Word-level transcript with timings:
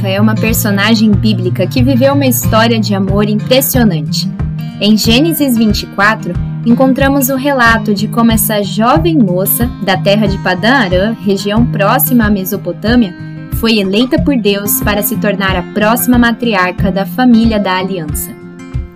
Rebeca 0.00 0.08
é 0.08 0.20
uma 0.20 0.34
personagem 0.34 1.10
bíblica 1.10 1.66
que 1.66 1.82
viveu 1.82 2.14
uma 2.14 2.26
história 2.26 2.80
de 2.80 2.94
amor 2.94 3.28
impressionante. 3.28 4.30
Em 4.80 4.96
Gênesis 4.96 5.56
24, 5.56 6.32
encontramos 6.64 7.28
o 7.28 7.36
relato 7.36 7.92
de 7.92 8.08
como 8.08 8.32
essa 8.32 8.62
jovem 8.62 9.18
moça 9.18 9.70
da 9.82 9.96
terra 9.96 10.26
de 10.26 10.38
Padã 10.38 10.72
Arã, 10.72 11.16
região 11.24 11.66
próxima 11.66 12.24
à 12.24 12.30
Mesopotâmia, 12.30 13.14
foi 13.54 13.78
eleita 13.78 14.20
por 14.22 14.36
Deus 14.36 14.80
para 14.80 15.02
se 15.02 15.16
tornar 15.16 15.54
a 15.54 15.62
próxima 15.74 16.18
matriarca 16.18 16.90
da 16.90 17.04
família 17.04 17.58
da 17.58 17.76
aliança. 17.76 18.30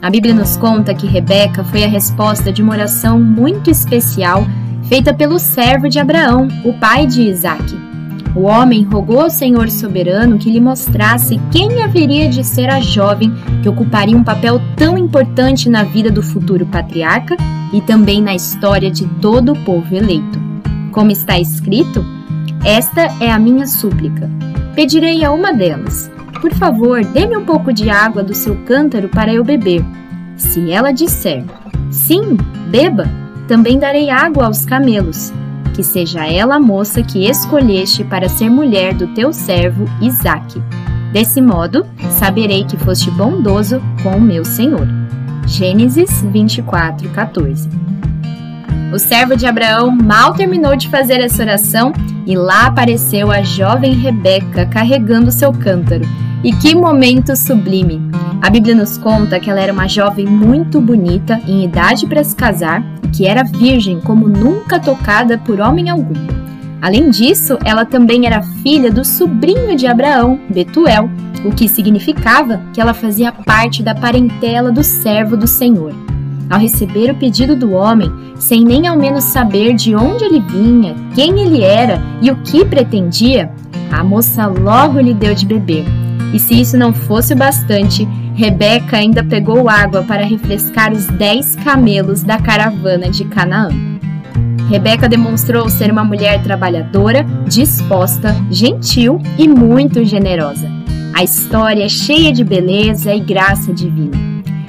A 0.01 0.09
Bíblia 0.09 0.35
nos 0.35 0.57
conta 0.57 0.95
que 0.95 1.07
Rebeca 1.07 1.65
foi 1.65 1.85
a 1.85 1.89
resposta 1.89 2.51
de 2.51 2.63
uma 2.63 2.73
oração 2.73 3.21
muito 3.21 3.71
especial 3.71 4.47
feita 4.89 5.13
pelo 5.13 5.39
servo 5.39 5.89
de 5.89 5.99
Abraão, 5.99 6.49
o 6.65 6.73
pai 6.75 7.07
de 7.07 7.23
Isaque. 7.23 7.94
O 8.35 8.43
homem 8.43 8.83
rogou 8.83 9.21
ao 9.21 9.31
Senhor 9.31 9.71
soberano 9.71 10.39
que 10.39 10.51
lhe 10.51 10.61
mostrasse 10.61 11.41
quem 11.53 11.85
haveria 11.85 12.29
de 12.29 12.43
ser 12.43 12.69
a 12.69 12.81
jovem 12.81 13.33
que 13.63 13.69
ocuparia 13.69 14.17
um 14.17 14.25
papel 14.25 14.61
tão 14.77 14.99
importante 14.99 15.69
na 15.69 15.85
vida 15.85 16.11
do 16.11 16.21
futuro 16.21 16.67
patriarca 16.67 17.37
e 17.73 17.81
também 17.81 18.21
na 18.21 18.35
história 18.35 18.91
de 18.91 19.07
todo 19.21 19.53
o 19.53 19.65
povo 19.65 19.95
eleito. 19.95 20.43
Como 20.91 21.13
está 21.13 21.39
escrito, 21.39 22.05
esta 22.65 23.03
é 23.21 23.31
a 23.31 23.39
minha 23.39 23.69
súplica. 23.69 24.29
Pedirei 24.75 25.25
a 25.25 25.31
uma 25.31 25.53
delas: 25.53 26.11
Por 26.41 26.53
favor, 26.55 27.05
dê-me 27.05 27.37
um 27.37 27.45
pouco 27.45 27.73
de 27.73 27.89
água 27.89 28.25
do 28.25 28.35
seu 28.35 28.57
cântaro 28.65 29.09
para 29.09 29.33
eu 29.33 29.45
beber. 29.45 29.85
Se 30.37 30.73
ela 30.73 30.91
disser: 30.91 31.45
Sim, 31.89 32.37
beba, 32.69 33.09
também 33.47 33.79
darei 33.79 34.11
água 34.11 34.47
aos 34.47 34.65
camelos 34.65 35.33
que 35.75 35.83
seja 35.83 36.25
ela 36.27 36.57
a 36.57 36.61
moça 36.61 37.03
que 37.03 37.29
escolheste 37.29 38.05
para 38.05 38.29
ser 38.29 38.49
mulher 38.49 38.95
do 38.95 39.09
teu 39.09 39.33
servo 39.33 39.85
Isaque. 40.01 40.63
Desse 41.13 41.41
modo, 41.41 41.85
saberei 42.19 42.65
que 42.65 42.77
foste 42.77 43.11
bondoso 43.11 43.81
com 44.03 44.17
o 44.17 44.21
meu 44.21 44.45
Senhor. 44.45 44.87
Gênesis 45.47 46.23
24, 46.23 47.11
14. 47.11 47.69
O 48.95 48.99
servo 49.01 49.37
de 49.37 49.45
Abraão 49.45 49.91
mal 49.91 50.35
terminou 50.35 50.77
de 50.77 50.89
fazer 50.89 51.15
essa 51.15 51.43
oração 51.43 51.93
e 52.25 52.37
lá 52.37 52.67
apareceu 52.67 53.29
a 53.29 53.43
jovem 53.43 53.93
Rebeca 53.93 54.67
carregando 54.67 55.33
seu 55.33 55.53
cântaro. 55.53 56.05
E 56.45 56.53
que 56.53 56.77
momento 56.77 57.35
sublime! 57.35 58.01
A 58.41 58.49
Bíblia 58.49 58.73
nos 58.73 58.97
conta 58.97 59.41
que 59.41 59.51
ela 59.51 59.61
era 59.61 59.73
uma 59.73 59.89
jovem 59.89 60.27
muito 60.27 60.81
bonita, 60.81 61.41
em 61.45 61.65
idade 61.65 62.07
para 62.07 62.23
se 62.23 62.37
casar, 62.37 62.85
que 63.13 63.27
era 63.27 63.43
virgem 63.43 63.99
como 64.01 64.29
nunca 64.29 64.79
tocada 64.79 65.37
por 65.39 65.59
homem 65.59 65.91
algum. 65.91 66.15
Além 66.81 67.11
disso, 67.11 67.59
ela 67.65 67.85
também 67.85 68.29
era 68.29 68.45
filha 68.63 68.93
do 68.93 69.05
sobrinho 69.05 69.75
de 69.75 69.89
Abraão, 69.89 70.39
Betuel, 70.49 71.11
o 71.45 71.51
que 71.51 71.69
significava 71.69 72.63
que 72.73 72.81
ela 72.81 72.95
fazia 72.95 73.33
parte 73.33 73.83
da 73.83 73.93
parentela 73.93 74.71
do 74.71 74.85
servo 74.85 75.37
do 75.37 75.49
Senhor. 75.49 76.14
Ao 76.55 76.61
receber 76.61 77.11
o 77.11 77.17
pedido 77.17 77.57
do 77.57 77.73
homem, 77.73 78.09
sem 78.37 78.63
nem 78.63 78.87
ao 78.87 78.97
menos 78.97 79.25
saber 79.25 79.75
de 79.75 79.97
onde 79.97 80.25
ele 80.25 80.39
vinha, 80.39 80.95
quem 81.13 81.41
ele 81.41 81.65
era 81.65 82.01
e 82.23 82.31
o 82.31 82.37
que 82.37 82.65
pretendia, 82.65 83.51
a 83.91 84.05
moça 84.05 84.47
logo 84.47 85.01
lhe 85.01 85.13
deu 85.13 85.35
de 85.35 85.45
beber. 85.45 85.85
E 86.33 86.39
se 86.39 86.61
isso 86.61 86.79
não 86.79 86.93
fosse 86.93 87.33
o 87.33 87.37
bastante, 87.37 88.07
Rebeca 88.37 88.99
ainda 88.99 89.25
pegou 89.25 89.69
água 89.69 90.05
para 90.05 90.25
refrescar 90.25 90.93
os 90.93 91.09
dez 91.09 91.57
camelos 91.57 92.23
da 92.23 92.39
caravana 92.39 93.11
de 93.11 93.25
Canaã. 93.25 93.71
Rebeca 94.71 95.09
demonstrou 95.09 95.69
ser 95.69 95.91
uma 95.91 96.05
mulher 96.05 96.41
trabalhadora, 96.45 97.27
disposta, 97.49 98.33
gentil 98.49 99.21
e 99.37 99.49
muito 99.49 100.05
generosa. 100.05 100.71
A 101.13 101.25
história 101.25 101.83
é 101.83 101.89
cheia 101.89 102.33
de 102.33 102.45
beleza 102.45 103.13
e 103.13 103.19
graça 103.19 103.73
divina. 103.73 104.24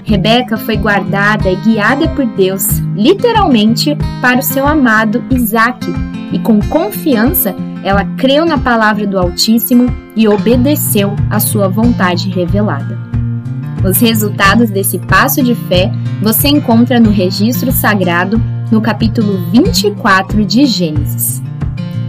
Rebeca 0.06 0.56
foi 0.56 0.78
guardada 0.78 1.50
e 1.50 1.56
guiada 1.56 2.08
por 2.10 2.26
Deus, 2.28 2.80
literalmente, 2.96 3.98
para 4.22 4.38
o 4.38 4.44
seu 4.44 4.68
amado 4.68 5.24
Isaque, 5.32 5.92
e 6.32 6.38
com 6.38 6.60
confiança 6.60 7.56
ela 7.84 8.06
creu 8.16 8.46
na 8.46 8.58
palavra 8.58 9.06
do 9.08 9.18
Altíssimo 9.18 9.92
e 10.16 10.28
obedeceu 10.28 11.16
à 11.30 11.40
sua 11.40 11.68
vontade 11.68 12.30
revelada. 12.30 12.98
Os 13.84 13.98
resultados 13.98 14.70
desse 14.70 15.00
passo 15.00 15.44
de 15.44 15.56
fé 15.56 15.92
você 16.22 16.48
encontra 16.50 17.00
no 17.00 17.10
registro 17.10 17.72
sagrado, 17.72 18.42
no 18.72 18.82
capítulo 18.82 19.40
24 19.52 20.46
de 20.46 20.66
Gênesis. 20.66 21.42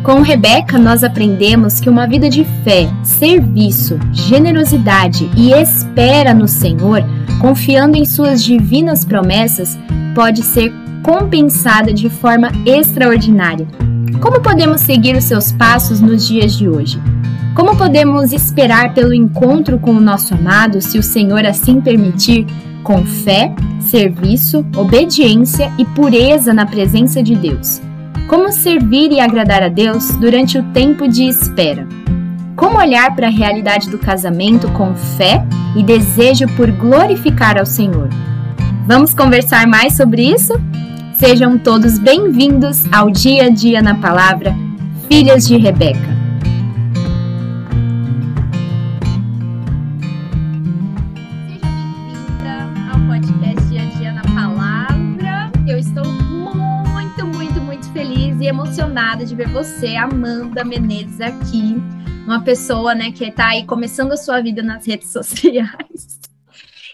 Com 0.03 0.21
Rebeca, 0.21 0.79
nós 0.79 1.03
aprendemos 1.03 1.81
que 1.81 1.91
uma 1.91 2.06
vida 2.06 2.29
de 2.29 2.45
fé, 2.62 2.89
serviço, 3.03 3.99
generosidade 4.12 5.29
e 5.37 5.53
espera 5.53 6.33
no 6.33 6.47
Senhor, 6.47 7.03
confiando 7.41 7.97
em 7.97 8.05
suas 8.05 8.43
divinas 8.43 9.05
promessas, 9.05 9.79
pode 10.15 10.43
ser 10.43 10.73
compensada 11.03 11.93
de 11.93 12.09
forma 12.09 12.51
extraordinária. 12.65 13.67
Como 14.21 14.41
podemos 14.41 14.81
seguir 14.81 15.15
os 15.17 15.25
seus 15.25 15.53
passos 15.53 16.01
nos 16.01 16.27
dias 16.27 16.57
de 16.57 16.69
hoje? 16.69 17.01
Como 17.55 17.77
podemos 17.77 18.33
esperar 18.33 18.93
pelo 18.93 19.15
encontro 19.15 19.79
com 19.79 19.93
o 19.93 20.01
nosso 20.01 20.35
amado, 20.35 20.81
se 20.81 20.99
o 20.99 21.03
Senhor 21.03 21.45
assim 21.47 21.81
permitir, 21.81 22.47
com 22.83 23.05
fé, 23.05 23.55
serviço, 23.81 24.65
obediência 24.77 25.73
e 25.79 25.85
pureza 25.85 26.53
na 26.53 26.67
presença 26.67 27.23
de 27.23 27.35
Deus? 27.35 27.81
Como 28.29 28.53
servir 28.53 29.13
e 29.13 29.21
agradar 29.21 29.63
a 29.63 29.69
Deus 29.69 30.11
durante 30.17 30.59
o 30.59 30.63
tempo 30.73 31.07
de 31.07 31.29
espera? 31.29 31.87
Como 32.56 32.78
olhar 32.78 33.15
para 33.15 33.27
a 33.27 33.31
realidade 33.31 33.91
do 33.91 33.99
casamento 33.99 34.67
com 34.72 34.94
fé 34.94 35.44
e 35.77 35.83
desejo 35.83 36.47
por 36.56 36.72
glorificar 36.72 37.59
ao 37.59 37.67
Senhor? 37.67 38.09
Vamos 38.87 39.12
conversar 39.12 39.67
mais 39.67 39.94
sobre 39.94 40.22
isso? 40.22 40.55
Sejam 41.17 41.59
todos 41.59 41.99
bem-vindos 41.99 42.91
ao 42.91 43.11
Dia 43.11 43.47
a 43.47 43.49
Dia 43.50 43.83
na 43.83 43.94
Palavra, 43.97 44.55
Filhas 45.06 45.47
de 45.47 45.59
Rebeca. 45.59 46.17
emocionada 58.49 59.25
de 59.25 59.34
ver 59.34 59.49
você, 59.49 59.97
Amanda 59.97 60.65
Menezes, 60.65 61.21
aqui. 61.21 61.83
Uma 62.26 62.42
pessoa, 62.42 62.92
né, 62.92 63.12
que 63.12 63.25
está 63.25 63.50
aí 63.50 63.64
começando 63.64 64.10
a 64.10 64.16
sua 64.16 64.41
vida 64.41 64.60
nas 64.60 64.84
redes 64.84 65.10
sociais. 65.14 66.19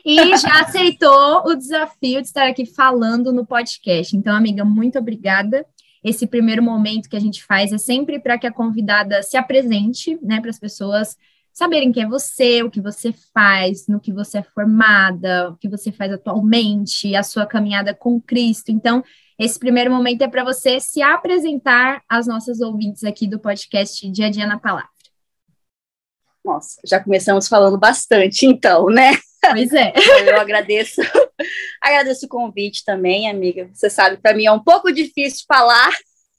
E 0.04 0.36
já 0.36 0.60
aceitou 0.60 1.46
o 1.46 1.54
desafio 1.54 2.20
de 2.20 2.26
estar 2.26 2.46
aqui 2.46 2.66
falando 2.66 3.32
no 3.32 3.46
podcast. 3.46 4.14
Então, 4.14 4.36
amiga, 4.36 4.62
muito 4.62 4.98
obrigada. 4.98 5.64
Esse 6.04 6.26
primeiro 6.26 6.62
momento 6.62 7.08
que 7.08 7.16
a 7.16 7.20
gente 7.20 7.42
faz 7.44 7.72
é 7.72 7.78
sempre 7.78 8.20
para 8.20 8.36
que 8.36 8.46
a 8.46 8.52
convidada 8.52 9.22
se 9.22 9.38
apresente, 9.38 10.18
né, 10.22 10.38
para 10.38 10.50
as 10.50 10.58
pessoas 10.58 11.16
saberem 11.50 11.92
quem 11.92 12.02
é 12.02 12.08
você, 12.08 12.62
o 12.62 12.70
que 12.70 12.80
você 12.80 13.14
faz, 13.32 13.86
no 13.88 14.00
que 14.00 14.12
você 14.12 14.38
é 14.38 14.42
formada, 14.42 15.48
o 15.48 15.56
que 15.56 15.68
você 15.68 15.90
faz 15.90 16.12
atualmente, 16.12 17.16
a 17.16 17.22
sua 17.22 17.46
caminhada 17.46 17.94
com 17.94 18.20
Cristo. 18.20 18.70
Então, 18.70 19.02
esse 19.38 19.58
primeiro 19.58 19.90
momento 19.90 20.20
é 20.20 20.28
para 20.28 20.44
você 20.44 20.78
se 20.78 21.00
apresentar 21.00 22.02
às 22.06 22.26
nossas 22.26 22.60
ouvintes 22.60 23.02
aqui 23.02 23.26
do 23.26 23.38
podcast 23.38 24.10
Dia 24.10 24.26
a 24.26 24.30
Dia 24.30 24.46
na 24.46 24.58
Palavra. 24.58 24.92
Nossa, 26.44 26.80
já 26.84 26.98
começamos 26.98 27.46
falando 27.48 27.78
bastante, 27.78 28.46
então, 28.46 28.86
né? 28.86 29.12
Pois 29.50 29.72
é. 29.72 29.92
Eu 30.26 30.40
agradeço, 30.40 31.00
agradeço 31.80 32.26
o 32.26 32.28
convite 32.28 32.84
também, 32.84 33.28
amiga. 33.28 33.68
Você 33.72 33.88
sabe, 33.88 34.16
para 34.16 34.34
mim 34.34 34.46
é 34.46 34.52
um 34.52 34.62
pouco 34.62 34.92
difícil 34.92 35.44
falar 35.46 35.90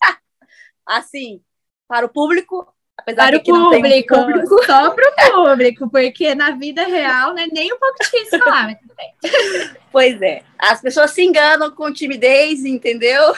assim 0.88 1.42
para 1.88 2.06
o 2.06 2.10
público, 2.10 2.68
Apesar 2.98 3.28
para 3.28 3.38
o 3.38 3.44
público, 3.44 4.16
público, 4.16 4.66
só 4.66 4.92
para 4.92 5.10
o 5.10 5.50
público, 5.50 5.90
porque 5.90 6.36
na 6.36 6.52
vida 6.52 6.86
real 6.86 7.34
não 7.34 7.40
é 7.40 7.48
nem 7.48 7.74
um 7.74 7.80
pouco 7.80 7.98
difícil 8.02 8.40
falar, 8.40 8.64
mas 8.64 8.80
tudo 8.80 8.94
bem. 8.96 9.14
Pois 9.92 10.20
é, 10.24 10.42
as 10.58 10.82
pessoas 10.82 11.12
se 11.12 11.24
enganam 11.24 11.70
com 11.70 11.94
timidez, 11.94 12.66
entendeu? 12.66 13.36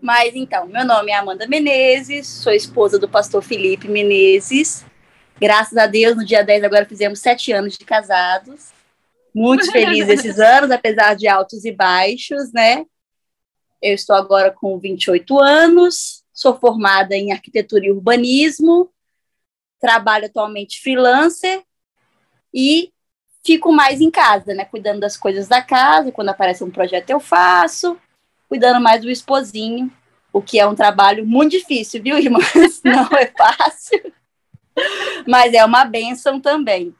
Mas 0.00 0.34
então, 0.34 0.66
meu 0.66 0.86
nome 0.86 1.10
é 1.12 1.16
Amanda 1.16 1.46
Menezes, 1.46 2.26
sou 2.26 2.52
esposa 2.52 2.98
do 2.98 3.06
pastor 3.06 3.42
Felipe 3.42 3.86
Menezes. 3.86 4.86
Graças 5.40 5.78
a 5.78 5.86
Deus, 5.86 6.16
no 6.16 6.24
dia 6.24 6.44
10 6.44 6.64
agora 6.64 6.84
fizemos 6.84 7.18
sete 7.18 7.50
anos 7.50 7.78
de 7.78 7.84
casados. 7.84 8.72
Muito 9.34 9.64
feliz 9.72 10.06
esses 10.08 10.38
anos, 10.38 10.70
apesar 10.70 11.14
de 11.14 11.26
altos 11.26 11.64
e 11.64 11.72
baixos, 11.72 12.52
né? 12.52 12.84
Eu 13.80 13.94
estou 13.94 14.14
agora 14.14 14.50
com 14.50 14.78
28 14.78 15.38
anos, 15.38 16.22
sou 16.34 16.58
formada 16.58 17.16
em 17.16 17.32
arquitetura 17.32 17.86
e 17.86 17.90
urbanismo, 17.90 18.90
trabalho 19.80 20.26
atualmente 20.26 20.82
freelancer 20.82 21.62
e 22.52 22.92
fico 23.42 23.72
mais 23.72 24.02
em 24.02 24.10
casa, 24.10 24.52
né, 24.52 24.66
cuidando 24.66 25.00
das 25.00 25.16
coisas 25.16 25.48
da 25.48 25.62
casa, 25.62 26.12
quando 26.12 26.28
aparece 26.28 26.62
um 26.62 26.70
projeto 26.70 27.08
eu 27.08 27.18
faço, 27.18 27.98
cuidando 28.46 28.82
mais 28.82 29.00
do 29.00 29.10
esposinho, 29.10 29.90
o 30.30 30.42
que 30.42 30.60
é 30.60 30.66
um 30.66 30.74
trabalho 30.74 31.26
muito 31.26 31.52
difícil, 31.52 32.02
viu, 32.02 32.18
irmãs? 32.18 32.82
Não 32.84 33.08
é 33.16 33.26
fácil. 33.26 34.12
Mas 35.26 35.52
é 35.54 35.64
uma 35.64 35.84
bênção 35.84 36.40
também, 36.40 36.94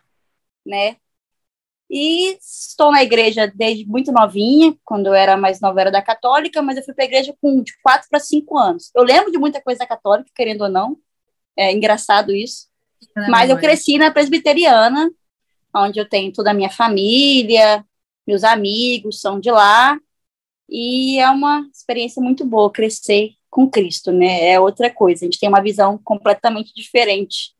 né? 0.64 0.96
E 1.92 2.38
estou 2.40 2.92
na 2.92 3.02
igreja 3.02 3.50
desde 3.52 3.84
muito 3.84 4.12
novinha, 4.12 4.76
quando 4.84 5.08
eu 5.08 5.14
era 5.14 5.36
mais 5.36 5.60
nova, 5.60 5.80
era 5.80 5.90
da 5.90 6.00
católica, 6.00 6.62
mas 6.62 6.76
eu 6.76 6.84
fui 6.84 6.94
para 6.94 7.04
a 7.04 7.06
igreja 7.06 7.34
com 7.40 7.60
de 7.62 7.72
4 7.82 8.08
para 8.08 8.20
5 8.20 8.56
anos. 8.56 8.92
Eu 8.94 9.02
lembro 9.02 9.32
de 9.32 9.38
muita 9.38 9.60
coisa 9.60 9.84
católica, 9.84 10.30
querendo 10.32 10.62
ou 10.62 10.68
não, 10.68 10.96
é 11.56 11.72
engraçado 11.72 12.32
isso. 12.32 12.68
mas 13.28 13.50
eu 13.50 13.58
cresci 13.58 13.98
na 13.98 14.10
presbiteriana, 14.12 15.10
onde 15.74 15.98
eu 15.98 16.08
tenho 16.08 16.32
toda 16.32 16.52
a 16.52 16.54
minha 16.54 16.70
família, 16.70 17.84
meus 18.24 18.44
amigos 18.44 19.20
são 19.20 19.40
de 19.40 19.50
lá, 19.50 19.98
e 20.68 21.18
é 21.18 21.28
uma 21.28 21.68
experiência 21.74 22.22
muito 22.22 22.44
boa 22.44 22.70
crescer 22.70 23.32
com 23.48 23.68
Cristo, 23.68 24.12
né? 24.12 24.50
É 24.50 24.60
outra 24.60 24.94
coisa, 24.94 25.24
a 25.24 25.26
gente 25.26 25.40
tem 25.40 25.48
uma 25.48 25.62
visão 25.62 25.98
completamente 25.98 26.72
diferente 26.72 27.52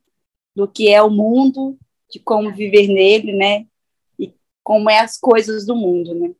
do 0.55 0.67
que 0.69 0.89
é 0.89 1.03
o 1.03 1.11
mundo, 1.11 1.79
de 2.11 2.19
como 2.19 2.53
viver 2.53 2.89
nele, 2.89 3.33
né? 3.33 3.67
como 4.63 4.89
é 4.89 5.01
as 5.01 5.19
coisas 5.19 5.67
do 5.67 5.75
mundo, 5.75 6.15
né? 6.15 6.31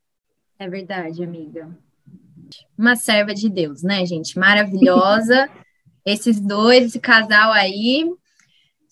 É 0.57 0.69
verdade, 0.69 1.21
amiga. 1.21 1.69
Uma 2.77 2.95
serva 2.95 3.33
de 3.33 3.49
Deus, 3.49 3.83
né, 3.83 4.05
gente? 4.05 4.39
Maravilhosa. 4.39 5.49
Esses 6.05 6.39
dois, 6.39 6.85
esse 6.85 6.99
casal 6.99 7.51
aí, 7.51 8.09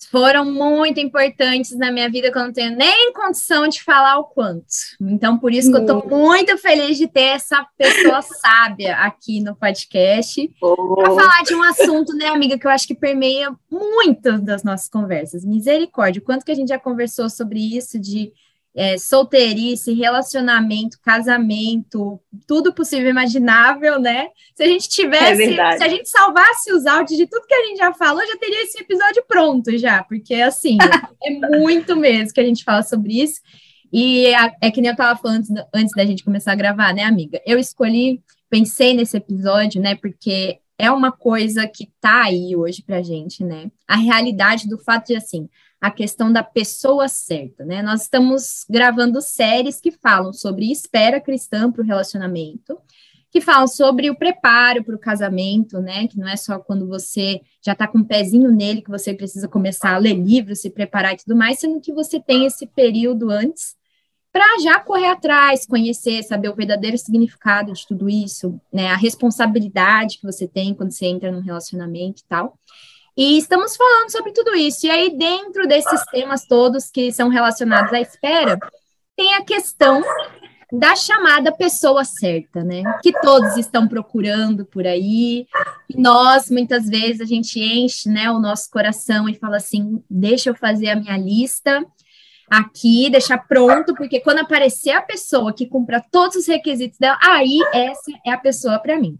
foram 0.08 0.46
muito 0.46 1.00
importantes 1.00 1.76
na 1.78 1.92
minha 1.92 2.10
vida 2.10 2.32
que 2.32 2.38
eu 2.38 2.44
não 2.44 2.54
tenho 2.54 2.76
nem 2.76 3.12
condição 3.14 3.68
de 3.68 3.84
falar 3.84 4.18
o 4.20 4.24
quanto. 4.24 4.66
Então, 5.02 5.38
por 5.38 5.54
isso 5.54 5.72
que 5.72 5.78
eu 5.78 5.82
estou 5.82 6.08
muito 6.08 6.58
feliz 6.58 6.98
de 6.98 7.08
ter 7.08 7.36
essa 7.36 7.66
pessoa 7.78 8.22
sábia 8.24 8.96
aqui 8.98 9.42
no 9.42 9.56
podcast 9.56 10.50
oh. 10.62 10.96
para 10.96 11.12
falar 11.12 11.44
de 11.44 11.54
um 11.54 11.64
assunto, 11.64 12.14
né, 12.16 12.28
amiga, 12.28 12.58
que 12.58 12.66
eu 12.66 12.72
acho 12.72 12.88
que 12.88 12.96
permeia 12.96 13.54
muitas 13.70 14.42
das 14.42 14.64
nossas 14.64 14.90
conversas. 14.90 15.44
Misericórdia, 15.44 16.22
o 16.22 16.26
quanto 16.26 16.46
que 16.46 16.52
a 16.52 16.56
gente 16.56 16.70
já 16.70 16.80
conversou 16.80 17.30
sobre 17.30 17.60
isso 17.60 18.00
de 18.00 18.32
é, 18.76 18.98
solteirice, 18.98 19.94
relacionamento, 19.94 21.00
casamento, 21.02 22.20
tudo 22.48 22.74
possível 22.74 23.10
imaginável, 23.10 24.00
né? 24.00 24.28
Se 24.56 24.64
a 24.64 24.68
gente 24.68 24.88
tivesse, 24.88 25.60
é 25.60 25.78
se 25.78 25.84
a 25.84 25.88
gente 25.88 26.08
salvasse 26.10 26.72
os 26.72 26.86
áudios 26.86 27.18
de 27.18 27.28
tudo 27.28 27.48
que 27.48 27.54
a 27.54 27.66
gente 27.66 27.78
já 27.78 27.94
falou, 27.94 28.26
já 28.26 28.38
teria 28.38 28.64
esse 28.64 28.80
episódio 28.80 29.24
pronto 29.28 29.76
já, 29.78 30.04
porque 30.04 30.36
assim, 30.36 30.78
é 31.24 31.60
muito 31.60 31.96
mesmo 31.96 32.34
que 32.34 32.42
a 32.42 32.46
gente 32.46 32.64
fala 32.64 32.84
sobre 32.84 33.22
isso. 33.22 33.42
E 33.92 34.34
a, 34.36 34.54
é 34.62 34.70
que 34.70 34.82
nem 34.82 34.90
eu 34.90 34.94
estava 34.94 35.20
falando 35.20 35.40
antes, 35.40 35.52
antes 35.74 35.96
da 35.96 36.06
gente 36.06 36.24
começar 36.24 36.52
a 36.52 36.56
gravar, 36.56 36.94
né, 36.94 37.04
amiga? 37.04 37.42
Eu 37.46 37.58
escolhi, 37.58 38.22
pensei 38.50 38.94
nesse 38.94 39.18
episódio, 39.18 39.82
né, 39.82 39.96
porque 39.96 40.60
é 40.78 40.90
uma 40.90 41.12
coisa 41.12 41.68
que 41.68 41.92
tá 42.00 42.24
aí 42.24 42.56
hoje 42.56 42.82
pra 42.82 43.02
gente, 43.02 43.44
né? 43.44 43.70
A 43.88 43.98
realidade 43.98 44.70
do 44.70 44.78
fato 44.78 45.08
de 45.08 45.16
assim, 45.16 45.50
a 45.82 45.90
questão 45.90 46.32
da 46.32 46.44
pessoa 46.44 47.08
certa, 47.08 47.64
né? 47.64 47.82
Nós 47.82 48.02
estamos 48.02 48.66
gravando 48.70 49.22
séries 49.22 49.80
que 49.80 49.92
falam 49.92 50.34
sobre 50.34 50.72
espera 50.72 51.22
cristã 51.22 51.72
para 51.72 51.82
o 51.82 51.86
relacionamento, 51.86 52.78
que 53.32 53.40
falam 53.40 53.68
sobre 53.68 54.10
o 54.10 54.16
preparo 54.16 54.84
para 54.84 54.96
o 54.96 55.00
casamento, 55.00 55.80
né? 55.80 56.08
Que 56.08 56.18
não 56.18 56.28
é 56.28 56.36
só 56.36 56.60
quando 56.60 56.88
você 56.88 57.42
já 57.64 57.74
está 57.74 57.88
com 57.88 58.00
um 58.00 58.04
pezinho 58.04 58.52
nele 58.52 58.82
que 58.82 58.90
você 58.90 59.14
precisa 59.14 59.48
começar 59.48 59.94
a 59.94 59.98
ler 60.00 60.16
livros, 60.16 60.62
se 60.62 60.70
preparar 60.70 61.14
e 61.14 61.18
tudo 61.18 61.36
mais, 61.36 61.60
sendo 61.60 61.80
que 61.80 61.94
você 61.94 62.20
tem 62.20 62.46
esse 62.46 62.68
período 62.68 63.30
antes 63.30 63.78
para 64.32 64.60
já 64.62 64.80
correr 64.80 65.08
atrás, 65.08 65.66
conhecer, 65.66 66.24
saber 66.24 66.50
o 66.50 66.56
verdadeiro 66.56 66.98
significado 66.98 67.74
de 67.74 67.88
tudo 67.88 68.10
isso, 68.10 68.60
né? 68.72 68.88
A 68.88 68.96
responsabilidade 68.96 70.18
que 70.18 70.26
você 70.26 70.48
tem 70.48 70.74
quando 70.74 70.92
você 70.92 71.06
entra 71.06 71.32
num 71.32 71.42
relacionamento 71.42 72.22
e 72.22 72.26
tal. 72.28 72.58
E 73.20 73.38
estamos 73.38 73.76
falando 73.76 74.10
sobre 74.10 74.32
tudo 74.32 74.56
isso. 74.56 74.88
E 74.88 74.90
aí, 74.90 75.10
dentro 75.10 75.68
desses 75.68 76.06
temas 76.06 76.46
todos 76.46 76.90
que 76.90 77.12
são 77.12 77.28
relacionados 77.28 77.92
à 77.92 78.00
espera, 78.00 78.58
tem 79.14 79.34
a 79.34 79.44
questão 79.44 80.02
da 80.72 80.96
chamada 80.96 81.52
pessoa 81.52 82.06
certa, 82.06 82.64
né? 82.64 82.82
Que 83.04 83.12
todos 83.20 83.58
estão 83.58 83.90
procurando 83.90 84.66
por 84.66 84.88
aí. 84.88 85.46
E 85.90 86.00
nós, 86.00 86.50
muitas 86.50 86.88
vezes, 86.88 87.20
a 87.20 87.26
gente 87.26 87.60
enche 87.60 88.08
né, 88.08 88.32
o 88.32 88.40
nosso 88.40 88.70
coração 88.72 89.28
e 89.28 89.36
fala 89.36 89.58
assim: 89.58 90.02
deixa 90.10 90.52
eu 90.52 90.56
fazer 90.56 90.88
a 90.88 90.96
minha 90.96 91.18
lista 91.18 91.86
aqui, 92.50 93.10
deixar 93.10 93.40
pronto, 93.40 93.94
porque 93.96 94.22
quando 94.22 94.40
aparecer 94.40 94.92
a 94.92 95.02
pessoa 95.02 95.52
que 95.52 95.68
cumpra 95.68 96.02
todos 96.10 96.38
os 96.38 96.48
requisitos 96.48 96.98
dela, 96.98 97.20
aí 97.22 97.60
essa 97.74 98.12
é 98.26 98.32
a 98.32 98.38
pessoa 98.38 98.80
para 98.80 98.98
mim. 98.98 99.20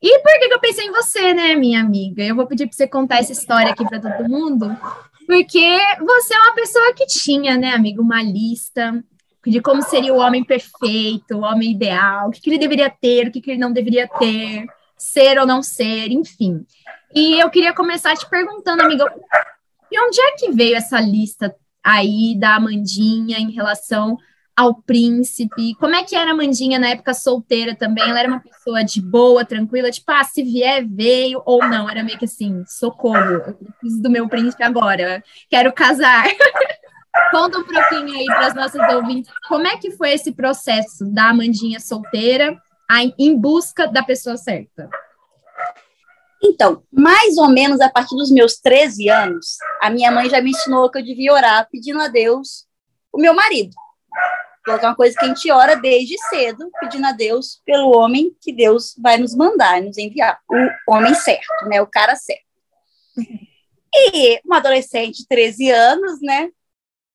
E 0.00 0.18
por 0.20 0.32
que, 0.38 0.48
que 0.48 0.54
eu 0.54 0.60
pensei 0.60 0.86
em 0.86 0.92
você, 0.92 1.34
né, 1.34 1.54
minha 1.56 1.80
amiga? 1.80 2.22
Eu 2.22 2.36
vou 2.36 2.46
pedir 2.46 2.66
para 2.66 2.76
você 2.76 2.86
contar 2.86 3.18
essa 3.18 3.32
história 3.32 3.72
aqui 3.72 3.84
para 3.84 4.00
todo 4.00 4.28
mundo, 4.28 4.76
porque 5.26 5.78
você 6.00 6.34
é 6.34 6.40
uma 6.40 6.54
pessoa 6.54 6.94
que 6.94 7.06
tinha, 7.06 7.56
né, 7.56 7.72
amigo, 7.72 8.00
uma 8.00 8.22
lista 8.22 9.02
de 9.46 9.60
como 9.60 9.82
seria 9.82 10.12
o 10.12 10.18
homem 10.18 10.44
perfeito, 10.44 11.36
o 11.36 11.40
homem 11.40 11.72
ideal, 11.72 12.28
o 12.28 12.30
que, 12.30 12.40
que 12.40 12.50
ele 12.50 12.58
deveria 12.58 12.90
ter, 12.90 13.26
o 13.26 13.32
que, 13.32 13.40
que 13.40 13.52
ele 13.52 13.60
não 13.60 13.72
deveria 13.72 14.06
ter, 14.06 14.66
ser 14.96 15.38
ou 15.38 15.46
não 15.46 15.62
ser, 15.62 16.10
enfim. 16.10 16.64
E 17.14 17.40
eu 17.40 17.48
queria 17.50 17.72
começar 17.72 18.14
te 18.16 18.28
perguntando, 18.28 18.82
amiga, 18.82 19.04
de 19.90 19.98
onde 19.98 20.20
é 20.20 20.32
que 20.32 20.52
veio 20.52 20.76
essa 20.76 21.00
lista 21.00 21.54
aí 21.82 22.36
da 22.38 22.56
Amandinha 22.56 23.38
em 23.38 23.50
relação 23.50 24.18
ao 24.58 24.74
príncipe? 24.74 25.76
Como 25.76 25.94
é 25.94 26.02
que 26.02 26.16
era 26.16 26.32
a 26.32 26.34
Mandinha 26.34 26.80
na 26.80 26.88
época 26.88 27.14
solteira 27.14 27.76
também? 27.76 28.02
Ela 28.02 28.18
era 28.18 28.28
uma 28.28 28.40
pessoa 28.40 28.82
de 28.82 29.00
boa, 29.00 29.44
tranquila, 29.44 29.88
tipo, 29.88 30.10
ah, 30.10 30.24
se 30.24 30.42
vier, 30.42 30.84
veio, 30.84 31.40
ou 31.46 31.60
não? 31.60 31.88
Era 31.88 32.02
meio 32.02 32.18
que 32.18 32.24
assim, 32.24 32.64
socorro, 32.66 33.34
eu 33.34 33.54
preciso 33.78 34.02
do 34.02 34.10
meu 34.10 34.28
príncipe 34.28 34.64
agora, 34.64 35.22
quero 35.48 35.72
casar. 35.72 36.24
Conta 37.30 37.58
um 37.58 37.64
pouquinho 37.64 38.18
aí 38.18 38.26
para 38.26 38.46
as 38.48 38.54
nossas 38.54 38.94
ouvintes, 38.94 39.30
como 39.48 39.64
é 39.64 39.76
que 39.76 39.92
foi 39.92 40.12
esse 40.12 40.32
processo 40.32 41.04
da 41.06 41.30
Amandinha 41.30 41.78
solteira 41.78 42.60
em 43.16 43.38
busca 43.38 43.86
da 43.86 44.02
pessoa 44.02 44.36
certa? 44.36 44.90
Então, 46.42 46.82
mais 46.92 47.36
ou 47.36 47.48
menos 47.48 47.80
a 47.80 47.88
partir 47.88 48.16
dos 48.16 48.30
meus 48.30 48.56
13 48.56 49.08
anos, 49.08 49.56
a 49.80 49.88
minha 49.88 50.10
mãe 50.10 50.28
já 50.28 50.40
me 50.40 50.50
ensinou 50.50 50.90
que 50.90 50.98
eu 50.98 51.04
devia 51.04 51.32
orar 51.32 51.68
pedindo 51.70 52.00
a 52.00 52.08
Deus 52.08 52.66
o 53.12 53.20
meu 53.20 53.34
marido. 53.34 53.74
Porque 54.72 54.86
é 54.86 54.88
uma 54.88 54.96
coisa 54.96 55.16
que 55.18 55.24
a 55.24 55.28
gente 55.28 55.50
ora 55.50 55.74
desde 55.76 56.16
cedo, 56.28 56.70
pedindo 56.80 57.06
a 57.06 57.12
Deus 57.12 57.60
pelo 57.64 57.96
homem 57.96 58.34
que 58.40 58.52
Deus 58.52 58.94
vai 58.98 59.16
nos 59.16 59.34
mandar, 59.34 59.80
nos 59.82 59.98
enviar. 59.98 60.38
O 60.88 60.94
homem 60.94 61.14
certo, 61.14 61.66
né? 61.66 61.80
O 61.80 61.86
cara 61.86 62.14
certo. 62.16 62.42
E 63.94 64.40
uma 64.44 64.58
adolescente 64.58 65.18
de 65.18 65.28
13 65.28 65.70
anos, 65.70 66.20
né? 66.20 66.50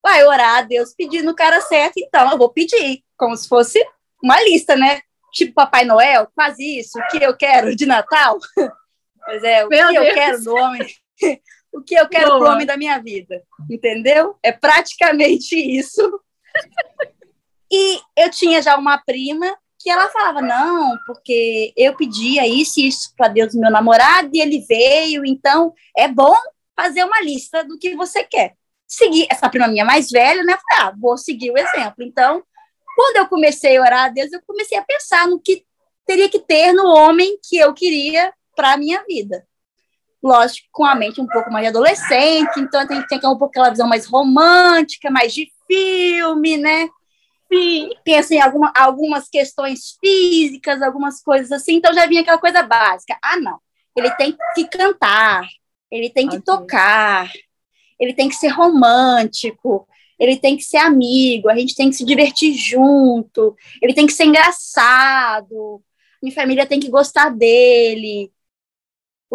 Vai 0.01 0.25
orar 0.25 0.57
a 0.57 0.62
Deus 0.62 0.93
pedindo 0.93 1.31
o 1.31 1.36
cara 1.36 1.62
certo, 1.62 1.93
então 1.98 2.29
eu 2.31 2.38
vou 2.38 2.50
pedir, 2.50 3.03
como 3.17 3.36
se 3.38 3.48
fosse 3.48 3.79
uma 4.22 4.41
lista, 4.43 4.75
né? 4.75 5.01
Tipo 5.31 5.53
Papai 5.53 5.86
Noel, 5.86 6.27
quase 6.36 6.79
isso, 6.79 7.00
o 7.00 7.07
que 7.07 7.24
eu 7.24 7.36
quero 7.36 7.75
de 7.75 7.86
Natal. 7.86 8.38
Pois 9.25 9.41
é, 9.41 9.65
o 9.65 9.69
Meu 9.69 9.88
que 9.88 9.93
Deus. 9.93 10.05
eu 10.05 10.13
quero 10.13 10.43
do 10.43 10.55
homem, 10.55 10.81
o 11.72 11.81
que 11.81 11.95
eu 11.95 12.10
quero 12.10 12.27
Boa. 12.27 12.39
pro 12.39 12.50
homem 12.50 12.65
da 12.65 12.75
minha 12.75 13.00
vida, 13.00 13.41
entendeu? 13.69 14.38
É 14.43 14.51
praticamente 14.51 15.55
isso. 15.55 16.22
E 17.75 18.00
eu 18.15 18.30
tinha 18.30 18.62
já 18.62 18.77
uma 18.77 19.00
prima 19.00 19.58
que 19.80 19.89
ela 19.89 20.08
falava: 20.10 20.44
não, 20.44 20.96
porque 21.08 21.74
eu 21.75 21.96
pedia 21.96 22.48
isso 22.48 22.80
e 22.80 22.88
isso 22.88 23.12
para 23.18 23.30
Deus, 23.30 23.56
meu 23.56 23.72
namorado, 23.72 24.30
e 24.32 24.39
ele 24.39 24.60
veio, 24.60 25.25
então 25.25 25.74
é 25.98 26.08
bom 26.08 26.36
fazer 26.75 27.03
uma 27.03 27.20
lista 27.22 27.63
do 27.63 27.80
que 27.80 27.96
você 27.96 28.24
quer. 28.24 28.53
Seguir, 28.88 29.25
essa 29.27 29.50
prima 29.50 29.68
minha 29.68 29.84
mais 29.84 30.12
velha, 30.12 30.44
né? 30.44 30.56
Falei, 30.56 30.88
ah, 30.88 30.96
vou 30.96 31.18
seguir 31.18 31.50
o 31.50 31.58
exemplo. 31.58 32.03
Então, 32.03 32.44
quando 32.96 33.18
eu 33.18 33.27
comecei 33.27 33.75
a 33.75 33.82
orar 33.82 34.06
a 34.06 34.10
Deus, 34.10 34.32
eu 34.32 34.42
comecei 34.46 34.77
a 34.77 34.84
pensar 34.84 35.27
no 35.27 35.39
que 35.39 35.65
teria 36.06 36.30
que 36.30 36.39
ter 36.39 36.74
no 36.74 36.86
homem 36.86 37.39
que 37.42 37.58
eu 37.58 37.74
queria 37.74 38.32
para 38.56 38.74
a 38.74 38.77
minha 38.77 39.03
vida. 39.08 39.48
Lógico, 40.22 40.68
com 40.72 40.86
a 40.86 40.94
mente 40.94 41.20
um 41.20 41.27
pouco 41.27 41.51
mais 41.51 41.68
adolescente, 41.68 42.60
então 42.60 42.86
tem 42.86 43.01
que 43.01 43.08
ter 43.08 43.18
um 43.25 43.38
pouco 43.38 43.46
aquela 43.46 43.72
visão 43.72 43.88
mais 43.88 44.06
romântica, 44.06 45.10
mais 45.10 45.34
de 45.34 45.51
filme, 45.65 46.58
né? 46.58 46.88
Sim. 47.53 47.89
Em 48.31 48.41
alguma, 48.41 48.72
algumas 48.75 49.29
questões 49.29 49.98
físicas, 50.00 50.81
algumas 50.81 51.22
coisas 51.22 51.51
assim, 51.51 51.75
então 51.75 51.93
já 51.93 52.05
vinha 52.07 52.22
aquela 52.22 52.38
coisa 52.38 52.63
básica. 52.63 53.17
Ah, 53.24 53.38
não, 53.38 53.60
ele 53.95 54.10
tem 54.15 54.36
que 54.55 54.65
cantar, 54.65 55.48
ele 55.91 56.10
tem 56.10 56.27
que 56.27 56.38
okay. 56.38 56.45
tocar, 56.45 57.31
ele 58.00 58.13
tem 58.13 58.27
que 58.27 58.36
ser 58.36 58.50
romântico, 58.50 59.88
ele 60.19 60.38
tem 60.38 60.57
que 60.57 60.63
ser 60.63 60.77
amigo, 60.77 61.50
a 61.50 61.55
gente 61.55 61.75
tem 61.75 61.89
que 61.89 61.95
se 61.95 62.05
divertir 62.05 62.53
junto, 62.53 63.55
ele 63.81 63.93
tem 63.93 64.07
que 64.07 64.13
ser 64.13 64.25
engraçado, 64.25 65.81
minha 66.22 66.33
família 66.33 66.65
tem 66.65 66.79
que 66.79 66.89
gostar 66.89 67.29
dele, 67.29 68.31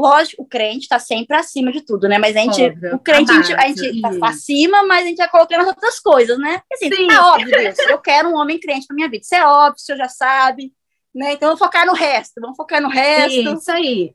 Lógico, 0.01 0.43
o 0.43 0.47
crente 0.47 0.85
está 0.85 1.01
sempre 1.01 1.37
acima 1.37 1.73
de 1.73 1.81
tudo, 1.81 2.09
né? 2.09 2.19
Mas 2.19 2.37
a 2.37 2.41
gente, 2.41 2.63
óbvio, 2.63 2.95
o 2.95 2.99
crente, 3.01 3.33
a 3.33 3.43
gente, 3.43 3.53
a 3.55 3.67
gente 3.67 4.01
tá 4.01 4.29
acima, 4.29 4.87
mas 4.87 5.05
a 5.05 5.09
gente 5.09 5.17
vai 5.17 5.29
colocando 5.29 5.63
as 5.63 5.67
outras 5.67 5.99
coisas, 5.99 6.39
né? 6.39 6.63
Assim, 6.73 6.89
Sim. 6.93 7.11
é 7.11 7.21
óbvio, 7.21 7.51
Deus, 7.51 7.79
eu 7.81 7.99
quero 7.99 8.29
um 8.29 8.37
homem 8.37 8.61
crente 8.61 8.87
para 8.87 8.95
minha 8.95 9.09
vida. 9.09 9.25
Isso 9.25 9.35
é 9.35 9.45
óbvio, 9.45 9.75
o 9.77 9.81
senhor 9.81 9.99
já 9.99 10.09
sabe, 10.09 10.73
né? 11.13 11.33
Então, 11.33 11.49
vamos 11.49 11.59
focar 11.59 11.85
no 11.85 11.95
resto, 11.95 12.41
vamos 12.41 12.57
focar 12.57 12.81
no 12.81 12.89
resto. 12.89 13.43
Sim, 13.43 13.55
isso 13.55 13.73
aí. 13.73 14.13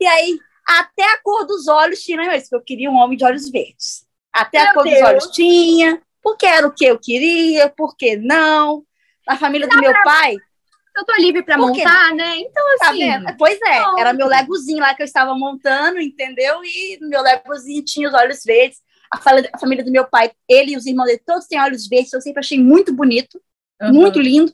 E 0.00 0.06
aí, 0.06 0.38
Até 0.68 1.02
a 1.02 1.22
cor 1.22 1.46
dos 1.46 1.66
olhos 1.66 2.02
tinha 2.02 2.36
isso, 2.36 2.54
eu 2.54 2.60
queria 2.60 2.90
um 2.90 2.96
homem 2.96 3.16
de 3.16 3.24
olhos 3.24 3.48
verdes. 3.48 4.06
Até 4.30 4.58
Meu 4.58 4.70
a 4.70 4.74
cor 4.74 4.84
Deus. 4.84 4.98
dos 4.98 5.08
olhos 5.08 5.26
tinha, 5.28 6.02
porque 6.22 6.44
era 6.44 6.66
o 6.66 6.74
que 6.74 6.84
eu 6.84 6.98
queria, 6.98 7.72
porque 7.74 8.16
não. 8.18 8.84
Na 9.26 9.36
família 9.36 9.66
do 9.66 9.78
meu 9.78 9.92
pai, 10.04 10.36
Eu 10.98 11.04
tô 11.04 11.12
livre 11.16 11.42
quê? 11.44 11.56
montar, 11.56 12.12
né? 12.14 12.38
Então, 12.38 12.64
Tá 12.78 12.88
assim. 12.90 12.98
vendo? 12.98 13.36
Pois 13.38 13.58
é, 13.62 13.80
Pronto. 13.82 13.98
era 14.00 14.12
meu 14.12 14.26
legozinho 14.26 14.80
lá 14.80 14.94
que 14.94 15.02
eu 15.02 15.06
estava 15.06 15.32
montando, 15.34 16.00
entendeu? 16.00 16.60
E 16.64 16.98
meu 17.02 17.22
legozinho 17.22 17.84
tinha 17.84 18.08
os 18.08 18.14
olhos 18.14 18.42
verdes. 18.44 18.78
A, 19.10 19.16
fala- 19.16 19.42
a 19.52 19.58
família 19.58 19.84
do 19.84 19.90
meu 19.92 20.04
pai, 20.06 20.30
ele 20.48 20.72
e 20.72 20.76
os 20.76 20.84
irmãos 20.86 21.06
dele, 21.06 21.22
todos 21.24 21.46
têm 21.46 21.60
olhos 21.60 21.86
verdes, 21.88 22.12
eu 22.12 22.20
sempre 22.20 22.40
achei 22.40 22.58
muito 22.60 22.92
bonito, 22.92 23.40
Aham. 23.80 23.92
muito 23.92 24.20
lindo. 24.20 24.52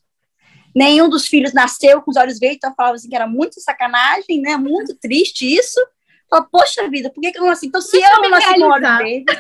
Nenhum 0.76 1.08
dos 1.08 1.26
filhos 1.26 1.52
nasceu 1.52 2.02
com 2.02 2.10
os 2.10 2.16
olhos 2.16 2.38
verdes, 2.38 2.58
então 2.58 2.70
eu 2.70 2.74
falava 2.74 2.94
assim 2.96 3.08
que 3.08 3.16
era 3.16 3.26
muito 3.26 3.60
sacanagem, 3.60 4.40
né? 4.40 4.56
Muito 4.56 4.94
triste 5.00 5.46
isso. 5.46 5.80
Eu 5.80 5.86
falava, 6.28 6.48
Poxa 6.52 6.88
vida, 6.90 7.10
por 7.10 7.20
que, 7.20 7.32
que 7.32 7.38
eu 7.38 7.42
não 7.42 7.48
nasci? 7.48 7.66
Então, 7.66 7.80
se 7.80 7.92
Deixa 7.92 8.12
eu 8.12 8.22
não 8.22 8.30
nasci 8.30 8.54
com 8.54 8.64
olhos 8.64 8.98
verdes, 8.98 9.36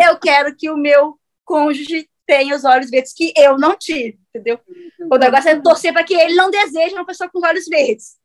eu 0.00 0.18
quero 0.18 0.54
que 0.56 0.70
o 0.70 0.76
meu 0.76 1.18
cônjuge 1.44 2.08
tenha 2.28 2.54
os 2.54 2.62
olhos 2.62 2.90
verdes 2.90 3.14
que 3.14 3.32
eu 3.34 3.56
não 3.56 3.74
tive, 3.74 4.18
entendeu? 4.28 4.60
O 5.10 5.16
negócio 5.16 5.48
é 5.48 5.58
torcer 5.58 5.94
para 5.94 6.04
que 6.04 6.12
ele 6.12 6.34
não 6.34 6.50
deseje 6.50 6.94
uma 6.94 7.06
pessoa 7.06 7.30
com 7.30 7.38
os 7.38 7.44
olhos 7.44 7.64
verdes. 7.66 8.16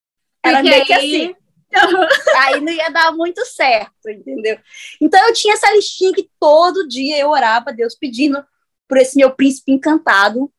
Era 0.46 0.58
Porque 0.58 0.70
meio 0.70 0.86
que 0.86 0.94
assim. 0.94 1.36
Aí 2.38 2.60
não 2.60 2.72
ia 2.72 2.90
dar 2.90 3.14
muito 3.14 3.44
certo, 3.46 4.10
entendeu? 4.10 4.60
Então 5.00 5.26
eu 5.26 5.34
tinha 5.34 5.54
essa 5.54 5.72
listinha 5.72 6.12
que 6.12 6.30
todo 6.38 6.88
dia 6.88 7.18
eu 7.18 7.30
orava 7.30 7.70
a 7.70 7.74
Deus 7.74 7.96
pedindo 7.96 8.46
por 8.90 8.98
esse 8.98 9.16
meu 9.16 9.32
príncipe 9.32 9.72
encantado, 9.72 10.52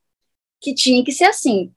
que 0.59 0.75
tinha 0.75 1.05
que 1.05 1.13
ser 1.13 1.27
assim. 1.27 1.71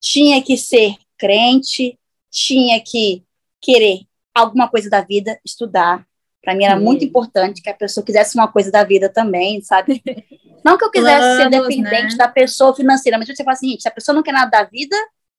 Tinha 0.00 0.42
que 0.42 0.58
ser 0.58 0.96
crente, 1.16 1.96
tinha 2.30 2.82
que 2.84 3.22
querer 3.60 4.00
alguma 4.34 4.68
coisa 4.68 4.90
da 4.90 5.00
vida, 5.00 5.38
estudar. 5.44 6.04
Para 6.42 6.54
mim 6.54 6.64
era 6.64 6.76
Sim. 6.76 6.84
muito 6.84 7.04
importante 7.04 7.62
que 7.62 7.70
a 7.70 7.74
pessoa 7.74 8.04
quisesse 8.04 8.36
uma 8.36 8.50
coisa 8.50 8.70
da 8.72 8.82
vida 8.84 9.08
também, 9.08 9.62
sabe? 9.62 10.02
Não 10.66 10.76
que 10.76 10.84
eu 10.84 10.90
quisesse 10.90 11.36
ser 11.36 11.48
Planos, 11.48 11.68
dependente 11.68 12.16
né? 12.16 12.18
da 12.18 12.28
pessoa 12.28 12.74
financeira, 12.74 13.16
mas 13.16 13.28
você 13.28 13.44
fala 13.44 13.52
assim, 13.52 13.70
gente, 13.70 13.82
se 13.82 13.88
a 13.88 13.92
pessoa 13.92 14.14
não 14.14 14.22
quer 14.22 14.32
nada 14.32 14.50
da 14.50 14.64
vida, 14.64 14.96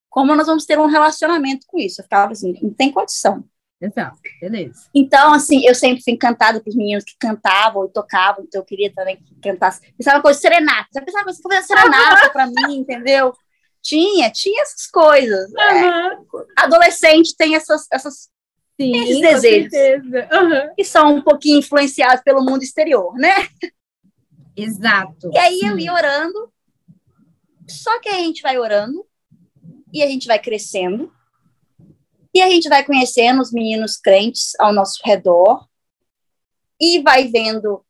como 0.08 0.34
nós 0.34 0.46
vamos 0.46 0.64
ter 0.64 0.78
um 0.78 0.86
relacionamento 0.86 1.66
com 1.66 1.78
isso? 1.78 2.00
Eu 2.00 2.04
ficava 2.04 2.32
assim, 2.32 2.58
não 2.62 2.72
tem 2.72 2.90
condição. 2.90 3.44
Exato, 3.80 4.18
beleza. 4.40 4.88
Então, 4.94 5.34
assim, 5.34 5.64
eu 5.66 5.74
sempre 5.74 6.02
fui 6.02 6.14
encantada 6.14 6.60
com 6.60 6.68
os 6.68 6.74
meninos 6.74 7.04
que 7.04 7.14
cantavam 7.20 7.84
e 7.84 7.92
tocavam, 7.92 8.44
então 8.44 8.60
eu 8.60 8.64
queria 8.64 8.92
também 8.92 9.16
que 9.16 9.34
cantasse. 9.40 9.80
Pensava 9.96 10.20
coisa, 10.20 10.40
serenata. 10.40 10.88
Já 10.92 11.02
pensava 11.02 11.26
que 11.26 11.42
fazer 11.42 11.62
serenata 11.62 12.30
pra 12.30 12.46
mim, 12.46 12.78
entendeu? 12.80 13.32
Tinha, 13.82 14.30
tinha 14.30 14.62
essas 14.62 14.86
coisas. 14.90 15.54
É, 15.54 15.70
Aham. 15.70 16.24
adolescente 16.56 17.36
tem 17.36 17.54
essas, 17.54 17.86
essas 17.92 18.28
Sim, 18.80 18.96
Esses 18.96 19.20
desejos. 19.20 19.70
certeza. 19.72 20.28
Aham. 20.30 20.70
que 20.76 20.84
são 20.84 21.16
um 21.16 21.22
pouquinho 21.22 21.58
influenciados 21.58 22.22
pelo 22.22 22.44
mundo 22.44 22.62
exterior, 22.62 23.12
né? 23.14 23.34
Exato. 24.62 25.30
E 25.32 25.38
aí 25.38 25.60
eu 25.62 25.78
ia 25.78 25.92
orando, 25.92 26.52
só 27.68 28.00
que 28.00 28.08
a 28.08 28.14
gente 28.14 28.42
vai 28.42 28.58
orando 28.58 29.06
e 29.92 30.02
a 30.02 30.06
gente 30.06 30.26
vai 30.26 30.38
crescendo 30.38 31.12
e 32.34 32.40
a 32.40 32.48
gente 32.48 32.68
vai 32.68 32.84
conhecendo 32.84 33.40
os 33.40 33.52
meninos 33.52 33.96
crentes 33.96 34.52
ao 34.58 34.72
nosso 34.72 35.00
redor 35.04 35.66
e 36.80 37.00
vai 37.02 37.28
vendo 37.28 37.84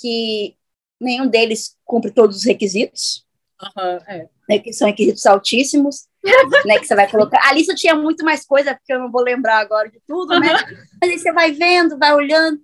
que 0.00 0.56
nenhum 1.00 1.26
deles 1.26 1.76
cumpre 1.84 2.10
todos 2.10 2.36
os 2.36 2.44
requisitos, 2.44 3.26
Aham, 3.60 3.98
é. 4.06 4.28
né, 4.48 4.58
que 4.58 4.72
são 4.72 4.86
requisitos 4.86 5.26
altíssimos, 5.26 6.06
né, 6.64 6.78
que 6.78 6.86
você 6.86 6.94
vai 6.94 7.10
colocar. 7.10 7.40
A 7.48 7.52
lista 7.52 7.74
tinha 7.74 7.94
muito 7.94 8.24
mais 8.24 8.46
coisa, 8.46 8.74
porque 8.74 8.92
eu 8.92 9.00
não 9.00 9.10
vou 9.10 9.22
lembrar 9.22 9.58
agora 9.58 9.90
de 9.90 10.00
tudo, 10.06 10.38
né? 10.38 10.48
Mas 11.00 11.10
aí 11.10 11.18
você 11.18 11.32
vai 11.32 11.52
vendo, 11.52 11.98
vai 11.98 12.14
olhando 12.14 12.60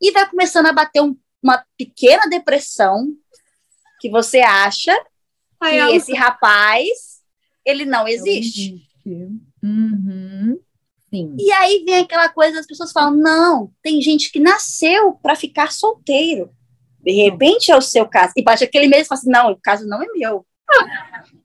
e 0.00 0.12
vai 0.12 0.28
começando 0.28 0.66
a 0.66 0.72
bater 0.72 1.02
um- 1.02 1.16
uma 1.42 1.64
pequena 1.76 2.28
depressão 2.28 3.08
que 4.00 4.10
você 4.10 4.40
acha 4.40 4.96
Ai, 5.60 5.72
que 5.72 5.96
esse 5.96 6.14
rapaz 6.14 7.20
ele 7.64 7.84
não 7.84 8.08
existe. 8.08 8.82
Uhum. 9.62 10.60
Sim. 11.12 11.36
E 11.38 11.52
aí 11.52 11.84
vem 11.84 12.00
aquela 12.00 12.28
coisa, 12.28 12.60
as 12.60 12.66
pessoas 12.66 12.92
falam: 12.92 13.16
não, 13.16 13.72
tem 13.82 14.00
gente 14.00 14.30
que 14.30 14.38
nasceu 14.38 15.12
para 15.14 15.34
ficar 15.34 15.72
solteiro. 15.72 16.50
De 17.00 17.12
repente 17.12 17.72
é 17.72 17.76
o 17.76 17.80
seu 17.80 18.06
caso. 18.06 18.32
E 18.36 18.42
bate 18.42 18.62
aquele 18.62 18.86
mesmo 18.86 19.04
e 19.04 19.08
fala 19.08 19.18
assim: 19.18 19.30
não, 19.30 19.50
o 19.52 19.60
caso 19.60 19.86
não 19.86 20.02
é 20.02 20.06
meu. 20.14 20.46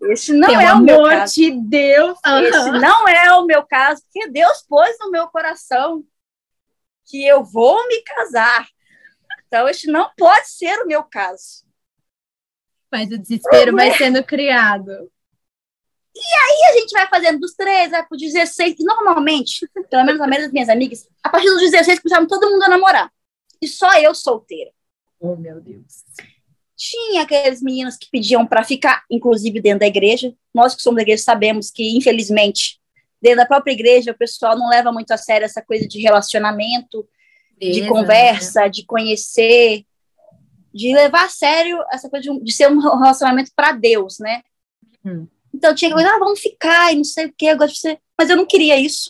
Esse 0.04 0.34
não 0.34 0.50
Pelo 0.50 0.62
é 0.62 0.74
o 0.74 0.82
meu 0.82 1.04
caso. 1.04 1.34
de 1.34 1.52
Deus. 1.52 2.18
Esse 2.44 2.58
Aham. 2.70 2.80
não 2.80 3.08
é 3.08 3.34
o 3.34 3.46
meu 3.46 3.66
caso, 3.66 4.02
porque 4.04 4.30
Deus 4.30 4.64
pôs 4.68 4.96
no 5.00 5.10
meu 5.10 5.28
coração 5.28 6.04
que 7.08 7.26
eu 7.26 7.44
vou 7.44 7.88
me 7.88 8.02
casar. 8.04 8.68
Então, 9.48 9.68
este 9.68 9.88
não 9.88 10.10
pode 10.18 10.50
ser 10.50 10.80
o 10.80 10.88
meu 10.88 11.04
caso. 11.04 11.66
Mas 12.92 13.10
o 13.12 13.18
desespero 13.18 13.76
vai 13.76 13.96
sendo 13.98 14.24
criado. 14.24 15.12
E 16.16 16.70
a 16.70 16.80
gente 16.80 16.92
vai 16.92 17.08
fazendo 17.08 17.40
dos 17.40 17.54
13, 17.56 17.92
vai 17.92 18.08
pro 18.08 18.18
16, 18.18 18.76
e 18.80 18.84
normalmente, 18.84 19.70
pelo 19.90 20.06
menos 20.06 20.22
a 20.22 20.26
maioria 20.26 20.46
das 20.46 20.54
minhas 20.54 20.70
amigas, 20.70 21.06
a 21.22 21.30
partir 21.30 21.50
dos 21.50 21.60
16 21.60 22.00
começaram 22.00 22.26
todo 22.26 22.50
mundo 22.50 22.64
a 22.64 22.70
namorar. 22.70 23.12
E 23.62 23.68
só 23.68 23.92
eu 24.00 24.16
solteira. 24.16 24.72
Oh, 25.20 25.36
meu 25.36 25.60
Deus. 25.60 26.06
Tinha 26.78 27.24
aqueles 27.24 27.62
meninos 27.62 27.98
que 27.98 28.10
pediam 28.10 28.46
para 28.46 28.64
ficar, 28.64 29.04
inclusive 29.12 29.62
dentro 29.62 29.80
da 29.80 29.88
igreja. 29.88 30.34
Nós 30.54 30.74
que 30.74 30.82
somos 30.82 30.98
da 30.98 31.02
igreja 31.02 31.24
sabemos 31.24 31.70
que, 31.70 31.98
infelizmente, 31.98 32.80
dentro 33.22 33.40
da 33.40 33.46
própria 33.46 33.74
igreja, 33.74 34.12
o 34.12 34.18
pessoal 34.18 34.58
não 34.58 34.70
leva 34.70 34.92
muito 34.92 35.12
a 35.12 35.18
sério 35.18 35.46
essa 35.46 35.62
coisa 35.62 35.88
de 35.88 36.00
relacionamento, 36.00 37.08
de 37.60 37.88
conversa, 37.88 38.68
de 38.68 38.86
conhecer, 38.86 39.86
de 40.74 40.94
levar 40.94 41.26
a 41.26 41.30
sério 41.30 41.84
essa 41.92 42.10
coisa 42.10 42.30
de, 42.30 42.44
de 42.44 42.54
ser 42.54 42.70
um 42.70 42.80
relacionamento 42.80 43.52
para 43.56 43.72
Deus, 43.72 44.20
né? 44.20 44.42
Hum. 45.06 45.28
Então 45.54 45.74
tinha 45.74 45.94
que 45.94 46.04
ah, 46.04 46.20
vamos 46.20 46.42
ficar 46.42 46.92
e 46.92 46.98
não 46.98 47.04
sei 47.04 47.28
o 47.28 47.34
que, 47.36 47.46
eu 47.46 47.58
gosto 47.58 47.76
de 47.76 47.80
você. 47.80 48.00
Mas 48.18 48.30
eu 48.30 48.36
não 48.36 48.46
queria 48.46 48.78
isso. 48.78 49.10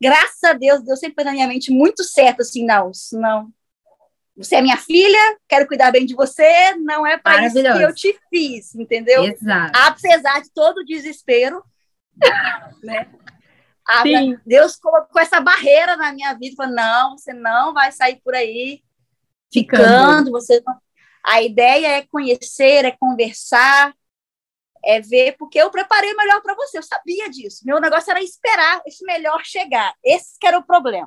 Graças 0.00 0.42
a 0.44 0.52
Deus, 0.52 0.82
Deus 0.82 0.98
sempre 0.98 1.16
pôs 1.16 1.26
na 1.26 1.32
minha 1.32 1.46
mente 1.46 1.70
muito 1.70 2.02
certo, 2.02 2.40
assim, 2.40 2.64
não, 2.64 2.90
não. 3.12 3.50
Você 4.36 4.56
é 4.56 4.62
minha 4.62 4.76
filha, 4.76 5.38
quero 5.48 5.66
cuidar 5.66 5.90
bem 5.90 6.04
de 6.04 6.14
você, 6.14 6.74
não 6.76 7.06
é 7.06 7.16
para 7.16 7.46
isso 7.46 7.54
que 7.54 7.82
eu 7.82 7.94
te 7.94 8.18
fiz, 8.28 8.74
entendeu? 8.74 9.24
Exato. 9.24 9.72
Apesar 9.74 10.42
de 10.42 10.50
todo 10.52 10.78
o 10.78 10.84
desespero, 10.84 11.64
né? 12.82 13.08
A- 13.88 14.02
Sim. 14.02 14.36
Deus 14.44 14.76
colocou 14.76 15.20
essa 15.20 15.40
barreira 15.40 15.96
na 15.96 16.12
minha 16.12 16.32
vida, 16.34 16.56
falou, 16.56 16.74
não, 16.74 17.16
você 17.16 17.32
não 17.32 17.72
vai 17.72 17.92
sair 17.92 18.20
por 18.24 18.34
aí 18.34 18.82
Ficando. 19.52 19.82
ficando, 19.84 20.30
você 20.32 20.62
não- 20.66 20.76
A 21.24 21.42
ideia 21.42 21.88
é 21.98 22.06
conhecer, 22.06 22.84
é 22.84 22.90
conversar, 22.92 23.92
é 24.84 25.00
ver, 25.00 25.36
porque 25.36 25.58
eu 25.60 25.70
preparei 25.70 26.12
o 26.12 26.16
melhor 26.16 26.40
para 26.40 26.54
você, 26.54 26.78
eu 26.78 26.82
sabia 26.82 27.28
disso. 27.28 27.62
Meu 27.64 27.80
negócio 27.80 28.10
era 28.10 28.22
esperar 28.22 28.80
esse 28.86 29.04
melhor 29.04 29.40
chegar. 29.44 29.92
Esse 30.04 30.38
que 30.38 30.46
era 30.46 30.58
o 30.58 30.62
problema. 30.64 31.06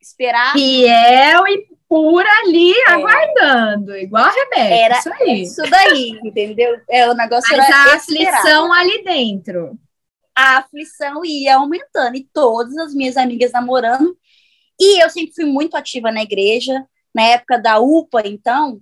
Esperar 0.00 0.52
Fiel 0.52 1.46
e 1.48 1.66
pura 1.88 2.28
ali, 2.44 2.72
aguardando. 2.86 3.96
Igual 3.96 4.24
a 4.24 4.30
Rebeca. 4.30 4.60
Era 4.74 4.98
isso 4.98 5.12
aí. 5.12 5.42
isso 5.42 5.62
daí, 5.68 6.20
entendeu? 6.24 6.80
É, 6.88 7.08
o 7.10 7.14
negócio 7.14 7.54
Mas 7.56 7.66
era 7.68 7.92
a 7.92 7.96
esperar. 7.96 8.34
aflição 8.34 8.72
ali 8.72 9.02
dentro. 9.04 9.78
A 10.38 10.58
aflição 10.58 11.24
ia 11.24 11.56
aumentando 11.56 12.16
e 12.16 12.28
todas 12.32 12.76
as 12.76 12.94
minhas 12.94 13.16
amigas 13.16 13.50
namorando. 13.50 14.16
E 14.80 15.02
eu 15.02 15.10
sempre 15.10 15.34
fui 15.34 15.44
muito 15.44 15.76
ativa 15.76 16.12
na 16.12 16.22
igreja, 16.22 16.86
na 17.12 17.24
época 17.24 17.58
da 17.58 17.80
UPA, 17.80 18.22
então, 18.24 18.80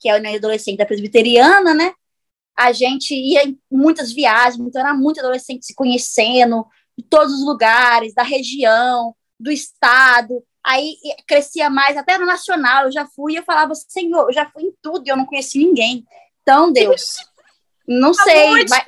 que 0.00 0.08
é 0.08 0.12
a 0.12 0.16
União 0.16 0.34
Adolescente 0.34 0.78
da 0.78 0.86
Presbiteriana, 0.86 1.74
né? 1.74 1.92
A 2.56 2.72
gente 2.72 3.14
ia 3.14 3.44
em 3.44 3.60
muitas 3.70 4.10
viagens, 4.10 4.66
então 4.66 4.80
era 4.80 4.94
muito 4.94 5.20
adolescente 5.20 5.66
se 5.66 5.74
conhecendo, 5.74 6.66
de 6.96 7.04
todos 7.04 7.34
os 7.34 7.44
lugares, 7.44 8.14
da 8.14 8.22
região, 8.22 9.14
do 9.38 9.52
estado. 9.52 10.42
Aí 10.64 10.96
crescia 11.26 11.68
mais, 11.68 11.98
até 11.98 12.16
no 12.16 12.24
nacional, 12.24 12.86
eu 12.86 12.92
já 12.92 13.06
fui 13.06 13.34
e 13.34 13.36
eu 13.36 13.42
falava, 13.42 13.74
Senhor, 13.74 14.28
eu 14.28 14.32
já 14.32 14.48
fui 14.50 14.62
em 14.62 14.72
tudo 14.80 15.06
e 15.06 15.10
eu 15.10 15.18
não 15.18 15.26
conheci 15.26 15.58
ninguém. 15.58 16.06
Então, 16.40 16.72
Deus, 16.72 17.16
não 17.88 18.12
sei, 18.12 18.50
muito 18.50 18.68
vai, 18.68 18.84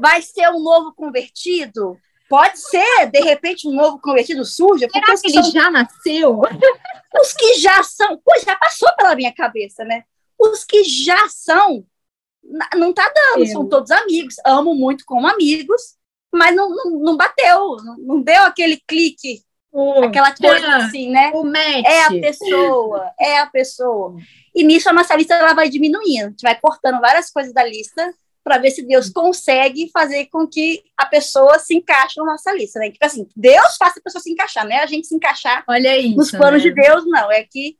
vai 0.00 0.22
ser 0.22 0.48
um 0.50 0.60
novo 0.60 0.92
convertido? 0.92 1.96
Pode 2.28 2.58
ser, 2.58 3.06
de 3.06 3.20
repente, 3.20 3.68
um 3.68 3.72
novo 3.72 4.00
convertido 4.00 4.44
surge, 4.44 4.88
porque 4.88 4.98
Será 4.98 5.14
os 5.14 5.20
que 5.20 5.28
ele 5.28 5.42
são, 5.42 5.52
já 5.52 5.70
nasceu? 5.70 6.40
os 7.20 7.32
que 7.32 7.54
já 7.54 7.80
são, 7.84 8.16
pô, 8.16 8.32
já 8.44 8.56
passou 8.56 8.88
pela 8.96 9.14
minha 9.14 9.32
cabeça, 9.32 9.84
né? 9.84 10.02
Os 10.36 10.64
que 10.64 10.82
já 10.82 11.28
são, 11.28 11.86
não 12.74 12.92
tá 12.92 13.08
dando, 13.14 13.44
Eu. 13.44 13.52
são 13.52 13.68
todos 13.68 13.92
amigos, 13.92 14.34
amo 14.44 14.74
muito 14.74 15.04
como 15.04 15.28
amigos, 15.28 15.94
mas 16.32 16.56
não, 16.56 16.70
não, 16.70 16.90
não 16.90 17.16
bateu, 17.16 17.76
não, 17.84 17.96
não 17.98 18.20
deu 18.20 18.42
aquele 18.42 18.82
clique, 18.84 19.42
O, 19.70 20.02
aquela 20.02 20.34
coisa 20.34 20.76
assim, 20.78 21.08
né? 21.08 21.30
o 21.32 21.44
match. 21.44 21.84
É 21.86 22.02
a 22.02 22.10
pessoa, 22.10 23.12
é 23.20 23.38
a 23.38 23.46
pessoa. 23.46 24.16
E 24.52 24.64
nisso 24.64 24.88
a 24.88 24.92
nossa 24.92 25.14
lista 25.14 25.34
ela 25.34 25.54
vai 25.54 25.68
diminuindo. 25.68 26.26
A 26.26 26.30
gente 26.30 26.42
vai 26.42 26.58
cortando 26.58 27.00
várias 27.00 27.30
coisas 27.30 27.52
da 27.52 27.62
lista 27.62 28.12
para 28.44 28.58
ver 28.58 28.70
se 28.70 28.82
Deus 28.86 29.08
consegue 29.08 29.90
fazer 29.90 30.26
com 30.26 30.46
que 30.46 30.84
a 30.98 31.06
pessoa 31.06 31.58
se 31.58 31.74
encaixe 31.74 32.18
na 32.18 32.26
nossa 32.26 32.52
lista, 32.52 32.78
né? 32.78 32.90
Tipo 32.90 33.06
assim, 33.06 33.26
Deus 33.34 33.76
faça 33.78 33.98
a 33.98 34.02
pessoa 34.02 34.20
se 34.20 34.30
encaixar, 34.30 34.66
né? 34.66 34.76
A 34.80 34.86
gente 34.86 35.06
se 35.06 35.14
encaixar 35.14 35.64
Olha 35.66 35.98
isso, 35.98 36.16
nos 36.16 36.30
planos 36.30 36.62
né? 36.62 36.68
de 36.70 36.74
Deus, 36.74 37.04
não. 37.06 37.32
É 37.32 37.42
que 37.42 37.78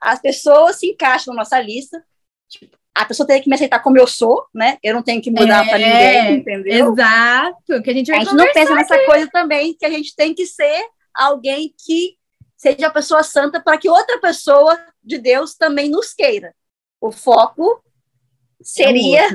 as 0.00 0.20
pessoas 0.20 0.76
se 0.78 0.86
encaixam 0.86 1.34
na 1.34 1.40
nossa 1.40 1.60
lista. 1.60 2.02
Tipo, 2.48 2.76
a 2.94 3.04
pessoa 3.04 3.26
tem 3.26 3.42
que 3.42 3.48
me 3.48 3.56
aceitar 3.56 3.80
como 3.80 3.98
eu 3.98 4.06
sou, 4.06 4.46
né? 4.54 4.78
Eu 4.82 4.94
não 4.94 5.02
tenho 5.02 5.20
que 5.20 5.30
mudar 5.30 5.66
É, 5.66 5.68
para 5.68 5.78
ninguém, 5.78 6.36
entendeu? 6.36 6.92
Exato, 6.92 7.82
que 7.82 7.90
a 7.90 7.92
gente 7.92 8.10
A 8.12 8.14
vai 8.16 8.24
gente 8.24 8.34
não 8.34 8.44
pensa 8.52 8.68
conversar. 8.70 8.96
nessa 8.96 9.06
coisa 9.06 9.28
também, 9.30 9.74
que 9.74 9.84
a 9.84 9.90
gente 9.90 10.14
tem 10.14 10.32
que 10.32 10.46
ser 10.46 10.86
alguém 11.12 11.74
que 11.84 12.16
seja 12.56 12.86
a 12.86 12.90
pessoa 12.90 13.22
santa 13.24 13.60
para 13.60 13.76
que 13.76 13.88
outra 13.90 14.18
pessoa 14.20 14.78
de 15.02 15.18
Deus 15.18 15.54
também 15.56 15.90
nos 15.90 16.14
queira. 16.14 16.54
O 17.00 17.10
foco 17.12 17.82
seria 18.62 19.26
É. 19.26 19.30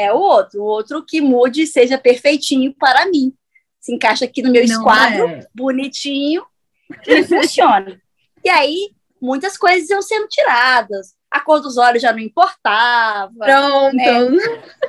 é 0.00 0.12
o 0.12 0.18
outro, 0.18 0.60
o 0.60 0.64
outro 0.64 1.04
que 1.04 1.20
mude 1.20 1.62
e 1.62 1.66
seja 1.66 1.98
perfeitinho 1.98 2.74
para 2.78 3.06
mim. 3.06 3.32
Se 3.78 3.94
encaixa 3.94 4.24
aqui 4.24 4.42
no 4.42 4.52
meu 4.52 4.66
Não 4.66 4.74
esquadro, 4.74 5.28
é. 5.28 5.46
bonitinho, 5.54 6.44
e 7.06 7.22
funciona. 7.24 8.00
E 8.44 8.48
aí, 8.48 8.90
muitas 9.20 9.56
coisas 9.56 9.88
iam 9.90 10.02
sendo 10.02 10.28
tiradas. 10.28 11.14
A 11.30 11.40
cor 11.40 11.60
dos 11.60 11.76
olhos 11.78 12.02
já 12.02 12.12
não 12.12 12.18
importava. 12.18 13.32
Pronto. 13.38 13.94
né? 13.94 14.12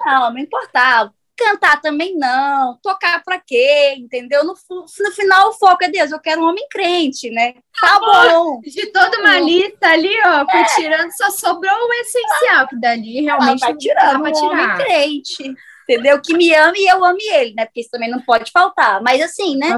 Não, 0.06 0.34
não 0.34 0.38
importava. 0.40 1.14
Cantar 1.44 1.82
também 1.82 2.16
não. 2.18 2.78
Tocar 2.82 3.24
pra 3.24 3.40
quê? 3.40 3.96
Entendeu? 3.98 4.44
No, 4.44 4.54
no 4.70 5.12
final, 5.12 5.50
o 5.50 5.54
foco 5.54 5.84
é 5.84 5.90
Deus. 5.90 6.12
Eu 6.12 6.20
quero 6.20 6.42
um 6.42 6.48
homem 6.48 6.66
crente, 6.70 7.30
né? 7.32 7.54
Tá 7.80 8.00
bom. 8.00 8.60
De 8.62 8.92
toda 8.92 9.20
uma 9.20 9.40
lista 9.40 9.88
ali, 9.88 10.14
ó, 10.26 10.46
foi 10.50 10.64
tirando, 10.76 11.12
só 11.12 11.30
sobrou 11.32 11.74
o 11.74 11.94
essencial, 11.94 12.68
que 12.68 12.80
dali 12.80 13.28
Ela 13.28 13.38
realmente 13.40 13.62
não 13.68 13.78
tirando 13.78 14.18
um 14.18 14.32
pra 14.32 14.40
homem 14.40 14.50
tirar. 14.50 14.78
crente. 14.78 15.56
Entendeu? 15.90 16.22
Que 16.22 16.34
me 16.34 16.54
ame 16.54 16.80
e 16.80 16.88
eu 16.88 17.04
ame 17.04 17.24
ele, 17.34 17.54
né? 17.54 17.66
Porque 17.66 17.82
isso 17.82 17.90
também 17.90 18.10
não 18.10 18.22
pode 18.22 18.50
faltar. 18.52 19.02
Mas 19.02 19.22
assim, 19.22 19.58
né? 19.58 19.70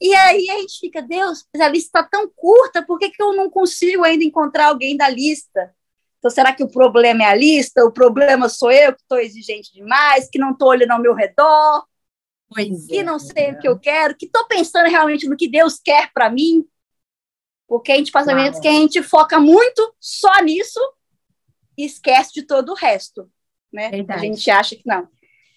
E 0.00 0.14
aí 0.14 0.48
a 0.50 0.58
gente 0.58 0.78
fica, 0.78 1.02
Deus, 1.02 1.44
a 1.58 1.68
lista 1.68 1.98
está 1.98 2.02
tão 2.02 2.30
curta, 2.36 2.82
por 2.82 2.98
que, 2.98 3.10
que 3.10 3.20
eu 3.22 3.34
não 3.34 3.50
consigo 3.50 4.04
ainda 4.04 4.22
encontrar 4.22 4.66
alguém 4.66 4.96
da 4.96 5.08
lista? 5.08 5.72
Então, 6.18 6.30
será 6.30 6.52
que 6.52 6.64
o 6.64 6.68
problema 6.70 7.22
é 7.22 7.26
a 7.26 7.34
lista? 7.34 7.84
O 7.84 7.92
problema 7.92 8.48
sou 8.48 8.70
eu 8.72 8.92
que 8.94 9.00
estou 9.02 9.18
exigente 9.18 9.72
demais, 9.72 10.28
que 10.30 10.38
não 10.38 10.50
estou 10.52 10.68
olhando 10.68 10.90
ao 10.92 11.00
meu 11.00 11.14
redor, 11.14 11.84
Pois 12.52 12.86
que 12.86 12.98
é. 12.98 13.02
não 13.02 13.18
sei 13.18 13.52
o 13.52 13.58
que 13.58 13.68
eu 13.68 13.78
quero, 13.78 14.16
que 14.16 14.26
estou 14.26 14.46
pensando 14.48 14.88
realmente 14.88 15.28
no 15.28 15.36
que 15.36 15.48
Deus 15.48 15.78
quer 15.78 16.10
para 16.12 16.28
mim? 16.30 16.66
Porque 17.68 17.92
a 17.92 17.96
gente 17.96 18.10
passa 18.10 18.30
momentos 18.30 18.54
Uau. 18.54 18.62
que 18.62 18.68
a 18.68 18.72
gente 18.72 19.02
foca 19.02 19.38
muito 19.38 19.94
só 20.00 20.42
nisso 20.42 20.80
e 21.76 21.84
esquece 21.84 22.32
de 22.32 22.42
todo 22.42 22.70
o 22.70 22.74
resto. 22.74 23.30
Né? 23.72 23.90
Verdade. 23.90 24.18
A 24.20 24.22
gente 24.24 24.50
acha 24.50 24.74
que 24.74 24.82
não. 24.86 25.06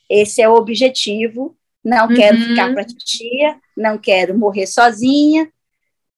Esse 0.09 0.41
é 0.41 0.49
o 0.49 0.53
objetivo. 0.55 1.57
Não 1.83 2.07
quero 2.09 2.37
Uhum. 2.37 2.43
ficar 2.49 2.73
para 2.73 2.83
titia, 2.85 3.59
não 3.75 3.97
quero 3.97 4.37
morrer 4.37 4.67
sozinha. 4.67 5.51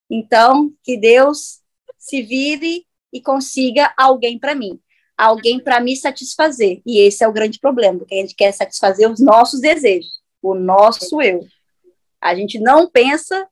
Então, 0.09 0.73
que 0.83 0.97
Deus 0.97 1.62
se 1.97 2.21
vire 2.21 2.85
e 3.13 3.22
consiga 3.22 3.93
alguém 3.96 4.39
para 4.39 4.55
mim, 4.55 4.79
alguém 5.15 5.60
para 5.60 5.79
me 5.79 5.96
satisfazer. 5.96 6.82
E 6.84 7.00
esse 7.00 7.24
é 7.24 7.27
o 7.27 7.32
grande 7.32 7.60
problema, 7.60 8.00
porque 8.00 8.15
a 8.15 8.17
gente 8.17 8.36
quer 8.36 8.51
satisfazer 8.51 9.10
os 9.10 9.20
nossos 9.20 9.62
desejos, 9.62 10.22
o 10.41 10.55
nosso 10.55 11.22
eu. 11.22 11.48
A 12.20 12.34
gente 12.34 12.60
não 12.60 12.89
pensa 12.89 13.48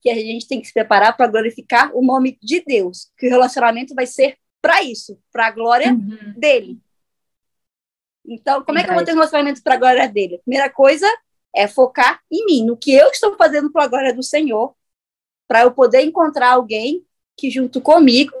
que 0.00 0.08
a 0.08 0.14
gente 0.14 0.48
tem 0.48 0.60
que 0.60 0.66
se 0.66 0.72
preparar 0.72 1.16
para 1.16 1.26
glorificar 1.26 1.94
o 1.94 2.02
nome 2.02 2.38
de 2.42 2.62
Deus, 2.66 3.10
que 3.18 3.26
o 3.26 3.30
relacionamento 3.30 3.94
vai 3.94 4.06
ser 4.06 4.36
para 4.60 4.82
isso, 4.82 5.18
para 5.30 5.48
a 5.48 5.50
glória 5.50 5.92
Uhum. 5.92 6.34
dele. 6.36 6.78
Então, 8.26 8.64
como 8.64 8.78
é 8.78 8.84
que 8.84 8.90
eu 8.90 8.94
vou 8.94 9.04
ter 9.04 9.12
um 9.12 9.16
relacionamento 9.16 9.62
para 9.62 9.74
a 9.74 9.78
glória 9.78 10.08
dele? 10.08 10.36
A 10.36 10.38
primeira 10.38 10.70
coisa 10.70 11.06
é 11.54 11.68
focar 11.68 12.20
em 12.30 12.46
mim, 12.46 12.64
no 12.64 12.76
que 12.76 12.92
eu 12.94 13.08
estou 13.08 13.36
fazendo 13.36 13.70
para 13.70 13.84
a 13.84 13.88
glória 13.88 14.14
do 14.14 14.22
Senhor, 14.22 14.74
para 15.46 15.62
eu 15.62 15.72
poder 15.72 16.00
encontrar 16.02 16.52
alguém 16.52 17.04
que, 17.36 17.50
junto 17.50 17.80
comigo, 17.80 18.32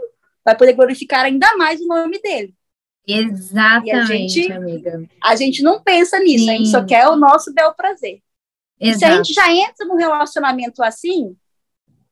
vai 0.44 0.56
poder 0.56 0.72
glorificar 0.74 1.24
ainda 1.24 1.56
mais 1.56 1.80
o 1.80 1.86
nome 1.86 2.20
dele. 2.20 2.54
Exatamente, 3.06 3.90
a 3.92 4.04
gente- 4.04 4.52
amiga. 4.52 5.04
A 5.22 5.36
gente 5.36 5.62
não 5.62 5.82
pensa 5.82 6.18
nisso, 6.20 6.48
a 6.48 6.52
gente 6.52 6.66
Sim. 6.66 6.70
só 6.72 6.84
quer 6.84 7.06
o 7.08 7.16
nosso 7.16 7.52
bel 7.52 7.74
prazer. 7.74 8.20
E 8.80 8.92
se 8.94 9.04
a 9.04 9.16
gente 9.16 9.32
já 9.32 9.50
entra 9.52 9.86
num 9.86 9.96
relacionamento 9.96 10.82
assim, 10.82 11.36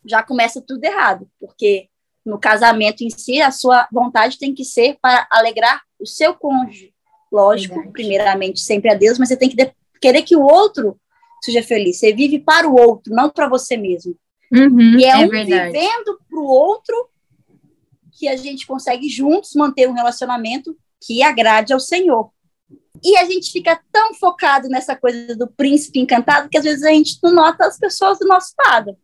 já 0.06 0.22
começa 0.22 0.60
tudo 0.60 0.84
errado, 0.84 1.28
porque 1.40 1.88
no 2.24 2.38
casamento 2.38 3.02
em 3.02 3.10
si, 3.10 3.40
a 3.40 3.50
sua 3.50 3.88
vontade 3.92 4.38
tem 4.38 4.54
que 4.54 4.64
ser 4.64 4.96
para 5.02 5.26
alegrar 5.30 5.82
o 5.98 6.06
seu 6.06 6.34
cônjuge. 6.34 6.92
Lógico, 7.30 7.74
Verdade. 7.74 7.92
primeiramente, 7.92 8.60
sempre 8.60 8.90
a 8.90 8.94
Deus, 8.94 9.18
mas 9.18 9.28
você 9.28 9.36
tem 9.36 9.48
que 9.48 9.72
querer 10.00 10.22
que 10.22 10.36
o 10.36 10.42
outro 10.42 10.98
seja 11.42 11.62
feliz. 11.62 11.98
Você 11.98 12.12
vive 12.12 12.38
para 12.38 12.68
o 12.68 12.74
outro, 12.78 13.12
não 13.14 13.28
para 13.30 13.48
você 13.48 13.76
mesmo. 13.76 14.14
Uhum, 14.52 14.98
E 14.98 15.04
é, 15.04 15.10
é 15.10 15.16
um 15.16 15.28
verdade. 15.28 15.72
vivendo 15.72 16.18
para 16.28 16.38
o 16.38 16.44
outro 16.44 17.08
que 18.12 18.28
a 18.28 18.36
gente 18.36 18.66
consegue 18.66 19.08
juntos 19.08 19.54
manter 19.54 19.88
um 19.88 19.94
relacionamento 19.94 20.76
que 21.00 21.22
agrade 21.22 21.72
ao 21.72 21.80
Senhor. 21.80 22.30
E 23.02 23.16
a 23.16 23.24
gente 23.24 23.50
fica 23.50 23.80
tão 23.90 24.14
focado 24.14 24.68
nessa 24.68 24.94
coisa 24.94 25.34
do 25.34 25.48
príncipe 25.48 25.98
encantado 25.98 26.48
que 26.48 26.56
às 26.56 26.64
vezes 26.64 26.84
a 26.84 26.90
gente 26.90 27.18
não 27.22 27.32
nota 27.32 27.66
as 27.66 27.78
pessoas 27.78 28.18
do 28.18 28.26
nosso 28.26 28.52
lado. 28.64 28.96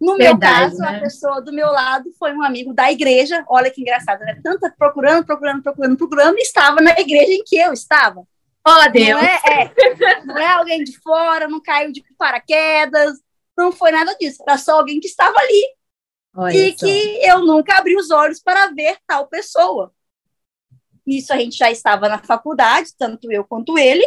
No 0.00 0.16
meu 0.16 0.28
Verdade, 0.28 0.70
caso, 0.70 0.78
né? 0.78 0.96
a 0.96 1.00
pessoa 1.00 1.42
do 1.42 1.52
meu 1.52 1.66
lado 1.66 2.08
foi 2.18 2.32
um 2.32 2.42
amigo 2.42 2.72
da 2.72 2.90
igreja. 2.90 3.44
Olha 3.48 3.70
que 3.70 3.80
engraçado, 3.80 4.20
né? 4.20 4.40
Tanta 4.42 4.72
procurando, 4.78 5.26
procurando, 5.26 5.62
procurando, 5.62 5.96
procurando, 5.96 6.38
e 6.38 6.42
estava 6.42 6.80
na 6.80 6.92
igreja 6.92 7.32
em 7.32 7.42
que 7.44 7.56
eu 7.56 7.72
estava. 7.72 8.22
Oh, 8.66 8.90
Deus. 8.92 9.08
Não 9.08 9.18
é, 9.18 9.40
é, 9.46 10.24
não 10.24 10.38
é 10.38 10.46
alguém 10.46 10.84
de 10.84 10.98
fora, 11.00 11.48
não 11.48 11.60
caiu 11.60 11.90
de 11.90 12.04
paraquedas, 12.16 13.18
não 13.56 13.72
foi 13.72 13.90
nada 13.90 14.14
disso. 14.14 14.42
Era 14.46 14.56
só 14.56 14.78
alguém 14.78 15.00
que 15.00 15.08
estava 15.08 15.36
ali 15.36 15.77
Olha 16.38 16.56
e 16.56 16.78
só. 16.78 16.86
que 16.86 17.18
eu 17.26 17.44
nunca 17.44 17.76
abri 17.76 17.96
os 17.96 18.12
olhos 18.12 18.40
para 18.40 18.68
ver 18.68 18.96
tal 19.04 19.26
pessoa. 19.26 19.92
Isso 21.04 21.32
a 21.32 21.36
gente 21.36 21.56
já 21.56 21.68
estava 21.68 22.08
na 22.08 22.18
faculdade, 22.18 22.90
tanto 22.96 23.32
eu 23.32 23.44
quanto 23.44 23.76
ele, 23.76 24.04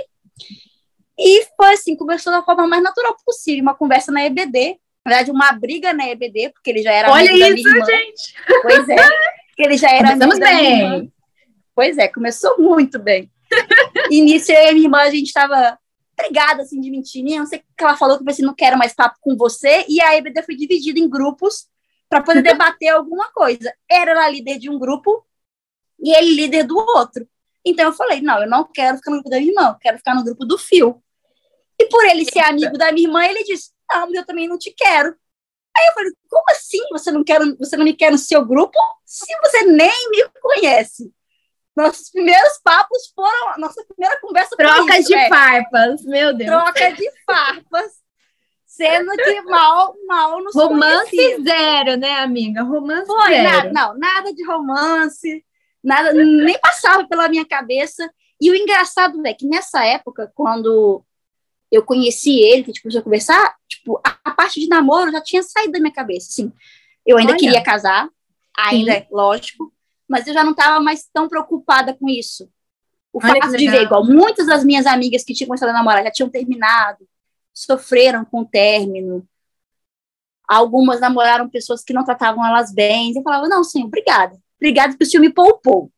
e 1.19 1.45
foi 1.57 1.73
assim, 1.73 1.93
conversou 1.95 2.31
da 2.31 2.41
forma 2.41 2.65
mais 2.67 2.81
natural 2.81 3.17
possível, 3.25 3.63
uma 3.63 3.75
conversa 3.75 4.13
na 4.13 4.23
EBD, 4.23 4.79
na 5.05 5.09
verdade, 5.09 5.31
uma 5.31 5.51
briga 5.51 5.91
na 5.93 6.07
EBD, 6.07 6.51
porque 6.53 6.69
ele 6.69 6.81
já 6.81 6.93
era 6.93 7.11
Olha 7.11 7.31
amigo 7.31 7.39
da 7.39 7.49
minha 7.49 7.59
isso, 7.59 7.67
irmã. 7.67 7.85
gente. 7.85 8.35
Pois 8.61 8.89
é, 8.89 8.95
porque 8.95 9.63
ele 9.63 9.77
já 9.77 9.89
era 9.89 10.13
Começamos 10.13 10.35
amigo 10.35 10.39
da 10.39 10.53
minha 10.53 10.71
irmã. 10.71 10.99
bem. 10.99 11.13
Pois 11.75 11.97
é, 11.97 12.07
começou 12.07 12.59
muito 12.59 12.97
bem. 12.97 13.29
Nisso, 14.09 14.51
eu 14.53 14.69
e 14.69 14.73
minha 14.73 14.85
irmã, 14.85 14.99
a 14.99 15.09
gente 15.09 15.27
estava 15.27 15.77
brigada, 16.15 16.61
assim, 16.61 16.79
de 16.79 16.89
mentirinha. 16.91 17.39
Não 17.39 17.45
sei 17.47 17.59
o 17.59 17.63
que 17.77 17.83
ela 17.83 17.97
falou, 17.97 18.17
que 18.17 18.23
eu 18.23 18.29
assim, 18.29 18.43
não 18.43 18.53
quero 18.53 18.77
mais 18.77 18.93
papo 18.93 19.17
com 19.19 19.35
você. 19.35 19.83
E 19.89 19.99
a 19.99 20.15
EBD 20.15 20.43
foi 20.43 20.55
dividida 20.55 20.99
em 20.99 21.09
grupos 21.09 21.67
para 22.11 22.21
poder 22.21 22.41
debater 22.43 22.89
alguma 22.89 23.31
coisa. 23.31 23.73
Era 23.89 24.11
ela 24.11 24.29
líder 24.29 24.59
de 24.59 24.69
um 24.69 24.77
grupo 24.77 25.25
e 25.97 26.13
ele 26.13 26.35
líder 26.35 26.63
do 26.65 26.77
outro. 26.77 27.25
Então 27.63 27.85
eu 27.85 27.93
falei, 27.93 28.19
não, 28.21 28.41
eu 28.41 28.49
não 28.49 28.65
quero 28.65 28.97
ficar 28.97 29.11
no 29.11 29.17
grupo 29.17 29.29
da 29.29 29.37
minha 29.37 29.51
irmã, 29.51 29.69
eu 29.69 29.79
quero 29.79 29.97
ficar 29.97 30.13
no 30.13 30.23
grupo 30.25 30.43
do 30.43 30.57
Fio. 30.57 31.01
E 31.79 31.85
por 31.85 32.03
ele 32.05 32.25
ser 32.25 32.39
amigo 32.39 32.77
da 32.77 32.91
minha 32.91 33.07
irmã, 33.07 33.23
ele 33.23 33.45
disse, 33.45 33.71
não, 33.89 34.07
mas 34.07 34.15
eu 34.15 34.25
também 34.25 34.45
não 34.45 34.57
te 34.57 34.73
quero. 34.73 35.15
Aí 35.77 35.87
eu 35.87 35.93
falei, 35.93 36.11
como 36.29 36.43
assim 36.49 36.79
você 36.91 37.11
não, 37.11 37.23
quer, 37.23 37.39
você 37.57 37.77
não 37.77 37.85
me 37.85 37.93
quer 37.93 38.11
no 38.11 38.17
seu 38.17 38.45
grupo 38.45 38.77
se 39.05 39.33
você 39.39 39.63
nem 39.63 40.09
me 40.09 40.27
conhece? 40.41 41.13
Nossos 41.73 42.09
primeiros 42.11 42.59
papos 42.61 43.09
foram, 43.15 43.53
a 43.53 43.57
nossa 43.57 43.85
primeira 43.85 44.19
conversa 44.19 44.49
foi 44.53 44.65
Troca 44.65 44.99
isso, 44.99 45.07
de 45.07 45.15
né? 45.15 45.29
farpas, 45.29 46.03
meu 46.03 46.35
Deus. 46.35 46.49
troca 46.49 46.91
de 46.91 47.09
farpas, 47.25 48.00
sendo 48.71 49.11
que 49.11 49.41
mal, 49.41 49.93
mal 50.07 50.41
nos 50.41 50.55
Romance 50.55 51.43
zero, 51.43 51.97
né, 51.97 52.13
amiga? 52.19 52.63
Romance 52.63 53.05
Foi, 53.05 53.29
zero. 53.29 53.43
nada, 53.43 53.71
não, 53.73 53.99
nada 53.99 54.33
de 54.33 54.45
romance, 54.45 55.43
nada, 55.83 56.13
nem 56.13 56.57
passava 56.57 57.05
pela 57.05 57.27
minha 57.27 57.45
cabeça. 57.45 58.09
E 58.39 58.49
o 58.49 58.55
engraçado 58.55 59.21
é 59.27 59.33
que 59.33 59.45
nessa 59.45 59.85
época, 59.85 60.31
quando 60.33 61.03
eu 61.69 61.83
conheci 61.83 62.39
ele, 62.39 62.63
que 62.63 62.71
a 62.71 62.73
gente 62.73 62.81
começou 62.81 63.01
a 63.01 63.03
conversar, 63.03 63.55
tipo, 63.67 64.01
a, 64.05 64.17
a 64.23 64.31
parte 64.31 64.61
de 64.61 64.69
namoro 64.69 65.11
já 65.11 65.21
tinha 65.21 65.43
saído 65.43 65.73
da 65.73 65.79
minha 65.79 65.93
cabeça, 65.93 66.29
assim. 66.29 66.51
Eu 67.05 67.17
ainda 67.17 67.33
Olha. 67.33 67.39
queria 67.39 67.61
casar, 67.61 68.09
ainda, 68.57 69.05
lógico, 69.11 69.73
mas 70.07 70.27
eu 70.27 70.33
já 70.33 70.45
não 70.45 70.51
estava 70.51 70.79
mais 70.79 71.09
tão 71.13 71.27
preocupada 71.27 71.93
com 71.93 72.07
isso. 72.07 72.49
O 73.11 73.19
Olha 73.21 73.41
fato 73.41 73.57
de 73.57 73.69
ver, 73.69 73.83
igual, 73.83 74.05
muitas 74.05 74.47
das 74.47 74.63
minhas 74.63 74.85
amigas 74.85 75.25
que 75.25 75.33
tinham 75.33 75.47
começado 75.47 75.69
a 75.69 75.73
namorar 75.73 76.03
já 76.05 76.11
tinham 76.11 76.29
terminado, 76.29 77.05
sofreram 77.53 78.25
com 78.25 78.41
o 78.41 78.45
término. 78.45 79.27
Algumas 80.47 80.99
namoraram 80.99 81.49
pessoas 81.49 81.83
que 81.83 81.93
não 81.93 82.03
tratavam 82.03 82.45
elas 82.45 82.73
bem. 82.73 83.13
Eu 83.15 83.23
falava, 83.23 83.47
não, 83.47 83.63
senhor, 83.63 83.85
obrigada. 83.87 84.37
Obrigada 84.57 84.89
porque 84.89 85.05
o 85.05 85.07
senhor 85.07 85.21
me 85.21 85.33
poupou. 85.33 85.91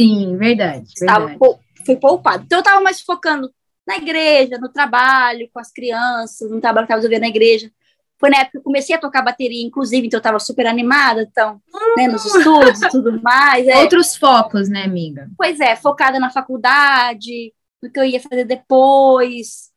Sim, 0.00 0.36
verdade. 0.36 0.86
Estava, 0.88 1.26
verdade. 1.26 1.60
fui 1.84 1.96
poupado. 1.96 2.44
Então 2.44 2.58
eu 2.58 2.62
estava 2.62 2.80
mais 2.80 3.00
focando 3.00 3.50
na 3.86 3.96
igreja, 3.96 4.58
no 4.58 4.68
trabalho, 4.68 5.48
com 5.52 5.58
as 5.58 5.72
crianças, 5.72 6.50
no 6.50 6.60
trabalho 6.60 6.86
que 6.86 6.92
estava 6.92 7.00
resolvendo 7.00 7.22
na 7.22 7.28
igreja. 7.28 7.70
Foi 8.18 8.28
na 8.30 8.38
época 8.38 8.52
que 8.52 8.58
eu 8.58 8.62
comecei 8.62 8.94
a 8.94 8.98
tocar 8.98 9.22
bateria, 9.22 9.64
inclusive, 9.64 10.06
então 10.06 10.18
eu 10.18 10.20
estava 10.20 10.40
super 10.40 10.66
animada, 10.66 11.22
então, 11.22 11.62
né, 11.96 12.08
nos 12.08 12.24
estudos 12.24 12.82
e 12.82 12.88
tudo 12.90 13.22
mais. 13.22 13.66
É. 13.66 13.78
Outros 13.78 14.16
focos, 14.16 14.68
né, 14.68 14.82
amiga? 14.82 15.30
Pois 15.38 15.60
é, 15.60 15.76
focada 15.76 16.18
na 16.18 16.28
faculdade, 16.28 17.54
no 17.80 17.90
que 17.90 17.98
eu 17.98 18.04
ia 18.04 18.20
fazer 18.20 18.44
depois. 18.44 19.67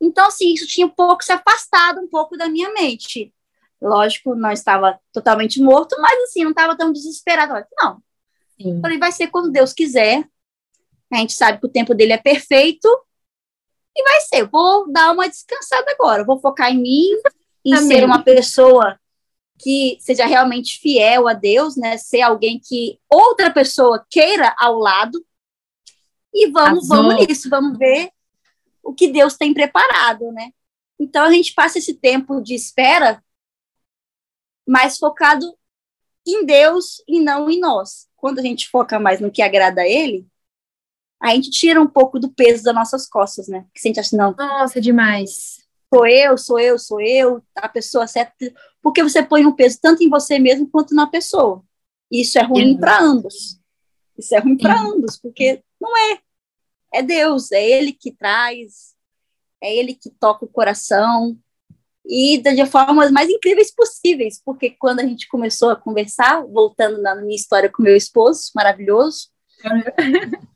Então, 0.00 0.26
assim, 0.26 0.52
isso 0.52 0.66
tinha 0.66 0.86
um 0.86 0.90
pouco 0.90 1.24
se 1.24 1.32
afastado 1.32 2.00
um 2.00 2.08
pouco 2.08 2.36
da 2.36 2.48
minha 2.48 2.72
mente. 2.72 3.32
Lógico, 3.80 4.34
não 4.34 4.50
estava 4.50 4.98
totalmente 5.12 5.60
morto, 5.60 5.96
mas 6.00 6.22
assim, 6.24 6.44
não 6.44 6.50
estava 6.50 6.76
tão 6.76 6.92
desesperado. 6.92 7.66
Não. 7.78 8.02
Sim. 8.60 8.80
Falei, 8.80 8.98
vai 8.98 9.12
ser 9.12 9.28
quando 9.28 9.52
Deus 9.52 9.72
quiser. 9.72 10.26
A 11.12 11.18
gente 11.18 11.34
sabe 11.34 11.60
que 11.60 11.66
o 11.66 11.70
tempo 11.70 11.94
dele 11.94 12.12
é 12.12 12.18
perfeito. 12.18 12.88
E 13.94 14.02
vai 14.02 14.20
ser. 14.20 14.42
Eu 14.42 14.48
vou 14.48 14.90
dar 14.90 15.12
uma 15.12 15.28
descansada 15.28 15.90
agora. 15.90 16.24
vou 16.24 16.40
focar 16.40 16.70
em 16.70 16.80
mim, 16.80 17.08
em 17.64 17.74
Amém. 17.74 17.86
ser 17.86 18.04
uma 18.04 18.22
pessoa 18.22 18.98
que 19.58 19.96
seja 20.00 20.26
realmente 20.26 20.78
fiel 20.80 21.28
a 21.28 21.32
Deus, 21.32 21.76
né? 21.76 21.96
Ser 21.96 22.20
alguém 22.22 22.60
que 22.62 22.98
outra 23.10 23.50
pessoa 23.50 24.04
queira 24.10 24.54
ao 24.58 24.78
lado. 24.78 25.24
E 26.34 26.50
vamos, 26.50 26.88
vamos 26.88 27.26
nisso, 27.26 27.48
vamos 27.48 27.78
ver 27.78 28.10
o 28.86 28.94
que 28.94 29.08
Deus 29.08 29.36
tem 29.36 29.52
preparado, 29.52 30.30
né? 30.32 30.50
Então 30.98 31.24
a 31.24 31.32
gente 31.32 31.52
passa 31.54 31.78
esse 31.78 31.94
tempo 31.94 32.40
de 32.40 32.54
espera 32.54 33.22
mais 34.66 34.96
focado 34.96 35.46
em 36.26 36.44
Deus 36.44 37.02
e 37.06 37.20
não 37.20 37.50
em 37.50 37.60
nós. 37.60 38.08
Quando 38.16 38.38
a 38.38 38.42
gente 38.42 38.68
foca 38.68 38.98
mais 38.98 39.20
no 39.20 39.30
que 39.30 39.42
agrada 39.42 39.82
a 39.82 39.88
Ele, 39.88 40.26
a 41.20 41.34
gente 41.34 41.50
tira 41.50 41.80
um 41.80 41.86
pouco 41.86 42.18
do 42.18 42.30
peso 42.30 42.64
das 42.64 42.74
nossas 42.74 43.08
costas, 43.08 43.48
né? 43.48 43.66
Que 43.74 43.80
a 43.80 43.88
gente 43.88 44.00
acha, 44.00 44.16
não. 44.16 44.34
Nossa, 44.36 44.80
demais. 44.80 45.64
Sou 45.92 46.06
eu, 46.06 46.36
sou 46.36 46.58
eu, 46.58 46.78
sou 46.78 47.00
eu, 47.00 47.42
a 47.54 47.68
pessoa 47.68 48.06
certa. 48.06 48.34
Porque 48.82 49.02
você 49.02 49.22
põe 49.22 49.46
um 49.46 49.54
peso 49.54 49.78
tanto 49.80 50.02
em 50.02 50.08
você 50.08 50.38
mesmo 50.38 50.68
quanto 50.68 50.94
na 50.94 51.06
pessoa. 51.06 51.62
Isso 52.10 52.38
é 52.38 52.42
ruim 52.42 52.76
para 52.78 53.00
ambos. 53.00 53.60
Isso 54.18 54.34
é 54.34 54.38
ruim 54.38 54.56
para 54.56 54.80
ambos, 54.80 55.18
porque 55.18 55.62
não 55.80 55.96
é. 55.96 56.20
É 56.92 57.02
Deus, 57.02 57.52
é 57.52 57.64
Ele 57.64 57.92
que 57.92 58.12
traz, 58.12 58.94
é 59.60 59.74
Ele 59.74 59.94
que 59.94 60.10
toca 60.10 60.44
o 60.44 60.48
coração, 60.48 61.38
e 62.08 62.38
de 62.38 62.66
formas 62.66 63.10
mais 63.10 63.28
incríveis 63.28 63.74
possíveis, 63.74 64.40
porque 64.44 64.70
quando 64.70 65.00
a 65.00 65.04
gente 65.04 65.28
começou 65.28 65.70
a 65.70 65.76
conversar, 65.76 66.42
voltando 66.46 67.02
na 67.02 67.16
minha 67.16 67.34
história 67.34 67.70
com 67.70 67.82
meu 67.82 67.96
esposo, 67.96 68.52
maravilhoso, 68.54 69.28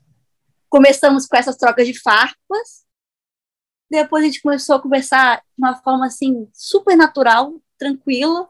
começamos 0.69 1.27
com 1.27 1.35
essas 1.35 1.57
trocas 1.57 1.85
de 1.85 1.99
farpas, 1.99 2.85
depois 3.89 4.23
a 4.23 4.27
gente 4.27 4.41
começou 4.41 4.75
a 4.75 4.81
conversar 4.81 5.39
de 5.39 5.43
uma 5.57 5.75
forma 5.75 6.05
assim 6.05 6.47
super 6.53 6.95
natural, 6.95 7.61
tranquila, 7.77 8.47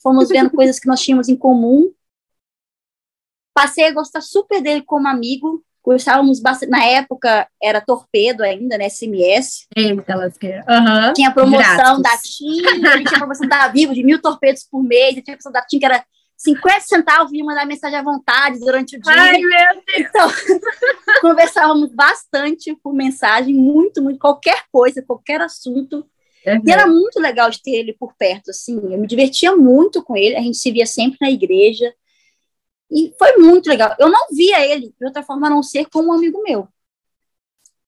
fomos 0.00 0.28
vendo 0.28 0.50
coisas 0.50 0.78
que 0.78 0.86
nós 0.86 1.00
tínhamos 1.00 1.28
em 1.28 1.36
comum, 1.36 1.92
passei 3.52 3.86
a 3.86 3.92
gostar 3.92 4.20
super 4.20 4.62
dele 4.62 4.82
como 4.82 5.08
amigo, 5.08 5.64
Gostávamos 5.90 6.40
bastante. 6.40 6.70
Na 6.70 6.84
época 6.84 7.48
era 7.60 7.80
torpedo 7.80 8.44
ainda, 8.44 8.78
né? 8.78 8.88
SMS. 8.88 9.66
Elas 10.06 10.38
que... 10.38 10.46
Uhum. 10.46 11.12
Tinha 11.14 11.32
promoção 11.32 12.00
da 12.00 12.16
TIM, 12.16 12.62
tinha 13.04 13.18
promoção 13.18 13.48
da 13.48 13.66
Vivo 13.66 13.92
de 13.92 14.04
mil 14.04 14.22
torpedos 14.22 14.64
por 14.70 14.84
mês, 14.84 15.14
tinha 15.14 15.24
promoção 15.24 15.50
da 15.50 15.62
TIM 15.62 15.80
que 15.80 15.84
era 15.84 16.04
50 16.36 16.80
centavos 16.82 17.32
e 17.32 17.42
mandar 17.42 17.66
mensagem 17.66 17.98
à 17.98 18.02
vontade 18.04 18.60
durante 18.60 18.96
o 18.96 19.00
dia. 19.00 19.12
Ai, 19.12 19.40
meu 19.40 19.50
Deus! 19.50 19.84
Então, 19.98 20.28
conversávamos 21.20 21.92
bastante 21.92 22.72
por 22.80 22.94
mensagem, 22.94 23.52
muito, 23.52 24.00
muito, 24.00 24.20
qualquer 24.20 24.62
coisa, 24.70 25.02
qualquer 25.02 25.40
assunto. 25.40 26.06
Uhum. 26.46 26.62
E 26.64 26.70
era 26.70 26.86
muito 26.86 27.18
legal 27.18 27.50
de 27.50 27.60
ter 27.60 27.72
ele 27.72 27.96
por 27.98 28.14
perto, 28.16 28.50
assim. 28.50 28.76
Eu 28.76 28.98
me 28.98 29.08
divertia 29.08 29.56
muito 29.56 30.04
com 30.04 30.16
ele, 30.16 30.36
a 30.36 30.40
gente 30.40 30.56
se 30.56 30.70
via 30.70 30.86
sempre 30.86 31.18
na 31.20 31.30
igreja. 31.30 31.92
E 32.90 33.14
foi 33.18 33.36
muito 33.36 33.68
legal. 33.68 33.94
Eu 33.98 34.08
não 34.08 34.26
via 34.30 34.66
ele 34.66 34.92
de 34.98 35.06
outra 35.06 35.22
forma 35.22 35.46
a 35.46 35.50
não 35.50 35.62
ser 35.62 35.86
como 35.86 36.08
um 36.08 36.12
amigo 36.12 36.42
meu. 36.42 36.66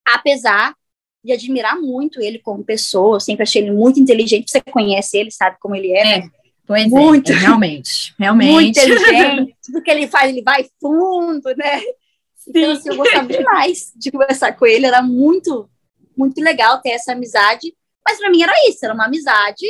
Apesar 0.07 0.75
de 1.25 1.33
admirar 1.33 1.81
muito 1.81 2.21
ele 2.21 2.39
como 2.39 2.65
pessoa, 2.65 3.17
eu 3.17 3.21
sempre 3.21 3.43
achei 3.43 3.63
ele 3.63 3.73
muito 3.73 3.99
inteligente. 3.99 4.51
Você 4.51 4.61
conhece 4.61 5.17
ele, 5.17 5.31
sabe 5.31 5.57
como 5.61 5.75
ele 5.75 5.93
é. 5.93 6.19
é 6.19 6.23
pois 6.67 6.85
é, 6.85 6.89
muito, 6.89 7.33
é, 7.33 7.35
realmente, 7.35 8.15
realmente. 8.19 8.53
Muito 8.53 8.79
inteligente. 8.79 9.57
Tudo 9.65 9.83
que 9.83 9.91
ele 9.91 10.07
faz, 10.07 10.31
ele 10.31 10.43
vai 10.43 10.67
fundo, 10.81 11.49
né? 11.57 11.81
Então, 12.49 12.73
assim, 12.73 12.89
eu 12.89 12.97
gostava 12.97 13.27
demais 13.27 13.93
de 13.97 14.11
conversar 14.11 14.53
com 14.53 14.67
ele. 14.67 14.87
Era 14.87 15.03
muito, 15.03 15.69
muito 16.17 16.41
legal 16.41 16.81
ter 16.81 16.91
essa 16.91 17.13
amizade. 17.13 17.75
Mas 18.07 18.19
para 18.19 18.31
mim 18.31 18.43
era 18.43 18.53
isso, 18.69 18.85
era 18.85 18.95
uma 18.95 19.07
amizade 19.07 19.65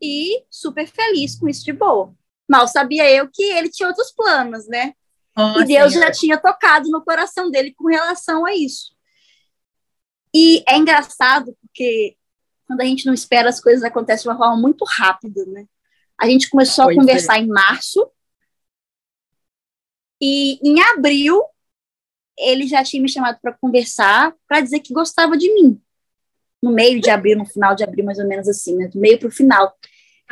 e 0.00 0.42
super 0.50 0.86
feliz 0.88 1.38
com 1.38 1.48
isso 1.48 1.64
de 1.64 1.72
boa. 1.72 2.14
Mal 2.52 2.68
sabia 2.68 3.10
eu 3.10 3.30
que 3.32 3.42
ele 3.42 3.70
tinha 3.70 3.88
outros 3.88 4.12
planos, 4.12 4.68
né? 4.68 4.92
Oh, 5.34 5.58
e 5.58 5.64
Deus 5.64 5.94
já 5.94 6.10
tinha 6.12 6.36
tocado 6.36 6.90
no 6.90 7.02
coração 7.02 7.50
dele 7.50 7.72
com 7.72 7.88
relação 7.88 8.44
a 8.44 8.54
isso. 8.54 8.94
E 10.34 10.62
é 10.68 10.76
engraçado 10.76 11.56
porque 11.62 12.14
quando 12.66 12.82
a 12.82 12.84
gente 12.84 13.06
não 13.06 13.14
espera, 13.14 13.48
as 13.48 13.58
coisas 13.58 13.82
acontecem 13.82 14.24
de 14.24 14.28
uma 14.28 14.36
forma 14.36 14.60
muito 14.60 14.84
rápida, 14.84 15.46
né? 15.46 15.64
A 16.20 16.28
gente 16.28 16.50
começou 16.50 16.84
pois 16.84 16.98
a 16.98 17.00
conversar 17.00 17.36
é. 17.36 17.40
em 17.40 17.48
março 17.48 18.06
e 20.20 20.58
em 20.62 20.78
abril 20.82 21.42
ele 22.38 22.66
já 22.66 22.84
tinha 22.84 23.00
me 23.00 23.08
chamado 23.08 23.38
para 23.40 23.54
conversar, 23.54 24.34
para 24.46 24.60
dizer 24.60 24.80
que 24.80 24.92
gostava 24.92 25.38
de 25.38 25.50
mim. 25.54 25.80
No 26.62 26.70
meio 26.70 27.00
de 27.00 27.08
abril, 27.08 27.38
no 27.38 27.46
final 27.46 27.74
de 27.74 27.82
abril, 27.82 28.04
mais 28.04 28.18
ou 28.18 28.28
menos 28.28 28.46
assim, 28.46 28.76
né? 28.76 28.88
Do 28.88 29.00
meio 29.00 29.18
para 29.18 29.28
o 29.28 29.32
final. 29.32 29.74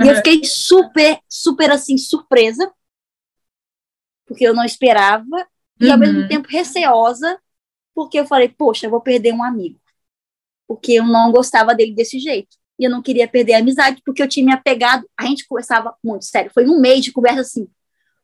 E 0.03 0.09
eu 0.09 0.17
fiquei 0.17 0.43
super, 0.45 1.19
super 1.29 1.71
assim, 1.71 1.99
surpresa, 1.99 2.73
porque 4.27 4.47
eu 4.47 4.55
não 4.55 4.65
esperava, 4.65 5.47
e 5.81 5.87
uhum. 5.87 5.93
ao 5.93 5.99
mesmo 5.99 6.29
tempo 6.29 6.49
receosa, 6.49 7.39
porque 7.95 8.19
eu 8.19 8.27
falei, 8.27 8.49
poxa, 8.49 8.87
eu 8.87 8.91
vou 8.91 9.01
perder 9.01 9.33
um 9.33 9.43
amigo. 9.43 9.79
Porque 10.67 10.93
eu 10.93 11.05
não 11.05 11.33
gostava 11.33 11.75
dele 11.75 11.95
desse 11.95 12.19
jeito. 12.19 12.57
E 12.79 12.85
eu 12.85 12.91
não 12.91 13.03
queria 13.03 13.29
perder 13.29 13.55
a 13.55 13.59
amizade, 13.59 14.01
porque 14.05 14.23
eu 14.23 14.29
tinha 14.29 14.47
me 14.47 14.53
apegado. 14.53 15.07
A 15.17 15.27
gente 15.27 15.47
conversava 15.47 15.95
muito, 16.03 16.25
sério. 16.25 16.51
Foi 16.55 16.67
um 16.67 16.81
mês 16.81 17.05
de 17.05 17.13
conversa 17.13 17.41
assim, 17.41 17.69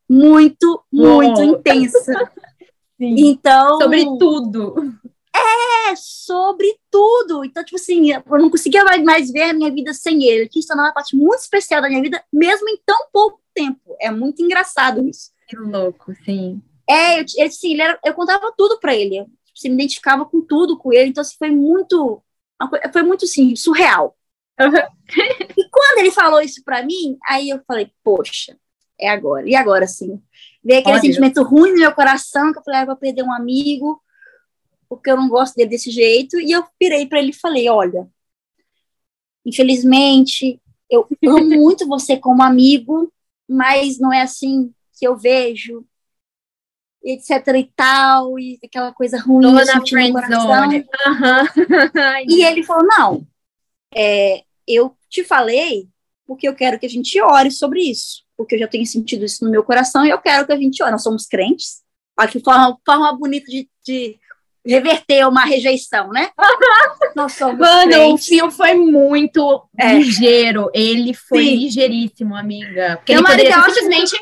muito, 0.08 0.82
muito 0.90 1.40
oh. 1.40 1.44
intensa. 1.44 2.32
Sim. 2.96 3.14
Então. 3.18 3.78
Sobre 3.80 4.04
tudo. 4.18 4.94
É, 5.36 5.94
sobre 5.96 6.78
tudo. 6.90 7.44
Então, 7.44 7.64
tipo 7.64 7.76
assim, 7.76 8.12
eu 8.12 8.22
não 8.38 8.50
conseguia 8.50 8.84
mais 9.04 9.30
ver 9.30 9.42
a 9.42 9.52
minha 9.52 9.70
vida 9.70 9.92
sem 9.92 10.24
ele. 10.24 10.42
Ele 10.42 10.62
se 10.62 10.66
tornou 10.66 10.84
uma 10.84 10.94
parte 10.94 11.14
muito 11.14 11.40
especial 11.40 11.82
da 11.82 11.88
minha 11.88 12.02
vida, 12.02 12.22
mesmo 12.32 12.68
em 12.68 12.78
tão 12.84 13.08
pouco 13.12 13.40
tempo. 13.54 13.96
É 14.00 14.10
muito 14.10 14.42
engraçado 14.42 15.06
isso. 15.06 15.30
Que 15.48 15.56
louco, 15.56 16.14
sim. 16.24 16.60
É, 16.88 17.20
eu, 17.20 17.24
eu, 17.36 17.46
assim, 17.46 17.72
ele 17.72 17.82
era, 17.82 17.98
eu 18.04 18.14
contava 18.14 18.52
tudo 18.56 18.78
para 18.80 18.94
ele. 18.94 19.24
Tipo, 19.24 19.30
assim, 19.56 19.68
me 19.68 19.74
identificava 19.74 20.24
com 20.24 20.40
tudo 20.40 20.78
com 20.78 20.92
ele. 20.92 21.10
Então, 21.10 21.20
assim, 21.20 21.36
foi 21.38 21.50
muito. 21.50 22.22
Foi 22.92 23.02
muito, 23.02 23.24
assim, 23.26 23.54
surreal. 23.54 24.16
Uhum. 24.58 24.72
e 25.56 25.68
quando 25.68 25.98
ele 25.98 26.10
falou 26.10 26.40
isso 26.40 26.62
para 26.64 26.82
mim, 26.82 27.18
aí 27.28 27.50
eu 27.50 27.60
falei, 27.66 27.90
poxa, 28.02 28.56
é 28.98 29.08
agora. 29.10 29.46
E 29.48 29.54
agora, 29.54 29.86
sim. 29.86 30.20
Veio 30.64 30.80
aquele 30.80 31.00
sentimento 31.00 31.42
ruim 31.42 31.72
no 31.72 31.80
meu 31.80 31.92
coração, 31.92 32.52
que 32.52 32.58
eu 32.58 32.62
falei, 32.62 32.80
ah, 32.80 32.82
eu 32.84 32.86
vou 32.86 32.96
perder 32.96 33.22
um 33.22 33.32
amigo 33.32 34.02
porque 34.88 35.10
eu 35.10 35.16
não 35.16 35.28
gosto 35.28 35.54
dele 35.54 35.70
desse 35.70 35.90
jeito. 35.90 36.38
E 36.40 36.52
eu 36.52 36.64
virei 36.80 37.06
para 37.06 37.18
ele 37.18 37.30
e 37.30 37.38
falei: 37.38 37.68
olha, 37.68 38.08
infelizmente, 39.44 40.60
eu 40.90 41.06
amo 41.26 41.48
muito 41.60 41.86
você 41.86 42.16
como 42.16 42.42
amigo, 42.42 43.12
mas 43.48 43.98
não 43.98 44.12
é 44.12 44.22
assim 44.22 44.72
que 44.98 45.06
eu 45.06 45.16
vejo, 45.16 45.84
etc 47.04 47.46
e 47.56 47.70
tal, 47.76 48.38
e 48.38 48.58
aquela 48.64 48.92
coisa 48.92 49.18
ruim 49.18 49.42
Tô 49.42 49.52
na 49.52 49.86
friendzone. 49.86 50.78
Uhum. 50.78 52.24
e 52.28 52.44
ele 52.44 52.62
falou: 52.62 52.86
não, 52.86 53.26
é, 53.94 54.42
eu 54.66 54.96
te 55.08 55.22
falei 55.22 55.88
porque 56.26 56.48
eu 56.48 56.54
quero 56.54 56.78
que 56.78 56.86
a 56.86 56.88
gente 56.88 57.20
ore 57.20 57.50
sobre 57.50 57.80
isso, 57.80 58.24
porque 58.36 58.56
eu 58.56 58.58
já 58.58 58.66
tenho 58.66 58.84
sentido 58.84 59.24
isso 59.24 59.44
no 59.44 59.50
meu 59.50 59.62
coração 59.62 60.04
e 60.04 60.10
eu 60.10 60.18
quero 60.18 60.46
que 60.46 60.52
a 60.52 60.56
gente 60.56 60.82
ore. 60.82 60.92
Nós 60.92 61.02
somos 61.02 61.26
crentes. 61.26 61.84
Olha 62.18 62.28
que 62.28 62.40
forma, 62.40 62.76
forma 62.84 63.12
bonita 63.16 63.46
de, 63.46 63.68
de 63.84 64.18
reverter 64.66 65.26
uma 65.26 65.44
rejeição, 65.44 66.08
né? 66.10 66.30
Nós 67.14 67.32
somos 67.32 67.58
Mano, 67.58 67.92
crentes. 67.92 68.26
o 68.26 68.28
fio 68.28 68.50
foi 68.50 68.74
muito 68.74 69.66
é. 69.78 69.94
ligeiro. 69.94 70.68
Ele 70.74 71.14
foi 71.14 71.44
Sim. 71.44 71.56
ligeiríssimo, 71.56 72.34
amiga. 72.34 72.96
Porque 72.96 73.12
ele 73.12 73.22
poderia 73.22 73.62
ter 73.62 73.70
simplesmente. 73.70 74.16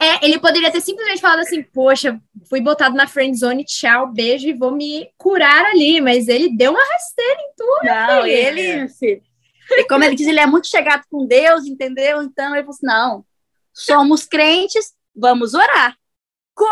É, 0.00 0.24
ele 0.26 0.38
poderia 0.38 0.70
ter 0.70 0.80
simplesmente 0.80 1.20
falado 1.20 1.40
assim, 1.40 1.62
poxa, 1.62 2.20
fui 2.48 2.60
botado 2.60 2.96
na 2.96 3.06
friend 3.06 3.38
zone, 3.38 3.64
tchau, 3.64 4.08
beijo 4.12 4.48
e 4.48 4.52
vou 4.52 4.72
me 4.72 5.08
curar 5.16 5.66
ali, 5.66 6.00
mas 6.00 6.28
ele 6.28 6.54
deu 6.54 6.72
uma 6.72 6.84
rasteira 6.84 7.40
em 7.40 7.54
tudo. 7.56 7.84
Não, 7.84 8.22
filho. 8.22 8.36
ele, 8.36 8.88
filho. 8.88 9.22
E 9.70 9.84
como 9.84 10.04
ele 10.04 10.16
diz, 10.16 10.26
ele 10.26 10.40
é 10.40 10.46
muito 10.46 10.66
chegado 10.66 11.04
com 11.10 11.26
Deus, 11.26 11.64
entendeu? 11.64 12.22
Então 12.22 12.54
ele 12.54 12.64
falou 12.64 12.70
assim: 12.70 12.86
não, 12.86 13.24
somos 13.72 14.24
crentes, 14.26 14.92
vamos 15.14 15.54
orar 15.54 15.96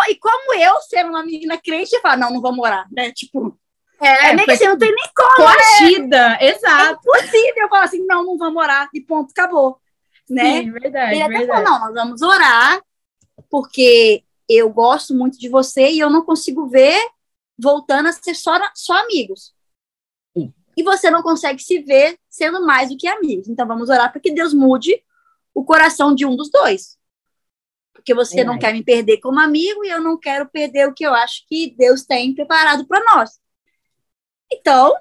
e 0.08 0.16
como 0.16 0.54
eu, 0.54 0.80
ser 0.82 1.04
uma 1.06 1.24
menina 1.24 1.58
crente, 1.58 2.00
falar, 2.00 2.16
não, 2.16 2.30
não 2.30 2.40
vou 2.40 2.54
morar, 2.54 2.86
né? 2.90 3.12
Tipo, 3.12 3.58
É, 4.00 4.30
é 4.30 4.34
meio 4.34 4.46
que 4.46 4.52
assim, 4.52 4.66
não 4.66 4.78
tem 4.78 4.92
nem 4.92 5.10
como. 5.14 5.36
Coagida, 5.36 6.28
né? 6.30 6.38
exato. 6.40 7.00
É 7.14 7.18
impossível 7.18 7.54
eu 7.56 7.68
falar 7.68 7.84
assim, 7.84 8.04
não, 8.06 8.24
não 8.24 8.36
vamos 8.36 8.62
orar, 8.62 8.88
e 8.92 9.00
ponto, 9.00 9.30
acabou. 9.30 9.78
Né? 10.28 10.62
Sim, 10.62 10.72
verdade. 10.72 11.14
Ele 11.14 11.22
até 11.22 11.38
verdade. 11.38 11.64
falou, 11.64 11.80
não, 11.80 11.86
nós 11.86 11.94
vamos 11.94 12.22
orar, 12.22 12.82
porque 13.50 14.24
eu 14.48 14.70
gosto 14.70 15.14
muito 15.14 15.38
de 15.38 15.48
você 15.48 15.90
e 15.90 15.98
eu 15.98 16.10
não 16.10 16.24
consigo 16.24 16.68
ver 16.68 16.98
voltando 17.58 18.08
a 18.08 18.12
ser 18.12 18.34
só, 18.34 18.58
só 18.74 18.94
amigos. 19.04 19.54
Sim. 20.36 20.52
E 20.76 20.82
você 20.82 21.10
não 21.10 21.22
consegue 21.22 21.62
se 21.62 21.78
ver 21.80 22.18
sendo 22.28 22.64
mais 22.64 22.90
do 22.90 22.96
que 22.96 23.06
amigos. 23.06 23.48
Então 23.48 23.66
vamos 23.66 23.88
orar 23.88 24.10
para 24.10 24.20
que 24.20 24.32
Deus 24.32 24.52
mude 24.52 25.02
o 25.54 25.64
coração 25.64 26.14
de 26.14 26.24
um 26.26 26.34
dos 26.34 26.50
dois. 26.50 26.98
Porque 27.92 28.14
você 28.14 28.40
é. 28.40 28.44
não 28.44 28.58
quer 28.58 28.72
me 28.72 28.82
perder 28.82 29.18
como 29.18 29.40
amigo 29.40 29.84
e 29.84 29.88
eu 29.88 30.00
não 30.00 30.18
quero 30.18 30.48
perder 30.48 30.88
o 30.88 30.94
que 30.94 31.04
eu 31.04 31.14
acho 31.14 31.44
que 31.48 31.74
Deus 31.76 32.04
tem 32.04 32.34
preparado 32.34 32.86
para 32.86 33.04
nós. 33.14 33.38
Então. 34.52 34.94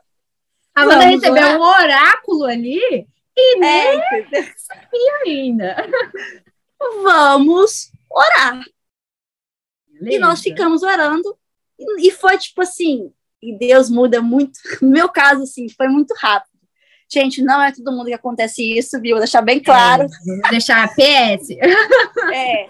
A 0.73 0.84
Amanda 0.84 1.06
recebeu 1.06 1.34
orar. 1.34 1.58
um 1.58 1.62
oráculo 1.62 2.45
ali 2.45 3.08
e 3.38 3.60
nem 3.60 3.99
é, 3.99 4.54
sabia 4.56 5.13
ainda. 5.25 5.75
Vamos 7.04 7.91
orar. 8.10 8.63
Beleza. 9.88 10.17
E 10.17 10.19
nós 10.19 10.41
ficamos 10.41 10.82
orando. 10.84 11.38
E, 11.77 12.08
e 12.08 12.12
foi 12.12 12.38
tipo 12.38 12.62
assim, 12.62 13.12
e 13.41 13.58
Deus 13.58 13.89
muda 13.89 14.21
muito. 14.21 14.60
No 14.82 14.89
meu 14.91 15.10
caso, 15.10 15.43
assim, 15.43 15.67
foi 15.69 15.88
muito 15.88 16.13
rápido. 16.17 16.51
Gente, 17.12 17.41
não 17.41 17.62
é 17.62 17.73
todo 17.73 17.91
mundo 17.91 18.06
que 18.06 18.13
acontece 18.13 18.77
isso, 18.77 18.99
viu? 19.01 19.15
Vou 19.15 19.19
deixar 19.19 19.41
bem 19.41 19.60
claro. 19.60 20.04
É, 20.04 20.08
vou 20.08 20.49
deixar 20.49 20.88
PS. 20.95 21.49
é. 22.34 22.69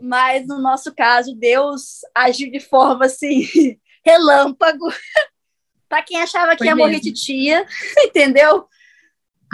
Mas 0.00 0.46
no 0.46 0.58
nosso 0.58 0.94
caso, 0.94 1.34
Deus 1.34 2.00
agiu 2.14 2.50
de 2.50 2.60
forma 2.60 3.06
assim, 3.06 3.46
relâmpago. 4.04 4.86
Para 5.88 6.02
quem 6.02 6.20
achava 6.20 6.56
que 6.56 6.64
ia 6.64 6.74
morrer 6.74 7.00
de 7.00 7.12
tia, 7.12 7.66
entendeu? 8.04 8.66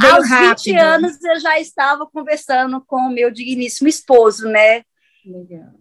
Bem 0.01 0.11
Aos 0.11 0.29
rápido. 0.29 0.65
20 0.65 0.77
anos 0.77 1.25
eu 1.25 1.41
já 1.41 1.59
estava 1.59 2.07
conversando 2.07 2.81
com 2.87 2.97
o 2.97 3.11
meu 3.11 3.31
digníssimo 3.31 3.89
esposo, 3.89 4.47
né? 4.49 4.85
Legal. 5.27 5.75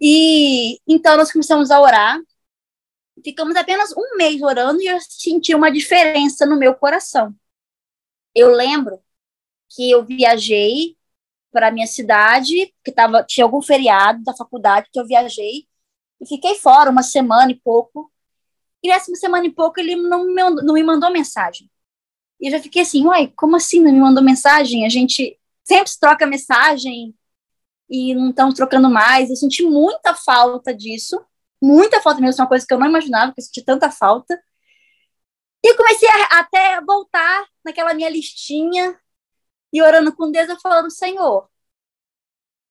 E 0.00 0.78
então 0.86 1.16
nós 1.16 1.32
começamos 1.32 1.70
a 1.70 1.80
orar. 1.80 2.20
Ficamos 3.24 3.56
apenas 3.56 3.92
um 3.96 4.16
mês 4.16 4.40
orando 4.40 4.80
e 4.80 4.86
eu 4.86 4.98
senti 5.00 5.54
uma 5.54 5.72
diferença 5.72 6.46
no 6.46 6.56
meu 6.56 6.74
coração. 6.74 7.34
Eu 8.34 8.50
lembro 8.50 9.00
que 9.70 9.90
eu 9.90 10.04
viajei 10.04 10.96
para 11.52 11.70
minha 11.70 11.86
cidade, 11.86 12.74
que 12.84 12.92
tava, 12.92 13.22
tinha 13.24 13.44
algum 13.44 13.62
feriado 13.62 14.22
da 14.22 14.34
faculdade 14.34 14.88
que 14.92 15.00
eu 15.00 15.06
viajei, 15.06 15.66
e 16.20 16.26
fiquei 16.26 16.56
fora 16.56 16.90
uma 16.90 17.02
semana 17.02 17.50
e 17.50 17.54
pouco. 17.54 18.10
E 18.82 18.88
nessa 18.88 19.14
semana 19.16 19.46
e 19.46 19.52
pouco 19.52 19.80
ele 19.80 19.96
não 19.96 20.26
me, 20.26 20.42
não 20.62 20.74
me 20.74 20.82
mandou 20.82 21.10
mensagem. 21.10 21.70
E 22.40 22.48
eu 22.48 22.52
já 22.52 22.60
fiquei 22.60 22.82
assim, 22.82 23.04
uai, 23.06 23.32
como 23.36 23.56
assim 23.56 23.80
não 23.80 23.92
me 23.92 24.00
mandou 24.00 24.22
mensagem? 24.22 24.84
A 24.84 24.88
gente 24.88 25.38
sempre 25.64 25.92
troca 25.98 26.26
mensagem 26.26 27.14
e 27.88 28.14
não 28.14 28.30
estamos 28.30 28.54
trocando 28.54 28.90
mais. 28.90 29.30
Eu 29.30 29.36
senti 29.36 29.62
muita 29.64 30.14
falta 30.14 30.74
disso, 30.74 31.20
muita 31.62 32.00
falta 32.00 32.20
mesmo, 32.20 32.42
uma 32.42 32.48
coisa 32.48 32.66
que 32.66 32.72
eu 32.72 32.78
não 32.78 32.86
imaginava, 32.86 33.32
que 33.32 33.40
eu 33.40 33.44
senti 33.44 33.62
tanta 33.62 33.90
falta. 33.90 34.38
E 35.64 35.74
comecei 35.74 36.08
a, 36.08 36.40
até 36.40 36.80
voltar 36.82 37.46
naquela 37.64 37.94
minha 37.94 38.08
listinha 38.10 38.98
e 39.72 39.82
orando 39.82 40.14
com 40.14 40.30
Deus, 40.30 40.48
eu 40.48 40.58
falando, 40.60 40.90
Senhor, 40.90 41.48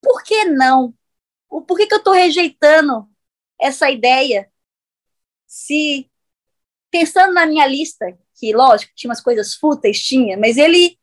por 0.01 0.23
que 0.23 0.45
não? 0.45 0.93
Por 1.49 1.77
que, 1.77 1.87
que 1.87 1.93
eu 1.93 1.99
estou 1.99 2.13
rejeitando 2.13 3.07
essa 3.59 3.89
ideia? 3.89 4.51
Se, 5.47 6.09
pensando 6.91 7.33
na 7.33 7.45
minha 7.45 7.65
lista, 7.67 8.17
que 8.39 8.53
lógico, 8.53 8.93
tinha 8.95 9.09
umas 9.09 9.21
coisas 9.21 9.55
fúteis, 9.55 10.01
tinha, 10.01 10.37
mas 10.37 10.57
ele 10.57 10.97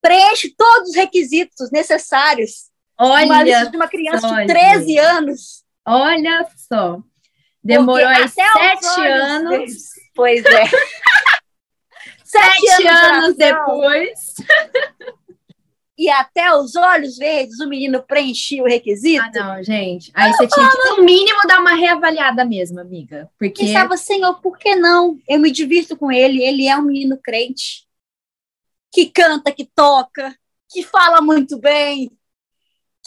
preenche 0.00 0.54
todos 0.56 0.90
os 0.90 0.94
requisitos 0.94 1.70
necessários 1.70 2.70
Olha 2.98 3.24
uma 3.26 3.42
lista 3.42 3.70
de 3.70 3.76
uma 3.76 3.88
criança 3.88 4.28
só, 4.28 4.40
de 4.40 4.46
13 4.46 4.86
gente. 4.86 4.98
anos. 4.98 5.64
Olha 5.84 6.46
só. 6.56 7.00
Demorou 7.62 8.06
aí 8.06 8.28
sete 8.28 9.00
anos. 9.06 9.72
Pois 10.14 10.44
é. 10.44 10.64
Sete, 12.34 12.66
Sete 12.66 12.88
anos, 12.88 13.00
anos 13.00 13.36
depois. 13.36 14.34
E 15.96 16.10
até 16.10 16.52
os 16.52 16.74
olhos 16.74 17.16
verdes 17.16 17.60
o 17.60 17.68
menino 17.68 18.02
preenchia 18.02 18.62
o 18.62 18.66
requisito. 18.66 19.38
Ah, 19.38 19.56
não, 19.56 19.62
gente. 19.62 20.10
Aí 20.12 20.32
você 20.32 20.48
tinha 20.48 20.68
que, 20.68 20.76
no 20.88 21.04
mínimo, 21.04 21.38
dar 21.46 21.60
uma 21.60 21.76
reavaliada 21.76 22.44
mesmo, 22.44 22.80
amiga. 22.80 23.30
Porque. 23.38 23.64
Pensava, 23.64 23.96
Senhor, 23.96 24.40
por 24.40 24.58
que 24.58 24.74
não? 24.74 25.16
Eu 25.28 25.38
me 25.38 25.52
divirto 25.52 25.96
com 25.96 26.10
ele, 26.10 26.42
ele 26.42 26.66
é 26.66 26.76
um 26.76 26.82
menino 26.82 27.16
crente. 27.22 27.86
Que 28.92 29.06
canta, 29.06 29.52
que 29.52 29.64
toca, 29.64 30.36
que 30.68 30.82
fala 30.82 31.20
muito 31.20 31.58
bem. 31.58 32.10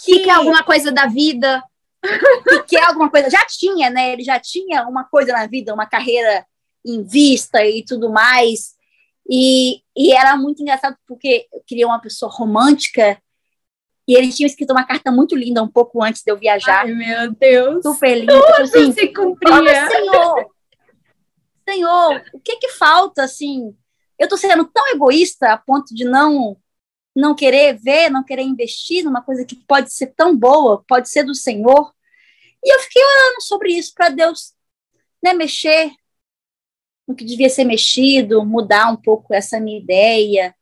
Que, 0.01 0.19
que 0.19 0.23
quer 0.23 0.31
alguma 0.31 0.63
coisa 0.63 0.91
da 0.91 1.07
vida. 1.07 1.61
Que 2.45 2.63
quer 2.63 2.83
alguma 2.83 3.09
coisa. 3.09 3.29
Já 3.29 3.45
tinha, 3.45 3.89
né? 3.89 4.13
Ele 4.13 4.23
já 4.23 4.39
tinha 4.39 4.87
uma 4.87 5.03
coisa 5.03 5.33
na 5.33 5.45
vida, 5.45 5.73
uma 5.73 5.85
carreira 5.85 6.45
em 6.85 7.03
vista 7.03 7.65
e 7.65 7.83
tudo 7.83 8.09
mais. 8.09 8.76
E, 9.29 9.81
e 9.95 10.13
era 10.13 10.37
muito 10.37 10.61
engraçado 10.61 10.95
porque 11.07 11.47
eu 11.53 11.61
queria 11.65 11.87
uma 11.87 11.99
pessoa 11.99 12.31
romântica 12.31 13.21
e 14.07 14.15
ele 14.15 14.31
tinha 14.31 14.47
escrito 14.47 14.71
uma 14.71 14.85
carta 14.85 15.11
muito 15.11 15.35
linda 15.35 15.61
um 15.61 15.67
pouco 15.67 16.01
antes 16.01 16.23
de 16.23 16.31
eu 16.31 16.37
viajar. 16.37 16.85
Ai, 16.85 16.93
meu 16.93 17.31
Deus! 17.33 17.83
Super 17.83 18.19
linda. 18.19 18.33
Tipo 18.33 18.61
assim, 18.61 18.91
se 18.93 19.07
cumpria. 19.09 19.89
Senhor, 19.89 20.49
Senhor, 21.69 22.23
o 22.33 22.39
que 22.39 22.55
que 22.55 22.69
falta, 22.69 23.23
assim? 23.23 23.75
Eu 24.17 24.29
tô 24.29 24.37
sendo 24.37 24.63
tão 24.65 24.87
egoísta 24.87 25.51
a 25.51 25.57
ponto 25.57 25.93
de 25.93 26.05
não 26.05 26.57
não 27.13 27.33
querer 27.33 27.75
ver, 27.79 28.11
não 28.11 28.23
querer 28.23 28.43
investir 28.43 29.03
numa 29.03 29.23
coisa 29.23 29.43
que 29.43 29.55
pode 29.55 29.91
ser 29.91 30.13
tão 30.15 30.37
boa, 30.37 30.83
pode 30.87 31.09
ser 31.09 31.23
do 31.23 31.33
Senhor. 31.33 31.91
E 32.63 32.73
eu 32.73 32.79
fiquei 32.81 33.03
orando 33.03 33.41
sobre 33.41 33.73
isso 33.73 33.91
para 33.95 34.09
Deus 34.09 34.53
né, 35.21 35.33
mexer 35.33 35.91
no 37.07 37.15
que 37.15 37.23
devia 37.23 37.49
ser 37.49 37.63
mexido, 37.63 38.45
mudar 38.45 38.91
um 38.91 38.97
pouco 38.97 39.33
essa 39.33 39.59
minha 39.59 39.79
ideia. 39.79 40.53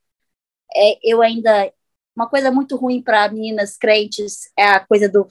É, 0.76 1.00
eu 1.04 1.22
ainda. 1.22 1.72
Uma 2.16 2.30
coisa 2.30 2.50
muito 2.50 2.78
ruim 2.78 3.02
para 3.02 3.28
meninas 3.30 3.76
crentes 3.76 4.50
é 4.56 4.64
a 4.64 4.80
coisa 4.80 5.10
do 5.10 5.28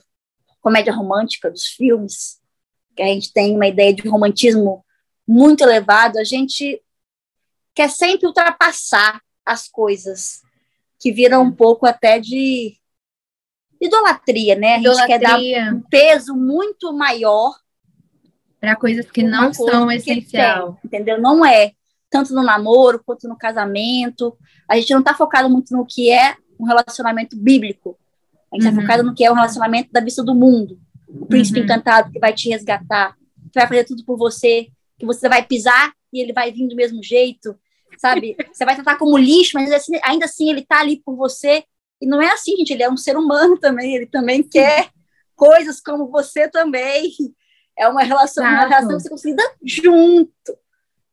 comédia 0.61 0.93
romântica, 0.93 1.49
dos 1.49 1.65
filmes, 1.65 2.39
que 2.95 3.01
a 3.01 3.07
gente 3.07 3.33
tem 3.33 3.55
uma 3.55 3.67
ideia 3.67 3.93
de 3.93 4.07
romantismo 4.07 4.85
muito 5.27 5.63
elevado. 5.63 6.19
A 6.19 6.23
gente 6.23 6.81
quer 7.73 7.89
sempre 7.89 8.27
ultrapassar 8.27 9.19
as 9.43 9.67
coisas, 9.67 10.41
que 10.99 11.11
viram 11.11 11.43
um 11.43 11.51
pouco 11.51 11.85
até 11.85 12.19
de 12.19 12.77
idolatria, 13.81 14.55
né? 14.55 14.73
A 14.73 14.77
gente 14.77 14.85
idolatria. 14.87 15.19
quer 15.19 15.23
dar 15.23 15.73
um 15.73 15.81
peso 15.81 16.35
muito 16.35 16.93
maior 16.93 17.55
para 18.65 18.75
coisas 18.75 19.09
que 19.09 19.23
não 19.23 19.53
são 19.53 19.91
essencial. 19.91 20.79
entendeu? 20.83 21.21
Não 21.21 21.45
é. 21.45 21.71
Tanto 22.09 22.33
no 22.33 22.43
namoro 22.43 23.01
quanto 23.05 23.27
no 23.27 23.37
casamento. 23.37 24.35
A 24.67 24.75
gente 24.77 24.91
não 24.91 24.99
está 24.99 25.13
focado 25.13 25.49
muito 25.49 25.75
no 25.75 25.85
que 25.85 26.11
é 26.11 26.35
um 26.59 26.65
relacionamento 26.65 27.37
bíblico. 27.37 27.97
A 28.51 28.55
gente 28.55 28.65
está 28.65 28.75
uhum. 28.75 28.81
focado 28.81 29.03
no 29.03 29.13
que 29.13 29.23
é 29.23 29.31
um 29.31 29.35
relacionamento 29.35 29.91
da 29.91 29.99
vista 29.99 30.23
do 30.23 30.33
mundo. 30.33 30.79
O 31.07 31.25
príncipe 31.25 31.59
uhum. 31.59 31.65
encantado 31.65 32.11
que 32.11 32.19
vai 32.19 32.33
te 32.33 32.49
resgatar, 32.49 33.15
que 33.51 33.59
vai 33.59 33.67
fazer 33.67 33.83
tudo 33.83 34.03
por 34.03 34.17
você, 34.17 34.67
que 34.97 35.05
você 35.05 35.29
vai 35.29 35.45
pisar 35.45 35.93
e 36.11 36.21
ele 36.21 36.33
vai 36.33 36.51
vir 36.51 36.67
do 36.67 36.75
mesmo 36.75 37.03
jeito, 37.03 37.55
sabe? 37.97 38.35
Você 38.53 38.63
vai 38.63 38.75
tratar 38.75 38.97
como 38.97 39.17
lixo, 39.17 39.51
mas 39.55 39.71
assim, 39.71 39.99
ainda 40.03 40.25
assim 40.25 40.49
ele 40.49 40.61
está 40.61 40.79
ali 40.79 41.01
por 41.03 41.15
você. 41.15 41.63
E 42.01 42.07
não 42.07 42.21
é 42.21 42.29
assim, 42.31 42.55
gente. 42.57 42.71
Ele 42.71 42.83
é 42.83 42.89
um 42.89 42.97
ser 42.97 43.17
humano 43.17 43.57
também. 43.57 43.95
Ele 43.95 44.05
também 44.05 44.41
quer 44.41 44.89
coisas 45.35 45.81
como 45.81 46.07
você 46.07 46.47
também. 46.49 47.11
É 47.77 47.87
uma 47.87 48.03
relação, 48.03 48.43
uma 48.43 48.67
relação 48.67 48.97
que 48.97 49.03
você 49.03 49.09
construída 49.09 49.43
junto, 49.63 50.57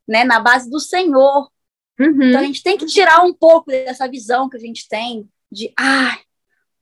né? 0.07 0.25
Na 0.25 0.40
base 0.40 0.70
do 0.70 0.79
Senhor. 0.81 1.51
Uhum. 1.98 2.22
Então 2.22 2.40
a 2.40 2.44
gente 2.44 2.62
tem 2.62 2.77
que 2.77 2.87
tirar 2.87 3.22
um 3.22 3.33
pouco 3.33 3.70
dessa 3.70 4.09
visão 4.09 4.48
que 4.48 4.57
a 4.57 4.61
gente 4.61 4.88
tem 4.88 5.29
de 5.51 5.72
ah, 5.79 6.18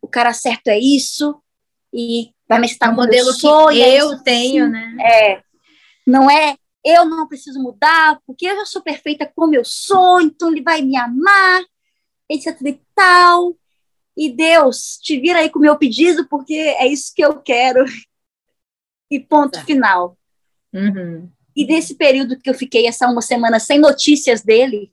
o 0.00 0.08
cara 0.08 0.32
certo 0.32 0.68
é 0.68 0.78
isso, 0.78 1.42
e 1.92 2.32
vai 2.48 2.60
me 2.60 2.66
estar 2.66 2.90
o 2.90 2.94
modelo 2.94 3.36
que 3.36 3.46
é 3.80 4.00
eu 4.00 4.12
é 4.12 4.22
tenho, 4.22 4.64
assim. 4.64 4.72
né? 4.72 4.96
É. 5.00 5.42
Não 6.06 6.30
é 6.30 6.56
eu 6.84 7.04
não 7.04 7.26
preciso 7.26 7.60
mudar, 7.60 8.18
porque 8.26 8.46
eu 8.46 8.56
já 8.56 8.64
sou 8.64 8.82
perfeita 8.82 9.30
como 9.36 9.54
eu 9.54 9.64
sou, 9.64 10.20
então 10.20 10.50
ele 10.50 10.62
vai 10.62 10.80
me 10.80 10.96
amar, 10.96 11.62
etc 12.28 12.58
e 12.64 12.80
tal. 12.94 13.54
E 14.16 14.30
Deus, 14.30 14.98
te 14.98 15.18
vira 15.20 15.40
aí 15.40 15.50
com 15.50 15.58
o 15.58 15.62
meu 15.62 15.76
pedido, 15.76 16.26
porque 16.28 16.54
é 16.54 16.86
isso 16.86 17.12
que 17.14 17.22
eu 17.22 17.40
quero 17.40 17.84
e 19.10 19.18
ponto 19.18 19.52
tá. 19.52 19.64
final. 19.64 20.16
Uhum. 20.72 21.28
E 21.56 21.66
desse 21.66 21.96
período 21.96 22.38
que 22.38 22.48
eu 22.48 22.54
fiquei 22.54 22.86
essa 22.86 23.08
uma 23.08 23.22
semana 23.22 23.58
sem 23.58 23.78
notícias 23.78 24.42
dele, 24.42 24.92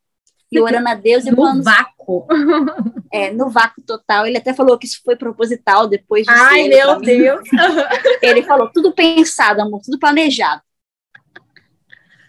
e 0.51 0.60
orando 0.60 0.88
a 0.88 0.95
Deus 0.95 1.25
e 1.25 1.32
no 1.32 1.38
falando, 1.38 1.63
vácuo. 1.63 2.27
É, 3.10 3.32
no 3.32 3.49
vácuo 3.49 3.82
total. 3.84 4.25
Ele 4.25 4.38
até 4.38 4.53
falou 4.53 4.77
que 4.77 4.86
isso 4.86 4.99
foi 5.03 5.15
proposital 5.15 5.88
depois 5.88 6.25
de 6.25 6.34
Ai, 6.34 6.67
meu 6.67 6.99
Deus! 6.99 7.47
Ele 8.21 8.43
falou, 8.43 8.69
tudo 8.69 8.91
pensado, 8.91 9.62
amor, 9.62 9.82
tudo 9.82 9.97
planejado. 9.97 10.62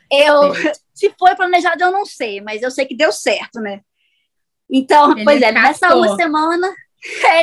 Eu, 0.08 0.52
Se 0.98 1.14
foi 1.16 1.32
planejado, 1.36 1.80
eu 1.80 1.92
não 1.92 2.04
sei, 2.04 2.40
mas 2.40 2.60
eu 2.60 2.72
sei 2.72 2.84
que 2.84 2.96
deu 2.96 3.12
certo, 3.12 3.60
né? 3.60 3.82
Então, 4.68 5.12
ele 5.12 5.22
pois 5.22 5.40
é, 5.40 5.52
nessa 5.52 5.94
uma 5.94 6.16
semana, 6.16 6.74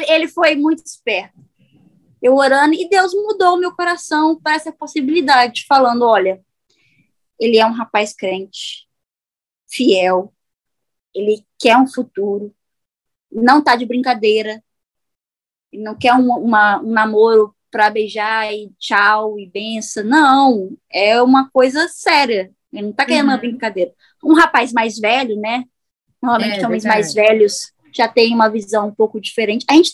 ele 0.09 0.27
foi 0.27 0.57
muito 0.57 0.85
esperto. 0.85 1.39
Eu 2.25 2.37
orando, 2.37 2.73
e 2.73 2.89
Deus 2.89 3.13
mudou 3.13 3.53
o 3.53 3.59
meu 3.59 3.71
coração 3.75 4.41
para 4.41 4.55
essa 4.55 4.71
possibilidade, 4.71 5.63
falando: 5.67 6.05
olha, 6.05 6.43
ele 7.39 7.59
é 7.59 7.65
um 7.67 7.71
rapaz 7.71 8.15
crente, 8.15 8.87
fiel, 9.69 10.33
ele 11.13 11.45
quer 11.59 11.77
um 11.77 11.85
futuro, 11.85 12.51
não 13.31 13.63
tá 13.63 13.75
de 13.75 13.85
brincadeira, 13.85 14.59
ele 15.71 15.83
não 15.83 15.95
quer 15.95 16.15
um, 16.15 16.31
uma, 16.31 16.81
um 16.81 16.89
namoro 16.89 17.55
para 17.69 17.91
beijar 17.91 18.51
e 18.51 18.73
tchau 18.79 19.39
e 19.39 19.47
benção, 19.47 20.03
não, 20.03 20.75
é 20.91 21.21
uma 21.21 21.47
coisa 21.51 21.87
séria, 21.89 22.51
ele 22.73 22.87
não 22.87 22.91
tá 22.91 23.05
querendo 23.05 23.27
uhum. 23.27 23.33
uma 23.33 23.37
brincadeira. 23.37 23.93
Um 24.23 24.33
rapaz 24.33 24.73
mais 24.73 24.97
velho, 24.97 25.39
né, 25.39 25.63
normalmente 26.19 26.59
é, 26.59 26.65
homens 26.65 26.81
verdade. 26.81 27.03
mais 27.03 27.13
velhos 27.13 27.71
já 27.93 28.07
têm 28.07 28.33
uma 28.33 28.49
visão 28.49 28.87
um 28.87 28.95
pouco 28.95 29.21
diferente, 29.21 29.63
a 29.69 29.73
gente 29.75 29.93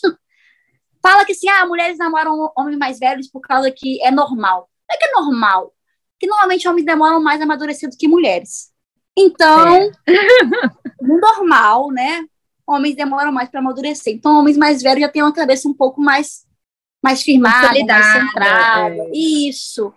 fala 1.02 1.24
que 1.24 1.32
assim, 1.32 1.48
ah, 1.48 1.66
mulheres 1.66 1.98
namoram 1.98 2.52
homens 2.56 2.78
mais 2.78 2.98
velhos 2.98 3.28
por 3.28 3.40
causa 3.40 3.70
que 3.70 4.00
é 4.02 4.10
normal, 4.10 4.68
não 4.88 4.96
é 4.96 4.98
que 4.98 5.04
é 5.04 5.12
normal, 5.12 5.74
que 6.18 6.26
normalmente 6.26 6.68
homens 6.68 6.86
demoram 6.86 7.20
mais 7.20 7.40
a 7.40 7.44
amadurecer 7.44 7.90
do 7.90 7.96
que 7.96 8.06
mulheres. 8.06 8.72
Então, 9.16 9.76
é. 9.76 9.90
no 11.02 11.20
normal, 11.20 11.90
né? 11.90 12.24
Homens 12.66 12.96
demoram 12.96 13.32
mais 13.32 13.50
para 13.50 13.60
amadurecer. 13.60 14.14
Então, 14.14 14.38
homens 14.38 14.56
mais 14.56 14.80
velhos 14.80 15.00
já 15.00 15.08
têm 15.08 15.22
uma 15.22 15.32
cabeça 15.32 15.68
um 15.68 15.74
pouco 15.74 16.00
mais 16.00 16.46
mais 17.02 17.20
firmada, 17.20 17.84
mais 17.84 18.06
centrada. 18.06 18.94
É. 18.94 19.10
Isso. 19.12 19.92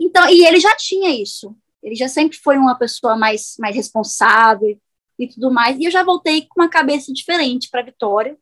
Então, 0.00 0.28
e 0.28 0.44
ele 0.46 0.58
já 0.58 0.74
tinha 0.74 1.10
isso. 1.10 1.54
Ele 1.82 1.94
já 1.94 2.08
sempre 2.08 2.38
foi 2.38 2.56
uma 2.56 2.76
pessoa 2.76 3.16
mais 3.16 3.54
mais 3.58 3.76
responsável 3.76 4.80
e 5.18 5.28
tudo 5.28 5.52
mais. 5.52 5.78
E 5.78 5.84
eu 5.84 5.90
já 5.90 6.02
voltei 6.02 6.46
com 6.48 6.62
uma 6.62 6.68
cabeça 6.68 7.12
diferente 7.12 7.68
para 7.70 7.82
Vitória. 7.82 8.36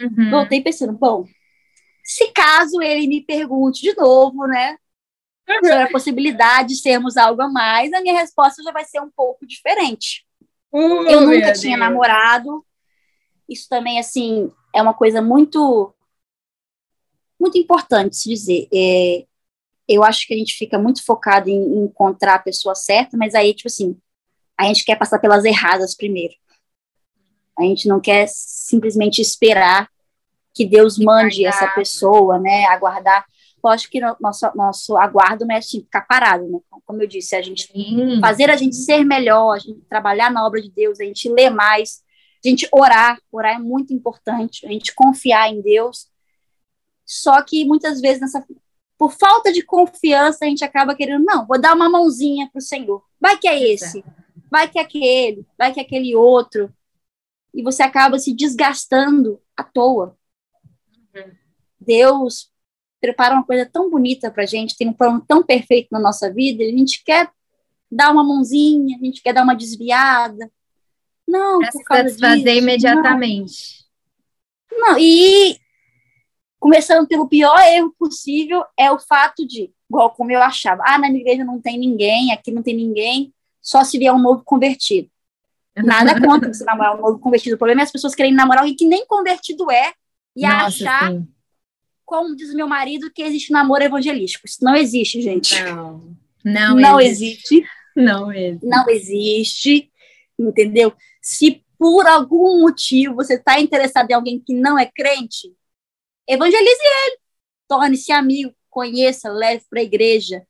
Uhum. 0.00 0.30
Voltei 0.30 0.62
pensando, 0.62 0.92
bom, 0.92 1.26
se 2.02 2.28
caso 2.32 2.82
ele 2.82 3.06
me 3.06 3.22
pergunte 3.22 3.80
de 3.80 3.94
novo, 3.96 4.46
né? 4.46 4.76
sobre 5.46 5.82
a 5.82 5.90
possibilidade 5.90 6.68
de 6.70 6.76
sermos 6.76 7.16
algo 7.16 7.42
a 7.42 7.48
mais, 7.48 7.92
a 7.92 8.00
minha 8.00 8.18
resposta 8.18 8.62
já 8.62 8.72
vai 8.72 8.84
ser 8.84 9.00
um 9.00 9.10
pouco 9.10 9.46
diferente. 9.46 10.26
Eu 10.72 11.20
nunca 11.20 11.52
tinha 11.52 11.76
Deus. 11.76 11.78
namorado. 11.78 12.64
Isso 13.48 13.68
também, 13.68 13.98
assim, 13.98 14.50
é 14.74 14.82
uma 14.82 14.94
coisa 14.94 15.20
muito, 15.20 15.94
muito 17.38 17.58
importante 17.58 18.16
se 18.16 18.28
dizer. 18.28 18.68
É, 18.72 19.26
eu 19.86 20.02
acho 20.02 20.26
que 20.26 20.34
a 20.34 20.36
gente 20.36 20.54
fica 20.54 20.78
muito 20.78 21.04
focado 21.04 21.48
em, 21.48 21.54
em 21.54 21.84
encontrar 21.84 22.36
a 22.36 22.42
pessoa 22.42 22.74
certa, 22.74 23.16
mas 23.16 23.34
aí, 23.34 23.54
tipo 23.54 23.68
assim, 23.68 23.96
a 24.58 24.64
gente 24.64 24.84
quer 24.84 24.96
passar 24.96 25.18
pelas 25.18 25.44
erradas 25.44 25.94
primeiro. 25.94 26.34
A 27.58 27.62
gente 27.62 27.88
não 27.88 28.00
quer 28.00 28.26
simplesmente 28.28 29.20
esperar 29.20 29.88
que 30.52 30.64
Deus 30.64 30.98
mande 30.98 31.44
essa 31.44 31.66
pessoa, 31.68 32.38
né, 32.38 32.64
aguardar 32.66 33.24
lógico 33.64 33.92
que 33.92 34.00
no, 34.00 34.14
nosso, 34.20 34.46
nosso 34.54 34.96
aguardo 34.98 35.46
não 35.46 35.54
é 35.54 35.58
assim, 35.58 35.80
ficar 35.80 36.02
parado, 36.02 36.46
né? 36.46 36.58
Como 36.84 37.02
eu 37.02 37.06
disse, 37.08 37.34
a 37.34 37.40
gente 37.40 37.72
Sim. 37.72 38.20
fazer 38.20 38.50
a 38.50 38.56
gente 38.56 38.76
ser 38.76 39.02
melhor, 39.04 39.54
a 39.54 39.58
gente 39.58 39.80
trabalhar 39.88 40.30
na 40.30 40.46
obra 40.46 40.60
de 40.60 40.70
Deus, 40.70 41.00
a 41.00 41.04
gente 41.04 41.30
ler 41.30 41.48
mais, 41.48 42.02
a 42.44 42.48
gente 42.48 42.68
orar, 42.70 43.18
orar 43.32 43.56
é 43.56 43.58
muito 43.58 43.94
importante, 43.94 44.66
a 44.66 44.68
gente 44.68 44.94
confiar 44.94 45.50
em 45.50 45.62
Deus. 45.62 46.08
Só 47.06 47.40
que 47.42 47.64
muitas 47.64 48.02
vezes 48.02 48.20
nessa 48.20 48.44
por 48.98 49.12
falta 49.12 49.52
de 49.52 49.62
confiança 49.62 50.44
a 50.44 50.48
gente 50.48 50.64
acaba 50.64 50.94
querendo, 50.94 51.24
não, 51.24 51.46
vou 51.46 51.60
dar 51.60 51.74
uma 51.74 51.88
mãozinha 51.88 52.48
para 52.52 52.58
o 52.58 52.62
Senhor. 52.62 53.02
Vai 53.18 53.38
que 53.38 53.48
é 53.48 53.72
esse, 53.72 54.04
vai 54.50 54.68
que 54.68 54.78
é 54.78 54.82
aquele, 54.82 55.44
vai 55.58 55.72
que 55.72 55.80
é 55.80 55.82
aquele 55.82 56.14
outro. 56.14 56.72
E 57.54 57.62
você 57.62 57.82
acaba 57.82 58.18
se 58.18 58.34
desgastando 58.34 59.40
à 59.56 59.62
toa. 59.62 60.16
Uhum. 61.14 61.30
Deus 61.80 62.52
prepara 63.00 63.34
uma 63.34 63.44
coisa 63.44 63.66
tão 63.66 63.90
bonita 63.90 64.30
para 64.30 64.44
a 64.44 64.46
gente, 64.46 64.76
tem 64.76 64.88
um 64.88 64.92
plano 64.92 65.22
tão 65.26 65.42
perfeito 65.42 65.88
na 65.92 66.00
nossa 66.00 66.32
vida, 66.32 66.64
a 66.64 66.68
gente 66.68 67.04
quer 67.04 67.30
dar 67.90 68.10
uma 68.10 68.24
mãozinha, 68.24 68.96
a 68.96 69.04
gente 69.04 69.22
quer 69.22 69.34
dar 69.34 69.44
uma 69.44 69.54
desviada. 69.54 70.50
Não, 71.28 71.58
pra 71.58 71.70
por 71.70 71.84
causa 71.84 72.08
satisfazer 72.08 72.44
disso, 72.44 72.58
imediatamente. 72.58 73.84
Não. 74.72 74.92
não, 74.92 74.98
e 74.98 75.58
começando 76.58 77.06
pelo 77.06 77.28
pior 77.28 77.58
erro 77.60 77.94
possível 77.98 78.64
é 78.74 78.90
o 78.90 78.98
fato 78.98 79.46
de, 79.46 79.70
igual 79.88 80.10
como 80.12 80.32
eu 80.32 80.40
achava, 80.40 80.82
ah, 80.86 80.98
na 80.98 81.10
minha 81.10 81.20
igreja 81.20 81.44
não 81.44 81.60
tem 81.60 81.78
ninguém, 81.78 82.32
aqui 82.32 82.50
não 82.50 82.62
tem 82.62 82.74
ninguém, 82.74 83.34
só 83.60 83.84
se 83.84 83.98
vier 83.98 84.14
um 84.14 84.18
novo 84.18 84.42
convertido. 84.44 85.10
Nada 85.76 86.20
contra 86.24 86.52
você 86.52 86.64
namorar 86.64 86.96
um 86.96 87.00
novo 87.00 87.18
convertido. 87.18 87.54
O 87.54 87.58
problema 87.58 87.82
é 87.82 87.84
as 87.84 87.92
pessoas 87.92 88.14
querem 88.14 88.32
namorar 88.32 88.62
alguém 88.62 88.76
que 88.76 88.86
nem 88.86 89.06
convertido 89.06 89.70
é 89.70 89.92
e 90.36 90.42
Nossa, 90.42 90.66
achar 90.66 91.12
sim 91.12 91.28
como 92.04 92.36
diz 92.36 92.54
meu 92.54 92.68
marido, 92.68 93.10
que 93.10 93.22
existe 93.22 93.52
namoro 93.52 93.82
evangelístico. 93.82 94.46
Isso 94.46 94.62
não 94.62 94.74
existe, 94.74 95.20
gente. 95.20 95.54
Não, 95.62 96.16
não, 96.44 96.76
não 96.76 97.00
existe. 97.00 97.56
existe. 97.56 97.70
Não 97.96 98.32
existe. 98.32 98.66
Não 98.66 98.88
existe, 98.88 99.92
entendeu? 100.38 100.92
Se 101.22 101.64
por 101.78 102.06
algum 102.06 102.60
motivo 102.60 103.14
você 103.14 103.34
está 103.34 103.60
interessado 103.60 104.10
em 104.10 104.14
alguém 104.14 104.38
que 104.38 104.54
não 104.54 104.78
é 104.78 104.86
crente, 104.86 105.54
evangelize 106.28 106.80
ele. 107.06 107.18
Torne-se 107.66 108.12
amigo, 108.12 108.54
conheça, 108.68 109.30
leve 109.30 109.64
para 109.70 109.80
a 109.80 109.84
igreja, 109.84 110.46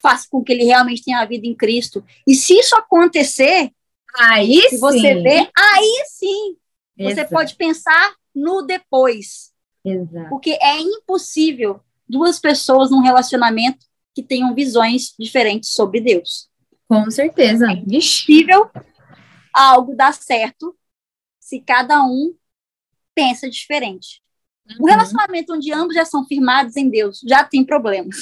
faça 0.00 0.26
com 0.30 0.42
que 0.42 0.52
ele 0.52 0.64
realmente 0.64 1.04
tenha 1.04 1.20
a 1.20 1.26
vida 1.26 1.46
em 1.46 1.54
Cristo. 1.54 2.04
E 2.26 2.34
se 2.34 2.54
isso 2.54 2.74
acontecer, 2.74 3.70
aí 4.16 4.60
se 4.62 4.70
sim. 4.70 4.78
você 4.78 5.14
vê, 5.22 5.50
aí 5.56 6.04
sim, 6.08 6.56
Exato. 6.96 7.16
você 7.16 7.34
pode 7.34 7.54
pensar 7.56 8.14
no 8.34 8.62
depois. 8.62 9.52
Exato. 9.84 10.28
Porque 10.28 10.58
é 10.60 10.80
impossível 10.80 11.80
duas 12.08 12.38
pessoas 12.38 12.90
num 12.90 13.00
relacionamento 13.00 13.86
que 14.14 14.22
tenham 14.22 14.54
visões 14.54 15.14
diferentes 15.18 15.70
sobre 15.70 16.00
Deus. 16.00 16.48
Com 16.88 17.10
certeza. 17.10 17.66
É 17.66 17.72
impossível 17.72 18.70
algo 19.52 19.94
dar 19.94 20.12
certo 20.12 20.76
se 21.40 21.60
cada 21.60 22.02
um 22.04 22.34
pensa 23.14 23.48
diferente. 23.48 24.22
Uhum. 24.68 24.76
Um 24.80 24.86
relacionamento 24.86 25.52
onde 25.52 25.72
ambos 25.72 25.94
já 25.94 26.04
são 26.04 26.24
firmados 26.24 26.76
em 26.76 26.88
Deus 26.88 27.20
já 27.26 27.44
tem 27.44 27.64
problemas. 27.64 28.16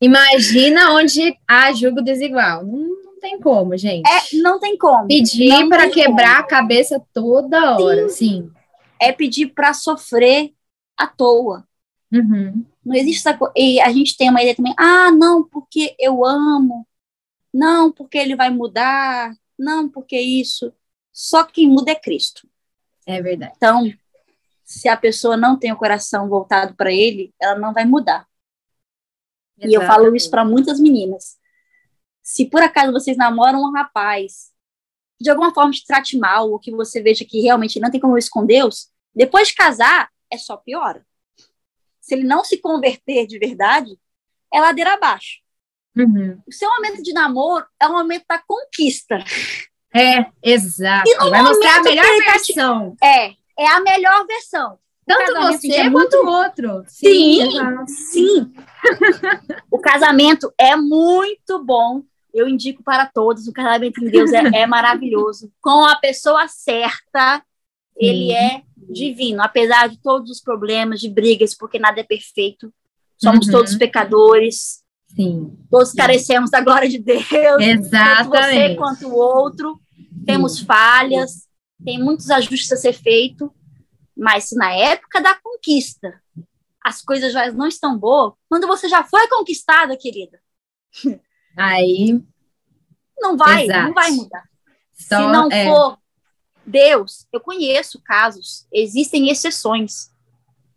Imagina 0.00 0.92
onde 0.92 1.36
há 1.48 1.72
julgo 1.72 2.02
desigual. 2.02 2.64
Não, 2.64 3.07
não 3.18 3.20
tem 3.20 3.40
como, 3.40 3.76
gente. 3.76 4.08
É, 4.08 4.40
não 4.40 4.60
tem 4.60 4.78
como. 4.78 5.08
Pedir 5.08 5.68
para 5.68 5.90
quebrar 5.90 6.36
como. 6.36 6.44
a 6.44 6.48
cabeça 6.48 7.04
toda 7.12 7.76
hora, 7.76 8.08
sim. 8.08 8.42
sim. 8.42 8.52
É 9.00 9.12
pedir 9.12 9.48
para 9.48 9.74
sofrer 9.74 10.52
à 10.96 11.06
toa. 11.06 11.66
Uhum. 12.12 12.64
Não 12.84 12.94
existe 12.94 13.26
essa 13.26 13.36
coisa. 13.36 13.52
E 13.56 13.80
a 13.80 13.92
gente 13.92 14.16
tem 14.16 14.30
uma 14.30 14.40
ideia 14.40 14.54
também, 14.54 14.74
ah, 14.78 15.10
não, 15.10 15.44
porque 15.44 15.94
eu 15.98 16.24
amo, 16.24 16.86
não, 17.52 17.92
porque 17.92 18.16
ele 18.16 18.36
vai 18.36 18.50
mudar, 18.50 19.34
não, 19.58 19.88
porque 19.88 20.18
isso. 20.18 20.72
Só 21.12 21.44
quem 21.44 21.68
muda 21.68 21.90
é 21.90 21.96
Cristo. 21.96 22.48
É 23.06 23.20
verdade. 23.20 23.52
Então, 23.56 23.92
se 24.64 24.88
a 24.88 24.96
pessoa 24.96 25.36
não 25.36 25.58
tem 25.58 25.72
o 25.72 25.76
coração 25.76 26.28
voltado 26.28 26.74
para 26.74 26.92
ele, 26.92 27.34
ela 27.40 27.58
não 27.58 27.72
vai 27.72 27.84
mudar. 27.84 28.26
Exatamente. 29.56 29.72
E 29.72 29.74
eu 29.74 29.82
falo 29.82 30.14
isso 30.14 30.30
para 30.30 30.44
muitas 30.44 30.78
meninas. 30.78 31.37
Se 32.28 32.44
por 32.44 32.62
acaso 32.62 32.92
vocês 32.92 33.16
namoram 33.16 33.62
um 33.62 33.72
rapaz, 33.72 34.50
de 35.18 35.30
alguma 35.30 35.52
forma 35.54 35.72
te 35.72 35.82
trate 35.86 36.18
mal, 36.18 36.50
ou 36.50 36.58
que 36.58 36.70
você 36.70 37.00
veja 37.02 37.24
que 37.24 37.40
realmente 37.40 37.80
não 37.80 37.90
tem 37.90 37.98
como 37.98 38.18
esconder, 38.18 38.62
depois 39.14 39.48
de 39.48 39.54
casar, 39.54 40.10
é 40.30 40.36
só 40.36 40.58
piora. 40.58 41.06
Se 42.02 42.14
ele 42.14 42.24
não 42.24 42.44
se 42.44 42.58
converter 42.58 43.26
de 43.26 43.38
verdade, 43.38 43.98
é 44.52 44.60
ladeira 44.60 44.92
abaixo. 44.92 45.40
Uhum. 45.96 46.38
O 46.46 46.52
seu 46.52 46.68
momento 46.68 47.02
de 47.02 47.14
namoro 47.14 47.64
é 47.80 47.86
o 47.86 47.92
momento 47.92 48.26
da 48.28 48.38
conquista. 48.46 49.24
É, 49.94 50.26
exato. 50.42 51.10
Vai 51.30 51.42
mostrar 51.42 51.78
a 51.78 51.82
melhor 51.82 52.04
tá 52.04 52.32
versão. 52.32 52.96
É, 53.02 53.28
é 53.58 53.68
a 53.70 53.80
melhor 53.80 54.26
versão. 54.26 54.78
Tanto 55.06 55.32
você 55.32 55.72
é 55.72 55.90
quanto 55.90 56.18
o 56.18 56.26
outro. 56.26 56.84
Sim, 56.88 57.48
sim. 57.86 58.52
o 59.72 59.78
casamento 59.78 60.52
é 60.58 60.76
muito 60.76 61.64
bom. 61.64 62.04
Eu 62.38 62.48
indico 62.48 62.82
para 62.82 63.06
todos. 63.06 63.46
O 63.46 63.52
casamento 63.52 64.02
em 64.02 64.10
Deus 64.10 64.32
é, 64.32 64.62
é 64.62 64.66
maravilhoso. 64.66 65.52
Com 65.60 65.84
a 65.84 65.96
pessoa 65.96 66.46
certa, 66.48 67.42
ele 67.96 68.32
é 68.32 68.62
divino, 68.90 69.42
apesar 69.42 69.88
de 69.88 70.00
todos 70.00 70.30
os 70.30 70.40
problemas, 70.40 71.00
de 71.00 71.08
brigas, 71.08 71.54
porque 71.54 71.78
nada 71.78 72.00
é 72.00 72.04
perfeito. 72.04 72.72
Somos 73.16 73.46
uhum. 73.46 73.52
todos 73.52 73.76
pecadores. 73.76 74.82
Sim. 75.08 75.58
Todos 75.70 75.92
carecemos 75.92 76.50
da 76.50 76.60
glória 76.60 76.88
de 76.88 76.98
Deus. 76.98 77.18
Exatamente. 77.60 78.30
Tanto 78.30 78.30
você 78.30 78.74
quanto 78.76 79.08
o 79.08 79.14
outro. 79.14 79.80
Temos 80.24 80.60
falhas, 80.60 81.48
tem 81.84 81.98
muitos 82.02 82.30
ajustes 82.30 82.70
a 82.72 82.76
ser 82.76 82.92
feito, 82.92 83.52
mas 84.16 84.44
se 84.44 84.56
na 84.56 84.72
época 84.72 85.20
da 85.22 85.34
conquista 85.34 86.20
as 86.84 87.02
coisas 87.02 87.32
já 87.32 87.50
não 87.52 87.66
estão 87.66 87.98
boas, 87.98 88.34
quando 88.48 88.66
você 88.66 88.88
já 88.88 89.04
foi 89.04 89.26
conquistada, 89.28 89.96
querida. 89.96 90.40
Aí 91.58 92.22
Não 93.18 93.36
vai, 93.36 93.64
Exato. 93.64 93.86
não 93.86 93.94
vai 93.94 94.10
mudar. 94.12 94.48
Então, 95.04 95.26
Se 95.26 95.32
não 95.32 95.48
é... 95.50 95.64
for 95.64 95.98
Deus, 96.64 97.26
eu 97.32 97.40
conheço 97.40 98.00
casos, 98.02 98.66
existem 98.72 99.30
exceções 99.30 100.12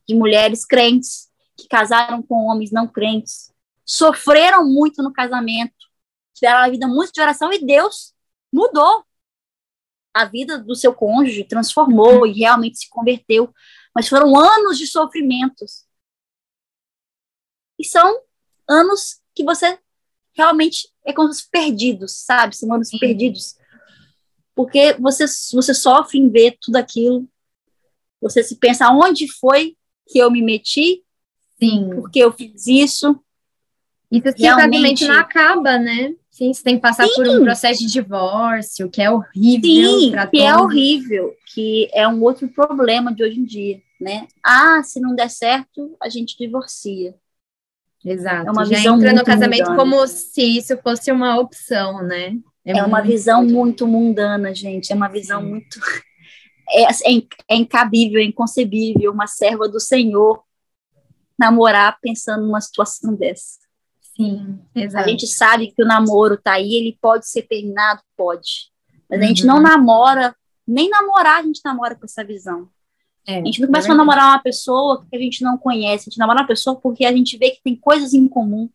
de 0.08 0.16
mulheres 0.16 0.66
crentes 0.66 1.30
que 1.58 1.68
casaram 1.68 2.24
com 2.24 2.46
homens 2.46 2.72
não 2.72 2.88
crentes, 2.88 3.54
sofreram 3.86 4.66
muito 4.66 5.04
no 5.04 5.12
casamento, 5.12 5.76
tiveram 6.34 6.60
uma 6.62 6.70
vida 6.70 6.88
muito 6.88 7.12
de 7.12 7.22
oração 7.22 7.52
e 7.52 7.64
Deus 7.64 8.14
mudou 8.52 9.06
a 10.14 10.26
vida 10.26 10.58
do 10.58 10.76
seu 10.76 10.94
cônjuge, 10.94 11.44
transformou 11.44 12.26
e 12.26 12.34
realmente 12.34 12.80
se 12.80 12.90
converteu. 12.90 13.54
Mas 13.94 14.08
foram 14.08 14.38
anos 14.38 14.78
de 14.78 14.88
sofrimentos. 14.88 15.86
E 17.80 17.86
são 17.86 18.22
anos 18.68 19.22
que 19.36 19.44
você 19.44 19.80
realmente 20.34 20.90
é 21.06 21.14
como 21.14 21.30
os 21.30 21.42
perdidos, 21.42 22.14
sabe? 22.14 22.56
São 22.56 22.74
anos 22.74 22.90
Sim. 22.90 23.00
perdidos. 23.00 23.56
Porque 24.56 24.94
você, 25.00 25.26
você 25.54 25.74
sofre 25.74 26.20
em 26.20 26.30
ver 26.30 26.58
tudo 26.62 26.76
aquilo. 26.76 27.28
Você 28.22 28.44
se 28.44 28.56
pensa, 28.58 28.90
onde 28.90 29.28
foi 29.28 29.76
que 30.08 30.20
eu 30.20 30.30
me 30.30 30.42
meti? 30.42 31.04
Sim. 31.60 31.90
Porque 31.96 32.20
eu 32.20 32.32
fiz 32.32 32.68
isso. 32.68 33.20
Isso 34.12 34.28
realmente 34.38 35.08
não 35.08 35.20
acaba, 35.20 35.80
né? 35.80 36.14
Sim, 36.30 36.54
você 36.54 36.64
tem 36.64 36.76
que 36.76 36.82
passar 36.82 37.08
Sim. 37.08 37.14
por 37.16 37.28
um 37.28 37.44
processo 37.44 37.80
de 37.82 37.92
divórcio, 37.92 38.90
que 38.90 39.02
é 39.02 39.10
horrível. 39.10 40.00
Sim, 40.00 40.12
que 40.12 40.18
todos. 40.18 40.40
é 40.42 40.58
horrível, 40.58 41.34
que 41.54 41.90
é 41.94 42.08
um 42.08 42.22
outro 42.24 42.48
problema 42.50 43.14
de 43.14 43.24
hoje 43.24 43.40
em 43.40 43.44
dia, 43.44 43.82
né? 44.00 44.28
Ah, 44.44 44.82
se 44.84 45.00
não 45.00 45.16
der 45.16 45.30
certo, 45.30 45.96
a 46.02 46.10
gente 46.10 46.38
divorcia. 46.38 47.16
Exato. 48.06 48.48
É 48.48 48.52
uma 48.52 48.66
Já 48.66 48.78
visão 48.78 48.98
entra 48.98 49.14
no 49.14 49.24
casamento 49.24 49.70
mundana. 49.70 49.78
como 49.78 50.08
se 50.08 50.58
isso 50.58 50.78
fosse 50.78 51.12
uma 51.12 51.40
opção, 51.40 52.02
né? 52.04 52.36
É, 52.66 52.78
é 52.78 52.84
uma 52.84 53.02
visão 53.02 53.46
muito 53.46 53.88
mundana, 53.88 54.54
gente. 54.54 54.92
É 54.92 54.96
uma 54.96 55.08
visão 55.08 55.42
Sim. 55.42 55.48
muito. 55.48 55.80
É, 56.74 56.84
é, 56.84 57.22
é 57.50 57.56
incabível, 57.56 58.22
é 58.22 58.24
inconcebível 58.24 59.12
uma 59.12 59.28
serva 59.28 59.68
do 59.68 59.78
Senhor 59.78 60.42
namorar 61.38 61.98
pensando 62.00 62.46
numa 62.46 62.62
situação 62.62 63.14
dessa. 63.14 63.60
Sim, 64.16 64.58
exato. 64.74 65.04
A 65.04 65.08
gente 65.10 65.28
sabe 65.28 65.74
que 65.76 65.84
o 65.84 65.86
namoro 65.86 66.38
tá 66.38 66.54
aí, 66.54 66.76
ele 66.76 66.98
pode 67.02 67.28
ser 67.28 67.42
terminado? 67.42 68.02
Pode. 68.16 68.72
Mas 69.10 69.22
a 69.22 69.26
gente 69.26 69.46
não 69.46 69.58
uhum. 69.58 69.64
namora, 69.64 70.34
nem 70.66 70.90
namorar 70.90 71.40
a 71.40 71.44
gente 71.44 71.60
namora 71.66 71.96
com 71.96 72.06
essa 72.06 72.24
visão. 72.24 72.70
É, 73.28 73.40
a 73.40 73.46
gente 73.46 73.62
não 73.62 73.68
começa 73.68 73.88
é 73.88 73.92
a 73.92 73.96
namorar 73.96 74.30
uma 74.30 74.42
pessoa 74.42 75.06
que 75.10 75.16
a 75.16 75.20
gente 75.20 75.44
não 75.44 75.58
conhece, 75.58 76.04
a 76.04 76.10
gente 76.10 76.18
namora 76.18 76.42
uma 76.42 76.48
pessoa 76.48 76.76
porque 76.76 77.06
a 77.06 77.12
gente 77.12 77.38
vê 77.38 77.52
que 77.52 77.62
tem 77.64 77.76
coisas 77.76 78.14
em 78.14 78.28
comum, 78.28 78.70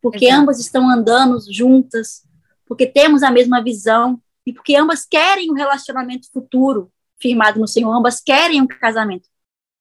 porque 0.00 0.26
Exato. 0.26 0.42
ambas 0.42 0.60
estão 0.60 0.88
andando 0.88 1.38
juntas, 1.50 2.22
porque 2.66 2.86
temos 2.86 3.22
a 3.22 3.30
mesma 3.30 3.62
visão 3.62 4.20
e 4.46 4.52
porque 4.52 4.74
ambas 4.74 5.04
querem 5.04 5.50
um 5.50 5.54
relacionamento 5.54 6.30
futuro 6.32 6.90
firmado 7.20 7.60
no 7.60 7.68
Senhor, 7.68 7.92
ambas 7.92 8.20
querem 8.20 8.60
um 8.60 8.66
casamento. 8.66 9.28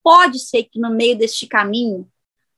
Pode 0.03 0.39
ser 0.39 0.63
que 0.65 0.79
no 0.79 0.91
meio 0.91 1.17
deste 1.17 1.47
caminho 1.47 2.07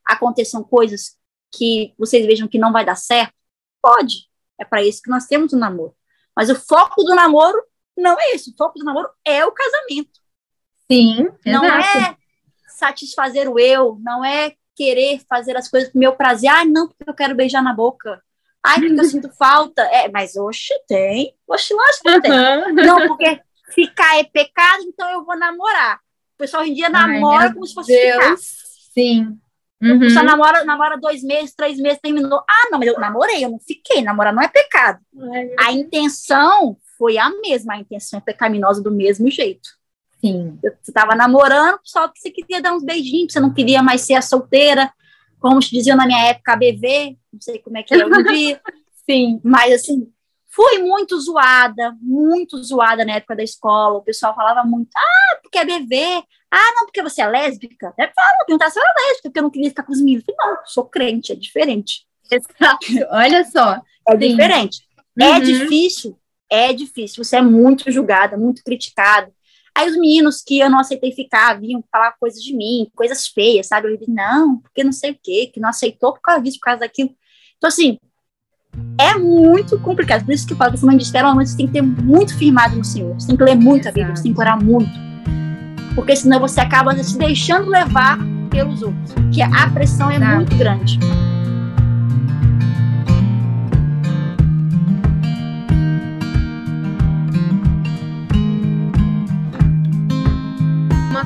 aconteçam 0.04 0.62
coisas 0.62 1.16
que 1.52 1.94
vocês 1.98 2.26
vejam 2.26 2.48
que 2.48 2.58
não 2.58 2.72
vai 2.72 2.84
dar 2.84 2.96
certo? 2.96 3.34
Pode. 3.80 4.28
É 4.58 4.64
para 4.64 4.82
isso 4.82 5.02
que 5.02 5.10
nós 5.10 5.26
temos 5.26 5.52
o 5.52 5.58
namoro. 5.58 5.94
Mas 6.36 6.50
o 6.50 6.54
foco 6.54 7.02
do 7.04 7.14
namoro 7.14 7.62
não 7.96 8.18
é 8.18 8.30
esse. 8.32 8.50
O 8.50 8.56
foco 8.56 8.78
do 8.78 8.84
namoro 8.84 9.08
é 9.24 9.44
o 9.46 9.52
casamento. 9.52 10.23
Sim, 10.90 11.28
Não 11.46 11.64
exato. 11.64 11.98
é 11.98 12.16
satisfazer 12.68 13.48
o 13.48 13.58
eu, 13.58 13.98
não 14.02 14.24
é 14.24 14.54
querer 14.76 15.20
fazer 15.28 15.56
as 15.56 15.68
coisas 15.68 15.88
pro 15.90 15.98
meu 15.98 16.14
prazer. 16.14 16.50
Ah, 16.50 16.64
não, 16.64 16.88
porque 16.88 17.08
eu 17.08 17.14
quero 17.14 17.34
beijar 17.34 17.62
na 17.62 17.72
boca. 17.72 18.20
Ai, 18.62 18.80
porque 18.80 19.00
eu 19.00 19.04
sinto 19.04 19.30
falta. 19.36 19.82
É, 19.82 20.08
mas 20.10 20.36
oxe, 20.36 20.74
tem. 20.88 21.34
Oxe, 21.46 21.72
lógico 21.74 22.02
que 22.04 22.20
tem. 22.22 22.32
Uhum. 22.32 22.74
Não, 22.74 23.08
porque 23.08 23.40
ficar 23.70 24.18
é 24.18 24.24
pecado, 24.24 24.82
então 24.84 25.08
eu 25.10 25.24
vou 25.24 25.36
namorar. 25.38 25.96
O 26.34 26.38
pessoal 26.38 26.62
hoje 26.62 26.72
em 26.72 26.74
dia 26.74 26.88
namora 26.90 27.44
Ai, 27.44 27.52
como 27.52 27.66
se 27.66 27.74
fosse 27.74 27.92
Deus. 27.92 28.14
ficar. 28.14 28.36
Sim. 28.38 29.38
Uhum. 29.80 30.10
Só 30.10 30.22
namora, 30.22 30.64
namora 30.64 30.96
dois 30.98 31.22
meses, 31.22 31.54
três 31.54 31.78
meses, 31.78 31.98
terminou. 32.02 32.38
Ah, 32.40 32.68
não, 32.70 32.78
mas 32.78 32.88
eu 32.88 32.98
namorei, 32.98 33.44
eu 33.44 33.50
não 33.50 33.60
fiquei. 33.60 34.02
Namorar 34.02 34.32
não 34.32 34.42
é 34.42 34.48
pecado. 34.48 34.98
Ai, 35.30 35.50
a 35.60 35.72
intenção 35.72 36.76
foi 36.98 37.18
a 37.18 37.28
mesma, 37.40 37.74
a 37.74 37.78
intenção 37.78 38.18
é 38.18 38.22
pecaminosa 38.22 38.82
do 38.82 38.90
mesmo 38.90 39.30
jeito. 39.30 39.68
Sim. 40.24 40.58
Você 40.62 40.90
estava 40.90 41.14
namorando, 41.14 41.78
só 41.84 42.08
que 42.08 42.18
você 42.18 42.30
queria 42.30 42.62
dar 42.62 42.74
uns 42.74 42.82
beijinhos, 42.82 43.32
você 43.32 43.40
não 43.40 43.52
queria 43.52 43.82
mais 43.82 44.00
ser 44.00 44.14
a 44.14 44.22
solteira, 44.22 44.90
como 45.38 45.60
te 45.60 45.70
diziam 45.70 45.98
na 45.98 46.06
minha 46.06 46.28
época, 46.28 46.54
a 46.54 46.56
BV, 46.56 47.18
não 47.30 47.40
sei 47.40 47.58
como 47.58 47.76
é 47.76 47.82
que 47.82 47.92
é 47.92 48.06
hoje 48.06 48.20
em 48.20 48.24
dia. 48.32 48.60
Sim, 49.04 49.40
mas 49.44 49.74
assim, 49.74 50.10
fui 50.48 50.78
muito 50.78 51.20
zoada, 51.20 51.94
muito 52.00 52.56
zoada 52.62 53.04
na 53.04 53.16
época 53.16 53.36
da 53.36 53.42
escola. 53.42 53.98
O 53.98 54.02
pessoal 54.02 54.34
falava 54.34 54.66
muito, 54.66 54.88
ah, 54.96 55.38
porque 55.42 55.58
é 55.58 55.64
BV, 55.66 56.24
ah, 56.50 56.72
não, 56.74 56.86
porque 56.86 57.02
você 57.02 57.20
é 57.20 57.26
lésbica. 57.26 57.92
Deve 57.98 58.14
falar, 58.14 58.44
perguntar 58.46 58.70
se 58.70 58.78
eu 58.78 58.82
era 58.82 58.94
lésbica, 59.08 59.28
porque 59.28 59.38
eu 59.38 59.42
não 59.42 59.50
queria 59.50 59.68
ficar 59.68 59.82
com 59.82 59.92
os 59.92 60.00
meninos. 60.00 60.24
Eu 60.26 60.34
falei, 60.34 60.56
não, 60.56 60.64
sou 60.64 60.84
crente, 60.86 61.32
é 61.32 61.34
diferente. 61.34 62.06
Exato, 62.30 62.86
olha 63.10 63.44
só. 63.44 63.82
É 64.08 64.12
Sim. 64.12 64.18
diferente. 64.18 64.88
É 65.20 65.28
uhum. 65.28 65.34
É 65.34 65.40
difícil, 65.40 66.18
é 66.50 66.72
difícil. 66.72 67.22
Você 67.22 67.36
é 67.36 67.42
muito 67.42 67.92
julgada, 67.92 68.38
muito 68.38 68.64
criticada. 68.64 69.30
Aí 69.76 69.90
os 69.90 69.96
meninos 69.96 70.40
que 70.40 70.60
eu 70.60 70.70
não 70.70 70.78
aceitei 70.78 71.10
ficar 71.10 71.58
vinham 71.60 71.82
falar 71.90 72.12
coisas 72.20 72.40
de 72.40 72.56
mim, 72.56 72.88
coisas 72.94 73.26
feias, 73.26 73.66
sabe? 73.66 73.88
Eu 73.88 73.96
disse, 73.96 74.10
não, 74.10 74.58
porque 74.58 74.84
não 74.84 74.92
sei 74.92 75.10
o 75.10 75.18
quê, 75.20 75.50
que 75.52 75.58
não 75.58 75.68
aceitou 75.68 76.12
por 76.12 76.20
causa 76.20 76.42
disso, 76.42 76.58
por 76.58 76.66
causa 76.66 76.80
daquilo. 76.80 77.10
Então, 77.56 77.68
assim, 77.68 77.98
é 78.98 79.16
muito 79.16 79.78
complicado. 79.80 80.24
Por 80.24 80.32
isso 80.32 80.46
que 80.46 80.52
eu 80.52 80.56
falo 80.56 80.70
que 80.70 80.76
esse 80.76 80.86
ministério, 80.86 81.34
você 81.34 81.56
tem 81.56 81.66
que 81.66 81.72
ter 81.72 81.82
muito 81.82 82.36
firmado 82.38 82.76
no 82.76 82.84
Senhor. 82.84 83.14
Você 83.14 83.28
tem 83.28 83.36
que 83.36 83.42
ler 83.42 83.56
muito 83.56 83.88
a 83.88 83.92
Bíblia, 83.92 84.14
você 84.14 84.22
tem 84.22 84.34
que 84.34 84.40
orar 84.40 84.62
muito. 84.62 84.92
Porque 85.94 86.14
senão 86.14 86.38
você 86.40 86.60
acaba 86.60 86.96
se 87.02 87.18
deixando 87.18 87.68
levar 87.68 88.18
pelos 88.50 88.82
outros. 88.82 89.12
Que 89.32 89.42
a 89.42 89.70
pressão 89.70 90.10
é 90.10 90.16
Exato. 90.16 90.36
muito 90.36 90.56
grande. 90.56 90.98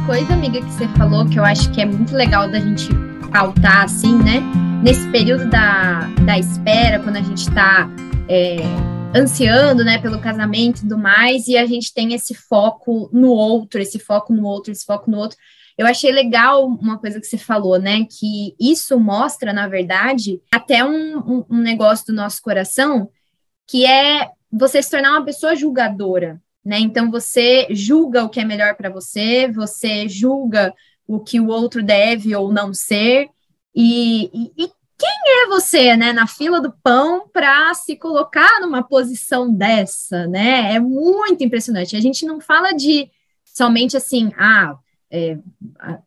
Coisa, 0.09 0.33
amiga, 0.33 0.59
que 0.59 0.73
você 0.73 0.89
falou 0.97 1.29
que 1.29 1.39
eu 1.39 1.45
acho 1.45 1.71
que 1.71 1.83
é 1.83 1.85
muito 1.85 2.15
legal 2.15 2.51
da 2.51 2.59
gente 2.59 2.89
pautar, 3.31 3.85
assim, 3.85 4.17
né? 4.17 4.41
Nesse 4.83 5.07
período 5.11 5.51
da, 5.51 6.01
da 6.25 6.39
espera, 6.39 6.99
quando 6.99 7.17
a 7.17 7.21
gente 7.21 7.41
está 7.41 7.87
é, 8.27 8.57
ansiando, 9.15 9.85
né, 9.85 9.99
pelo 9.99 10.19
casamento 10.19 10.79
e 10.79 10.81
tudo 10.81 10.97
mais, 10.97 11.47
e 11.47 11.59
a 11.59 11.67
gente 11.67 11.93
tem 11.93 12.15
esse 12.15 12.33
foco 12.35 13.11
no 13.13 13.29
outro, 13.29 13.83
esse 13.83 13.99
foco 13.99 14.33
no 14.33 14.47
outro, 14.47 14.73
esse 14.73 14.87
foco 14.87 15.11
no 15.11 15.19
outro. 15.19 15.37
Eu 15.77 15.87
achei 15.87 16.11
legal 16.11 16.67
uma 16.67 16.97
coisa 16.97 17.21
que 17.21 17.27
você 17.27 17.37
falou, 17.37 17.79
né? 17.79 18.07
Que 18.11 18.57
isso 18.59 18.99
mostra, 18.99 19.53
na 19.53 19.69
verdade, 19.69 20.41
até 20.51 20.83
um, 20.83 21.19
um, 21.19 21.45
um 21.51 21.59
negócio 21.59 22.07
do 22.07 22.15
nosso 22.15 22.41
coração, 22.41 23.11
que 23.67 23.85
é 23.85 24.31
você 24.51 24.83
se 24.83 24.91
tornar 24.91 25.11
uma 25.11 25.25
pessoa 25.27 25.55
julgadora, 25.55 26.41
né? 26.69 26.79
Então 26.79 27.11
você 27.11 27.67
julga 27.71 28.23
o 28.23 28.29
que 28.29 28.41
é 28.41 28.45
melhor 28.45 28.75
para 28.75 28.91
você, 28.91 29.49
você 29.51 30.07
julga 30.07 30.75
o 31.07 31.19
que 31.19 31.41
o 31.41 31.49
outro 31.49 31.83
deve 31.83 32.37
ou 32.37 32.53
não 32.53 32.75
ser, 32.75 33.31
e, 33.75 34.25
e, 34.35 34.65
e 34.65 34.69
quem 34.99 35.45
é 35.45 35.47
você, 35.47 35.97
né, 35.97 36.13
na 36.13 36.27
fila 36.27 36.61
do 36.61 36.71
pão 36.83 37.27
para 37.33 37.73
se 37.73 37.97
colocar 37.97 38.61
numa 38.61 38.83
posição 38.83 39.51
dessa, 39.51 40.27
né? 40.27 40.75
É 40.75 40.79
muito 40.79 41.43
impressionante. 41.43 41.97
A 41.97 42.01
gente 42.01 42.27
não 42.27 42.39
fala 42.39 42.73
de 42.73 43.11
somente 43.47 43.97
assim, 43.97 44.31
ah, 44.37 44.77
é, 45.11 45.39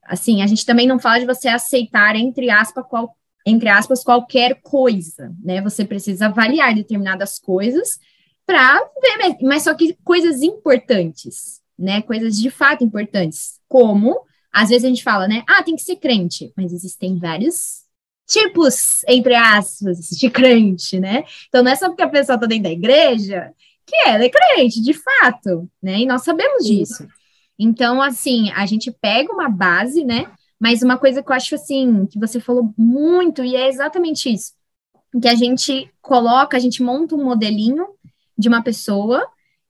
assim, 0.03 0.43
a 0.43 0.47
gente 0.47 0.63
também 0.63 0.85
não 0.85 0.99
fala 0.99 1.19
de 1.19 1.25
você 1.25 1.47
aceitar 1.47 2.15
entre 2.15 2.51
aspas 2.51 2.85
qual, 2.87 3.17
entre 3.47 3.67
aspas 3.67 4.03
qualquer 4.03 4.61
coisa, 4.61 5.33
né? 5.43 5.59
Você 5.61 5.83
precisa 5.83 6.27
avaliar 6.27 6.75
determinadas 6.75 7.39
coisas 7.39 7.97
para 8.45 8.79
ver, 9.01 9.37
mas 9.41 9.63
só 9.63 9.73
que 9.73 9.97
coisas 10.03 10.41
importantes, 10.41 11.61
né? 11.77 12.01
Coisas 12.01 12.37
de 12.37 12.49
fato 12.49 12.83
importantes, 12.83 13.59
como 13.67 14.19
às 14.51 14.69
vezes 14.69 14.83
a 14.83 14.87
gente 14.89 15.03
fala, 15.03 15.27
né? 15.27 15.43
Ah, 15.47 15.63
tem 15.63 15.75
que 15.75 15.81
ser 15.81 15.95
crente, 15.95 16.51
mas 16.57 16.73
existem 16.73 17.17
vários 17.17 17.81
tipos, 18.27 19.03
entre 19.07 19.35
aspas, 19.35 20.09
de 20.09 20.29
crente, 20.29 20.99
né? 20.99 21.23
Então 21.47 21.63
não 21.63 21.71
é 21.71 21.75
só 21.75 21.87
porque 21.87 22.03
a 22.03 22.09
pessoa 22.09 22.35
está 22.35 22.47
dentro 22.47 22.63
da 22.63 22.71
igreja 22.71 23.53
que 23.85 23.95
ela 24.07 24.23
é 24.23 24.29
crente, 24.29 24.81
de 24.81 24.93
fato, 24.93 25.69
né? 25.81 25.99
E 25.99 26.05
nós 26.05 26.23
sabemos 26.23 26.65
disso. 26.65 27.07
Então, 27.59 28.01
assim, 28.01 28.49
a 28.51 28.65
gente 28.65 28.91
pega 28.91 29.33
uma 29.33 29.49
base, 29.49 30.03
né? 30.03 30.31
Mas 30.59 30.81
uma 30.81 30.97
coisa 30.97 31.21
que 31.21 31.31
eu 31.31 31.35
acho 31.35 31.55
assim, 31.55 32.05
que 32.05 32.19
você 32.19 32.39
falou 32.39 32.73
muito, 32.77 33.43
e 33.43 33.55
é 33.55 33.67
exatamente 33.67 34.31
isso, 34.31 34.53
que 35.19 35.27
a 35.27 35.35
gente 35.35 35.91
coloca, 36.01 36.55
a 36.55 36.59
gente 36.59 36.81
monta 36.83 37.15
um 37.15 37.23
modelinho 37.23 37.87
de 38.41 38.49
uma 38.49 38.61
pessoa 38.61 39.25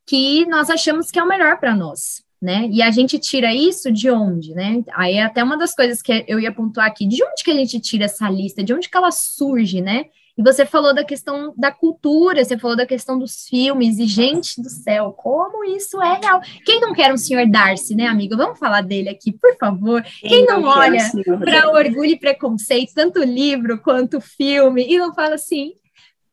que 0.08 0.46
nós 0.48 0.70
achamos 0.70 1.12
que 1.12 1.20
é 1.20 1.24
o 1.24 1.28
melhor 1.28 1.60
para 1.60 1.76
nós, 1.76 2.24
né? 2.42 2.68
E 2.72 2.82
a 2.82 2.90
gente 2.90 3.20
tira 3.20 3.54
isso 3.54 3.92
de 3.92 4.10
onde, 4.10 4.54
né? 4.56 4.84
Aí 4.94 5.16
é 5.16 5.24
até 5.24 5.44
uma 5.44 5.58
das 5.58 5.76
coisas 5.76 6.02
que 6.02 6.26
eu 6.28 6.40
ia 6.40 6.52
pontuar 6.52 6.88
aqui, 6.88 7.06
de 7.08 7.24
onde 7.24 7.44
que 7.44 7.52
a 7.52 7.56
gente 7.56 7.80
tira 7.80 8.06
essa 8.06 8.30
lista, 8.30 8.64
de 8.64 8.74
onde 8.74 8.90
que 8.90 8.98
ela 8.98 9.12
surge, 9.12 9.82
né? 9.82 10.06
E 10.38 10.42
você 10.42 10.66
falou 10.66 10.94
da 10.96 11.04
questão 11.04 11.54
da 11.58 11.72
cultura, 11.72 12.44
você 12.44 12.58
falou 12.58 12.76
da 12.76 12.86
questão 12.86 13.20
dos 13.20 13.46
filmes, 13.48 14.00
e 14.00 14.06
gente 14.06 14.62
do 14.62 14.70
céu, 14.70 15.12
como 15.12 15.64
isso 15.66 16.02
é 16.02 16.20
real. 16.20 16.42
Quem 16.66 16.80
não 16.80 16.94
quer 16.94 17.14
um 17.14 17.18
senhor 17.18 17.46
Darcy, 17.48 17.96
né, 17.96 18.08
amiga? 18.08 18.38
Vamos 18.38 18.58
falar 18.58 18.82
dele 18.82 19.10
aqui, 19.10 19.32
por 19.32 19.56
favor. 19.58 20.02
Quem, 20.02 20.30
Quem 20.30 20.46
não, 20.46 20.62
não 20.62 20.70
olha 20.70 21.12
para 21.40 21.70
Orgulho 21.70 22.12
e 22.12 22.20
Preconceito, 22.20 22.94
tanto 22.96 23.22
livro 23.22 23.82
quanto 23.82 24.22
filme, 24.22 24.86
e 24.88 24.98
não 24.98 25.14
fala 25.14 25.36
assim, 25.36 25.74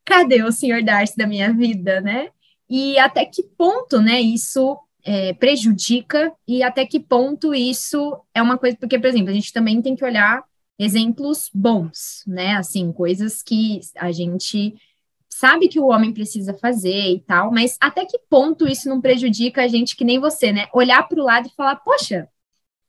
cadê 0.08 0.42
o 0.42 0.50
senhor 0.50 0.82
Darcy 0.82 1.14
da 1.18 1.26
minha 1.26 1.52
vida, 1.52 2.00
né? 2.00 2.30
E 2.68 2.98
até 2.98 3.26
que 3.26 3.42
ponto, 3.42 4.00
né, 4.00 4.18
isso 4.18 4.78
é, 5.04 5.34
prejudica 5.34 6.32
e 6.46 6.62
até 6.62 6.86
que 6.86 6.98
ponto 6.98 7.54
isso 7.54 8.18
é 8.34 8.40
uma 8.40 8.56
coisa, 8.56 8.76
porque, 8.78 8.98
por 8.98 9.06
exemplo, 9.06 9.30
a 9.30 9.34
gente 9.34 9.52
também 9.52 9.82
tem 9.82 9.94
que 9.94 10.04
olhar 10.04 10.42
exemplos 10.78 11.50
bons, 11.52 12.24
né? 12.26 12.56
Assim, 12.56 12.90
coisas 12.90 13.42
que 13.42 13.80
a 13.96 14.10
gente 14.10 14.74
sabe 15.28 15.68
que 15.68 15.78
o 15.78 15.88
homem 15.88 16.12
precisa 16.12 16.54
fazer 16.54 17.12
e 17.12 17.20
tal, 17.20 17.52
mas 17.52 17.76
até 17.78 18.06
que 18.06 18.18
ponto 18.30 18.66
isso 18.66 18.88
não 18.88 19.00
prejudica 19.00 19.62
a 19.62 19.68
gente 19.68 19.94
que 19.94 20.04
nem 20.04 20.18
você, 20.18 20.52
né? 20.52 20.68
Olhar 20.72 21.06
para 21.06 21.20
o 21.20 21.24
lado 21.24 21.48
e 21.48 21.54
falar, 21.54 21.76
poxa, 21.76 22.28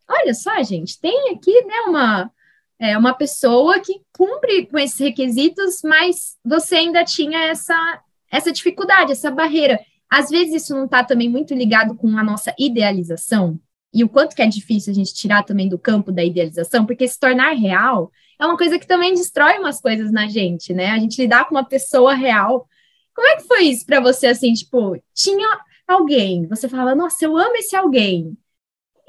olha 0.07 0.33
só, 0.33 0.61
gente, 0.63 0.99
tem 0.99 1.31
aqui, 1.31 1.51
né, 1.65 1.75
uma 1.87 2.31
é, 2.79 2.97
uma 2.97 3.13
pessoa 3.13 3.79
que 3.79 4.01
cumpre 4.15 4.65
com 4.67 4.77
esses 4.77 4.99
requisitos, 4.99 5.81
mas 5.83 6.37
você 6.43 6.75
ainda 6.75 7.03
tinha 7.03 7.39
essa 7.45 8.01
essa 8.31 8.51
dificuldade, 8.51 9.11
essa 9.11 9.31
barreira. 9.31 9.79
Às 10.07 10.29
vezes 10.29 10.63
isso 10.63 10.75
não 10.75 10.85
está 10.85 11.03
também 11.03 11.27
muito 11.27 11.53
ligado 11.55 11.95
com 11.95 12.15
a 12.15 12.23
nossa 12.23 12.53
idealização, 12.59 13.59
e 13.93 14.03
o 14.03 14.09
quanto 14.09 14.35
que 14.35 14.41
é 14.41 14.47
difícil 14.47 14.91
a 14.91 14.95
gente 14.95 15.13
tirar 15.13 15.43
também 15.43 15.67
do 15.67 15.79
campo 15.79 16.11
da 16.11 16.23
idealização, 16.23 16.85
porque 16.85 17.07
se 17.07 17.19
tornar 17.19 17.53
real 17.53 18.11
é 18.39 18.45
uma 18.45 18.57
coisa 18.57 18.77
que 18.77 18.87
também 18.87 19.13
destrói 19.13 19.57
umas 19.57 19.81
coisas 19.81 20.11
na 20.11 20.27
gente, 20.27 20.73
né? 20.73 20.91
A 20.91 20.99
gente 20.99 21.21
lidar 21.21 21.45
com 21.45 21.55
uma 21.55 21.65
pessoa 21.65 22.13
real. 22.13 22.67
Como 23.15 23.27
é 23.27 23.35
que 23.37 23.47
foi 23.47 23.63
isso 23.63 23.85
para 23.85 23.99
você, 23.99 24.27
assim, 24.27 24.53
tipo, 24.53 24.95
tinha 25.13 25.59
alguém, 25.87 26.47
você 26.47 26.69
falava, 26.69 26.95
nossa, 26.95 27.25
eu 27.25 27.35
amo 27.35 27.55
esse 27.55 27.75
alguém. 27.75 28.37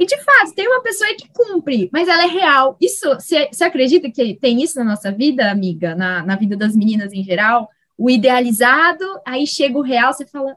E 0.00 0.06
de 0.06 0.16
fato, 0.24 0.54
tem 0.54 0.66
uma 0.66 0.80
pessoa 0.80 1.14
que 1.14 1.28
cumpre, 1.28 1.90
mas 1.92 2.08
ela 2.08 2.24
é 2.24 2.26
real. 2.26 2.74
Isso, 2.80 3.06
você, 3.06 3.48
você 3.52 3.64
acredita 3.64 4.10
que 4.10 4.34
tem 4.34 4.62
isso 4.62 4.78
na 4.78 4.84
nossa 4.84 5.12
vida, 5.12 5.50
amiga? 5.50 5.94
Na, 5.94 6.24
na 6.24 6.36
vida 6.36 6.56
das 6.56 6.74
meninas 6.74 7.12
em 7.12 7.22
geral? 7.22 7.68
O 7.98 8.08
idealizado, 8.08 9.04
aí 9.26 9.46
chega 9.46 9.76
o 9.76 9.82
real, 9.82 10.14
você 10.14 10.26
fala, 10.26 10.56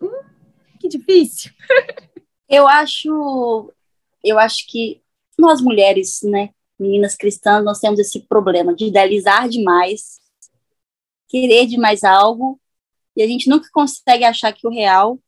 hum, 0.00 0.22
que 0.80 0.88
difícil. 0.88 1.52
Eu 2.48 2.68
acho, 2.68 3.72
eu 4.22 4.38
acho 4.38 4.66
que 4.68 5.00
nós 5.38 5.62
mulheres, 5.62 6.20
né, 6.22 6.50
meninas 6.78 7.14
cristãs, 7.14 7.64
nós 7.64 7.78
temos 7.78 7.98
esse 7.98 8.20
problema 8.20 8.74
de 8.74 8.88
idealizar 8.88 9.48
demais, 9.48 10.20
querer 11.30 11.64
demais 11.64 12.04
algo, 12.04 12.60
e 13.16 13.22
a 13.22 13.26
gente 13.26 13.48
nunca 13.48 13.70
consegue 13.72 14.24
achar 14.24 14.52
que 14.52 14.66
o 14.66 14.70
real 14.70 15.18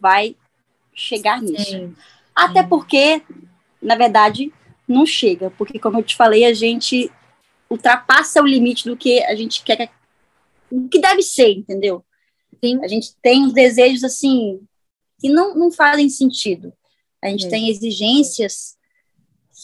vai 0.00 0.34
chegar 0.92 1.40
nisso. 1.40 1.70
Sim. 1.70 1.94
Até 2.36 2.62
porque, 2.62 3.22
na 3.80 3.96
verdade, 3.96 4.52
não 4.86 5.06
chega, 5.06 5.50
porque 5.52 5.78
como 5.78 5.98
eu 5.98 6.02
te 6.02 6.14
falei, 6.14 6.44
a 6.44 6.52
gente 6.52 7.10
ultrapassa 7.68 8.42
o 8.42 8.46
limite 8.46 8.84
do 8.84 8.96
que 8.96 9.24
a 9.24 9.34
gente 9.34 9.64
quer, 9.64 9.90
o 10.70 10.86
que 10.88 11.00
deve 11.00 11.22
ser, 11.22 11.50
entendeu? 11.50 12.04
Sim. 12.62 12.78
A 12.84 12.88
gente 12.88 13.16
tem 13.22 13.44
os 13.44 13.52
desejos 13.52 14.04
assim 14.04 14.60
que 15.18 15.28
não, 15.28 15.54
não 15.54 15.72
fazem 15.72 16.08
sentido. 16.08 16.72
A 17.22 17.28
gente 17.28 17.46
é. 17.46 17.48
tem 17.48 17.68
exigências 17.68 18.76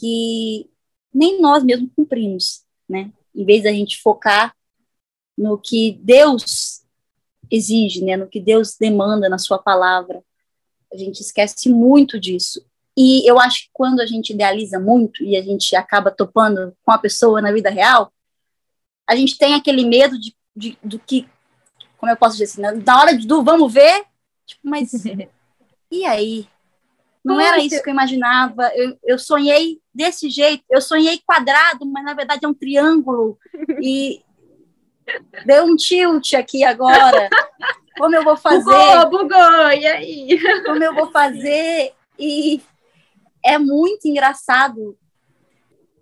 que 0.00 0.68
nem 1.12 1.40
nós 1.40 1.62
mesmos 1.62 1.90
cumprimos, 1.94 2.64
né? 2.88 3.12
Em 3.34 3.44
vez 3.44 3.62
da 3.62 3.72
gente 3.72 4.00
focar 4.00 4.54
no 5.36 5.58
que 5.58 5.98
Deus 6.02 6.82
exige, 7.50 8.04
né? 8.04 8.16
No 8.16 8.28
que 8.28 8.40
Deus 8.40 8.76
demanda 8.78 9.28
na 9.28 9.38
sua 9.38 9.58
palavra. 9.58 10.22
A 10.92 10.96
gente 10.96 11.20
esquece 11.20 11.68
muito 11.68 12.20
disso. 12.20 12.64
E 12.96 13.28
eu 13.28 13.40
acho 13.40 13.64
que 13.64 13.70
quando 13.72 14.00
a 14.00 14.06
gente 14.06 14.32
idealiza 14.32 14.78
muito 14.78 15.24
e 15.24 15.36
a 15.36 15.42
gente 15.42 15.74
acaba 15.74 16.10
topando 16.10 16.76
com 16.82 16.92
a 16.92 16.98
pessoa 16.98 17.40
na 17.40 17.50
vida 17.50 17.70
real, 17.70 18.12
a 19.08 19.16
gente 19.16 19.38
tem 19.38 19.54
aquele 19.54 19.84
medo 19.84 20.18
de, 20.18 20.36
de 20.54 20.78
do 20.82 20.98
que, 20.98 21.26
como 21.96 22.12
eu 22.12 22.16
posso 22.16 22.36
dizer 22.36 22.44
assim, 22.44 22.60
né? 22.60 22.82
na 22.84 23.00
hora 23.00 23.16
do 23.16 23.42
vamos 23.42 23.72
ver, 23.72 24.04
tipo, 24.46 24.60
mas 24.64 24.92
e 25.90 26.04
aí? 26.04 26.46
Não 27.24 27.40
era 27.40 27.58
isso 27.58 27.80
que 27.80 27.88
eu 27.88 27.94
imaginava. 27.94 28.72
Eu, 28.74 28.98
eu 29.04 29.16
sonhei 29.16 29.80
desse 29.94 30.28
jeito. 30.28 30.64
Eu 30.68 30.80
sonhei 30.80 31.20
quadrado, 31.24 31.86
mas 31.86 32.04
na 32.04 32.14
verdade 32.14 32.44
é 32.44 32.48
um 32.48 32.54
triângulo. 32.54 33.38
E 33.80 34.22
deu 35.46 35.64
um 35.64 35.76
tilt 35.76 36.34
aqui 36.34 36.64
agora. 36.64 37.30
Como 38.02 38.16
eu 38.16 38.24
vou 38.24 38.36
fazer? 38.36 38.64
Bugou, 38.64 39.28
bugou, 39.28 39.70
e 39.70 39.86
aí? 39.86 40.36
Como 40.66 40.82
eu 40.82 40.92
vou 40.92 41.12
fazer? 41.12 41.92
E 42.18 42.60
é 43.44 43.56
muito 43.58 44.08
engraçado. 44.08 44.98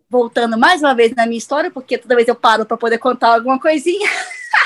Voltando 0.08 0.56
mais 0.56 0.80
uma 0.80 0.94
vez 0.94 1.14
na 1.14 1.26
minha 1.26 1.36
história, 1.36 1.70
porque 1.70 1.98
toda 1.98 2.16
vez 2.16 2.26
eu 2.26 2.34
paro 2.34 2.64
para 2.64 2.78
poder 2.78 2.96
contar 2.96 3.34
alguma 3.34 3.60
coisinha. 3.60 4.08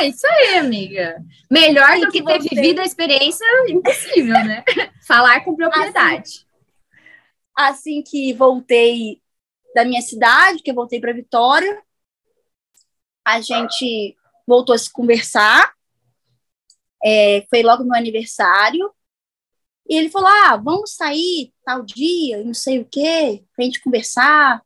É 0.01 0.07
isso 0.07 0.25
aí, 0.29 0.59
amiga. 0.59 1.21
Melhor 1.51 1.99
do 1.99 2.09
que, 2.13 2.23
que 2.23 2.25
ter 2.25 2.41
vivido 2.41 2.81
a 2.81 2.85
experiência, 2.85 3.45
impossível, 3.69 4.35
né? 4.35 4.63
Falar 5.05 5.45
com 5.45 5.57
propriedade. 5.57 6.47
Assim, 7.53 7.99
assim, 7.99 8.03
que 8.03 8.33
voltei 8.33 9.21
da 9.75 9.85
minha 9.85 10.03
cidade, 10.03 10.63
que 10.63 10.71
eu 10.71 10.75
voltei 10.75 11.01
para 11.01 11.13
Vitória, 11.13 11.83
a 13.25 13.41
gente 13.41 14.17
voltou 14.47 14.73
a 14.73 14.79
se 14.79 14.91
conversar. 14.93 15.74
É, 17.05 17.47
foi 17.51 17.63
logo 17.63 17.85
no 17.85 17.95
aniversário. 17.95 18.91
E 19.89 19.97
ele 19.97 20.11
falou: 20.11 20.29
Ah, 20.29 20.57
vamos 20.57 20.95
sair 20.95 21.53
tal 21.65 21.85
dia, 21.85 22.43
não 22.45 22.55
sei 22.55 22.81
o 22.81 22.85
quê, 22.85 23.45
pra 23.55 23.65
gente 23.65 23.83
conversar. 23.83 24.63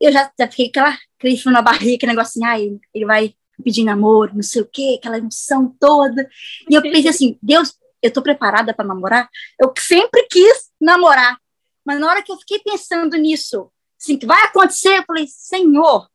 Eu 0.00 0.12
já, 0.12 0.30
já 0.38 0.48
fiquei 0.48 0.66
aquela 0.66 0.98
crise 1.18 1.48
na 1.50 1.62
barriga, 1.62 1.96
aquele 1.96 2.12
negocinho, 2.12 2.46
ah, 2.46 2.58
ele, 2.58 2.80
ele 2.92 3.06
vai 3.06 3.34
pedir 3.62 3.84
namoro, 3.84 4.34
não 4.34 4.42
sei 4.42 4.62
o 4.62 4.68
quê, 4.70 4.96
aquela 4.98 5.18
emoção 5.18 5.74
toda. 5.78 6.28
E 6.68 6.74
eu 6.74 6.82
pensei 6.82 7.08
assim, 7.08 7.38
Deus, 7.40 7.74
eu 8.02 8.12
tô 8.12 8.20
preparada 8.22 8.74
para 8.74 8.84
namorar? 8.84 9.28
Eu 9.60 9.72
sempre 9.78 10.26
quis 10.28 10.70
namorar. 10.80 11.38
Mas 11.84 12.00
na 12.00 12.08
hora 12.08 12.22
que 12.22 12.32
eu 12.32 12.36
fiquei 12.38 12.58
pensando 12.58 13.16
nisso, 13.16 13.70
assim, 14.00 14.16
que 14.16 14.26
vai 14.26 14.44
acontecer, 14.44 14.98
eu 14.98 15.04
falei, 15.06 15.26
Senhor, 15.28 16.08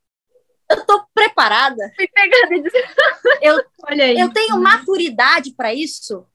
eu 0.69 0.85
tô 0.85 1.05
preparada. 1.13 1.91
Fui 1.95 2.07
pegada 2.07 2.55
eu, 3.41 3.63
Olha 3.83 4.11
isso, 4.13 4.21
eu 4.21 4.33
tenho 4.33 4.59
maturidade 4.59 5.53
para 5.53 5.73
isso. 5.73 6.25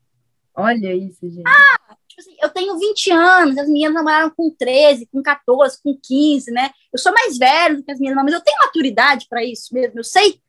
Olha 0.54 0.94
isso, 0.94 1.28
gente. 1.28 1.46
Ah, 1.46 1.96
tipo 2.06 2.20
assim, 2.20 2.36
eu 2.40 2.48
tenho 2.50 2.78
20 2.78 3.10
anos, 3.10 3.58
as 3.58 3.68
meninas 3.68 3.94
namoraram 3.94 4.30
com 4.30 4.50
13, 4.50 5.06
com 5.06 5.22
14, 5.22 5.80
com 5.82 5.98
15, 6.00 6.50
né? 6.50 6.70
Eu 6.92 6.98
sou 6.98 7.12
mais 7.12 7.38
velho 7.38 7.78
do 7.78 7.82
que 7.82 7.90
as 7.90 7.98
meninas, 7.98 8.22
mas 8.24 8.34
eu 8.34 8.40
tenho 8.40 8.58
maturidade 8.58 9.26
para 9.28 9.44
isso 9.44 9.72
mesmo. 9.72 10.00
Eu 10.00 10.04
sei 10.04 10.40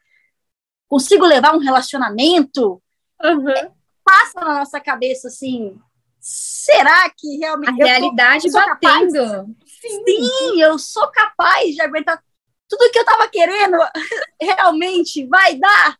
consigo 0.88 1.26
levar 1.26 1.56
um 1.56 1.60
relacionamento, 1.60 2.82
uhum. 3.24 3.72
passa 4.04 4.40
na 4.42 4.60
nossa 4.60 4.80
cabeça 4.80 5.28
assim, 5.28 5.76
será 6.20 7.10
que 7.10 7.38
realmente... 7.38 7.82
A 7.82 7.86
realidade 7.86 8.52
tô, 8.52 8.60
batendo. 8.60 9.56
Sim. 9.66 10.04
Sim, 10.06 10.62
eu 10.62 10.78
sou 10.78 11.08
capaz 11.08 11.74
de 11.74 11.82
aguentar 11.82 12.22
tudo 12.78 12.92
que 12.92 12.98
eu 12.98 13.04
estava 13.04 13.28
querendo, 13.28 13.78
realmente 14.42 15.26
vai 15.28 15.56
dar? 15.56 15.98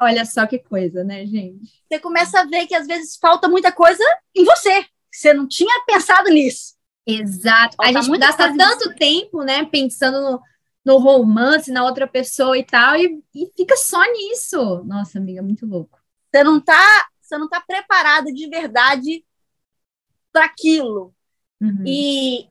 Olha 0.00 0.24
só 0.24 0.46
que 0.46 0.58
coisa, 0.58 1.04
né, 1.04 1.24
gente? 1.24 1.82
Você 1.88 1.98
começa 2.00 2.40
a 2.40 2.44
ver 2.44 2.66
que 2.66 2.74
às 2.74 2.86
vezes 2.86 3.16
falta 3.16 3.48
muita 3.48 3.70
coisa 3.70 4.02
em 4.34 4.44
você. 4.44 4.84
Você 5.12 5.32
não 5.32 5.46
tinha 5.46 5.84
pensado 5.86 6.28
nisso. 6.28 6.74
Exato. 7.06 7.76
Falta 7.76 7.98
a 7.98 8.02
gente 8.02 8.18
gasta 8.18 8.56
tanto 8.56 8.94
tempo, 8.96 9.42
né, 9.42 9.64
pensando 9.64 10.20
no, 10.20 10.42
no 10.84 10.98
romance, 10.98 11.70
na 11.70 11.84
outra 11.84 12.06
pessoa 12.06 12.58
e 12.58 12.64
tal, 12.64 12.96
e, 12.96 13.22
e 13.34 13.50
fica 13.56 13.76
só 13.76 14.02
nisso. 14.12 14.82
Nossa, 14.84 15.18
amiga, 15.18 15.40
muito 15.40 15.64
louco. 15.64 15.98
Você 16.30 16.42
não 16.42 16.60
tá, 16.60 17.08
você 17.20 17.38
não 17.38 17.48
tá 17.48 17.60
preparada 17.60 18.32
de 18.32 18.48
verdade 18.48 19.24
para 20.32 20.44
aquilo. 20.44 21.14
Uhum. 21.60 21.84
E, 21.86 22.48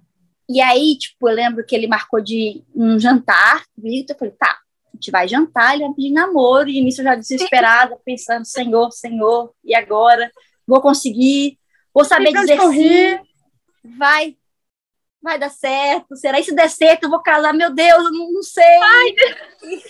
e 0.49 0.61
aí, 0.61 0.97
tipo, 0.97 1.27
eu 1.27 1.35
lembro 1.35 1.65
que 1.65 1.75
ele 1.75 1.87
marcou 1.87 2.21
de 2.21 2.63
um 2.73 2.97
jantar 2.97 3.65
comigo, 3.75 4.07
eu 4.09 4.17
falei, 4.17 4.33
tá, 4.33 4.57
a 4.87 4.95
gente 4.95 5.11
vai 5.11 5.27
jantar, 5.27 5.73
ele 5.73 5.83
vai 5.83 5.93
pedir 5.93 6.11
namoro, 6.11 6.69
e 6.69 6.77
início 6.77 7.01
eu 7.01 7.05
já 7.05 7.15
desesperada, 7.15 7.97
pensando, 8.05 8.45
senhor, 8.45 8.91
senhor, 8.91 9.53
e 9.63 9.75
agora? 9.75 10.31
Vou 10.65 10.81
conseguir? 10.81 11.59
Vou 11.93 12.05
saber 12.05 12.31
dizer 12.31 12.59
sim? 12.59 13.19
Vai, 13.97 14.37
vai 15.21 15.37
dar 15.37 15.49
certo? 15.49 16.15
Será 16.15 16.37
que 16.37 16.43
se 16.43 16.55
der 16.55 16.69
certo 16.69 17.03
eu 17.03 17.09
vou 17.09 17.21
casar? 17.21 17.53
Meu 17.53 17.73
Deus, 17.73 18.05
eu 18.05 18.11
não, 18.11 18.31
não 18.31 18.43
sei. 18.43 18.63
Ai, 18.63 19.15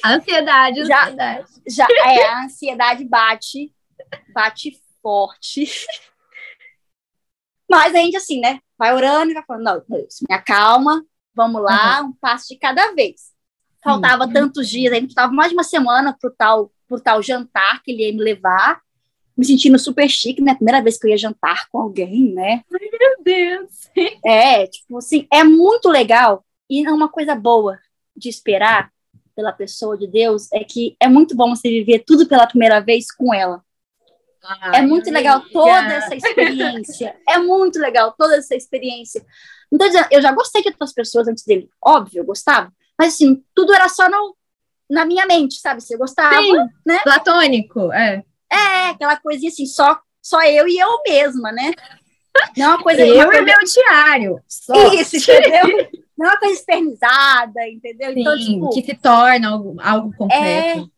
ansiedade, 0.15 0.85
já, 0.85 1.03
ansiedade. 1.03 1.47
Já, 1.67 1.87
é, 1.89 2.25
a 2.25 2.45
ansiedade 2.45 3.05
bate, 3.05 3.71
bate 4.33 4.81
forte. 5.01 5.65
Mas 7.69 7.93
a 7.93 7.99
gente, 7.99 8.17
assim, 8.17 8.39
né, 8.39 8.59
vai 8.77 8.93
orando 8.93 9.31
e 9.31 9.33
vai 9.33 9.43
falando, 9.45 9.63
não, 9.63 9.83
Deus, 9.87 10.19
me 10.27 10.35
acalma, 10.35 11.03
vamos 11.33 11.61
lá, 11.61 12.01
uhum. 12.01 12.09
um 12.09 12.13
passo 12.13 12.47
de 12.49 12.57
cada 12.57 12.93
vez. 12.93 13.31
faltava 13.83 14.25
uhum. 14.25 14.33
tantos 14.33 14.69
dias, 14.69 14.93
aí 14.93 15.01
faltava 15.01 15.33
mais 15.33 15.49
de 15.49 15.55
uma 15.55 15.63
semana 15.63 16.15
pro 16.19 16.31
tal, 16.31 16.71
pro 16.87 16.99
tal 16.99 17.21
jantar 17.21 17.81
que 17.83 17.91
ele 17.91 18.05
ia 18.05 18.13
me 18.13 18.23
levar, 18.23 18.81
me 19.35 19.45
sentindo 19.45 19.77
super 19.77 20.09
chique, 20.09 20.41
né? 20.41 20.55
Primeira 20.55 20.81
vez 20.81 20.97
que 20.97 21.05
eu 21.05 21.11
ia 21.11 21.17
jantar 21.17 21.67
com 21.69 21.79
alguém, 21.79 22.33
né? 22.33 22.63
Ai, 22.73 22.89
meu 22.99 23.23
Deus! 23.23 23.89
É, 24.25 24.65
tipo 24.65 24.97
assim, 24.97 25.27
é 25.31 25.43
muito 25.43 25.89
legal 25.89 26.43
e 26.69 26.85
é 26.85 26.91
uma 26.91 27.07
coisa 27.07 27.35
boa 27.35 27.77
de 28.15 28.29
esperar 28.29 28.91
pela 29.37 29.53
pessoa 29.53 29.95
de 29.95 30.07
Deus 30.07 30.51
é 30.51 30.63
que 30.63 30.97
é 30.99 31.07
muito 31.07 31.35
bom 31.35 31.55
você 31.55 31.69
viver 31.69 31.99
tudo 31.99 32.27
pela 32.27 32.47
primeira 32.47 32.79
vez 32.79 33.11
com 33.11 33.31
ela. 33.31 33.63
Ai, 34.61 34.79
é 34.79 34.81
muito 34.81 35.09
legal 35.11 35.41
toda 35.51 35.93
essa 35.93 36.15
experiência. 36.15 37.15
É 37.27 37.37
muito 37.37 37.79
legal 37.79 38.13
toda 38.17 38.37
essa 38.37 38.55
experiência. 38.55 39.25
Então, 39.71 39.87
eu 40.09 40.21
já 40.21 40.31
gostei 40.31 40.61
de 40.61 40.69
outras 40.69 40.93
pessoas 40.93 41.27
antes 41.27 41.43
dele. 41.43 41.69
Óbvio, 41.83 42.21
eu 42.21 42.25
gostava. 42.25 42.71
Mas, 42.97 43.13
assim, 43.15 43.43
tudo 43.53 43.73
era 43.73 43.89
só 43.89 44.09
no, 44.09 44.35
na 44.89 45.05
minha 45.05 45.25
mente, 45.25 45.59
sabe? 45.59 45.81
Se 45.81 45.93
eu 45.93 45.99
gostava, 45.99 46.35
Sim, 46.41 46.53
né? 46.85 46.99
Platônico, 47.03 47.91
é. 47.91 48.23
É, 48.49 48.89
aquela 48.89 49.17
coisinha 49.17 49.51
assim, 49.51 49.65
só, 49.65 49.99
só 50.21 50.41
eu 50.43 50.67
e 50.67 50.79
eu 50.79 51.01
mesma, 51.05 51.51
né? 51.51 51.73
Não 52.55 52.65
é 52.65 52.69
uma 52.69 52.83
coisa... 52.83 53.05
eu 53.05 53.33
e 53.33 53.41
meu 53.41 53.57
diário. 53.65 54.41
Só. 54.47 54.73
Isso, 54.93 55.17
entendeu? 55.17 55.89
Não 56.17 56.27
é 56.27 56.29
uma 56.29 56.39
coisa 56.39 56.55
externizada, 56.55 57.67
entendeu? 57.67 58.11
Então, 58.15 58.37
Sim, 58.37 58.55
então, 58.55 58.69
tipo... 58.69 58.85
que 58.85 58.93
se 58.93 58.97
torna 58.97 59.49
algo, 59.49 59.75
algo 59.79 60.15
concreto. 60.15 60.89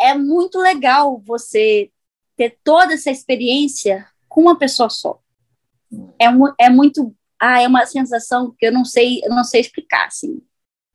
É, 0.00 0.10
é 0.10 0.14
muito 0.14 0.58
legal 0.58 1.22
você 1.24 1.90
ter 2.38 2.58
toda 2.64 2.94
essa 2.94 3.10
experiência 3.10 4.06
com 4.28 4.40
uma 4.42 4.58
pessoa 4.58 4.88
só. 4.88 5.20
É, 6.18 6.26
é 6.66 6.70
muito... 6.70 7.14
Ah, 7.38 7.60
é 7.60 7.68
uma 7.68 7.86
sensação 7.86 8.54
que 8.58 8.66
eu 8.66 8.72
não 8.72 8.84
sei, 8.84 9.20
eu 9.22 9.30
não 9.30 9.44
sei 9.44 9.60
explicar, 9.60 10.06
assim 10.06 10.42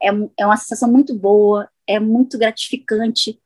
é, 0.04 0.08
é 0.38 0.46
uma 0.46 0.56
sensação 0.56 0.90
muito 0.90 1.14
boa, 1.18 1.70
é 1.86 1.98
muito 1.98 2.38
gratificante. 2.38 3.40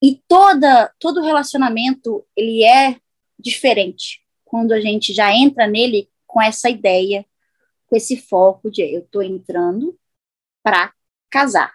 E 0.00 0.22
toda, 0.28 0.92
todo 0.98 1.22
relacionamento, 1.22 2.24
ele 2.36 2.62
é 2.62 2.96
diferente 3.38 4.22
quando 4.44 4.72
a 4.72 4.80
gente 4.80 5.12
já 5.12 5.34
entra 5.34 5.66
nele 5.66 6.08
com 6.26 6.40
essa 6.40 6.70
ideia, 6.70 7.26
com 7.86 7.96
esse 7.96 8.16
foco 8.16 8.70
de 8.70 8.82
eu 8.82 9.00
estou 9.00 9.22
entrando 9.22 9.98
para 10.62 10.92
casar. 11.28 11.72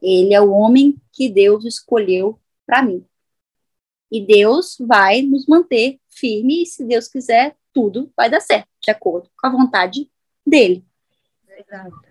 Ele 0.00 0.32
é 0.32 0.40
o 0.40 0.52
homem 0.52 0.96
que 1.12 1.28
Deus 1.28 1.64
escolheu 1.64 2.40
para 2.64 2.82
mim. 2.82 3.04
E 4.10 4.24
Deus 4.24 4.76
vai 4.80 5.22
nos 5.22 5.46
manter 5.46 5.98
firme 6.08 6.62
e 6.62 6.66
se 6.66 6.84
Deus 6.84 7.08
quiser, 7.08 7.56
tudo 7.72 8.10
vai 8.16 8.30
dar 8.30 8.40
certo, 8.40 8.68
de 8.82 8.90
acordo 8.90 9.30
com 9.38 9.46
a 9.46 9.50
vontade 9.50 10.10
dele. 10.46 10.84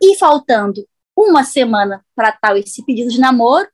E 0.02 0.16
faltando 0.18 0.88
uma 1.16 1.44
semana 1.44 2.06
para 2.16 2.32
tal 2.32 2.56
esse 2.58 2.86
pedido 2.86 3.10
de 3.10 3.20
namoro, 3.20 3.68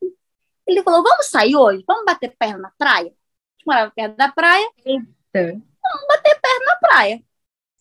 ele 0.65 0.82
falou: 0.84 1.03
Vamos 1.03 1.28
sair 1.28 1.55
hoje? 1.55 1.84
Vamos 1.86 2.05
bater 2.05 2.34
perna 2.38 2.57
na 2.57 2.71
praia? 2.78 3.07
A 3.07 3.09
gente 3.09 3.65
morava 3.65 3.91
perto 3.91 4.15
da 4.15 4.32
praia. 4.32 4.71
Eita. 4.86 5.05
Vamos 5.34 6.07
bater 6.07 6.39
perna 6.39 6.65
na 6.65 6.76
praia. 6.78 7.24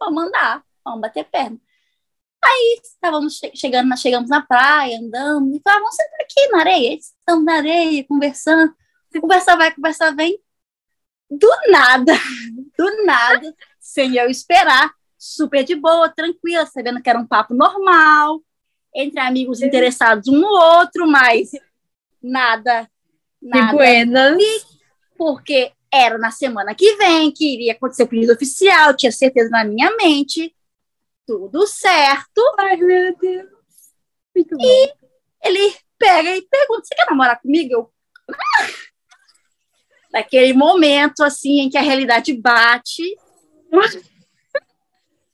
Vamos 0.00 0.24
andar, 0.24 0.64
vamos 0.84 1.00
bater 1.00 1.24
perna. 1.24 1.58
Aí 2.44 2.80
estávamos 2.82 3.40
chegando, 3.54 3.96
chegamos 3.96 4.28
na 4.28 4.42
praia, 4.44 4.98
andando, 4.98 5.54
e 5.54 5.60
falamos, 5.62 5.82
vamos 5.82 5.94
sentar 5.94 6.20
aqui 6.20 6.48
na 6.48 6.58
areia. 6.58 6.94
Estamos 6.96 7.44
na 7.44 7.54
areia, 7.54 8.04
conversando. 8.04 8.74
Conversa 9.20 9.56
vai, 9.56 9.74
conversa 9.74 10.14
vem. 10.14 10.38
Do 11.30 11.48
nada, 11.70 12.12
do 12.76 13.04
nada, 13.04 13.54
sem 13.80 14.16
eu 14.16 14.28
esperar, 14.28 14.92
super 15.16 15.64
de 15.64 15.74
boa, 15.74 16.08
tranquila, 16.08 16.66
sabendo 16.66 17.00
que 17.02 17.08
era 17.08 17.18
um 17.18 17.26
papo 17.26 17.54
normal, 17.54 18.42
entre 18.94 19.20
amigos 19.20 19.62
interessados 19.62 20.28
um 20.28 20.38
no 20.38 20.48
outro, 20.48 21.06
mas 21.06 21.50
nada. 22.22 22.88
nada 23.40 23.66
de 23.66 23.72
buenas. 23.72 24.42
Porque 25.16 25.72
era 25.92 26.18
na 26.18 26.30
semana 26.30 26.74
que 26.74 26.96
vem 26.96 27.30
que 27.30 27.54
iria 27.54 27.72
acontecer 27.72 28.02
o 28.02 28.08
pedido 28.08 28.32
oficial, 28.32 28.94
tinha 28.94 29.12
certeza 29.12 29.50
na 29.50 29.64
minha 29.64 29.94
mente. 29.96 30.54
Tudo 31.26 31.66
certo. 31.66 32.40
Ai, 32.58 32.76
meu 32.76 33.16
Deus. 33.16 33.48
Muito 34.34 34.56
e 34.58 34.86
bom. 34.88 35.08
ele 35.44 35.74
pega 35.98 36.36
e 36.36 36.42
pergunta: 36.42 36.82
Você 36.84 36.94
quer 36.94 37.06
namorar 37.08 37.40
comigo? 37.40 37.72
Eu. 37.72 37.92
Naquele 40.12 40.52
momento, 40.52 41.22
assim, 41.22 41.60
em 41.60 41.70
que 41.70 41.78
a 41.78 41.82
realidade 41.82 42.32
bate. 42.34 43.16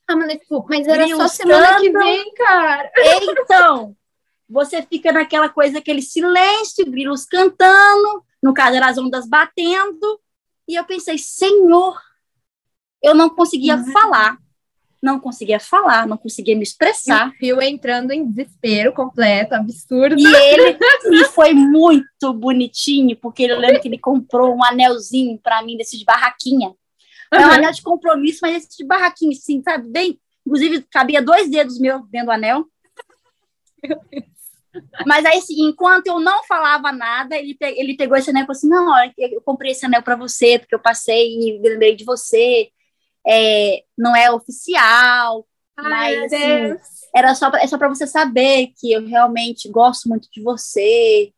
Ah, 0.07 0.15
mas, 0.15 0.39
tipo, 0.39 0.65
mas 0.69 0.87
era 0.87 1.07
só 1.09 1.27
semana 1.27 1.79
que 1.79 1.91
vem, 1.91 2.33
cara. 2.33 2.91
Então, 3.21 3.95
você 4.49 4.81
fica 4.81 5.11
naquela 5.11 5.49
coisa, 5.49 5.77
aquele 5.77 6.01
silêncio, 6.01 6.89
grilos 6.89 7.25
cantando, 7.25 8.23
no 8.41 8.53
caso 8.53 8.75
eram 8.75 8.87
as 8.87 8.97
ondas 8.97 9.27
batendo, 9.27 10.19
e 10.67 10.75
eu 10.75 10.83
pensei, 10.83 11.17
Senhor, 11.17 11.99
eu 13.03 13.13
não 13.13 13.29
conseguia 13.29 13.75
uhum. 13.75 13.91
falar, 13.91 14.37
não 15.01 15.19
conseguia 15.19 15.59
falar, 15.59 16.05
não 16.05 16.17
conseguia 16.17 16.55
me 16.55 16.63
expressar. 16.63 17.31
E 17.41 17.53
o 17.53 17.61
entrando 17.61 18.11
em 18.11 18.25
desespero 18.25 18.93
completo, 18.93 19.55
absurdo. 19.55 20.15
E 20.19 20.25
ele 20.25 20.77
e 21.21 21.25
foi 21.25 21.53
muito 21.53 22.33
bonitinho, 22.33 23.15
porque 23.15 23.43
eu 23.43 23.57
lembro 23.57 23.81
que 23.81 23.87
ele 23.87 23.97
comprou 23.97 24.55
um 24.55 24.63
anelzinho 24.63 25.39
para 25.39 25.63
mim 25.63 25.77
desse 25.77 25.97
de 25.97 26.05
barraquinha. 26.05 26.73
É 27.31 27.39
um 27.39 27.51
anel 27.51 27.71
de 27.71 27.81
compromisso, 27.81 28.39
mas 28.41 28.63
esse 28.63 28.77
de 28.77 28.85
barraquinho, 28.85 29.31
assim, 29.31 29.61
sabe? 29.61 29.87
Bem, 29.89 30.19
inclusive, 30.45 30.81
cabia 30.91 31.21
dois 31.21 31.49
dedos 31.49 31.79
meus 31.79 32.01
dentro 32.09 32.27
do 32.27 32.31
anel. 32.31 32.65
Mas 35.05 35.25
aí, 35.25 35.37
assim, 35.37 35.67
enquanto 35.67 36.07
eu 36.07 36.19
não 36.19 36.43
falava 36.43 36.91
nada, 36.91 37.35
ele, 37.37 37.55
pe 37.55 37.67
ele 37.77 37.95
pegou 37.95 38.17
esse 38.17 38.29
anel 38.29 38.43
e 38.43 38.45
falou 38.45 38.57
assim: 38.57 38.69
Não, 38.69 39.11
eu 39.17 39.41
comprei 39.41 39.71
esse 39.71 39.85
anel 39.85 40.01
para 40.01 40.15
você, 40.15 40.59
porque 40.59 40.75
eu 40.75 40.79
passei 40.79 41.37
e 41.39 41.59
lembrei 41.61 41.95
de 41.95 42.03
você. 42.03 42.69
É, 43.27 43.83
não 43.97 44.15
é 44.15 44.31
oficial, 44.31 45.45
Ai, 45.77 46.17
mas 46.17 46.33
assim, 46.33 46.77
era 47.13 47.35
só 47.35 47.49
pra, 47.49 47.61
é 47.61 47.67
só 47.67 47.77
para 47.77 47.89
você 47.89 48.05
saber 48.05 48.71
que 48.79 48.91
eu 48.91 49.05
realmente 49.05 49.69
gosto 49.69 50.07
muito 50.07 50.29
de 50.31 50.41
você. 50.41 51.31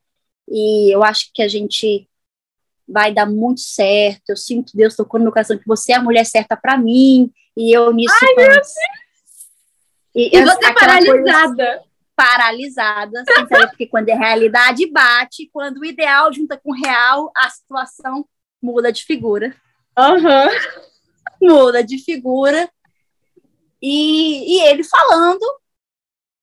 E 0.50 0.94
eu 0.94 1.04
acho 1.04 1.32
que 1.34 1.42
a 1.42 1.48
gente 1.48 2.08
vai 2.88 3.14
dar 3.14 3.26
muito 3.26 3.62
certo. 3.62 4.30
Eu 4.30 4.38
sinto 4.38 4.76
Deus 4.76 4.96
tocando 4.96 5.22
no 5.22 5.26
meu 5.26 5.34
coração 5.34 5.58
que 5.58 5.68
você 5.68 5.94
é 5.94 5.96
a 5.96 6.04
mulher 6.04 6.26
certa 6.26 6.58
para 6.58 6.78
mim. 6.78 7.32
E 7.56 7.76
eu 7.76 7.92
nisso. 7.94 8.14
Ai, 8.22 8.36
meu 8.36 8.54
Deus! 8.54 8.68
E, 10.14 10.38
e 10.38 10.44
você 10.44 10.74
paralisada. 10.74 11.84
Paralisada, 12.14 13.24
sem 13.26 13.48
saber, 13.48 13.68
porque 13.70 13.88
quando 13.88 14.10
a 14.10 14.16
realidade 14.16 14.86
bate, 14.92 15.50
quando 15.52 15.78
o 15.80 15.86
ideal 15.86 16.32
junta 16.32 16.58
com 16.58 16.72
o 16.72 16.76
real, 16.76 17.32
a 17.36 17.50
situação 17.50 18.28
muda 18.62 18.92
de 18.92 19.04
figura. 19.04 19.56
Uhum. 19.98 20.91
Muda 21.42 21.84
de 21.84 21.98
figura. 21.98 22.72
E, 23.82 24.58
e 24.58 24.62
ele 24.68 24.84
falando, 24.84 25.42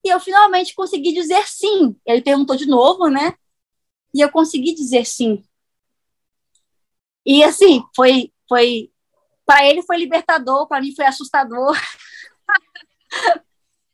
e 0.04 0.08
eu 0.08 0.18
finalmente 0.18 0.74
consegui 0.74 1.12
dizer 1.12 1.46
sim. 1.46 1.96
Ele 2.04 2.22
perguntou 2.22 2.56
de 2.56 2.66
novo, 2.66 3.08
né? 3.08 3.34
E 4.14 4.20
eu 4.20 4.30
consegui 4.30 4.74
dizer 4.74 5.04
sim. 5.04 5.44
E 7.24 7.44
assim, 7.44 7.82
foi, 7.94 8.32
foi 8.48 8.90
para 9.44 9.66
ele 9.66 9.82
foi 9.82 9.98
libertador, 9.98 10.66
para 10.66 10.80
mim 10.80 10.94
foi 10.94 11.06
assustador. 11.06 11.76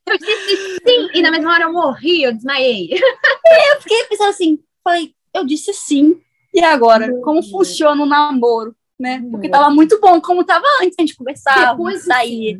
Eu 0.07 0.19
disse 0.19 0.79
sim, 0.85 1.09
e 1.15 1.21
na 1.23 1.31
mesma 1.31 1.51
hora 1.51 1.63
eu 1.63 1.73
morri, 1.73 2.21
eu 2.21 2.31
desmaiei. 2.31 2.91
eu 2.93 3.81
fiquei 3.81 4.05
pensando 4.05 4.29
assim, 4.29 4.63
falei, 4.83 5.15
eu 5.33 5.43
disse 5.43 5.73
sim. 5.73 6.21
E 6.53 6.63
agora, 6.63 7.11
como 7.21 7.41
funciona 7.41 8.03
o 8.03 8.05
namoro, 8.05 8.75
né? 8.99 9.21
Porque 9.29 9.49
tava 9.49 9.69
muito 9.69 9.99
bom 9.99 10.19
como 10.21 10.43
tava 10.43 10.65
antes, 10.81 10.95
a 10.97 11.01
gente 11.01 11.15
conversava, 11.15 11.71
Depois 11.71 12.03
saía, 12.05 12.59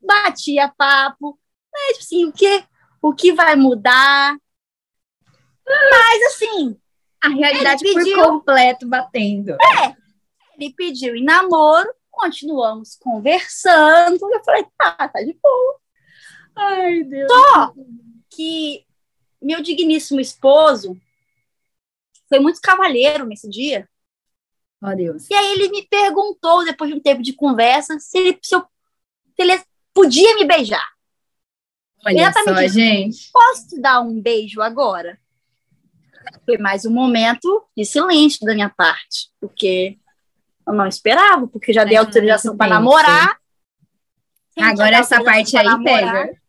batia 0.00 0.72
papo, 0.76 1.38
né? 1.72 1.92
Tipo 1.92 2.00
assim, 2.00 2.24
o 2.24 2.32
que, 2.32 2.64
o 3.02 3.14
que 3.14 3.32
vai 3.32 3.56
mudar? 3.56 4.36
Mas 5.66 6.22
assim, 6.34 6.76
a 7.22 7.28
realidade 7.28 7.82
pediu, 7.82 8.16
por 8.16 8.26
completo 8.26 8.86
batendo. 8.86 9.52
É, 9.52 9.96
ele 10.56 10.72
pediu 10.74 11.14
em 11.14 11.24
namoro, 11.24 11.92
continuamos 12.10 12.96
conversando. 12.96 14.18
Eu 14.32 14.44
falei, 14.44 14.66
tá, 14.78 15.08
tá 15.08 15.20
de 15.20 15.36
boa. 15.42 15.80
Ai, 16.54 17.02
Deus. 17.02 17.30
Só 17.30 17.74
que 18.30 18.84
meu 19.40 19.60
digníssimo 19.60 20.20
esposo 20.20 20.98
foi 22.28 22.38
muito 22.38 22.60
cavalheiro 22.60 23.26
nesse 23.26 23.48
dia. 23.48 23.88
Oh, 24.82 24.94
Deus. 24.94 25.28
E 25.30 25.34
aí 25.34 25.52
ele 25.52 25.68
me 25.68 25.86
perguntou, 25.86 26.64
depois 26.64 26.90
de 26.90 26.96
um 26.96 27.00
tempo 27.00 27.22
de 27.22 27.32
conversa, 27.32 27.98
se 27.98 28.18
ele, 28.18 28.38
se 28.42 28.54
eu, 28.54 28.60
se 28.60 29.42
ele 29.42 29.62
podia 29.94 30.34
me 30.34 30.44
beijar. 30.44 30.86
Olha 32.04 32.20
Exatamente. 32.20 32.68
só, 32.68 32.74
gente. 32.74 33.30
Posso 33.32 33.68
te 33.68 33.80
dar 33.80 34.00
um 34.00 34.20
beijo 34.20 34.60
agora? 34.60 35.18
Foi 36.44 36.58
mais 36.58 36.84
um 36.84 36.92
momento 36.92 37.66
de 37.76 37.84
silêncio 37.84 38.44
da 38.46 38.54
minha 38.54 38.68
parte, 38.68 39.30
porque 39.40 39.98
eu 40.66 40.72
não 40.74 40.86
esperava, 40.86 41.46
porque 41.46 41.72
já 41.72 41.84
dei 41.84 41.96
autorização 41.96 42.56
para 42.56 42.70
namorar. 42.70 43.38
Agora 44.58 44.96
essa 44.96 45.22
parte 45.22 45.56
aí 45.56 45.64
namorar, 45.64 46.26
pega. 46.26 46.40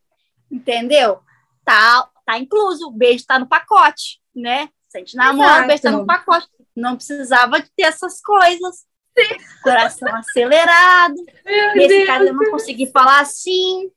Entendeu? 0.51 1.19
Tá, 1.63 2.09
tá 2.25 2.37
incluso, 2.37 2.87
o 2.87 2.91
beijo 2.91 3.25
tá 3.25 3.37
no 3.37 3.47
pacote, 3.47 4.19
né? 4.35 4.69
Se 4.87 4.97
a 4.97 4.99
gente 4.99 5.15
namora, 5.15 5.63
o 5.63 5.67
beijo 5.67 5.83
tá 5.83 5.91
no 5.91 6.05
pacote. 6.05 6.47
Não 6.77 6.95
precisava 6.95 7.59
de 7.59 7.69
ter 7.75 7.83
essas 7.83 8.21
coisas. 8.21 8.85
Sim. 9.17 9.37
Coração 9.63 10.15
acelerado. 10.15 11.15
Meu 11.43 11.75
Nesse 11.75 11.87
Deus 11.87 12.07
caso, 12.07 12.25
eu 12.25 12.33
não 12.35 12.51
consegui 12.51 12.91
falar 12.91 13.21
assim. 13.21 13.91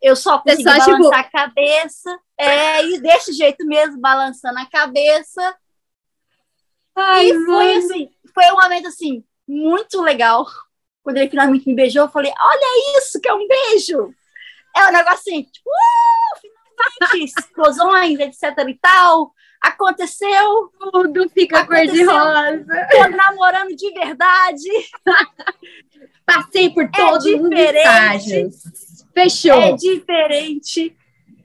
Eu 0.00 0.16
só 0.16 0.38
consegui 0.38 0.62
tipo, 0.62 0.78
balançar 0.78 0.94
tipo... 0.96 1.14
a 1.14 1.24
cabeça. 1.24 2.18
É, 2.38 2.84
e 2.84 3.00
desse 3.00 3.32
jeito 3.32 3.66
mesmo, 3.66 4.00
balançando 4.00 4.58
a 4.58 4.66
cabeça. 4.66 5.56
Ai, 6.94 7.30
e 7.30 7.44
foi 7.44 7.76
assim, 7.76 8.10
foi 8.32 8.44
um 8.52 8.62
momento 8.62 8.88
assim, 8.88 9.22
muito 9.46 10.00
legal. 10.00 10.46
Quando 11.02 11.18
ele 11.18 11.28
finalmente 11.28 11.68
me 11.68 11.74
beijou, 11.74 12.04
eu 12.04 12.10
falei: 12.10 12.32
Olha 12.40 12.98
isso, 12.98 13.20
que 13.20 13.28
é 13.28 13.34
um 13.34 13.46
beijo! 13.46 14.14
É 14.74 14.86
um 14.88 14.92
negócio 14.92 15.18
assim, 15.18 15.42
tipo, 15.42 15.68
uh, 15.68 16.40
finalmente, 16.98 17.32
explosões, 17.38 18.18
etc 18.20 18.68
e 18.68 18.74
tal. 18.74 19.34
Aconteceu. 19.60 20.70
Tudo 20.92 21.28
fica 21.30 21.66
cor-de-rosa. 21.66 22.66
Tô 22.90 23.08
namorando 23.08 23.74
de 23.74 23.90
verdade. 23.92 24.68
Passei 26.24 26.70
por 26.70 26.90
todos 26.90 27.26
é 27.26 27.36
os 27.36 27.50
estágios. 27.52 28.54
Fechou. 29.14 29.60
É 29.60 29.72
diferente. 29.72 30.96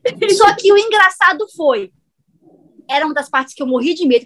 Só 0.36 0.56
que 0.56 0.72
o 0.72 0.78
engraçado 0.78 1.48
foi. 1.56 1.92
Era 2.90 3.06
uma 3.06 3.14
das 3.14 3.30
partes 3.30 3.54
que 3.54 3.62
eu 3.62 3.68
morri 3.68 3.94
de 3.94 4.08
medo. 4.08 4.26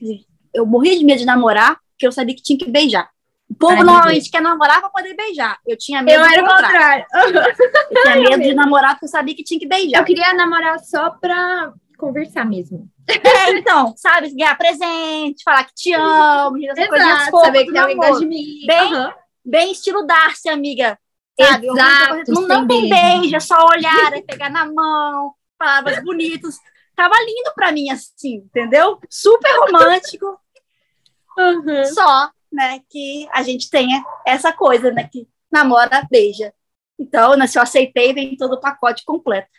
Eu 0.54 0.66
morri 0.66 0.98
de 0.98 1.04
medo 1.04 1.20
de 1.20 1.26
namorar, 1.26 1.78
porque 1.92 2.08
eu 2.08 2.12
sabia 2.12 2.36
que 2.36 2.42
tinha 2.42 2.58
que 2.58 2.70
beijar. 2.70 3.10
O 3.50 3.54
povo 3.54 3.74
Ai, 3.74 3.84
normalmente 3.84 4.32
quer 4.32 4.42
namorar 4.42 4.80
para 4.80 4.90
poder 4.90 5.14
beijar. 5.16 5.60
Eu 5.68 5.78
tinha 5.78 6.02
medo 6.02 6.20
eu 6.20 6.26
era 6.26 6.44
o 6.44 6.48
contrário. 6.48 7.06
eu 7.14 8.04
tinha 8.04 8.16
medo 8.30 8.44
de 8.44 8.54
namorar 8.56 8.92
porque 8.92 9.06
eu 9.06 9.10
sabia 9.10 9.36
que 9.36 9.44
tinha 9.44 9.60
que 9.60 9.68
beijar. 9.68 10.00
Eu 10.00 10.06
queria 10.06 10.34
namorar 10.34 10.80
só 10.80 11.12
pra 11.12 11.72
conversar 11.96 12.46
mesmo. 12.46 12.90
É, 13.08 13.52
então, 13.58 13.94
sabe, 13.98 14.34
ganhar 14.36 14.58
presente, 14.58 15.44
falar 15.44 15.66
que 15.66 15.74
te 15.74 15.94
amo, 15.94 16.58
coisas 16.90 17.30
fofas, 17.30 17.46
saber 17.46 17.66
que 17.66 17.72
tem 17.72 17.82
alguém 17.82 17.98
gosta 17.98 18.20
de 18.20 18.26
mim. 18.26 18.66
Bem, 18.66 18.94
uhum. 18.94 19.14
bem 19.44 19.72
estilo 19.72 20.06
Darcy, 20.06 20.50
amiga. 20.50 20.98
Sabe? 21.40 21.68
Exato, 21.68 22.32
não, 22.32 22.48
não 22.48 22.68
tem 22.68 22.90
beijo, 22.90 23.36
é 23.36 23.40
só 23.40 23.68
olhar, 23.68 24.14
é 24.14 24.22
pegar 24.22 24.50
na 24.50 24.66
mão, 24.66 25.34
palavras 25.58 26.04
bonitas. 26.04 26.58
Tava 26.96 27.16
lindo 27.26 27.52
pra 27.54 27.72
mim, 27.72 27.90
assim, 27.90 28.36
entendeu? 28.36 29.00
Super 29.10 29.52
romântico. 29.60 30.40
Uhum. 31.38 31.86
Só, 31.94 32.30
né, 32.52 32.80
que 32.90 33.28
a 33.34 33.44
gente 33.44 33.70
tenha 33.70 34.02
essa 34.26 34.54
coisa, 34.54 34.92
né, 34.92 35.10
que 35.12 35.28
namora, 35.52 36.08
beija. 36.10 36.54
Então, 36.98 37.36
né, 37.36 37.48
se 37.48 37.58
eu 37.58 37.64
aceitei, 37.64 38.14
vem 38.14 38.38
todo 38.38 38.54
o 38.54 38.60
pacote 38.62 39.04
completo. 39.04 39.50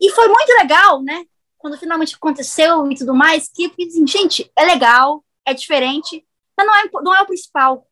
E 0.00 0.10
foi 0.10 0.28
muito 0.28 0.50
legal, 0.60 1.02
né? 1.02 1.24
Quando 1.66 1.78
finalmente 1.78 2.14
aconteceu 2.14 2.88
e 2.92 2.94
tudo 2.94 3.12
mais, 3.12 3.48
que 3.48 3.66
assim, 3.66 4.06
gente, 4.06 4.48
é 4.54 4.64
legal, 4.64 5.24
é 5.44 5.52
diferente, 5.52 6.24
mas 6.56 6.64
não 6.64 6.76
é, 6.76 6.88
não 7.02 7.12
é 7.12 7.22
o 7.22 7.26
principal. 7.26 7.88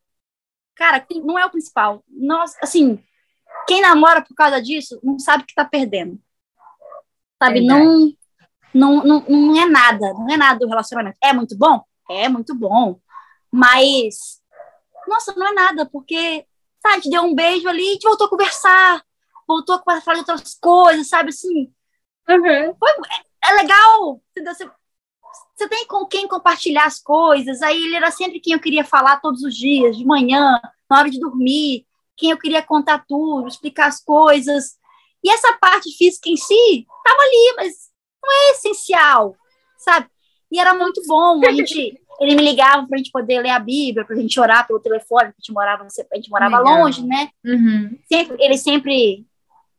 Cara, 0.73 1.05
não 1.25 1.37
é 1.37 1.45
o 1.45 1.49
principal. 1.49 2.01
Nós, 2.07 2.55
assim, 2.61 3.03
quem 3.67 3.81
namora 3.81 4.21
por 4.21 4.33
causa 4.33 4.61
disso 4.61 4.97
não 5.03 5.19
sabe 5.19 5.43
que 5.43 5.53
tá 5.53 5.65
perdendo. 5.65 6.17
Sabe? 7.37 7.65
Não, 7.65 8.13
não, 8.73 9.03
não, 9.03 9.19
não 9.27 9.61
é 9.61 9.65
nada, 9.65 10.13
não 10.13 10.29
é 10.33 10.37
nada 10.37 10.57
do 10.57 10.69
relacionamento. 10.69 11.17
É 11.21 11.33
muito 11.33 11.57
bom? 11.57 11.83
É 12.09 12.29
muito 12.29 12.55
bom. 12.55 12.97
Mas, 13.51 14.41
nossa, 15.05 15.33
não 15.35 15.47
é 15.47 15.51
nada, 15.51 15.85
porque, 15.85 16.47
sabe, 16.81 16.95
gente 16.95 17.09
deu 17.09 17.23
um 17.23 17.35
beijo 17.35 17.67
ali, 17.67 17.91
gente 17.91 18.07
voltou 18.07 18.27
a 18.27 18.29
conversar, 18.29 19.03
voltou 19.45 19.75
a 19.75 19.99
falar 19.99 20.23
de 20.23 20.31
outras 20.31 20.55
coisas, 20.55 21.09
sabe, 21.09 21.31
assim. 21.31 21.69
Uhum. 22.29 22.73
Foi, 22.79 22.89
é, 23.49 23.61
legal, 23.61 24.21
Você, 24.35 24.69
você 25.55 25.69
tem 25.69 25.87
com 25.87 26.05
quem 26.05 26.27
compartilhar 26.27 26.85
as 26.85 26.99
coisas. 26.99 27.61
Aí 27.61 27.83
ele 27.83 27.95
era 27.95 28.11
sempre 28.11 28.39
quem 28.39 28.53
eu 28.53 28.59
queria 28.59 28.83
falar 28.83 29.21
todos 29.21 29.43
os 29.43 29.55
dias, 29.55 29.97
de 29.97 30.05
manhã, 30.05 30.59
na 30.89 30.99
hora 30.99 31.09
de 31.09 31.19
dormir, 31.19 31.85
quem 32.15 32.31
eu 32.31 32.37
queria 32.37 32.61
contar 32.61 33.05
tudo, 33.07 33.47
explicar 33.47 33.87
as 33.87 34.03
coisas. 34.03 34.77
E 35.23 35.29
essa 35.29 35.57
parte 35.59 35.91
física 35.97 36.29
em 36.29 36.37
si 36.37 36.87
estava 36.87 37.21
ali, 37.21 37.53
mas 37.57 37.89
não 38.23 38.31
é 38.31 38.51
essencial, 38.51 39.35
sabe? 39.77 40.07
E 40.51 40.59
era 40.59 40.73
muito 40.73 41.01
bom. 41.07 41.41
A 41.45 41.51
gente, 41.51 41.99
ele 42.19 42.35
me 42.35 42.43
ligava 42.43 42.85
para 42.87 42.95
a 42.95 42.97
gente 42.97 43.11
poder 43.11 43.41
ler 43.41 43.49
a 43.49 43.59
Bíblia, 43.59 44.05
para 44.05 44.15
a 44.15 44.19
gente 44.19 44.39
orar 44.39 44.67
pelo 44.67 44.79
telefone, 44.79 45.25
porque 45.25 45.37
a 45.39 45.41
gente 45.41 45.53
morava, 45.53 45.83
a 45.83 46.15
gente 46.15 46.29
morava 46.29 46.59
longe, 46.59 47.05
né? 47.05 47.29
Uhum. 47.43 47.97
Sempre, 48.07 48.37
ele 48.39 48.57
sempre 48.57 49.25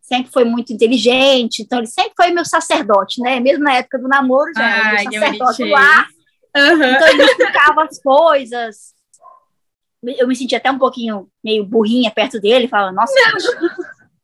sempre 0.07 0.33
foi 0.33 0.45
muito 0.45 0.73
inteligente, 0.73 1.63
então 1.63 1.79
ele 1.79 1.89
sempre 1.89 2.13
foi 2.17 2.31
meu 2.31 2.45
sacerdote, 2.45 3.21
né? 3.21 3.41
Mesmo 3.41 3.65
na 3.65 3.75
época 3.75 3.99
do 3.99 4.09
namoro, 4.09 4.53
já 4.57 4.65
era 4.65 5.11
meu 5.11 5.21
sacerdote 5.21 5.65
lá. 5.65 6.07
Uhum. 6.57 6.85
Então 6.85 7.09
ele 7.09 7.25
explicava 7.25 7.83
as 7.83 8.01
coisas. 8.01 8.95
Eu 10.03 10.29
me 10.29 10.37
sentia 10.37 10.59
até 10.59 10.71
um 10.71 10.79
pouquinho 10.79 11.29
meio 11.43 11.65
burrinha 11.65 12.11
perto 12.13 12.41
dele, 12.41 12.69
falava, 12.69 12.93
nossa, 12.93 13.13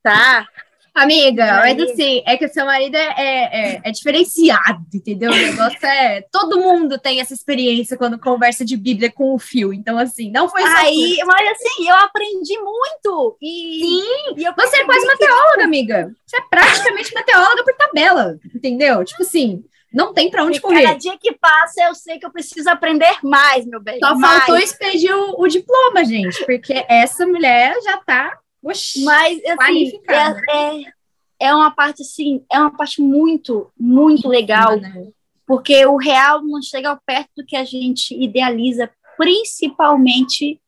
tá, 0.03 0.47
Amiga, 0.95 1.47
mas 1.61 1.81
assim, 1.81 2.23
é 2.27 2.37
que 2.37 2.45
o 2.45 2.53
seu 2.53 2.67
marido 2.67 2.97
é, 2.97 3.15
é, 3.17 3.81
é, 3.83 3.91
diferenciado, 3.91 4.85
entendeu? 4.93 5.31
O 5.31 5.35
negócio 5.35 5.87
é. 5.87 6.21
Todo 6.31 6.61
mundo 6.61 6.99
tem 6.99 7.19
essa 7.19 7.33
experiência 7.33 7.97
quando 7.97 8.19
conversa 8.19 8.63
de 8.63 8.77
Bíblia 8.77 9.11
com 9.11 9.35
o 9.35 9.39
fio. 9.39 9.73
Então, 9.73 9.97
assim, 9.97 10.31
não 10.31 10.51
foi 10.51 10.61
só. 10.61 10.77
Aí, 10.77 11.17
mas 11.27 11.51
assim, 11.53 11.89
eu 11.89 11.97
aprendi 11.97 12.59
muito. 12.59 13.39
E, 13.41 13.81
Sim, 13.81 14.35
e 14.37 14.53
você 14.55 14.77
é 14.81 14.85
quase 14.85 15.05
uma 15.07 15.17
teóloga, 15.17 15.65
amiga. 15.65 16.13
Você 16.27 16.37
é 16.37 16.43
praticamente 16.43 17.15
uma 17.15 17.23
teóloga 17.23 17.65
por 17.65 17.75
tabela, 17.75 18.39
entendeu? 18.55 19.03
Tipo 19.05 19.23
assim. 19.23 19.65
Não 19.95 20.15
tem 20.15 20.31
para 20.31 20.43
onde 20.43 20.57
e 20.57 20.61
correr. 20.61 20.85
Cada 20.85 20.99
dia 20.99 21.19
que 21.19 21.33
passa, 21.35 21.83
eu 21.83 21.95
sei 21.95 22.19
que 22.19 22.25
eu 22.25 22.33
preciso 22.33 22.71
aprender 22.71 23.15
mais, 23.23 23.67
meu 23.67 23.79
bem. 23.79 23.99
Só 23.99 24.15
mais. 24.15 24.39
faltou 24.39 24.57
expedir 24.57 25.15
o, 25.15 25.39
o 25.39 25.47
diploma, 25.47 26.03
gente, 26.03 26.43
porque 26.47 26.83
essa 26.89 27.27
mulher 27.27 27.75
já 27.85 27.99
tá 27.99 28.39
Oxi, 28.63 29.05
Mas, 29.05 29.41
assim, 29.45 30.01
é, 30.09 30.57
é, 30.57 30.93
é, 31.41 31.55
uma 31.55 31.71
parte, 31.71 32.03
assim, 32.03 32.45
é 32.51 32.59
uma 32.59 32.71
parte 32.71 33.01
muito, 33.03 33.71
muito 33.79 34.29
legal, 34.29 34.79
né? 34.79 35.09
porque 35.47 35.85
o 35.85 35.97
real 35.97 36.43
não 36.43 36.63
chega 36.63 36.91
ao 36.91 37.01
perto 37.05 37.31
do 37.39 37.45
que 37.45 37.57
a 37.57 37.65
gente 37.65 38.15
idealiza, 38.15 38.91
principalmente 39.17 40.61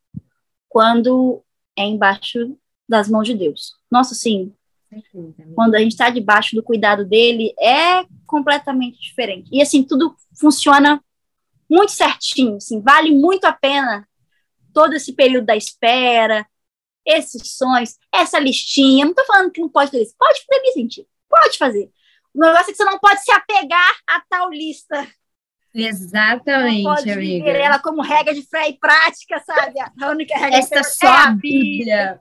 quando 0.69 1.43
é 1.77 1.85
embaixo 1.85 2.57
das 2.89 3.09
mãos 3.09 3.27
de 3.27 3.35
Deus. 3.35 3.75
Nossa, 3.91 4.13
assim, 4.13 4.53
quando 5.55 5.75
a 5.75 5.79
gente 5.79 5.93
está 5.93 6.11
debaixo 6.11 6.57
do 6.57 6.63
cuidado 6.63 7.05
dele, 7.05 7.55
é 7.59 8.05
completamente 8.27 9.01
diferente. 9.01 9.49
E, 9.53 9.63
assim, 9.63 9.83
tudo 9.83 10.15
funciona 10.39 11.03
muito 11.71 11.93
certinho, 11.93 12.57
assim, 12.57 12.81
vale 12.81 13.11
muito 13.11 13.45
a 13.45 13.53
pena 13.53 14.07
todo 14.73 14.95
esse 14.95 15.13
período 15.13 15.47
da 15.47 15.57
espera, 15.57 16.47
esses 17.07 17.57
sonhos, 17.57 17.99
essa 18.13 18.39
listinha. 18.39 19.05
Não 19.05 19.13
estou 19.13 19.27
falando 19.27 19.51
que 19.51 19.61
não 19.61 19.69
pode 19.69 19.91
fazer 19.91 20.03
isso. 20.03 20.15
Pode 20.19 20.45
fazer, 20.45 20.63
Vicente. 20.63 21.07
Pode 21.29 21.59
fazer. 21.59 21.91
O 22.35 22.41
negócio 22.41 22.71
é 22.71 22.73
que 22.73 22.77
você 22.77 22.85
não 22.85 22.99
pode 22.99 23.23
se 23.23 23.31
apegar 23.31 23.93
a 24.09 24.21
tal 24.29 24.51
lista. 24.51 25.07
Exatamente, 25.75 26.85
não 26.85 26.95
pode 26.95 27.11
amiga. 27.11 27.51
ela 27.51 27.79
como 27.81 28.01
regra 28.01 28.33
de 28.33 28.43
fé 28.43 28.69
e 28.69 28.79
prática, 28.79 29.43
sabe? 29.45 29.81
A 29.81 30.11
única 30.11 30.37
regra 30.37 30.59
Essa 30.59 30.69
de 30.69 30.75
fé 30.75 30.83
só 30.83 31.07
é 31.07 31.27
a 31.27 31.31
Bíblia. 31.31 32.21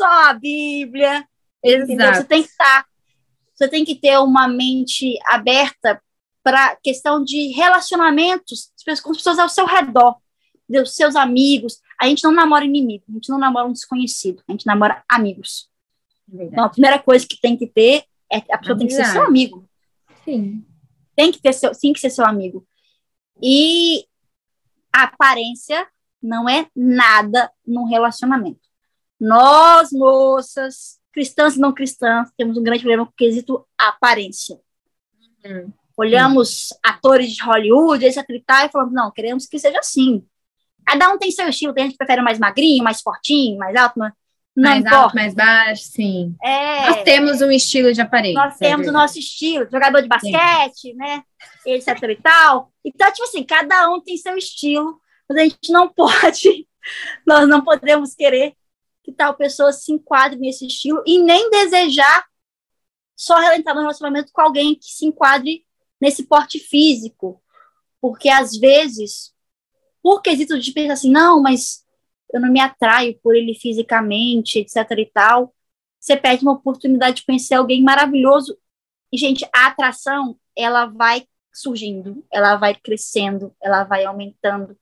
Só 0.00 0.30
a 0.30 0.34
Bíblia. 0.34 1.28
Exato. 1.62 1.92
Entendeu? 1.92 2.14
Você 2.14 2.24
tem 2.24 2.42
que 2.42 2.48
estar, 2.48 2.82
tá, 2.82 2.88
você 3.54 3.68
tem 3.68 3.84
que 3.84 3.96
ter 3.96 4.18
uma 4.18 4.46
mente 4.46 5.18
aberta 5.26 6.00
para 6.42 6.76
questão 6.76 7.22
de 7.22 7.48
relacionamentos 7.48 8.72
com 9.02 9.10
as 9.10 9.16
pessoas 9.16 9.38
ao 9.38 9.48
seu 9.48 9.66
redor, 9.66 10.16
dos 10.68 10.94
seus 10.94 11.16
amigos, 11.16 11.80
a 12.00 12.06
gente 12.06 12.22
não 12.22 12.32
namora 12.32 12.64
inimigo, 12.64 13.04
a 13.08 13.12
gente 13.12 13.28
não 13.30 13.38
namora 13.38 13.66
um 13.66 13.72
desconhecido, 13.72 14.42
a 14.46 14.52
gente 14.52 14.66
namora 14.66 15.02
amigos. 15.08 15.68
Verdade. 16.26 16.52
Então, 16.52 16.64
a 16.64 16.68
primeira 16.68 16.98
coisa 16.98 17.26
que 17.26 17.40
tem 17.40 17.56
que 17.56 17.66
ter 17.66 18.04
é 18.30 18.38
a 18.52 18.58
pessoa 18.58 18.78
tem 18.78 18.86
que 18.86 18.92
ser 18.92 19.06
seu 19.06 19.22
amigo. 19.22 19.66
Sim. 20.24 20.64
Tem 21.16 21.32
que 21.32 21.40
ter 21.40 21.52
seu, 21.52 21.72
sim 21.74 21.92
que 21.92 22.00
ser 22.00 22.10
seu 22.10 22.26
amigo. 22.26 22.66
E 23.42 24.04
a 24.92 25.04
aparência 25.04 25.86
não 26.22 26.48
é 26.48 26.68
nada 26.76 27.50
num 27.66 27.84
relacionamento. 27.84 28.60
Nós, 29.18 29.90
moças, 29.90 30.98
cristãs 31.12 31.56
e 31.56 31.60
não 31.60 31.72
cristãs, 31.72 32.30
temos 32.36 32.56
um 32.56 32.62
grande 32.62 32.80
problema 32.80 33.06
com 33.06 33.12
o 33.12 33.16
quesito 33.16 33.66
aparência. 33.76 34.60
Uhum. 35.44 35.72
Olhamos 35.96 36.68
atores 36.84 37.32
de 37.32 37.42
Hollywood, 37.42 38.04
etc 38.04 38.24
e 38.28 38.40
tal, 38.40 38.66
e 38.66 38.70
falamos, 38.70 38.94
não, 38.94 39.10
queremos 39.10 39.46
que 39.46 39.58
seja 39.58 39.78
assim. 39.78 40.24
Cada 40.88 41.12
um 41.12 41.18
tem 41.18 41.30
seu 41.30 41.46
estilo, 41.46 41.74
tem 41.74 41.84
gente 41.84 41.92
que 41.92 41.98
prefere 41.98 42.22
mais 42.22 42.38
magrinho, 42.38 42.82
mais 42.82 43.02
fortinho, 43.02 43.58
mais 43.58 43.76
alto, 43.76 43.98
mas 43.98 44.10
não 44.56 44.70
mais 44.70 44.80
importa. 44.80 44.96
alto, 44.96 45.14
mais 45.14 45.34
baixo, 45.34 45.82
sim. 45.82 46.34
É, 46.42 46.86
nós 46.86 47.02
temos 47.02 47.42
um 47.42 47.50
estilo 47.50 47.92
de 47.92 48.00
aparência. 48.00 48.42
Nós 48.42 48.56
temos 48.56 48.86
é 48.86 48.90
o 48.90 48.92
nosso 48.92 49.18
estilo, 49.18 49.68
jogador 49.70 50.00
de 50.00 50.08
basquete, 50.08 50.80
sim. 50.80 50.94
né, 50.94 51.22
etc 51.66 52.02
e 52.04 52.16
tal. 52.16 52.72
Então, 52.82 53.12
tipo 53.12 53.24
assim, 53.24 53.44
cada 53.44 53.90
um 53.90 54.00
tem 54.00 54.16
seu 54.16 54.34
estilo, 54.34 54.98
mas 55.28 55.38
a 55.38 55.42
gente 55.42 55.70
não 55.70 55.88
pode, 55.92 56.66
nós 57.26 57.46
não 57.46 57.62
podemos 57.62 58.14
querer 58.14 58.54
que 59.04 59.12
tal 59.12 59.34
pessoa 59.34 59.72
se 59.72 59.92
enquadre 59.92 60.38
nesse 60.38 60.66
estilo 60.66 61.02
e 61.06 61.22
nem 61.22 61.50
desejar 61.50 62.24
só 63.14 63.52
entrar 63.52 63.74
no 63.74 63.80
relacionamento 63.80 64.32
com 64.32 64.40
alguém 64.40 64.74
que 64.74 64.90
se 64.90 65.04
enquadre 65.04 65.66
nesse 66.00 66.24
porte 66.24 66.58
físico, 66.58 67.42
porque 68.00 68.30
às 68.30 68.56
vezes, 68.56 69.34
por 70.08 70.22
quesito 70.22 70.58
de 70.58 70.72
pensar 70.72 70.94
assim, 70.94 71.10
não, 71.10 71.42
mas 71.42 71.84
eu 72.32 72.40
não 72.40 72.50
me 72.50 72.60
atraio 72.60 73.20
por 73.22 73.36
ele 73.36 73.54
fisicamente, 73.54 74.58
etc 74.58 74.90
e 74.96 75.04
tal, 75.04 75.54
você 76.00 76.16
perde 76.16 76.44
uma 76.44 76.54
oportunidade 76.54 77.16
de 77.16 77.26
conhecer 77.26 77.56
alguém 77.56 77.82
maravilhoso. 77.82 78.56
E, 79.12 79.18
gente, 79.18 79.46
a 79.54 79.66
atração, 79.66 80.40
ela 80.56 80.86
vai 80.86 81.26
surgindo, 81.52 82.24
ela 82.32 82.56
vai 82.56 82.74
crescendo, 82.74 83.54
ela 83.62 83.84
vai 83.84 84.06
aumentando. 84.06 84.78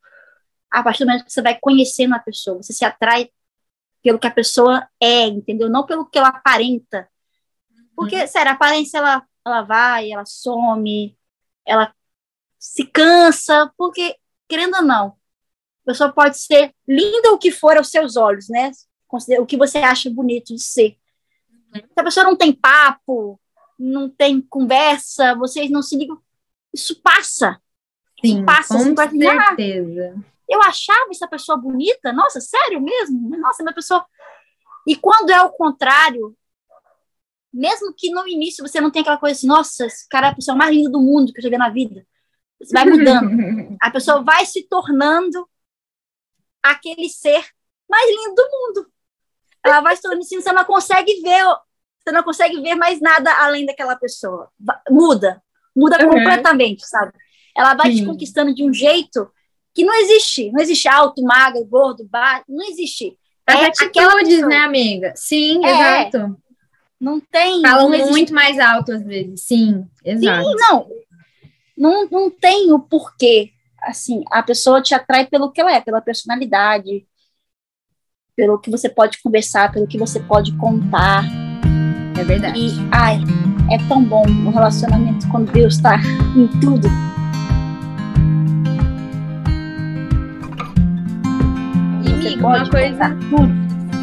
A 0.71 0.81
partir 0.81 1.01
do 1.01 1.09
momento 1.09 1.25
que 1.25 1.33
você 1.33 1.43
vai 1.43 1.59
conhecendo 1.59 2.15
a 2.15 2.21
pessoa, 2.21 2.63
você 2.63 2.73
se 2.73 2.85
atrai 2.85 3.29
pelo 4.05 4.21
que 4.21 4.29
a 4.29 4.33
pessoa 4.33 4.89
é, 5.03 5.25
entendeu? 5.25 5.69
Não 5.69 5.85
pelo 5.85 6.07
que 6.07 6.19
ela 6.19 6.29
aparenta. 6.29 7.09
Porque, 7.97 8.21
uhum. 8.21 8.29
sério, 8.29 8.53
a 8.53 8.55
aparência, 8.55 8.99
ela, 8.99 9.27
ela 9.45 9.63
vai, 9.63 10.13
ela 10.13 10.25
some, 10.25 11.19
ela 11.67 11.93
se 12.61 12.87
cansa, 12.87 13.73
porque, 13.77 14.15
querendo 14.49 14.77
ou 14.77 14.83
não, 14.83 15.16
pessoa 15.87 16.13
pode 16.13 16.39
ser 16.39 16.75
linda 16.87 17.33
o 17.33 17.39
que 17.39 17.51
for 17.51 17.77
aos 17.77 17.91
seus 17.91 18.17
olhos, 18.17 18.49
né? 18.49 18.73
O 19.39 19.47
que 19.47 19.57
você 19.57 19.79
acha 19.79 20.11
bonito 20.11 20.55
de 20.55 20.63
ser. 20.63 20.97
Se 21.73 21.85
a 21.97 22.05
pessoa 22.05 22.25
não 22.25 22.37
tem 22.37 22.53
papo, 22.53 23.41
não 23.79 24.09
tem 24.09 24.41
conversa, 24.41 25.35
vocês 25.37 25.71
não 25.71 25.83
se 25.83 25.97
ligam, 25.97 26.19
isso 26.75 27.01
passa. 27.01 27.61
Sim, 28.21 28.45
passa, 28.45 28.75
com 28.75 29.01
assim, 29.01 29.19
certeza. 29.19 30.15
Ah, 30.17 30.21
eu 30.49 30.63
achava 30.63 31.11
essa 31.11 31.29
pessoa 31.29 31.59
bonita, 31.59 32.13
nossa, 32.13 32.41
sério 32.41 32.81
mesmo? 32.81 33.37
Nossa, 33.39 33.63
minha 33.63 33.75
pessoa. 33.75 34.05
E 34.87 34.97
quando 34.97 35.31
é 35.31 35.43
o 35.43 35.51
contrário, 35.51 36.37
mesmo 37.53 37.93
que 37.95 38.11
no 38.11 38.27
início 38.27 38.67
você 38.67 38.81
não 38.81 38.91
tenha 38.91 39.03
aquela 39.03 39.19
coisa 39.19 39.37
assim, 39.37 39.47
nossa, 39.47 39.87
esse 39.87 40.09
cara 40.09 40.29
é 40.29 40.31
a 40.31 40.35
pessoa 40.35 40.57
mais 40.57 40.75
linda 40.75 40.91
do 40.91 41.01
mundo 41.01 41.33
que 41.33 41.39
eu 41.39 41.43
já 41.43 41.51
vi 41.51 41.59
na 41.59 41.69
vida. 41.69 42.07
Você 42.61 42.73
vai 42.73 42.87
mudando. 42.87 43.77
a 43.81 43.91
pessoa 43.91 44.23
vai 44.23 44.47
se 44.47 44.63
tornando 44.63 45.47
aquele 46.71 47.09
ser 47.09 47.45
mais 47.89 48.09
lindo 48.09 48.35
do 48.35 48.49
mundo. 48.51 48.87
Ela 49.65 49.81
vai 49.81 49.97
se 49.97 50.03
tornando 50.03 50.23
assim, 50.23 50.41
você 50.41 50.53
não 50.53 50.65
consegue 50.65 51.21
ver, 51.23 51.45
você 52.05 52.13
não 52.13 52.23
consegue 52.23 52.61
ver 52.61 52.75
mais 52.75 53.01
nada 53.01 53.33
além 53.45 53.67
daquela 53.67 53.97
pessoa. 53.97 54.49
Muda, 54.91 55.43
muda 55.75 56.03
uhum. 56.05 56.11
completamente, 56.11 56.87
sabe? 56.87 57.13
Ela 57.57 57.75
vai 57.75 57.91
Sim. 57.91 57.97
te 57.97 58.07
conquistando 58.07 58.55
de 58.55 58.63
um 58.63 58.73
jeito 58.73 59.31
que 59.75 59.85
não 59.85 59.95
existe. 59.95 60.51
Não 60.53 60.61
existe 60.61 60.89
alto, 60.89 61.23
magro, 61.23 61.65
gordo, 61.65 62.07
baixo, 62.09 62.45
não 62.49 62.67
existe. 62.69 63.19
As 63.47 63.61
é 63.61 63.67
atitudes, 63.67 64.41
né, 64.47 64.57
amiga? 64.59 65.13
Sim, 65.17 65.65
é, 65.65 65.71
exato. 65.71 66.37
Não 67.01 67.21
tem. 67.21 67.61
Falam 67.61 67.91
não 67.91 68.11
muito 68.11 68.33
mais 68.33 68.59
alto 68.59 68.93
às 68.93 69.03
vezes. 69.05 69.43
Sim, 69.43 69.87
exato. 70.05 70.49
Sim, 70.49 70.55
não. 70.57 70.89
Não, 71.77 72.09
não 72.11 72.31
tem 72.31 72.73
o 72.73 72.79
porquê. 72.79 73.53
Assim, 73.87 74.25
a 74.33 74.43
pessoa 74.43 74.83
te 74.83 74.95
atrai 74.97 75.27
pelo 75.27 75.53
que 75.53 75.61
ela 75.61 75.73
é, 75.73 75.81
pela 75.81 76.01
personalidade, 76.01 77.07
pelo 78.35 78.59
que 78.59 78.69
você 78.69 78.89
pode 78.89 79.23
conversar, 79.23 79.71
pelo 79.71 79.87
que 79.87 79.97
você 79.97 80.19
pode 80.19 80.53
contar. 80.57 81.25
É 82.19 82.25
verdade. 82.25 82.59
E, 82.59 82.71
ai, 82.91 83.21
é 83.71 83.79
tão 83.87 84.03
bom 84.03 84.25
o 84.45 84.51
relacionamento 84.51 85.29
quando 85.29 85.53
Deus 85.53 85.77
está 85.77 85.99
em 86.37 86.49
tudo. 86.61 86.89
E, 92.05 92.37
uma 92.39 92.69
coisa. 92.69 93.17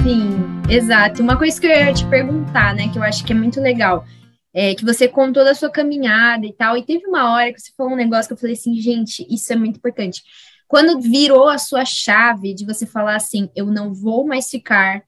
Sim, 0.01 0.29
exato. 0.69 1.21
Uma 1.21 1.36
coisa 1.36 1.59
que 1.59 1.67
eu 1.67 1.71
ia 1.71 1.93
te 1.93 2.05
perguntar, 2.05 2.73
né, 2.73 2.88
que 2.88 2.97
eu 2.97 3.03
acho 3.03 3.25
que 3.25 3.34
é 3.34 3.36
muito 3.36 3.59
legal 3.59 4.05
é, 4.53 4.75
que 4.75 4.85
você 4.85 5.07
contou 5.07 5.43
da 5.43 5.55
sua 5.55 5.69
caminhada 5.69 6.45
e 6.45 6.53
tal, 6.53 6.77
e 6.77 6.83
teve 6.83 7.07
uma 7.07 7.33
hora 7.33 7.51
que 7.51 7.59
você 7.59 7.71
falou 7.75 7.93
um 7.93 7.97
negócio 7.97 8.27
que 8.27 8.33
eu 8.33 8.37
falei 8.37 8.53
assim, 8.53 8.75
gente, 8.75 9.25
isso 9.29 9.51
é 9.51 9.55
muito 9.55 9.77
importante. 9.77 10.21
Quando 10.67 10.99
virou 11.01 11.49
a 11.49 11.57
sua 11.57 11.85
chave 11.85 12.53
de 12.53 12.65
você 12.65 12.85
falar 12.85 13.15
assim, 13.15 13.49
eu 13.55 13.65
não 13.67 13.93
vou 13.93 14.25
mais 14.25 14.49
ficar 14.49 15.03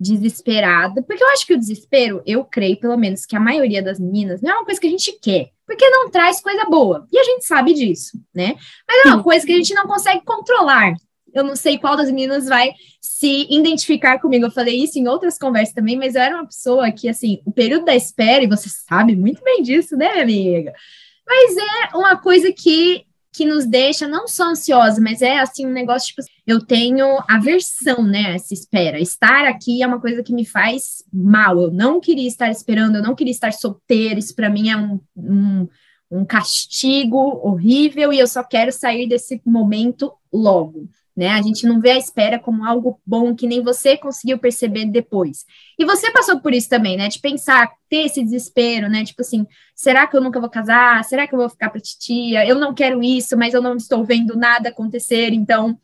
desesperada, 0.00 1.02
porque 1.02 1.22
eu 1.22 1.28
acho 1.30 1.46
que 1.46 1.54
o 1.54 1.58
desespero, 1.58 2.22
eu 2.24 2.44
creio, 2.44 2.78
pelo 2.78 2.96
menos, 2.96 3.26
que 3.26 3.34
a 3.34 3.40
maioria 3.40 3.82
das 3.82 3.98
meninas 3.98 4.40
não 4.40 4.50
é 4.50 4.54
uma 4.54 4.64
coisa 4.64 4.80
que 4.80 4.86
a 4.86 4.90
gente 4.90 5.18
quer, 5.20 5.50
porque 5.66 5.88
não 5.90 6.08
traz 6.08 6.40
coisa 6.40 6.64
boa, 6.66 7.06
e 7.10 7.18
a 7.18 7.24
gente 7.24 7.44
sabe 7.44 7.74
disso, 7.74 8.20
né? 8.32 8.54
Mas 8.86 9.04
é 9.04 9.08
uma 9.08 9.22
coisa 9.22 9.44
que 9.44 9.52
a 9.52 9.56
gente 9.56 9.74
não 9.74 9.86
consegue 9.88 10.24
controlar, 10.24 10.94
eu 11.40 11.44
não 11.44 11.56
sei 11.56 11.78
qual 11.78 11.96
das 11.96 12.10
meninas 12.10 12.46
vai 12.46 12.72
se 13.00 13.46
identificar 13.50 14.18
comigo. 14.18 14.46
Eu 14.46 14.50
falei 14.50 14.82
isso 14.82 14.98
em 14.98 15.08
outras 15.08 15.38
conversas 15.38 15.74
também, 15.74 15.96
mas 15.96 16.14
eu 16.14 16.22
era 16.22 16.36
uma 16.36 16.46
pessoa 16.46 16.90
que, 16.90 17.08
assim, 17.08 17.40
o 17.44 17.52
período 17.52 17.86
da 17.86 17.94
espera, 17.94 18.44
e 18.44 18.48
você 18.48 18.68
sabe 18.68 19.16
muito 19.16 19.42
bem 19.42 19.62
disso, 19.62 19.96
né, 19.96 20.20
amiga? 20.20 20.72
Mas 21.26 21.56
é 21.56 21.96
uma 21.96 22.16
coisa 22.16 22.52
que, 22.52 23.04
que 23.32 23.44
nos 23.44 23.66
deixa 23.66 24.06
não 24.08 24.26
só 24.26 24.50
ansiosa, 24.50 25.00
mas 25.00 25.20
é, 25.22 25.38
assim, 25.38 25.66
um 25.66 25.72
negócio, 25.72 26.08
tipo, 26.08 26.22
eu 26.46 26.64
tenho 26.64 27.18
aversão, 27.28 28.02
né, 28.02 28.34
essa 28.34 28.54
espera. 28.54 29.00
Estar 29.00 29.46
aqui 29.46 29.82
é 29.82 29.86
uma 29.86 30.00
coisa 30.00 30.22
que 30.22 30.32
me 30.32 30.44
faz 30.44 31.04
mal. 31.12 31.60
Eu 31.60 31.70
não 31.70 32.00
queria 32.00 32.28
estar 32.28 32.50
esperando, 32.50 32.96
eu 32.96 33.02
não 33.02 33.14
queria 33.14 33.32
estar 33.32 33.52
solteira, 33.52 34.18
isso 34.18 34.34
para 34.34 34.50
mim 34.50 34.70
é 34.70 34.76
um, 34.76 35.00
um 35.16 35.68
um 36.10 36.24
castigo 36.24 37.18
horrível 37.42 38.12
e 38.12 38.18
eu 38.18 38.26
só 38.26 38.42
quero 38.42 38.72
sair 38.72 39.06
desse 39.06 39.40
momento 39.44 40.12
logo 40.32 40.88
né? 41.18 41.30
A 41.30 41.42
gente 41.42 41.66
não 41.66 41.80
vê 41.80 41.90
a 41.90 41.98
espera 41.98 42.38
como 42.38 42.64
algo 42.64 43.00
bom 43.04 43.34
que 43.34 43.44
nem 43.44 43.60
você 43.60 43.96
conseguiu 43.96 44.38
perceber 44.38 44.84
depois. 44.86 45.44
E 45.76 45.84
você 45.84 46.12
passou 46.12 46.38
por 46.38 46.54
isso 46.54 46.68
também, 46.68 46.96
né? 46.96 47.08
De 47.08 47.18
pensar, 47.18 47.72
ter 47.88 48.06
esse 48.06 48.22
desespero, 48.22 48.88
né? 48.88 49.04
Tipo 49.04 49.22
assim, 49.22 49.44
será 49.74 50.06
que 50.06 50.16
eu 50.16 50.20
nunca 50.20 50.38
vou 50.38 50.48
casar? 50.48 51.02
Será 51.02 51.26
que 51.26 51.34
eu 51.34 51.38
vou 51.40 51.50
ficar 51.50 51.70
para 51.70 51.80
titia? 51.80 52.46
Eu 52.46 52.54
não 52.54 52.72
quero 52.72 53.02
isso, 53.02 53.36
mas 53.36 53.52
eu 53.52 53.60
não 53.60 53.74
estou 53.76 54.04
vendo 54.04 54.36
nada 54.36 54.68
acontecer, 54.68 55.32
então 55.32 55.76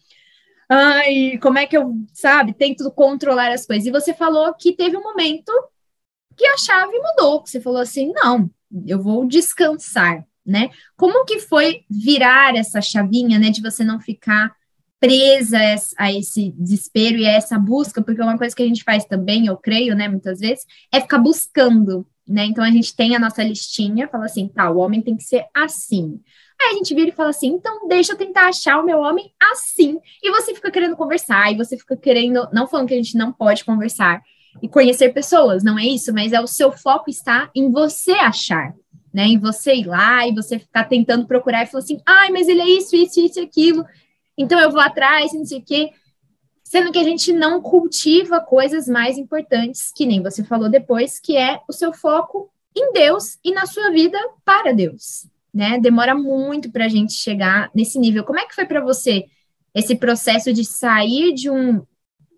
ai, 0.68 1.36
como 1.42 1.58
é 1.58 1.66
que 1.66 1.76
eu, 1.76 1.92
sabe, 2.12 2.54
tento 2.54 2.88
controlar 2.92 3.50
as 3.50 3.66
coisas. 3.66 3.86
E 3.86 3.90
você 3.90 4.14
falou 4.14 4.54
que 4.54 4.72
teve 4.72 4.96
um 4.96 5.02
momento 5.02 5.52
que 6.36 6.46
a 6.46 6.56
chave 6.56 6.96
mudou, 6.96 7.42
que 7.42 7.50
você 7.50 7.60
falou 7.60 7.80
assim, 7.80 8.12
não, 8.14 8.48
eu 8.86 9.02
vou 9.02 9.26
descansar, 9.26 10.24
né? 10.46 10.70
Como 10.96 11.24
que 11.24 11.40
foi 11.40 11.82
virar 11.90 12.54
essa 12.54 12.80
chavinha, 12.80 13.36
né, 13.36 13.50
de 13.50 13.60
você 13.60 13.82
não 13.82 13.98
ficar 13.98 14.54
presa 15.04 15.58
a 15.98 16.10
esse 16.10 16.50
desespero 16.56 17.18
e 17.18 17.26
a 17.26 17.32
essa 17.32 17.58
busca, 17.58 18.02
porque 18.02 18.22
uma 18.22 18.38
coisa 18.38 18.56
que 18.56 18.62
a 18.62 18.66
gente 18.66 18.82
faz 18.82 19.04
também, 19.04 19.46
eu 19.46 19.56
creio, 19.56 19.94
né, 19.94 20.08
muitas 20.08 20.40
vezes, 20.40 20.64
é 20.90 20.98
ficar 20.98 21.18
buscando, 21.18 22.06
né? 22.26 22.46
Então 22.46 22.64
a 22.64 22.70
gente 22.70 22.96
tem 22.96 23.14
a 23.14 23.18
nossa 23.18 23.42
listinha, 23.42 24.08
fala 24.08 24.24
assim, 24.24 24.48
tá, 24.48 24.70
o 24.70 24.78
homem 24.78 25.02
tem 25.02 25.14
que 25.14 25.24
ser 25.24 25.44
assim. 25.54 26.18
Aí 26.58 26.70
a 26.70 26.74
gente 26.74 26.94
vira 26.94 27.10
e 27.10 27.12
fala 27.12 27.28
assim, 27.28 27.48
então 27.48 27.86
deixa 27.86 28.12
eu 28.12 28.16
tentar 28.16 28.48
achar 28.48 28.78
o 28.78 28.86
meu 28.86 29.00
homem 29.00 29.30
assim. 29.52 29.98
E 30.22 30.30
você 30.30 30.54
fica 30.54 30.70
querendo 30.70 30.96
conversar, 30.96 31.52
e 31.52 31.56
você 31.56 31.76
fica 31.76 31.96
querendo, 31.98 32.48
não 32.50 32.66
falando 32.66 32.88
que 32.88 32.94
a 32.94 32.96
gente 32.96 33.18
não 33.18 33.30
pode 33.30 33.62
conversar 33.62 34.22
e 34.62 34.68
conhecer 34.68 35.12
pessoas, 35.12 35.62
não 35.62 35.78
é 35.78 35.84
isso, 35.84 36.14
mas 36.14 36.32
é 36.32 36.40
o 36.40 36.46
seu 36.46 36.72
foco 36.72 37.10
está 37.10 37.50
em 37.54 37.70
você 37.70 38.12
achar, 38.12 38.72
né? 39.12 39.26
Em 39.26 39.38
você 39.38 39.74
ir 39.74 39.86
lá 39.86 40.26
e 40.26 40.34
você 40.34 40.58
ficar 40.58 40.84
tentando 40.84 41.26
procurar 41.26 41.64
e 41.64 41.66
falar 41.66 41.84
assim, 41.84 42.00
ai, 42.06 42.30
mas 42.30 42.48
ele 42.48 42.62
é 42.62 42.70
isso, 42.70 42.96
isso, 42.96 43.20
isso, 43.20 43.38
aquilo 43.38 43.84
então 44.36 44.58
eu 44.58 44.70
vou 44.70 44.80
atrás, 44.80 45.32
não 45.32 45.44
sei 45.44 45.58
o 45.58 45.64
quê. 45.64 45.90
Sendo 46.62 46.90
que 46.90 46.98
a 46.98 47.04
gente 47.04 47.32
não 47.32 47.60
cultiva 47.60 48.40
coisas 48.40 48.88
mais 48.88 49.18
importantes, 49.18 49.92
que 49.94 50.06
nem 50.06 50.22
você 50.22 50.42
falou 50.42 50.68
depois, 50.68 51.20
que 51.20 51.36
é 51.36 51.60
o 51.68 51.72
seu 51.72 51.92
foco 51.92 52.50
em 52.74 52.92
Deus 52.92 53.38
e 53.44 53.52
na 53.52 53.66
sua 53.66 53.90
vida 53.90 54.18
para 54.44 54.72
Deus, 54.72 55.28
né? 55.52 55.78
Demora 55.78 56.14
muito 56.14 56.72
para 56.72 56.86
a 56.86 56.88
gente 56.88 57.12
chegar 57.12 57.70
nesse 57.74 57.98
nível. 57.98 58.24
Como 58.24 58.38
é 58.38 58.46
que 58.46 58.54
foi 58.54 58.66
para 58.66 58.80
você 58.80 59.26
esse 59.74 59.94
processo 59.94 60.52
de 60.52 60.64
sair 60.64 61.32
de 61.32 61.50
um, 61.50 61.84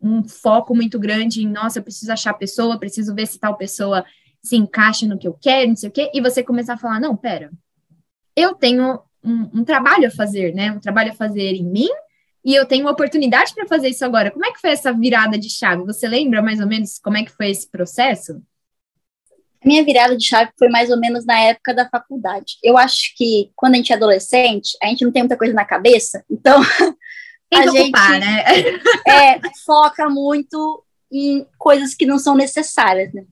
um 0.03 0.27
foco 0.27 0.75
muito 0.75 0.99
grande 0.99 1.43
em, 1.43 1.49
nossa, 1.49 1.79
eu 1.79 1.83
preciso 1.83 2.13
achar 2.13 2.31
a 2.31 2.35
pessoa, 2.35 2.79
preciso 2.79 3.15
ver 3.15 3.27
se 3.27 3.39
tal 3.39 3.57
pessoa 3.57 4.05
se 4.43 4.57
encaixa 4.57 5.07
no 5.07 5.19
que 5.19 5.27
eu 5.27 5.35
quero, 5.35 5.69
não 5.69 5.77
sei 5.77 5.89
o 5.89 5.93
quê, 5.93 6.11
e 6.15 6.21
você 6.21 6.43
começar 6.43 6.75
a 6.75 6.79
falar, 6.79 7.01
não, 7.01 7.17
pera, 7.17 7.51
eu 8.37 8.55
tenho 8.55 9.01
um, 9.27 9.61
um, 9.61 9.65
trabalho 9.65 10.09
a 10.09 10.11
fazer, 10.11 10.55
né? 10.55 10.73
Um 10.73 10.81
trabalho 10.81 11.11
a 11.11 11.15
fazer 11.15 11.55
em 11.55 11.65
mim, 11.65 11.89
e 12.45 12.55
eu 12.55 12.65
tenho 12.65 12.85
uma 12.85 12.93
oportunidade 12.93 13.53
para 13.55 13.67
fazer 13.67 13.89
isso 13.89 14.05
agora. 14.05 14.31
Como 14.31 14.47
é 14.47 14.53
que 14.53 14.61
foi 14.61 14.71
essa 14.71 14.93
virada 14.93 15.37
de 15.37 15.51
chave? 15.51 15.85
Você 15.85 16.07
lembra 16.07 16.41
mais 16.41 16.61
ou 16.61 16.67
menos 16.67 16.99
como 16.99 17.17
é 17.17 17.25
que 17.25 17.33
foi 17.33 17.51
esse 17.51 17.69
processo? 17.69 18.41
Minha 19.65 19.85
virada 19.85 20.17
de 20.17 20.25
chave 20.25 20.53
foi 20.57 20.69
mais 20.69 20.89
ou 20.89 20.97
menos 20.97 21.27
na 21.27 21.41
época 21.41 21.75
da 21.75 21.89
faculdade. 21.89 22.57
Eu 22.63 22.79
acho 22.79 23.17
que 23.17 23.51
quando 23.57 23.75
a 23.75 23.77
gente 23.79 23.93
é 23.93 23.97
adolescente, 23.97 24.79
a 24.81 24.87
gente 24.87 25.05
não 25.05 25.11
tem 25.11 25.23
muita 25.23 25.37
coisa 25.37 25.53
na 25.53 25.65
cabeça, 25.65 26.25
então 26.31 26.61
tem 27.51 27.61
a 27.61 27.67
gente 27.67 27.81
ocupar, 27.81 28.21
né? 28.21 28.45
é, 29.09 29.41
foca 29.65 30.09
muito 30.09 30.85
em 31.11 31.45
coisas 31.59 31.95
que 31.95 32.07
não 32.07 32.19
são 32.19 32.37
necessárias, 32.37 33.13
né? 33.13 33.25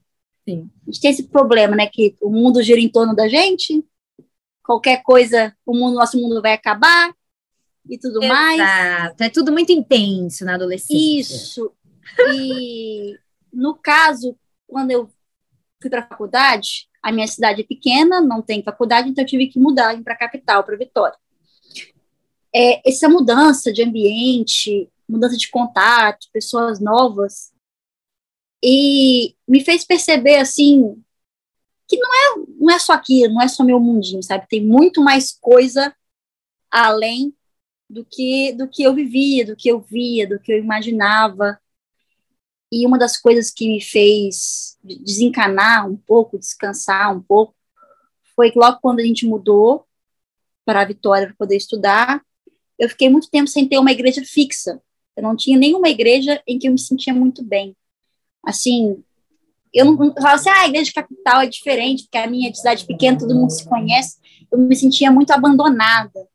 Sim. 0.49 0.69
A 0.83 0.91
gente 0.91 1.01
tem 1.01 1.11
esse 1.13 1.23
problema, 1.29 1.77
né? 1.77 1.87
Que 1.87 2.17
o 2.21 2.31
mundo 2.31 2.63
gira 2.63 2.81
em 2.81 2.89
torno 2.89 3.15
da 3.15 3.29
gente, 3.29 3.85
qualquer 4.65 5.03
coisa, 5.03 5.55
o 5.65 5.77
mundo, 5.77 5.95
nosso 5.95 6.19
mundo 6.19 6.41
vai 6.41 6.55
acabar 6.55 7.15
e 7.89 7.99
tudo 7.99 8.23
Exato. 8.23 8.35
mais. 8.35 8.61
Exato, 8.61 9.23
é 9.23 9.29
tudo 9.29 9.53
muito 9.53 9.71
intenso 9.71 10.45
na 10.45 10.55
adolescência. 10.55 11.37
Isso. 11.37 11.73
E 12.33 13.19
no 13.53 13.75
caso, 13.77 14.37
quando 14.67 14.91
eu 14.91 15.09
fui 15.81 15.91
para 15.91 16.01
a 16.01 16.07
faculdade, 16.07 16.89
a 17.03 17.13
minha 17.13 17.27
cidade 17.27 17.61
é 17.61 17.65
pequena, 17.65 18.21
não 18.21 18.41
tem 18.41 18.63
faculdade, 18.63 19.09
então 19.09 19.23
eu 19.23 19.29
tive 19.29 19.47
que 19.49 19.61
mudar 19.61 20.03
para 20.03 20.15
a 20.15 20.19
capital, 20.19 20.65
para 20.65 20.77
Vitória. 20.77 21.17
É, 22.55 22.89
essa 22.89 23.09
mudança 23.09 23.73
de 23.73 23.83
ambiente, 23.83 24.89
mudança 25.09 25.37
de 25.37 25.51
contato, 25.51 26.29
pessoas 26.33 26.81
novas, 26.81 27.53
e 28.63 29.35
me 29.47 29.63
fez 29.63 29.85
perceber, 29.85 30.37
assim, 30.37 31.04
que 31.89 31.97
não 31.99 32.09
é, 32.15 32.47
não 32.59 32.71
é 32.75 32.79
só 32.79 32.93
aquilo, 32.93 33.35
não 33.35 33.43
é 33.43 33.49
só 33.49 33.65
meu 33.65 33.79
mundinho, 33.81 34.23
sabe? 34.23 34.47
Tem 34.49 34.65
muito 34.65 35.03
mais 35.03 35.33
coisa 35.33 35.95
além 36.71 37.35
do 37.89 38.05
que 38.05 38.53
do 38.53 38.69
que 38.69 38.83
eu 38.83 38.95
vivia, 38.95 39.47
do 39.47 39.57
que 39.57 39.69
eu 39.69 39.81
via, 39.81 40.27
do 40.27 40.39
que 40.41 40.53
eu 40.53 40.59
imaginava. 40.59 41.59
E 42.73 42.87
uma 42.87 42.99
das 42.99 43.17
coisas 43.17 43.51
que 43.51 43.69
me 43.69 43.81
fez 43.81 44.77
desencanar 44.83 45.89
um 45.89 45.97
pouco, 45.97 46.39
descansar 46.39 47.15
um 47.17 47.23
pouco, 47.23 47.55
foi 48.35 48.51
que 48.51 48.59
logo 48.59 48.79
quando 48.81 49.01
a 49.01 49.05
gente 49.05 49.27
mudou 49.27 49.87
para 50.65 50.81
a 50.83 50.85
Vitória 50.85 51.27
para 51.29 51.37
poder 51.37 51.57
estudar, 51.57 52.25
eu 52.79 52.89
fiquei 52.89 53.09
muito 53.09 53.31
tempo 53.31 53.49
sem 53.49 53.69
ter 53.69 53.79
uma 53.79 53.93
igreja 53.93 54.23
fixa. 54.25 54.83
Eu 55.17 55.23
não 55.23 55.37
tinha 55.37 55.59
nenhuma 55.59 55.89
igreja 55.89 56.43
em 56.47 56.59
que 56.59 56.67
eu 56.67 56.73
me 56.73 56.79
sentia 56.79 57.15
muito 57.15 57.45
bem. 57.45 57.77
Assim, 58.45 59.03
eu 59.75 59.85
não, 59.87 59.97
falava 60.15 60.35
assim, 60.37 60.49
ah, 60.49 60.63
a 60.63 60.69
igreja 60.69 60.93
capital 60.95 61.41
é 61.41 61.47
diferente, 61.47 62.05
porque 62.05 62.19
a 62.19 62.29
minha 62.29 62.55
cidade 62.55 62.87
pequena, 62.87 63.19
todo 63.19 63.35
mundo 63.35 63.51
se 63.51 63.69
conhece. 63.69 64.19
Eu 64.51 64.59
me 64.59 64.77
sentia 64.77 65.11
muito 65.11 65.33
abandonada. 65.33 66.29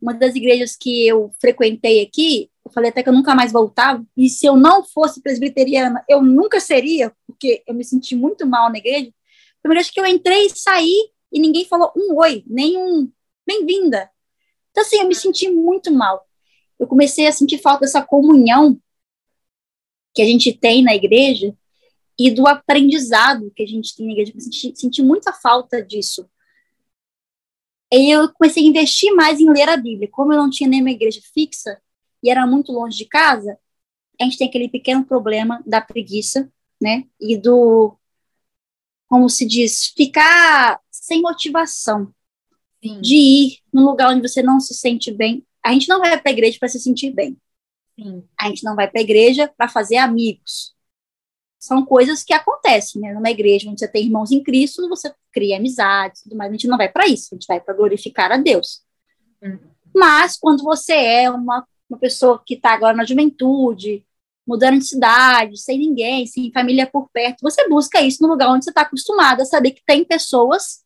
Uma 0.00 0.14
das 0.14 0.34
igrejas 0.34 0.76
que 0.80 1.06
eu 1.06 1.30
frequentei 1.38 2.02
aqui, 2.02 2.50
eu 2.64 2.72
falei 2.72 2.88
até 2.88 3.02
que 3.02 3.08
eu 3.10 3.12
nunca 3.12 3.34
mais 3.34 3.52
voltava, 3.52 4.02
e 4.16 4.30
se 4.30 4.46
eu 4.46 4.56
não 4.56 4.82
fosse 4.82 5.20
presbiteriana, 5.20 6.02
eu 6.08 6.22
nunca 6.22 6.58
seria, 6.58 7.12
porque 7.26 7.62
eu 7.66 7.74
me 7.74 7.84
senti 7.84 8.16
muito 8.16 8.46
mal 8.46 8.70
na 8.70 8.78
igreja. 8.78 9.12
Primeiro, 9.62 9.80
acho 9.80 9.92
que 9.92 10.00
eu 10.00 10.06
entrei 10.06 10.46
e 10.46 10.50
saí 10.50 11.10
e 11.30 11.38
ninguém 11.38 11.66
falou 11.66 11.92
um 11.94 12.16
oi, 12.16 12.42
nem 12.46 12.78
um 12.78 13.10
bem-vinda. 13.46 14.10
Então, 14.70 14.82
assim, 14.82 15.00
eu 15.00 15.06
me 15.06 15.14
senti 15.14 15.50
muito 15.50 15.92
mal. 15.92 16.26
Eu 16.78 16.86
comecei 16.86 17.26
a 17.26 17.32
sentir 17.32 17.58
falta 17.58 17.80
dessa 17.80 18.00
comunhão 18.00 18.80
que 20.14 20.22
a 20.22 20.24
gente 20.24 20.52
tem 20.52 20.82
na 20.82 20.94
igreja, 20.94 21.54
e 22.20 22.30
do 22.30 22.46
aprendizado 22.46 23.50
que 23.56 23.62
a 23.62 23.66
gente 23.66 23.96
tem 23.96 24.04
na 24.04 24.12
igreja. 24.12 24.32
Eu 24.34 24.40
senti, 24.42 24.72
senti 24.76 25.02
muita 25.02 25.32
falta 25.32 25.82
disso. 25.82 26.28
E 27.90 28.10
eu 28.10 28.30
comecei 28.34 28.62
a 28.62 28.66
investir 28.66 29.10
mais 29.14 29.40
em 29.40 29.50
ler 29.50 29.70
a 29.70 29.76
Bíblia. 29.78 30.06
Como 30.12 30.30
eu 30.30 30.36
não 30.36 30.50
tinha 30.50 30.68
nenhuma 30.68 30.90
igreja 30.90 31.18
fixa 31.32 31.80
e 32.22 32.28
era 32.30 32.46
muito 32.46 32.72
longe 32.72 32.98
de 32.98 33.06
casa, 33.06 33.58
a 34.20 34.24
gente 34.24 34.36
tem 34.36 34.46
aquele 34.46 34.68
pequeno 34.68 35.02
problema 35.02 35.62
da 35.64 35.80
preguiça, 35.80 36.52
né? 36.78 37.06
E 37.18 37.38
do, 37.38 37.96
como 39.08 39.30
se 39.30 39.46
diz, 39.46 39.86
ficar 39.86 40.78
sem 40.90 41.22
motivação 41.22 42.14
Sim. 42.84 43.00
de 43.00 43.16
ir 43.16 43.58
num 43.72 43.86
lugar 43.86 44.10
onde 44.10 44.28
você 44.28 44.42
não 44.42 44.60
se 44.60 44.74
sente 44.74 45.10
bem. 45.10 45.42
A 45.64 45.72
gente 45.72 45.88
não 45.88 46.00
vai 46.00 46.20
para 46.20 46.30
a 46.30 46.34
igreja 46.34 46.58
para 46.60 46.68
se 46.68 46.78
sentir 46.78 47.12
bem. 47.14 47.38
Sim. 47.98 48.22
A 48.38 48.48
gente 48.48 48.62
não 48.62 48.76
vai 48.76 48.90
para 48.90 49.00
a 49.00 49.04
igreja 49.04 49.48
para 49.56 49.70
fazer 49.70 49.96
amigos 49.96 50.78
são 51.60 51.84
coisas 51.84 52.24
que 52.24 52.32
acontecem, 52.32 53.02
né? 53.02 53.12
Numa 53.12 53.30
igreja 53.30 53.68
onde 53.68 53.78
você 53.78 53.86
tem 53.86 54.06
irmãos 54.06 54.32
em 54.32 54.42
Cristo, 54.42 54.88
você 54.88 55.14
cria 55.30 55.58
amizades, 55.58 56.22
tudo 56.22 56.34
mais. 56.34 56.48
A 56.48 56.52
gente 56.52 56.66
não 56.66 56.78
vai 56.78 56.88
para 56.88 57.06
isso, 57.06 57.28
a 57.30 57.34
gente 57.34 57.46
vai 57.46 57.60
para 57.60 57.74
glorificar 57.74 58.32
a 58.32 58.38
Deus. 58.38 58.82
Uhum. 59.42 59.58
Mas 59.94 60.38
quando 60.38 60.64
você 60.64 60.94
é 60.94 61.30
uma, 61.30 61.66
uma 61.88 61.98
pessoa 61.98 62.42
que 62.44 62.54
está 62.54 62.72
agora 62.72 62.96
na 62.96 63.04
juventude, 63.04 64.06
mudando 64.46 64.78
de 64.78 64.86
cidade, 64.86 65.60
sem 65.60 65.78
ninguém, 65.78 66.26
sem 66.26 66.50
família 66.50 66.86
por 66.86 67.10
perto, 67.10 67.42
você 67.42 67.68
busca 67.68 68.00
isso 68.00 68.22
no 68.22 68.28
lugar 68.30 68.48
onde 68.48 68.64
você 68.64 68.70
está 68.70 68.80
acostumado 68.80 69.42
a 69.42 69.44
saber 69.44 69.72
que 69.72 69.84
tem 69.84 70.02
pessoas 70.02 70.82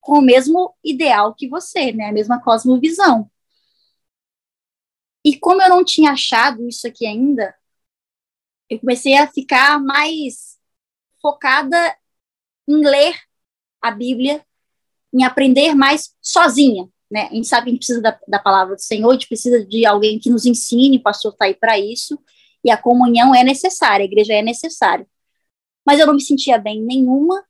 com 0.00 0.18
o 0.18 0.22
mesmo 0.22 0.74
ideal 0.84 1.34
que 1.34 1.48
você, 1.48 1.92
né? 1.92 2.10
A 2.10 2.12
mesma 2.12 2.42
cosmovisão. 2.42 3.30
E 5.24 5.38
como 5.38 5.62
eu 5.62 5.70
não 5.70 5.82
tinha 5.82 6.12
achado 6.12 6.68
isso 6.68 6.86
aqui 6.86 7.06
ainda, 7.06 7.54
eu 8.68 8.78
comecei 8.78 9.16
a 9.16 9.26
ficar 9.26 9.80
mais 9.80 10.58
focada 11.20 11.96
em 12.66 12.84
ler 12.84 13.14
a 13.80 13.90
Bíblia, 13.90 14.44
em 15.12 15.24
aprender 15.24 15.74
mais 15.74 16.14
sozinha. 16.20 16.88
Né? 17.10 17.28
A 17.30 17.34
gente 17.34 17.48
sabe 17.48 17.64
que 17.64 17.70
a 17.70 17.72
gente 17.72 17.80
precisa 17.80 18.02
da, 18.02 18.18
da 18.28 18.38
palavra 18.38 18.76
do 18.76 18.82
Senhor, 18.82 19.10
a 19.10 19.12
gente 19.14 19.28
precisa 19.28 19.64
de 19.64 19.86
alguém 19.86 20.18
que 20.18 20.30
nos 20.30 20.44
ensine, 20.44 20.98
o 20.98 21.02
pastor 21.02 21.32
está 21.32 21.46
aí 21.46 21.54
para 21.54 21.78
isso, 21.78 22.18
e 22.62 22.70
a 22.70 22.76
comunhão 22.76 23.34
é 23.34 23.42
necessária, 23.42 24.04
a 24.04 24.06
igreja 24.06 24.34
é 24.34 24.42
necessária. 24.42 25.06
Mas 25.86 25.98
eu 25.98 26.06
não 26.06 26.14
me 26.14 26.20
sentia 26.20 26.58
bem 26.58 26.82
nenhuma, 26.82 27.42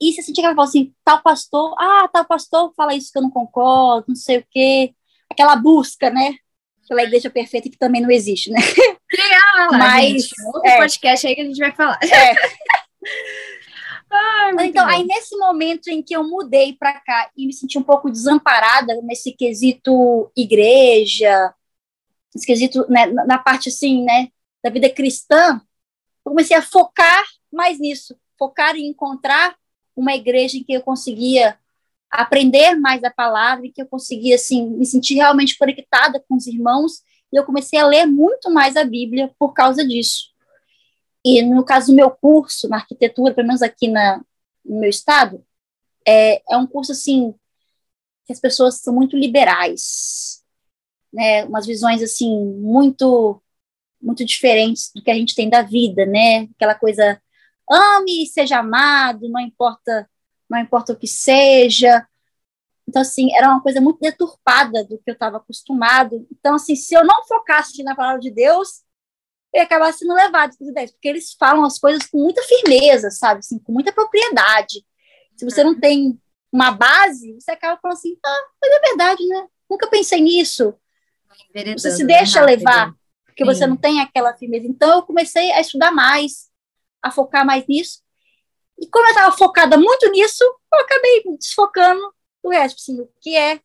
e 0.00 0.12
você 0.12 0.22
sentia 0.22 0.42
que 0.42 0.46
ela 0.46 0.54
falou 0.54 0.68
assim, 0.68 0.92
tal 1.04 1.22
pastor, 1.22 1.74
ah, 1.78 2.08
tal 2.12 2.24
pastor 2.26 2.72
fala 2.76 2.94
isso 2.94 3.10
que 3.10 3.18
eu 3.18 3.22
não 3.22 3.30
concordo, 3.30 4.06
não 4.08 4.16
sei 4.16 4.38
o 4.38 4.46
quê, 4.50 4.94
aquela 5.30 5.56
busca, 5.56 6.10
né, 6.10 6.36
pela 6.88 7.04
igreja 7.04 7.30
perfeita 7.30 7.70
que 7.70 7.78
também 7.78 8.02
não 8.02 8.10
existe, 8.10 8.50
né? 8.50 8.58
Criar, 9.52 9.78
Mas, 9.78 10.22
gente, 10.22 10.46
outro 10.46 10.68
é, 10.68 10.76
podcast 10.78 11.26
aí 11.26 11.34
que 11.34 11.40
a 11.40 11.44
gente 11.44 11.58
vai 11.58 11.72
falar. 11.72 11.98
É. 12.02 12.34
Ai, 14.10 14.66
então, 14.66 14.84
bom. 14.84 14.92
aí 14.92 15.04
nesse 15.04 15.36
momento 15.36 15.88
em 15.88 16.02
que 16.02 16.14
eu 16.14 16.22
mudei 16.22 16.74
para 16.74 17.00
cá 17.00 17.30
e 17.36 17.46
me 17.46 17.52
senti 17.52 17.78
um 17.78 17.82
pouco 17.82 18.10
desamparada 18.10 19.00
nesse 19.02 19.32
quesito 19.32 20.30
igreja, 20.36 21.54
nesse 22.34 22.46
quesito, 22.46 22.86
né, 22.90 23.06
na 23.06 23.38
parte 23.38 23.70
assim, 23.70 24.04
né, 24.04 24.28
da 24.62 24.68
vida 24.68 24.90
cristã, 24.90 25.60
eu 26.24 26.30
comecei 26.30 26.56
a 26.56 26.62
focar 26.62 27.24
mais 27.50 27.78
nisso, 27.78 28.14
focar 28.38 28.76
em 28.76 28.86
encontrar 28.86 29.56
uma 29.96 30.14
igreja 30.14 30.58
em 30.58 30.64
que 30.64 30.74
eu 30.74 30.82
conseguia 30.82 31.58
aprender 32.10 32.74
mais 32.74 33.02
a 33.02 33.10
palavra 33.10 33.66
e 33.66 33.72
que 33.72 33.80
eu 33.80 33.86
conseguia 33.86 34.34
assim 34.34 34.68
me 34.68 34.84
sentir 34.84 35.14
realmente 35.14 35.56
conectada 35.56 36.22
com 36.28 36.36
os 36.36 36.46
irmãos 36.46 37.02
e 37.32 37.36
eu 37.36 37.44
comecei 37.44 37.78
a 37.78 37.86
ler 37.86 38.06
muito 38.06 38.50
mais 38.50 38.76
a 38.76 38.84
Bíblia 38.84 39.32
por 39.38 39.52
causa 39.52 39.86
disso. 39.86 40.32
E 41.24 41.42
no 41.42 41.64
caso 41.64 41.88
do 41.88 41.96
meu 41.96 42.10
curso 42.10 42.68
na 42.68 42.76
arquitetura, 42.76 43.32
pelo 43.32 43.46
menos 43.46 43.62
aqui 43.62 43.88
na, 43.88 44.22
no 44.64 44.80
meu 44.80 44.90
estado, 44.90 45.44
é, 46.06 46.42
é 46.52 46.56
um 46.56 46.66
curso 46.66 46.92
assim 46.92 47.34
que 48.26 48.32
as 48.32 48.40
pessoas 48.40 48.80
são 48.80 48.94
muito 48.94 49.16
liberais, 49.16 50.42
né? 51.12 51.44
Umas 51.44 51.66
visões 51.66 52.02
assim 52.02 52.44
muito 52.56 53.40
muito 54.00 54.24
diferentes 54.24 54.90
do 54.92 55.00
que 55.00 55.12
a 55.12 55.14
gente 55.14 55.34
tem 55.34 55.48
da 55.48 55.62
vida, 55.62 56.04
né? 56.04 56.48
Aquela 56.56 56.74
coisa 56.74 57.20
ame 57.70 58.24
e 58.24 58.26
seja 58.26 58.58
amado, 58.58 59.28
não 59.28 59.40
importa 59.40 60.08
não 60.50 60.58
importa 60.58 60.92
o 60.92 60.96
que 60.96 61.06
seja. 61.06 62.06
Então, 62.92 63.00
assim, 63.00 63.34
era 63.34 63.48
uma 63.48 63.62
coisa 63.62 63.80
muito 63.80 64.00
deturpada 64.00 64.84
do 64.84 64.98
que 64.98 65.10
eu 65.10 65.14
estava 65.14 65.38
acostumado. 65.38 66.26
Então, 66.30 66.56
assim, 66.56 66.76
se 66.76 66.94
eu 66.94 67.02
não 67.02 67.24
focasse 67.24 67.82
na 67.82 67.96
palavra 67.96 68.20
de 68.20 68.30
Deus, 68.30 68.82
eu 69.50 69.60
ia 69.60 69.62
acabar 69.62 69.90
sendo 69.94 70.12
levado 70.12 70.54
pelas 70.58 70.70
ideias, 70.70 70.90
porque 70.90 71.08
eles 71.08 71.32
falam 71.32 71.64
as 71.64 71.78
coisas 71.78 72.04
com 72.04 72.18
muita 72.18 72.42
firmeza, 72.42 73.10
sabe? 73.10 73.38
Assim, 73.38 73.58
com 73.58 73.72
muita 73.72 73.94
propriedade. 73.94 74.84
Se 75.38 75.46
você 75.46 75.64
não 75.64 75.80
tem 75.80 76.20
uma 76.52 76.70
base, 76.70 77.32
você 77.40 77.52
acaba 77.52 77.80
falando 77.80 77.96
assim, 77.96 78.14
ah, 78.22 78.48
mas 78.60 78.70
é 78.70 78.80
verdade, 78.80 79.26
né? 79.26 79.46
Nunca 79.70 79.86
pensei 79.86 80.20
nisso. 80.20 80.74
Você 81.74 81.92
se 81.92 82.04
deixa 82.04 82.40
né? 82.40 82.46
levar, 82.54 82.92
porque 83.24 83.42
Sim. 83.42 83.54
você 83.54 83.66
não 83.66 83.78
tem 83.78 84.02
aquela 84.02 84.36
firmeza. 84.36 84.66
Então, 84.66 84.96
eu 84.96 85.02
comecei 85.02 85.50
a 85.52 85.62
estudar 85.62 85.92
mais, 85.92 86.50
a 87.02 87.10
focar 87.10 87.46
mais 87.46 87.66
nisso. 87.66 88.02
E 88.78 88.86
como 88.86 89.06
eu 89.06 89.12
estava 89.12 89.34
focada 89.34 89.78
muito 89.78 90.10
nisso, 90.10 90.44
eu 90.44 90.78
acabei 90.80 91.22
desfocando 91.38 92.12
resto, 92.50 92.78
assim, 92.80 93.00
o 93.00 93.08
que 93.20 93.36
é 93.36 93.60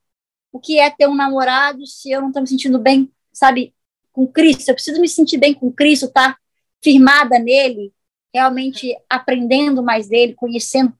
o 0.51 0.59
que 0.59 0.79
é 0.79 0.89
ter 0.89 1.07
um 1.07 1.15
namorado 1.15 1.85
se 1.85 2.09
eu 2.09 2.21
não 2.21 2.29
estou 2.29 2.41
me 2.41 2.47
sentindo 2.47 2.79
bem, 2.79 3.11
sabe, 3.33 3.75
com 4.11 4.25
Cristo. 4.25 4.69
Eu 4.69 4.75
preciso 4.75 4.99
me 4.99 5.07
sentir 5.07 5.37
bem 5.37 5.53
com 5.53 5.71
Cristo, 5.71 6.11
tá 6.11 6.37
firmada 6.83 7.37
nele, 7.37 7.93
realmente 8.33 8.95
aprendendo 9.09 9.83
mais 9.83 10.07
dele, 10.07 10.33
conhecendo, 10.33 10.97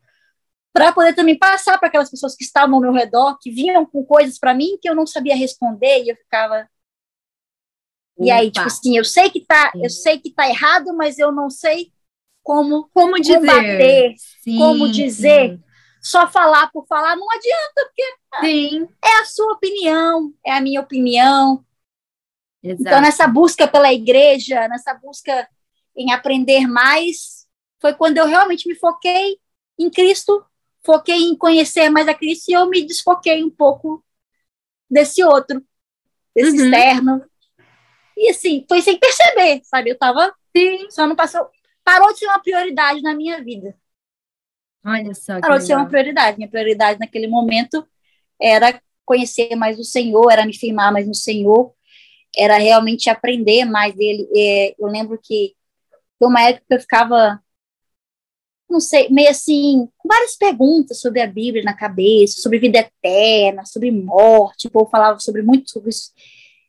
para 0.74 0.92
poder 0.92 1.16
também 1.16 1.38
passar 1.38 1.78
para 1.80 1.88
aquelas 1.88 2.10
pessoas 2.10 2.36
que 2.36 2.44
estavam 2.44 2.76
ao 2.76 2.82
meu 2.82 2.92
redor, 2.92 3.38
que 3.40 3.50
vinham 3.50 3.86
com 3.86 4.04
coisas 4.04 4.38
para 4.38 4.54
mim 4.54 4.78
que 4.82 4.88
eu 4.88 4.94
não 4.94 5.08
sabia 5.08 5.36
responder 5.36 6.04
e 6.04 6.10
eu 6.10 6.16
ficava 6.16 6.70
e 8.20 8.32
aí, 8.32 8.50
tipo 8.50 8.66
assim, 8.66 8.98
eu 8.98 9.06
sei 9.06 9.30
que 9.30 9.42
tá, 9.42 9.72
eu 9.76 9.90
sei 9.90 10.20
que 10.20 10.32
tá 10.32 10.50
errado, 10.50 10.92
mas 10.96 11.20
eu 11.20 11.32
não 11.32 11.50
sei 11.50 11.92
como, 12.42 12.90
como 12.92 13.16
dizer, 13.20 13.40
combater, 13.40 14.16
sim, 14.42 14.58
como 14.58 14.92
dizer. 14.92 15.60
Só 16.02 16.28
falar 16.28 16.72
por 16.72 16.86
falar 16.88 17.16
não 17.16 17.30
adianta, 17.30 17.86
porque 17.86 18.04
sim. 18.42 18.88
é 19.04 19.20
a 19.20 19.26
sua 19.26 19.54
opinião, 19.54 20.34
é 20.46 20.54
a 20.54 20.62
minha 20.62 20.82
opinião. 20.82 21.66
Exato. 22.64 22.82
Então, 22.82 23.02
nessa 23.02 23.28
busca 23.28 23.68
pela 23.68 23.94
igreja, 23.94 24.68
nessa 24.68 24.94
busca 24.94 25.48
em 25.96 26.12
aprender 26.12 26.68
mais, 26.68 27.48
foi 27.80 27.94
quando 27.94 28.18
eu 28.18 28.26
realmente 28.26 28.68
me 28.68 28.76
foquei 28.76 29.40
em 29.78 29.90
Cristo, 29.90 30.46
foquei 30.86 31.18
em 31.18 31.36
conhecer 31.36 31.90
mais 31.90 32.08
a 32.08 32.14
Cristo 32.14 32.50
e 32.50 32.54
eu 32.54 32.68
me 32.68 32.86
desfoquei 32.86 33.44
um 33.44 33.50
pouco 33.50 34.04
desse 34.90 35.24
outro, 35.24 35.64
desse 36.36 36.58
uhum. 36.58 36.66
externo. 36.66 37.26
E 38.16 38.30
assim, 38.30 38.66
foi 38.68 38.82
sem 38.82 38.98
perceber, 38.98 39.62
sabe? 39.64 39.92
Eu 39.92 39.98
tava. 39.98 40.34
Sim. 40.56 40.90
Só 40.90 41.06
não 41.06 41.16
passou 41.16 41.48
parou 41.88 42.12
de 42.12 42.20
ser 42.20 42.26
uma 42.26 42.42
prioridade 42.42 43.02
na 43.02 43.16
minha 43.16 43.42
vida. 43.42 43.74
Olha 44.86 45.14
só. 45.14 45.40
Parou 45.40 45.58
de 45.58 45.66
ser 45.66 45.76
uma 45.76 45.88
prioridade. 45.88 46.38
Minha 46.38 46.50
prioridade 46.50 47.00
naquele 47.00 47.28
momento 47.28 47.86
era 48.40 48.80
conhecer 49.06 49.56
mais 49.56 49.80
o 49.80 49.84
Senhor, 49.84 50.30
era 50.32 50.46
me 50.46 50.56
firmar 50.56 50.92
mais 50.92 51.08
no 51.08 51.16
Senhor, 51.16 51.74
era 52.36 52.58
realmente 52.58 53.10
aprender 53.10 53.66
mais 53.66 53.96
dele. 53.96 54.28
É, 54.36 54.76
eu 54.78 54.88
lembro 54.88 55.20
que 55.22 55.56
foi 56.20 56.28
uma 56.28 56.42
época 56.42 56.66
que 56.68 56.76
eu 56.76 56.80
ficava, 56.80 57.40
não 58.70 58.80
sei, 58.80 59.08
meio 59.10 59.30
assim, 59.30 59.88
com 59.98 60.10
várias 60.10 60.36
perguntas 60.36 61.00
sobre 61.00 61.22
a 61.22 61.28
Bíblia 61.28 61.64
na 61.64 61.74
cabeça, 61.74 62.42
sobre 62.42 62.60
vida 62.60 62.80
eterna, 62.80 63.66
sobre 63.66 63.92
morte, 63.92 64.68
o 64.68 64.72
povo 64.72 64.90
falava 64.90 65.20
sobre 65.20 65.42
muito 65.42 65.72
sobre 65.72 65.90
isso. 65.90 66.12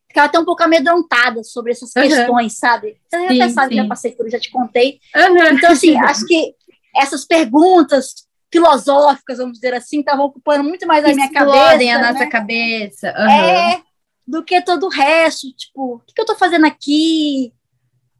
Ficava 0.07 0.29
até 0.29 0.39
um 0.39 0.45
pouco 0.45 0.63
amedrontada 0.63 1.43
sobre 1.43 1.73
essas 1.73 1.93
uhum. 1.95 2.03
questões, 2.03 2.57
sabe? 2.57 2.97
Você 3.09 3.29
sim, 3.29 3.43
até 3.43 3.53
sabe, 3.53 3.75
sim. 3.75 3.83
já 3.83 3.89
passei 3.89 4.13
por 4.13 4.27
isso, 4.27 4.37
já 4.37 4.41
te 4.41 4.51
contei. 4.51 5.01
Uhum. 5.15 5.57
Então, 5.57 5.73
assim, 5.73 5.97
acho 6.01 6.25
que 6.25 6.55
essas 6.97 7.25
perguntas 7.25 8.27
filosóficas, 8.51 9.39
vamos 9.39 9.55
dizer 9.55 9.75
assim, 9.75 10.01
estavam 10.01 10.27
ocupando 10.27 10.65
muito 10.65 10.87
mais 10.87 11.05
a 11.05 11.13
minha 11.15 11.31
cabeça. 11.31 11.75
a 11.91 11.99
né? 11.99 12.13
nossa 12.13 12.27
cabeça. 12.27 13.15
Uhum. 13.17 13.31
É, 13.31 13.83
do 14.27 14.45
que 14.45 14.61
todo 14.63 14.87
o 14.87 14.91
resto. 14.91 15.53
Tipo, 15.53 15.97
o 15.97 15.99
que, 16.01 16.15
que 16.15 16.21
eu 16.21 16.27
tô 16.27 16.35
fazendo 16.35 16.67
aqui? 16.67 17.53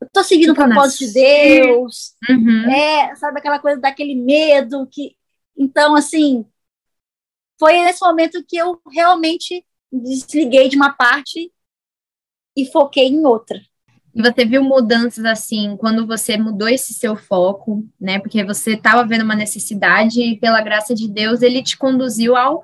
Eu 0.01 0.09
tô 0.13 0.23
seguindo 0.23 0.51
o 0.53 0.55
propósito 0.55 1.07
de 1.07 1.13
Deus. 1.15 2.15
Uhum. 2.29 2.71
É, 2.71 3.15
sabe 3.17 3.39
aquela 3.39 3.59
coisa 3.59 3.81
daquele 3.81 4.15
medo 4.15 4.87
que. 4.91 5.17
Então, 5.57 5.97
assim, 5.97 6.47
foi 7.59 7.81
nesse 7.83 8.01
momento 8.01 8.45
que 8.47 8.57
eu 8.57 8.81
realmente 8.91 9.65
desliguei 9.91 10.69
de 10.69 10.77
uma 10.77 10.93
parte 10.93 11.53
e 12.57 12.67
foquei 12.67 13.09
em 13.09 13.27
outra. 13.27 13.61
E 14.19 14.21
você 14.21 14.45
viu 14.45 14.65
mudanças 14.65 15.25
assim 15.25 15.77
quando 15.77 16.05
você 16.05 16.37
mudou 16.37 16.69
esse 16.69 16.93
seu 16.93 17.15
foco, 17.15 17.87
né? 18.01 18.19
Porque 18.19 18.43
você 18.43 18.73
estava 18.73 19.07
vendo 19.07 19.23
uma 19.23 19.37
necessidade 19.37 20.21
e 20.21 20.37
pela 20.37 20.61
graça 20.61 20.93
de 20.93 21.09
Deus 21.09 21.41
ele 21.41 21.63
te 21.63 21.79
conduziu 21.79 22.35
ao 22.35 22.61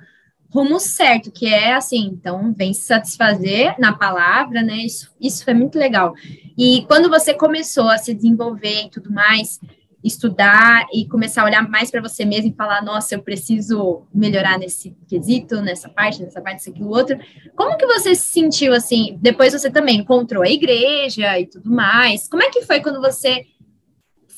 rumo 0.50 0.80
certo, 0.80 1.30
que 1.30 1.46
é 1.46 1.74
assim, 1.74 2.06
então 2.06 2.52
vem 2.52 2.74
se 2.74 2.82
satisfazer 2.82 3.76
na 3.78 3.92
palavra, 3.92 4.64
né? 4.64 4.78
Isso, 4.78 5.12
isso 5.20 5.44
foi 5.44 5.54
muito 5.54 5.78
legal. 5.78 6.12
E 6.58 6.84
quando 6.88 7.08
você 7.08 7.32
começou 7.32 7.88
a 7.88 7.98
se 7.98 8.12
desenvolver 8.12 8.86
e 8.86 8.90
tudo 8.90 9.12
mais, 9.12 9.60
estudar 10.04 10.86
e 10.92 11.08
começar 11.08 11.42
a 11.42 11.46
olhar 11.46 11.68
mais 11.68 11.90
para 11.90 12.02
você 12.02 12.24
mesmo 12.24 12.50
e 12.50 12.54
falar, 12.54 12.82
nossa, 12.82 13.14
eu 13.14 13.22
preciso 13.22 14.02
melhorar 14.14 14.58
nesse 14.58 14.94
quesito, 15.08 15.62
nessa 15.62 15.88
parte, 15.88 16.22
nessa 16.22 16.42
parte, 16.42 16.60
isso, 16.60 16.70
aquilo, 16.70 16.90
outro. 16.90 17.18
Como 17.56 17.76
que 17.78 17.86
você 17.86 18.14
se 18.14 18.30
sentiu 18.30 18.74
assim? 18.74 19.18
Depois 19.20 19.52
você 19.54 19.70
também 19.70 20.00
encontrou 20.00 20.42
a 20.42 20.48
igreja 20.48 21.40
e 21.40 21.46
tudo 21.46 21.70
mais. 21.70 22.28
Como 22.28 22.42
é 22.42 22.50
que 22.50 22.62
foi 22.62 22.80
quando 22.80 23.00
você 23.00 23.46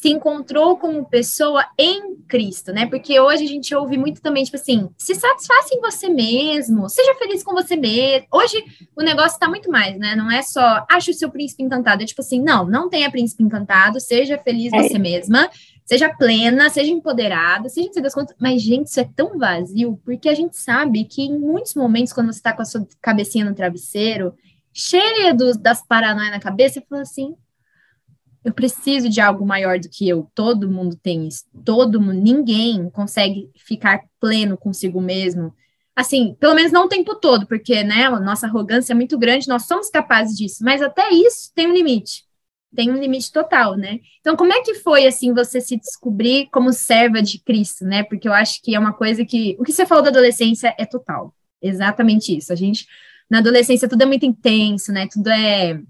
se 0.06 0.12
encontrou 0.12 0.76
como 0.76 1.04
pessoa 1.04 1.66
em 1.76 2.14
Cristo, 2.28 2.72
né? 2.72 2.86
Porque 2.86 3.18
hoje 3.18 3.42
a 3.42 3.48
gente 3.48 3.74
ouve 3.74 3.98
muito 3.98 4.22
também, 4.22 4.44
tipo 4.44 4.56
assim, 4.56 4.88
se 4.96 5.16
satisfaça 5.16 5.74
em 5.74 5.80
você 5.80 6.08
mesmo, 6.08 6.88
seja 6.88 7.12
feliz 7.16 7.42
com 7.42 7.52
você 7.52 7.74
mesmo. 7.74 8.28
Hoje 8.32 8.56
o 8.94 9.02
negócio 9.02 9.36
tá 9.36 9.48
muito 9.48 9.68
mais, 9.68 9.98
né? 9.98 10.14
Não 10.14 10.30
é 10.30 10.42
só 10.42 10.86
acha 10.88 11.10
o 11.10 11.14
seu 11.14 11.28
príncipe 11.28 11.64
encantado, 11.64 12.04
é 12.04 12.06
tipo 12.06 12.20
assim, 12.20 12.40
não, 12.40 12.64
não 12.64 12.88
tenha 12.88 13.10
príncipe 13.10 13.42
encantado, 13.42 13.98
seja 13.98 14.38
feliz 14.38 14.72
é. 14.72 14.82
você 14.82 14.96
mesma, 14.96 15.50
seja 15.84 16.08
plena, 16.08 16.70
seja 16.70 16.92
empoderada, 16.92 17.68
seja 17.68 18.00
das 18.00 18.14
contas. 18.14 18.36
Mas, 18.38 18.62
gente, 18.62 18.86
isso 18.86 19.00
é 19.00 19.08
tão 19.16 19.36
vazio, 19.36 20.00
porque 20.04 20.28
a 20.28 20.34
gente 20.34 20.56
sabe 20.56 21.04
que 21.04 21.22
em 21.22 21.36
muitos 21.36 21.74
momentos, 21.74 22.12
quando 22.12 22.32
você 22.32 22.40
tá 22.40 22.52
com 22.52 22.62
a 22.62 22.64
sua 22.64 22.86
cabecinha 23.02 23.44
no 23.44 23.56
travesseiro, 23.56 24.34
cheia 24.72 25.34
dos, 25.34 25.56
das 25.56 25.84
paranoias 25.84 26.30
na 26.30 26.38
cabeça, 26.38 26.74
você 26.74 26.86
fala 26.88 27.02
assim, 27.02 27.34
eu 28.46 28.54
preciso 28.54 29.08
de 29.08 29.20
algo 29.20 29.44
maior 29.44 29.80
do 29.80 29.88
que 29.88 30.08
eu. 30.08 30.30
Todo 30.32 30.70
mundo 30.70 30.96
tem 31.02 31.26
isso. 31.26 31.42
Todo 31.64 32.00
mundo, 32.00 32.22
ninguém 32.22 32.88
consegue 32.90 33.50
ficar 33.56 34.04
pleno 34.20 34.56
consigo 34.56 35.00
mesmo. 35.00 35.52
Assim, 35.96 36.36
pelo 36.38 36.54
menos 36.54 36.70
não 36.70 36.84
o 36.84 36.88
tempo 36.88 37.16
todo, 37.16 37.44
porque, 37.48 37.82
né, 37.82 38.08
nossa 38.08 38.46
arrogância 38.46 38.92
é 38.92 38.94
muito 38.94 39.18
grande, 39.18 39.48
nós 39.48 39.66
somos 39.66 39.90
capazes 39.90 40.36
disso, 40.36 40.62
mas 40.62 40.80
até 40.80 41.10
isso 41.10 41.50
tem 41.56 41.66
um 41.66 41.72
limite. 41.72 42.22
Tem 42.72 42.88
um 42.88 43.00
limite 43.00 43.32
total, 43.32 43.76
né? 43.76 43.98
Então, 44.20 44.36
como 44.36 44.52
é 44.52 44.62
que 44.62 44.74
foi, 44.74 45.08
assim, 45.08 45.34
você 45.34 45.60
se 45.60 45.76
descobrir 45.76 46.48
como 46.52 46.72
serva 46.72 47.20
de 47.20 47.42
Cristo, 47.42 47.84
né? 47.84 48.04
Porque 48.04 48.28
eu 48.28 48.32
acho 48.32 48.62
que 48.62 48.76
é 48.76 48.78
uma 48.78 48.92
coisa 48.92 49.24
que. 49.24 49.56
O 49.58 49.64
que 49.64 49.72
você 49.72 49.84
falou 49.84 50.04
da 50.04 50.10
adolescência 50.10 50.72
é 50.78 50.86
total. 50.86 51.34
Exatamente 51.60 52.36
isso. 52.36 52.52
A 52.52 52.56
gente, 52.56 52.86
na 53.28 53.38
adolescência, 53.38 53.88
tudo 53.88 54.02
é 54.02 54.06
muito 54.06 54.24
intenso, 54.24 54.92
né? 54.92 55.08
Tudo 55.10 55.30
é 55.30 55.80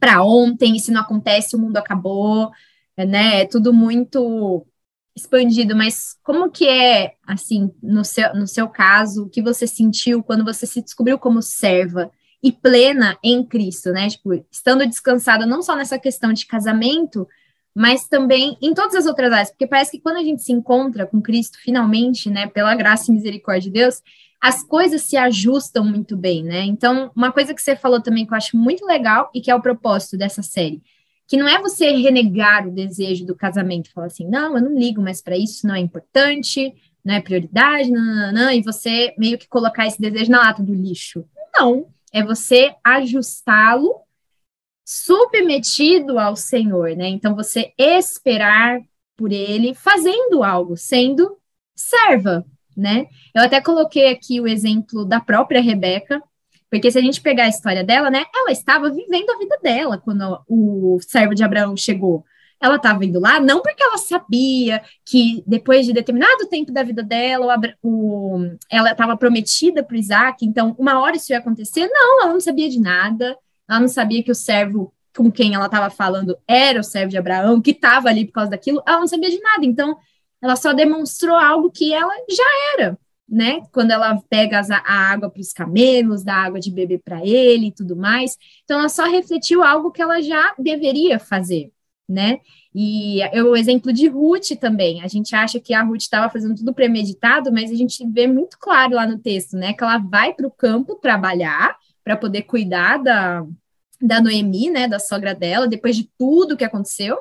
para 0.00 0.22
ontem, 0.24 0.78
se 0.78 0.90
não 0.90 1.02
acontece, 1.02 1.54
o 1.54 1.58
mundo 1.58 1.76
acabou, 1.76 2.50
né? 2.96 3.42
É 3.42 3.46
tudo 3.46 3.72
muito 3.72 4.66
expandido, 5.14 5.76
mas 5.76 6.16
como 6.22 6.50
que 6.50 6.66
é, 6.66 7.14
assim, 7.26 7.70
no 7.82 8.04
seu, 8.04 8.34
no 8.34 8.46
seu 8.46 8.68
caso, 8.68 9.24
o 9.24 9.28
que 9.28 9.42
você 9.42 9.66
sentiu 9.66 10.22
quando 10.22 10.44
você 10.44 10.66
se 10.66 10.80
descobriu 10.82 11.18
como 11.18 11.42
serva 11.42 12.10
e 12.42 12.50
plena 12.50 13.18
em 13.22 13.44
Cristo, 13.44 13.90
né? 13.90 14.08
Tipo, 14.08 14.32
estando 14.50 14.86
descansada 14.86 15.44
não 15.44 15.62
só 15.62 15.76
nessa 15.76 15.98
questão 15.98 16.32
de 16.32 16.46
casamento, 16.46 17.28
mas 17.74 18.08
também 18.08 18.56
em 18.60 18.74
todas 18.74 18.94
as 18.94 19.06
outras 19.06 19.32
áreas, 19.32 19.50
porque 19.50 19.66
parece 19.66 19.92
que 19.92 20.00
quando 20.00 20.16
a 20.16 20.24
gente 20.24 20.42
se 20.42 20.52
encontra 20.52 21.06
com 21.06 21.20
Cristo 21.20 21.58
finalmente, 21.62 22.28
né, 22.28 22.46
pela 22.46 22.74
graça 22.74 23.10
e 23.10 23.14
misericórdia 23.14 23.70
de 23.70 23.70
Deus, 23.70 24.02
as 24.40 24.62
coisas 24.62 25.02
se 25.02 25.16
ajustam 25.16 25.84
muito 25.84 26.16
bem, 26.16 26.42
né? 26.42 26.64
Então, 26.64 27.10
uma 27.14 27.30
coisa 27.30 27.52
que 27.52 27.60
você 27.60 27.76
falou 27.76 28.00
também 28.00 28.24
que 28.24 28.32
eu 28.32 28.36
acho 28.36 28.56
muito 28.56 28.86
legal 28.86 29.30
e 29.34 29.40
que 29.40 29.50
é 29.50 29.54
o 29.54 29.60
propósito 29.60 30.16
dessa 30.16 30.42
série, 30.42 30.82
que 31.28 31.36
não 31.36 31.46
é 31.46 31.60
você 31.60 31.90
renegar 31.90 32.66
o 32.66 32.72
desejo 32.72 33.26
do 33.26 33.36
casamento, 33.36 33.92
falar 33.92 34.06
assim, 34.06 34.26
não, 34.26 34.56
eu 34.56 34.62
não 34.62 34.76
ligo 34.76 35.02
mais 35.02 35.20
para 35.20 35.36
isso, 35.36 35.66
não 35.66 35.74
é 35.74 35.78
importante, 35.78 36.74
não 37.04 37.14
é 37.14 37.20
prioridade, 37.20 37.90
não, 37.90 38.02
não, 38.02 38.32
não, 38.32 38.50
e 38.50 38.62
você 38.62 39.14
meio 39.18 39.38
que 39.38 39.46
colocar 39.46 39.86
esse 39.86 40.00
desejo 40.00 40.30
na 40.30 40.40
lata 40.40 40.62
do 40.62 40.74
lixo. 40.74 41.24
Não, 41.54 41.86
é 42.12 42.24
você 42.24 42.74
ajustá-lo 42.82 44.00
submetido 44.92 46.18
ao 46.18 46.34
Senhor, 46.34 46.96
né? 46.96 47.06
Então, 47.06 47.36
você 47.36 47.72
esperar 47.78 48.80
por 49.16 49.30
ele 49.30 49.72
fazendo 49.72 50.42
algo, 50.42 50.76
sendo 50.76 51.38
serva, 51.76 52.44
né? 52.76 53.06
Eu 53.32 53.44
até 53.44 53.60
coloquei 53.60 54.10
aqui 54.10 54.40
o 54.40 54.48
exemplo 54.48 55.04
da 55.04 55.20
própria 55.20 55.60
Rebeca, 55.60 56.20
porque 56.68 56.90
se 56.90 56.98
a 56.98 57.02
gente 57.02 57.20
pegar 57.20 57.44
a 57.44 57.48
história 57.48 57.84
dela, 57.84 58.10
né, 58.10 58.24
ela 58.34 58.50
estava 58.50 58.90
vivendo 58.90 59.30
a 59.30 59.38
vida 59.38 59.56
dela 59.62 59.96
quando 59.96 60.42
o 60.48 60.98
servo 61.02 61.36
de 61.36 61.44
Abraão 61.44 61.76
chegou. 61.76 62.24
Ela 62.60 62.74
estava 62.76 63.04
indo 63.04 63.20
lá 63.20 63.38
não 63.38 63.62
porque 63.62 63.82
ela 63.82 63.96
sabia 63.96 64.82
que 65.04 65.42
depois 65.46 65.86
de 65.86 65.92
determinado 65.92 66.48
tempo 66.48 66.72
da 66.72 66.82
vida 66.82 67.02
dela, 67.02 67.56
o, 67.80 68.34
o 68.36 68.56
ela 68.68 68.90
estava 68.90 69.16
prometida 69.16 69.84
para 69.84 69.96
Isaac, 69.96 70.44
então 70.44 70.74
uma 70.76 71.00
hora 71.00 71.16
isso 71.16 71.32
ia 71.32 71.38
acontecer. 71.38 71.88
Não, 71.88 72.22
ela 72.22 72.32
não 72.32 72.40
sabia 72.40 72.68
de 72.68 72.80
nada. 72.80 73.36
Ela 73.70 73.80
não 73.80 73.88
sabia 73.88 74.22
que 74.22 74.32
o 74.32 74.34
servo 74.34 74.92
com 75.16 75.30
quem 75.30 75.54
ela 75.54 75.66
estava 75.66 75.90
falando 75.90 76.36
era 76.46 76.80
o 76.80 76.84
servo 76.84 77.10
de 77.10 77.18
Abraão, 77.18 77.60
que 77.60 77.70
estava 77.70 78.08
ali 78.08 78.24
por 78.24 78.32
causa 78.32 78.50
daquilo. 78.50 78.82
Ela 78.86 79.00
não 79.00 79.06
sabia 79.06 79.30
de 79.30 79.40
nada. 79.40 79.64
Então, 79.64 79.96
ela 80.42 80.56
só 80.56 80.72
demonstrou 80.72 81.36
algo 81.36 81.70
que 81.70 81.92
ela 81.92 82.12
já 82.28 82.44
era, 82.74 82.98
né? 83.28 83.62
Quando 83.72 83.92
ela 83.92 84.20
pega 84.28 84.60
a 84.60 84.92
água 85.12 85.30
para 85.30 85.40
os 85.40 85.52
camelos, 85.52 86.24
dá 86.24 86.34
água 86.34 86.58
de 86.58 86.70
beber 86.70 87.00
para 87.04 87.24
ele 87.24 87.68
e 87.68 87.72
tudo 87.72 87.94
mais. 87.94 88.36
Então, 88.64 88.80
ela 88.80 88.88
só 88.88 89.04
refletiu 89.04 89.62
algo 89.62 89.92
que 89.92 90.02
ela 90.02 90.20
já 90.20 90.54
deveria 90.58 91.18
fazer, 91.18 91.70
né? 92.08 92.40
E 92.74 93.20
o 93.42 93.56
exemplo 93.56 93.92
de 93.92 94.08
Ruth 94.08 94.50
também. 94.60 95.02
A 95.02 95.08
gente 95.08 95.34
acha 95.34 95.60
que 95.60 95.74
a 95.74 95.82
Ruth 95.82 96.02
estava 96.02 96.30
fazendo 96.30 96.54
tudo 96.54 96.72
premeditado, 96.72 97.52
mas 97.52 97.70
a 97.70 97.74
gente 97.74 98.04
vê 98.08 98.26
muito 98.26 98.56
claro 98.58 98.94
lá 98.94 99.06
no 99.06 99.18
texto, 99.18 99.56
né? 99.56 99.72
Que 99.72 99.82
ela 99.82 99.98
vai 99.98 100.32
para 100.32 100.46
o 100.46 100.50
campo 100.50 100.94
trabalhar 100.96 101.76
para 102.02 102.16
poder 102.16 102.42
cuidar 102.42 102.96
da, 102.98 103.44
da 104.00 104.20
Noemi, 104.20 104.70
né? 104.70 104.88
Da 104.88 104.98
sogra 104.98 105.34
dela, 105.34 105.66
depois 105.66 105.96
de 105.96 106.08
tudo 106.18 106.56
que 106.56 106.64
aconteceu. 106.64 107.18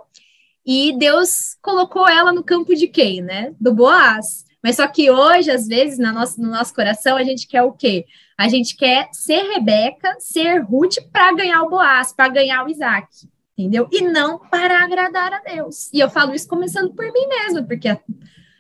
E 0.65 0.97
Deus 0.97 1.57
colocou 1.61 2.07
ela 2.07 2.31
no 2.31 2.43
campo 2.43 2.75
de 2.75 2.87
quem, 2.87 3.21
né? 3.21 3.53
Do 3.59 3.73
Boaz. 3.73 4.45
Mas 4.63 4.75
só 4.75 4.87
que 4.87 5.09
hoje, 5.09 5.49
às 5.49 5.67
vezes, 5.67 5.97
no 5.97 6.11
nosso, 6.11 6.41
no 6.41 6.49
nosso 6.49 6.73
coração, 6.73 7.17
a 7.17 7.23
gente 7.23 7.47
quer 7.47 7.63
o 7.63 7.71
quê? 7.71 8.05
A 8.37 8.47
gente 8.49 8.75
quer 8.75 9.09
ser 9.11 9.41
Rebeca, 9.53 10.15
ser 10.19 10.59
Ruth 10.59 10.97
para 11.11 11.33
ganhar 11.33 11.63
o 11.63 11.69
Boaz, 11.69 12.13
para 12.13 12.29
ganhar 12.29 12.65
o 12.65 12.69
Isaac, 12.69 13.07
entendeu? 13.57 13.87
E 13.91 14.01
não 14.01 14.37
para 14.37 14.83
agradar 14.83 15.33
a 15.33 15.39
Deus. 15.39 15.89
E 15.93 15.99
eu 15.99 16.09
falo 16.09 16.33
isso 16.33 16.47
começando 16.47 16.93
por 16.93 17.05
mim 17.05 17.27
mesma, 17.27 17.63
porque 17.63 17.97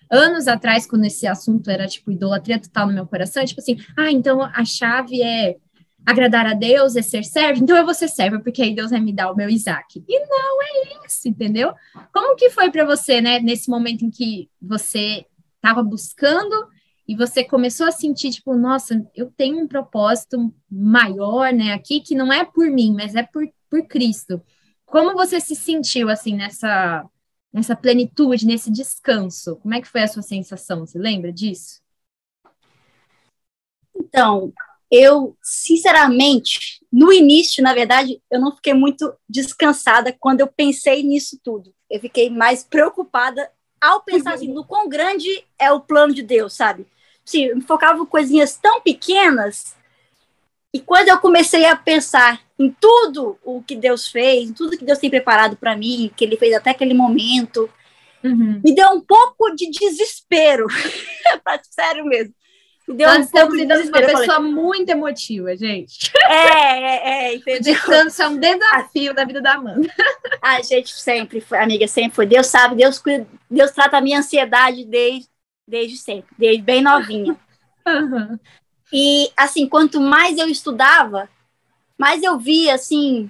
anos 0.09 0.47
atrás, 0.47 0.87
quando 0.87 1.05
esse 1.05 1.27
assunto 1.27 1.69
era 1.69 1.85
tipo 1.85 2.11
idolatria 2.11 2.59
total 2.59 2.87
no 2.87 2.93
meu 2.93 3.05
coração, 3.05 3.43
é 3.43 3.45
tipo 3.45 3.59
assim, 3.59 3.77
ah, 3.95 4.11
então 4.11 4.41
a 4.41 4.65
chave 4.65 5.21
é 5.21 5.57
agradar 6.05 6.47
a 6.47 6.53
Deus 6.53 6.95
é 6.95 7.01
ser 7.01 7.23
servo, 7.23 7.61
então 7.61 7.77
eu 7.77 7.85
vou 7.85 7.93
ser 7.93 8.07
serva, 8.07 8.39
porque 8.39 8.61
aí 8.61 8.73
Deus 8.73 8.91
vai 8.91 8.99
me 8.99 9.13
dar 9.13 9.31
o 9.31 9.35
meu 9.35 9.49
Isaac. 9.49 10.03
E 10.07 10.19
não 10.27 10.61
é 10.61 11.05
isso, 11.05 11.27
entendeu? 11.27 11.73
Como 12.13 12.35
que 12.35 12.49
foi 12.49 12.71
para 12.71 12.85
você, 12.85 13.21
né, 13.21 13.39
nesse 13.39 13.69
momento 13.69 14.03
em 14.03 14.09
que 14.09 14.49
você 14.61 15.25
estava 15.55 15.83
buscando 15.83 16.67
e 17.07 17.15
você 17.15 17.43
começou 17.43 17.87
a 17.87 17.91
sentir, 17.91 18.31
tipo, 18.31 18.55
nossa, 18.55 19.05
eu 19.15 19.31
tenho 19.35 19.59
um 19.59 19.67
propósito 19.67 20.53
maior, 20.69 21.51
né, 21.53 21.73
aqui, 21.73 22.01
que 22.01 22.15
não 22.15 22.31
é 22.31 22.43
por 22.43 22.69
mim, 22.69 22.93
mas 22.95 23.15
é 23.15 23.23
por, 23.23 23.47
por 23.69 23.85
Cristo. 23.87 24.41
Como 24.85 25.13
você 25.13 25.39
se 25.39 25.55
sentiu, 25.55 26.09
assim, 26.09 26.35
nessa, 26.35 27.07
nessa 27.53 27.75
plenitude, 27.75 28.45
nesse 28.45 28.71
descanso. 28.71 29.55
Como 29.57 29.73
é 29.73 29.81
que 29.81 29.87
foi 29.87 30.01
a 30.01 30.07
sua 30.07 30.21
sensação? 30.21 30.85
Você 30.85 30.97
lembra 30.97 31.31
disso? 31.31 31.81
Então, 33.95 34.53
eu, 34.91 35.37
sinceramente, 35.43 36.79
no 36.91 37.11
início, 37.13 37.63
na 37.63 37.73
verdade, 37.73 38.21
eu 38.31 38.39
não 38.39 38.55
fiquei 38.55 38.73
muito 38.73 39.13
descansada 39.27 40.15
quando 40.19 40.41
eu 40.41 40.47
pensei 40.47 41.03
nisso 41.03 41.39
tudo. 41.43 41.73
Eu 41.89 41.99
fiquei 41.99 42.29
mais 42.29 42.63
preocupada 42.63 43.49
ao 43.79 44.03
pensar 44.03 44.33
assim, 44.33 44.51
no 44.51 44.65
quão 44.65 44.89
grande 44.89 45.43
é 45.57 45.71
o 45.71 45.79
plano 45.79 46.13
de 46.13 46.21
Deus, 46.21 46.53
sabe? 46.53 46.85
Sim, 47.23 47.45
eu 47.45 47.55
me 47.55 47.61
focava 47.61 48.01
em 48.01 48.05
coisinhas 48.05 48.57
tão 48.57 48.81
pequenas 48.81 49.75
e 50.73 50.79
quando 50.79 51.09
eu 51.09 51.19
comecei 51.19 51.65
a 51.65 51.75
pensar 51.75 52.41
em 52.57 52.69
tudo 52.79 53.37
o 53.43 53.63
que 53.63 53.75
Deus 53.75 54.07
fez, 54.07 54.49
em 54.49 54.53
tudo 54.53 54.77
que 54.77 54.85
Deus 54.85 54.99
tem 54.99 55.09
preparado 55.09 55.55
para 55.55 55.75
mim, 55.75 56.11
que 56.15 56.23
Ele 56.23 56.37
fez 56.37 56.53
até 56.53 56.69
aquele 56.69 56.93
momento, 56.93 57.69
uhum. 58.23 58.61
me 58.63 58.75
deu 58.75 58.89
um 58.89 59.01
pouco 59.01 59.55
de 59.55 59.69
desespero. 59.71 60.67
Sério 61.71 62.05
mesmo. 62.05 62.33
Deu 62.95 63.07
Nós 63.07 63.17
um 63.17 63.21
estamos 63.21 63.55
lidando 63.55 63.83
com 63.83 63.87
uma 63.89 64.07
pessoa 64.07 64.25
falei, 64.25 64.51
muito 64.51 64.89
emotiva, 64.89 65.55
gente. 65.55 66.11
É, 66.25 66.33
é, 66.33 67.09
é, 67.09 67.35
entendeu? 67.35 67.61
Descanso 67.61 68.21
é 68.21 68.27
um 68.27 68.37
desafio 68.37 69.13
da 69.13 69.25
vida 69.25 69.39
da 69.39 69.53
Amanda. 69.53 69.87
A 70.41 70.61
gente 70.63 70.91
sempre 70.93 71.39
foi, 71.39 71.59
amiga, 71.59 71.87
sempre 71.87 72.15
foi. 72.15 72.25
Deus 72.25 72.47
sabe, 72.47 72.75
Deus 72.75 72.97
cuida, 72.97 73.27
Deus 73.49 73.71
trata 73.71 73.97
a 73.97 74.01
minha 74.01 74.19
ansiedade 74.19 74.85
desde, 74.85 75.29
desde 75.67 75.97
sempre, 75.97 76.33
desde 76.37 76.63
bem 76.63 76.81
novinha. 76.81 77.37
Uhum. 77.87 78.39
E, 78.91 79.31
assim, 79.37 79.69
quanto 79.69 80.01
mais 80.01 80.37
eu 80.37 80.47
estudava, 80.47 81.29
mais 81.97 82.23
eu 82.23 82.39
via, 82.39 82.73
assim, 82.73 83.29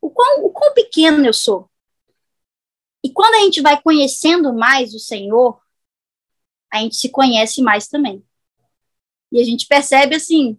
o 0.00 0.10
quão, 0.10 0.44
o 0.44 0.50
quão 0.50 0.72
pequeno 0.74 1.26
eu 1.26 1.32
sou. 1.32 1.68
E 3.04 3.12
quando 3.12 3.34
a 3.34 3.40
gente 3.40 3.60
vai 3.60 3.80
conhecendo 3.80 4.52
mais 4.52 4.94
o 4.94 4.98
Senhor, 5.00 5.60
a 6.72 6.78
gente 6.78 6.96
se 6.96 7.08
conhece 7.08 7.62
mais 7.62 7.88
também. 7.88 8.24
E 9.30 9.40
a 9.40 9.44
gente 9.44 9.66
percebe 9.66 10.14
assim, 10.14 10.58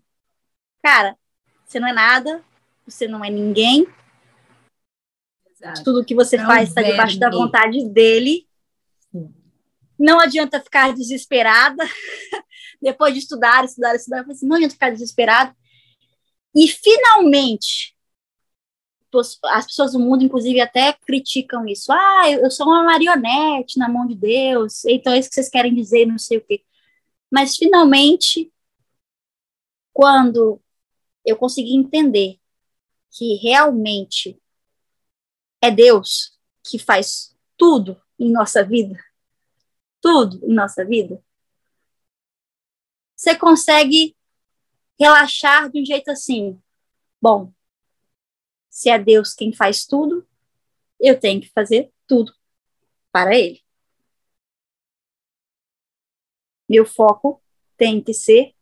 cara, 0.84 1.18
você 1.65 1.80
não 1.80 1.88
é 1.88 1.94
nada, 1.94 2.44
você 2.85 3.07
não 3.07 3.23
é 3.23 3.30
ninguém. 3.30 3.88
Exato. 5.52 5.84
Tudo 5.84 6.06
que 6.06 6.15
você 6.15 6.35
é 6.35 6.45
faz 6.45 6.69
está 6.69 6.81
debaixo 6.81 7.19
da 7.19 7.30
vontade 7.30 7.84
dele. 7.89 8.48
Sim. 9.11 9.34
Não 9.98 10.19
adianta 10.19 10.60
ficar 10.60 10.94
desesperada. 10.94 11.84
depois 12.81 13.14
de 13.14 13.19
estudar, 13.19 13.65
estudar, 13.65 13.95
estudar, 13.95 14.26
assim, 14.30 14.48
não 14.48 14.56
adianta 14.56 14.73
ficar 14.73 14.91
desesperado. 14.91 15.56
E 16.56 16.68
finalmente, 16.68 17.95
as 19.45 19.65
pessoas 19.65 19.94
do 19.94 19.99
mundo, 19.99 20.23
inclusive, 20.23 20.60
até 20.60 20.94
criticam 20.94 21.68
isso. 21.68 21.91
Ah, 21.91 22.30
eu 22.30 22.49
sou 22.52 22.68
uma 22.68 22.84
marionete 22.84 23.77
na 23.77 23.89
mão 23.89 24.06
de 24.06 24.15
Deus, 24.15 24.85
então 24.85 25.14
é 25.14 25.19
isso 25.19 25.30
que 25.30 25.35
vocês 25.35 25.49
querem 25.49 25.73
dizer, 25.73 26.06
não 26.06 26.18
sei 26.18 26.38
o 26.38 26.41
quê. 26.45 26.64
Mas 27.31 27.57
finalmente, 27.57 28.52
quando 29.98 30.61
eu 31.26 31.36
consegui 31.36 31.76
entender 31.76 32.40
que 33.10 33.34
realmente 33.38 34.40
é 35.60 35.72
Deus 35.72 36.40
que 36.64 36.78
faz 36.78 37.36
tudo 37.57 37.99
em 38.19 38.32
nossa 38.32 38.64
vida, 38.64 39.03
tudo 39.99 40.40
em 40.45 40.53
nossa 40.53 40.86
vida, 40.86 41.19
você 43.15 43.36
consegue 43.36 44.15
relaxar 44.99 45.72
de 45.72 45.82
um 45.82 45.86
jeito 45.86 46.11
assim. 46.11 46.61
Bom, 47.19 47.52
se 48.69 48.91
é 48.91 48.99
Deus 48.99 49.34
quem 49.34 49.52
faz 49.52 49.84
tudo, 49.84 50.28
eu 50.99 51.19
tenho 51.19 51.41
que 51.41 51.49
fazer 51.49 51.91
tudo 52.06 52.32
para 53.11 53.36
Ele. 53.36 53.65
Meu 56.69 56.86
foco 56.86 57.41
tem 57.76 57.99
que 57.99 58.14
ser 58.14 58.56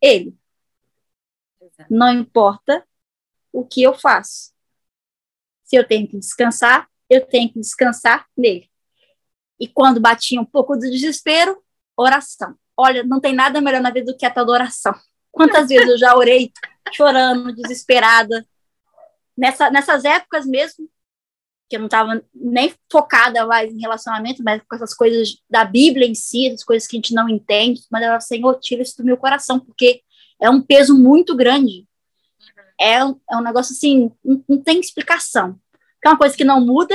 Ele. 0.00 0.36
Exato. 1.60 1.92
Não 1.92 2.12
importa 2.12 2.86
o 3.52 3.64
que 3.64 3.82
eu 3.82 3.94
faço. 3.94 4.52
Se 5.64 5.76
eu 5.76 5.86
tenho 5.86 6.06
que 6.06 6.18
descansar, 6.18 6.88
eu 7.08 7.26
tenho 7.26 7.52
que 7.52 7.60
descansar 7.60 8.26
nele. 8.36 8.70
E 9.58 9.66
quando 9.66 10.00
batia 10.00 10.40
um 10.40 10.44
pouco 10.44 10.74
do 10.74 10.80
desespero, 10.80 11.62
oração. 11.96 12.56
Olha, 12.76 13.02
não 13.02 13.20
tem 13.20 13.34
nada 13.34 13.60
melhor 13.60 13.80
na 13.80 13.90
vida 13.90 14.12
do 14.12 14.18
que 14.18 14.26
a 14.26 14.30
tua 14.30 14.42
adoração. 14.42 14.94
Quantas 15.32 15.68
vezes 15.68 15.88
eu 15.88 15.98
já 15.98 16.14
orei 16.14 16.52
chorando, 16.92 17.54
desesperada. 17.54 18.46
Nessa, 19.36 19.70
nessas 19.70 20.04
épocas 20.04 20.46
mesmo, 20.46 20.88
que 21.68 21.76
eu 21.76 21.80
não 21.80 21.86
estava 21.86 22.22
nem 22.34 22.72
focada 22.90 23.44
mais 23.46 23.72
em 23.72 23.80
relacionamento, 23.80 24.42
mas 24.42 24.62
com 24.68 24.76
essas 24.76 24.94
coisas 24.94 25.42
da 25.50 25.64
Bíblia 25.64 26.06
em 26.06 26.14
si, 26.14 26.48
as 26.48 26.62
coisas 26.62 26.86
que 26.86 26.96
a 26.96 26.98
gente 26.98 27.14
não 27.14 27.28
entende, 27.28 27.82
mas 27.90 28.04
eu 28.04 28.20
Senhor, 28.20 28.58
tira 28.60 28.82
isso 28.82 28.96
do 28.98 29.04
meu 29.04 29.16
coração, 29.16 29.58
porque 29.58 30.02
é 30.40 30.48
um 30.48 30.62
peso 30.62 30.96
muito 30.96 31.34
grande. 31.34 31.86
É 32.78 33.04
um, 33.04 33.18
é 33.30 33.36
um 33.36 33.42
negócio 33.42 33.72
assim, 33.72 34.12
não, 34.24 34.44
não 34.48 34.62
tem 34.62 34.78
explicação. 34.78 35.58
É 36.04 36.08
uma 36.08 36.18
coisa 36.18 36.36
que 36.36 36.44
não 36.44 36.60
muda, 36.60 36.94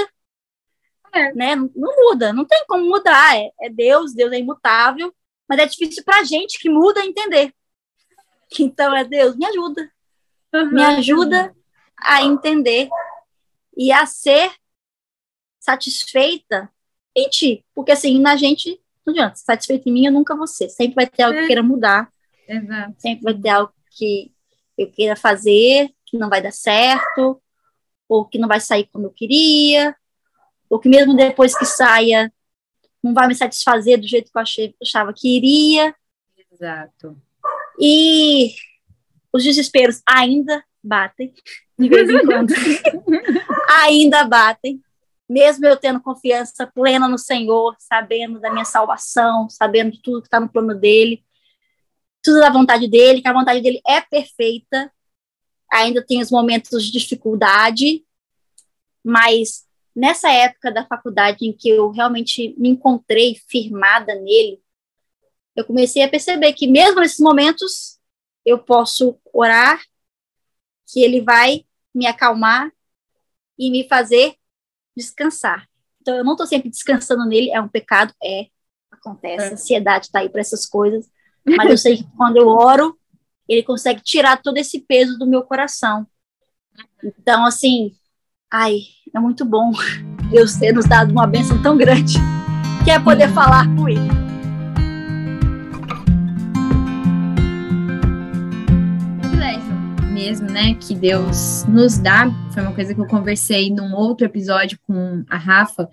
é. 1.13 1.33
né? 1.33 1.55
Não, 1.55 1.69
não, 1.75 1.95
muda, 1.97 2.31
não 2.31 2.45
tem 2.45 2.63
como 2.67 2.85
mudar. 2.85 3.35
É, 3.35 3.51
é 3.61 3.69
Deus, 3.69 4.13
Deus 4.13 4.31
é 4.31 4.39
imutável, 4.39 5.13
mas 5.49 5.59
é 5.59 5.65
difícil 5.65 6.03
para 6.03 6.19
a 6.19 6.23
gente 6.23 6.59
que 6.59 6.69
muda 6.69 7.05
entender. 7.05 7.53
Então 8.59 8.95
é 8.95 9.03
Deus, 9.03 9.35
me 9.35 9.45
ajuda, 9.45 9.91
uhum. 10.53 10.71
me 10.71 10.83
ajuda 10.83 11.55
a 11.97 12.21
entender 12.23 12.89
e 13.77 13.91
a 13.91 14.05
ser 14.05 14.51
satisfeita 15.61 16.69
em 17.15 17.29
ti, 17.29 17.63
porque 17.73 17.91
assim, 17.91 18.19
na 18.19 18.35
gente, 18.35 18.81
não 19.05 19.13
adianta, 19.13 19.35
satisfeita 19.35 19.87
em 19.87 19.93
mim 19.93 20.05
eu 20.07 20.11
nunca 20.11 20.35
vou 20.35 20.47
ser, 20.47 20.69
sempre 20.69 20.95
vai 20.95 21.07
ter 21.07 21.23
algo 21.23 21.37
é. 21.37 21.41
que 21.41 21.47
queira 21.47 21.63
mudar, 21.63 22.11
Exato. 22.47 22.95
sempre 22.97 23.23
vai 23.23 23.33
ter 23.39 23.49
algo 23.49 23.73
que 23.91 24.33
eu 24.77 24.91
queira 24.91 25.15
fazer, 25.15 25.91
que 26.05 26.17
não 26.17 26.29
vai 26.29 26.41
dar 26.41 26.51
certo, 26.51 27.41
ou 28.09 28.25
que 28.25 28.39
não 28.39 28.47
vai 28.47 28.59
sair 28.59 28.89
como 28.91 29.05
eu 29.05 29.11
queria, 29.11 29.95
ou 30.69 30.79
que 30.79 30.89
mesmo 30.89 31.15
depois 31.15 31.57
que 31.57 31.65
saia, 31.65 32.33
não 33.03 33.13
vai 33.13 33.27
me 33.27 33.35
satisfazer 33.35 33.99
do 33.99 34.07
jeito 34.07 34.31
que 34.31 34.37
eu 34.37 34.41
achei, 34.41 34.75
achava 34.81 35.13
que 35.13 35.37
iria. 35.37 35.93
Exato. 36.51 37.17
E 37.79 38.53
os 39.31 39.43
desesperos 39.43 40.01
ainda 40.07 40.63
batem, 40.83 41.33
de 41.77 41.89
vez 41.89 42.09
em 42.09 42.25
quando. 42.25 42.53
ainda 43.83 44.23
batem. 44.23 44.81
Mesmo 45.31 45.65
eu 45.65 45.77
tendo 45.77 46.01
confiança 46.01 46.67
plena 46.67 47.07
no 47.07 47.17
Senhor, 47.17 47.73
sabendo 47.79 48.37
da 48.37 48.51
minha 48.51 48.65
salvação, 48.65 49.49
sabendo 49.49 49.97
tudo 50.03 50.21
que 50.21 50.27
está 50.27 50.41
no 50.41 50.49
plano 50.49 50.75
dele, 50.75 51.23
tudo 52.21 52.41
da 52.41 52.49
vontade 52.49 52.85
dele, 52.85 53.21
que 53.21 53.29
a 53.29 53.33
vontade 53.33 53.61
dele 53.61 53.79
é 53.87 54.01
perfeita, 54.01 54.91
ainda 55.71 56.05
tem 56.05 56.21
os 56.21 56.29
momentos 56.29 56.83
de 56.83 56.91
dificuldade, 56.91 58.05
mas 59.01 59.65
nessa 59.95 60.29
época 60.29 60.69
da 60.69 60.85
faculdade 60.85 61.47
em 61.47 61.53
que 61.53 61.69
eu 61.69 61.91
realmente 61.91 62.53
me 62.57 62.67
encontrei 62.67 63.37
firmada 63.47 64.13
nele, 64.15 64.61
eu 65.55 65.63
comecei 65.63 66.03
a 66.03 66.09
perceber 66.09 66.51
que 66.51 66.67
mesmo 66.67 66.99
nesses 66.99 67.19
momentos 67.19 67.97
eu 68.45 68.59
posso 68.59 69.17
orar, 69.33 69.81
que 70.91 71.01
ele 71.01 71.21
vai 71.21 71.65
me 71.95 72.05
acalmar 72.05 72.69
e 73.57 73.71
me 73.71 73.87
fazer 73.87 74.35
descansar. 74.95 75.67
Então 76.01 76.15
eu 76.15 76.23
não 76.23 76.33
estou 76.33 76.47
sempre 76.47 76.69
descansando 76.69 77.25
nele, 77.25 77.51
é 77.51 77.61
um 77.61 77.67
pecado, 77.67 78.13
é, 78.23 78.47
acontece, 78.91 79.45
é. 79.45 79.49
a 79.49 79.53
ansiedade 79.53 80.05
está 80.05 80.19
aí 80.19 80.29
para 80.29 80.41
essas 80.41 80.65
coisas, 80.65 81.09
mas 81.45 81.69
eu 81.69 81.77
sei 81.77 81.97
que 81.97 82.07
quando 82.17 82.37
eu 82.37 82.47
oro, 82.47 82.97
ele 83.47 83.63
consegue 83.63 84.01
tirar 84.01 84.41
todo 84.41 84.57
esse 84.57 84.79
peso 84.79 85.17
do 85.17 85.27
meu 85.27 85.43
coração. 85.43 86.07
Então, 87.03 87.45
assim, 87.45 87.91
ai, 88.51 88.79
é 89.13 89.19
muito 89.19 89.45
bom 89.45 89.71
Deus 90.31 90.55
ter 90.55 90.73
nos 90.73 90.85
dado 90.85 91.11
uma 91.11 91.27
bênção 91.27 91.61
tão 91.61 91.77
grande, 91.77 92.15
que 92.83 92.91
é 92.91 92.99
poder 92.99 93.31
falar 93.33 93.65
com 93.75 93.89
Ele. 93.89 94.20
Né, 100.51 100.75
que 100.75 100.93
Deus 100.93 101.63
nos 101.65 101.97
dá, 101.97 102.29
foi 102.53 102.61
uma 102.61 102.75
coisa 102.75 102.93
que 102.93 102.99
eu 102.99 103.07
conversei 103.07 103.69
num 103.69 103.95
outro 103.95 104.25
episódio 104.25 104.77
com 104.85 105.23
a 105.29 105.37
Rafa, 105.37 105.89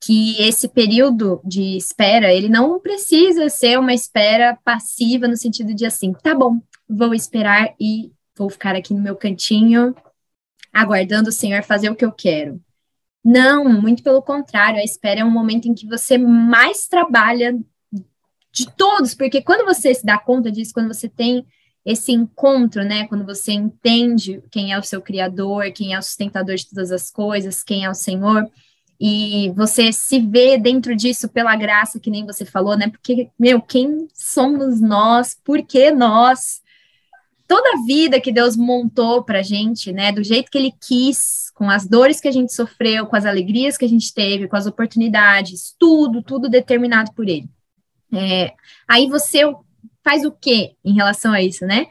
que 0.00 0.42
esse 0.42 0.68
período 0.68 1.40
de 1.44 1.76
espera, 1.76 2.32
ele 2.32 2.48
não 2.48 2.80
precisa 2.80 3.48
ser 3.48 3.78
uma 3.78 3.94
espera 3.94 4.58
passiva 4.64 5.28
no 5.28 5.36
sentido 5.36 5.72
de 5.72 5.86
assim, 5.86 6.12
tá 6.12 6.34
bom, 6.34 6.60
vou 6.88 7.14
esperar 7.14 7.74
e 7.80 8.10
vou 8.36 8.50
ficar 8.50 8.74
aqui 8.74 8.92
no 8.92 9.00
meu 9.00 9.14
cantinho, 9.14 9.94
aguardando 10.72 11.28
o 11.28 11.32
Senhor 11.32 11.62
fazer 11.62 11.88
o 11.88 11.94
que 11.94 12.04
eu 12.04 12.10
quero. 12.10 12.60
Não, 13.24 13.64
muito 13.80 14.02
pelo 14.02 14.20
contrário, 14.20 14.80
a 14.80 14.84
espera 14.84 15.20
é 15.20 15.24
um 15.24 15.30
momento 15.30 15.68
em 15.68 15.74
que 15.74 15.86
você 15.86 16.18
mais 16.18 16.88
trabalha 16.88 17.56
de 18.52 18.68
todos, 18.76 19.14
porque 19.14 19.40
quando 19.40 19.64
você 19.64 19.94
se 19.94 20.04
dá 20.04 20.18
conta 20.18 20.50
disso, 20.50 20.74
quando 20.74 20.92
você 20.92 21.08
tem 21.08 21.46
esse 21.84 22.12
encontro, 22.12 22.84
né, 22.84 23.06
quando 23.08 23.24
você 23.24 23.52
entende 23.52 24.42
quem 24.50 24.72
é 24.72 24.78
o 24.78 24.82
seu 24.82 25.00
criador, 25.00 25.72
quem 25.72 25.94
é 25.94 25.98
o 25.98 26.02
sustentador 26.02 26.54
de 26.54 26.68
todas 26.68 26.92
as 26.92 27.10
coisas, 27.10 27.62
quem 27.62 27.84
é 27.84 27.90
o 27.90 27.94
Senhor, 27.94 28.48
e 29.04 29.50
você 29.56 29.92
se 29.92 30.20
vê 30.20 30.56
dentro 30.56 30.94
disso 30.94 31.28
pela 31.28 31.56
graça, 31.56 31.98
que 31.98 32.08
nem 32.08 32.24
você 32.24 32.44
falou, 32.44 32.76
né? 32.76 32.88
Porque, 32.88 33.30
meu, 33.36 33.60
quem 33.60 34.06
somos 34.14 34.80
nós? 34.80 35.36
Por 35.42 35.60
que 35.66 35.90
nós? 35.90 36.62
Toda 37.48 37.68
a 37.70 37.84
vida 37.84 38.20
que 38.20 38.30
Deus 38.30 38.56
montou 38.56 39.24
pra 39.24 39.42
gente, 39.42 39.92
né? 39.92 40.12
Do 40.12 40.22
jeito 40.22 40.52
que 40.52 40.56
Ele 40.56 40.72
quis, 40.80 41.50
com 41.52 41.68
as 41.68 41.84
dores 41.84 42.20
que 42.20 42.28
a 42.28 42.32
gente 42.32 42.54
sofreu, 42.54 43.04
com 43.06 43.16
as 43.16 43.26
alegrias 43.26 43.76
que 43.76 43.84
a 43.84 43.88
gente 43.88 44.14
teve, 44.14 44.46
com 44.46 44.54
as 44.54 44.66
oportunidades, 44.66 45.74
tudo, 45.76 46.22
tudo 46.22 46.48
determinado 46.48 47.12
por 47.12 47.28
Ele. 47.28 47.50
É, 48.12 48.52
aí 48.86 49.08
você 49.08 49.42
faz 50.04 50.24
o 50.24 50.32
que 50.32 50.76
em 50.84 50.94
relação 50.94 51.32
a 51.32 51.42
isso, 51.42 51.64
né? 51.66 51.86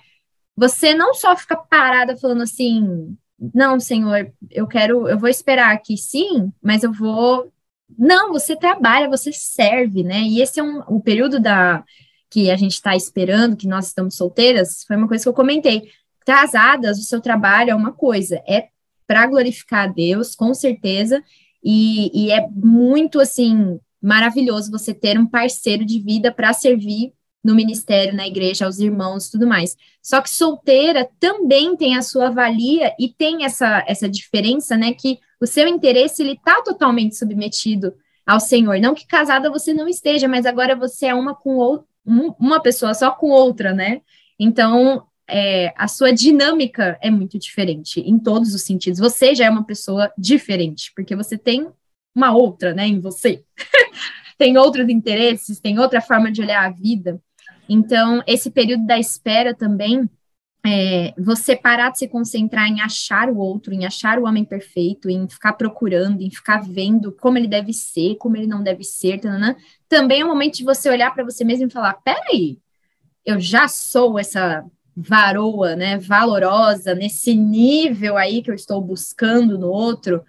Você 0.55 0.93
não 0.93 1.13
só 1.13 1.35
fica 1.35 1.55
parada 1.55 2.17
falando 2.17 2.43
assim, 2.43 3.17
não, 3.53 3.79
senhor, 3.79 4.31
eu 4.49 4.67
quero, 4.67 5.07
eu 5.07 5.17
vou 5.17 5.29
esperar 5.29 5.73
aqui 5.73 5.97
sim, 5.97 6.51
mas 6.61 6.83
eu 6.83 6.91
vou. 6.93 7.51
Não, 7.97 8.31
você 8.31 8.55
trabalha, 8.55 9.09
você 9.09 9.31
serve, 9.33 10.03
né? 10.03 10.21
E 10.21 10.41
esse 10.41 10.59
é 10.59 10.63
um, 10.63 10.79
o 10.87 11.01
período 11.01 11.39
da 11.39 11.83
que 12.29 12.49
a 12.49 12.55
gente 12.55 12.73
está 12.73 12.95
esperando, 12.95 13.57
que 13.57 13.67
nós 13.67 13.87
estamos 13.87 14.15
solteiras, 14.15 14.83
foi 14.87 14.95
uma 14.95 15.07
coisa 15.07 15.23
que 15.23 15.29
eu 15.29 15.33
comentei. 15.33 15.89
Casadas, 16.25 16.97
o 16.97 17.03
seu 17.03 17.19
trabalho 17.19 17.71
é 17.71 17.75
uma 17.75 17.91
coisa, 17.91 18.41
é 18.47 18.69
para 19.05 19.27
glorificar 19.27 19.89
a 19.89 19.91
Deus, 19.91 20.33
com 20.33 20.53
certeza, 20.53 21.21
e, 21.61 22.09
e 22.13 22.31
é 22.31 22.47
muito 22.49 23.19
assim 23.19 23.77
maravilhoso 24.01 24.71
você 24.71 24.93
ter 24.93 25.19
um 25.19 25.25
parceiro 25.25 25.83
de 25.83 25.99
vida 25.99 26.31
para 26.31 26.53
servir 26.53 27.13
no 27.43 27.55
ministério, 27.55 28.15
na 28.15 28.27
igreja, 28.27 28.65
aos 28.65 28.79
irmãos 28.79 29.29
tudo 29.29 29.47
mais. 29.47 29.75
Só 30.01 30.21
que 30.21 30.29
solteira 30.29 31.09
também 31.19 31.75
tem 31.75 31.95
a 31.95 32.01
sua 32.01 32.29
valia 32.29 32.93
e 32.99 33.09
tem 33.09 33.45
essa, 33.45 33.83
essa 33.87 34.07
diferença, 34.07 34.77
né? 34.77 34.93
Que 34.93 35.19
o 35.39 35.47
seu 35.47 35.67
interesse 35.67 36.21
ele 36.21 36.33
está 36.33 36.61
totalmente 36.61 37.17
submetido 37.17 37.93
ao 38.25 38.39
Senhor. 38.39 38.79
Não 38.79 38.93
que 38.93 39.07
casada 39.07 39.49
você 39.49 39.73
não 39.73 39.87
esteja, 39.87 40.27
mas 40.27 40.45
agora 40.45 40.75
você 40.75 41.07
é 41.07 41.15
uma 41.15 41.35
com 41.35 41.57
ou, 41.57 41.85
um, 42.05 42.33
uma 42.39 42.61
pessoa 42.61 42.93
só 42.93 43.11
com 43.11 43.29
outra, 43.29 43.73
né? 43.73 44.01
Então 44.39 45.05
é, 45.27 45.73
a 45.77 45.87
sua 45.87 46.11
dinâmica 46.11 46.99
é 47.01 47.09
muito 47.09 47.39
diferente 47.39 48.01
em 48.01 48.19
todos 48.19 48.53
os 48.53 48.63
sentidos. 48.63 48.99
Você 48.99 49.33
já 49.33 49.45
é 49.45 49.49
uma 49.49 49.65
pessoa 49.65 50.11
diferente, 50.17 50.91
porque 50.95 51.15
você 51.15 51.37
tem 51.37 51.67
uma 52.13 52.35
outra, 52.35 52.73
né, 52.73 52.85
em 52.85 52.99
você. 52.99 53.43
tem 54.37 54.57
outros 54.57 54.89
interesses, 54.89 55.59
tem 55.59 55.79
outra 55.79 56.01
forma 56.01 56.31
de 56.31 56.41
olhar 56.41 56.65
a 56.65 56.69
vida. 56.69 57.21
Então, 57.73 58.21
esse 58.27 58.51
período 58.51 58.85
da 58.85 58.99
espera 58.99 59.55
também, 59.55 60.09
é, 60.65 61.13
você 61.17 61.55
parar 61.55 61.89
de 61.89 61.99
se 61.99 62.07
concentrar 62.09 62.67
em 62.67 62.81
achar 62.81 63.29
o 63.29 63.37
outro, 63.37 63.73
em 63.73 63.85
achar 63.85 64.19
o 64.19 64.25
homem 64.25 64.43
perfeito, 64.43 65.09
em 65.09 65.25
ficar 65.29 65.53
procurando, 65.53 66.21
em 66.21 66.29
ficar 66.29 66.61
vendo 66.61 67.13
como 67.13 67.37
ele 67.37 67.47
deve 67.47 67.71
ser, 67.71 68.17
como 68.17 68.35
ele 68.35 68.45
não 68.45 68.61
deve 68.61 68.83
ser, 68.83 69.21
tanana, 69.21 69.55
também 69.87 70.19
é 70.19 70.25
um 70.25 70.27
momento 70.27 70.57
de 70.57 70.65
você 70.65 70.89
olhar 70.89 71.13
para 71.13 71.23
você 71.23 71.45
mesmo 71.45 71.67
e 71.67 71.71
falar: 71.71 71.93
peraí, 71.93 72.59
eu 73.25 73.39
já 73.39 73.69
sou 73.69 74.19
essa 74.19 74.65
varoa, 74.93 75.73
né, 75.73 75.97
valorosa, 75.97 76.93
nesse 76.93 77.33
nível 77.33 78.17
aí 78.17 78.41
que 78.41 78.51
eu 78.51 78.55
estou 78.55 78.81
buscando 78.81 79.57
no 79.57 79.69
outro, 79.69 80.25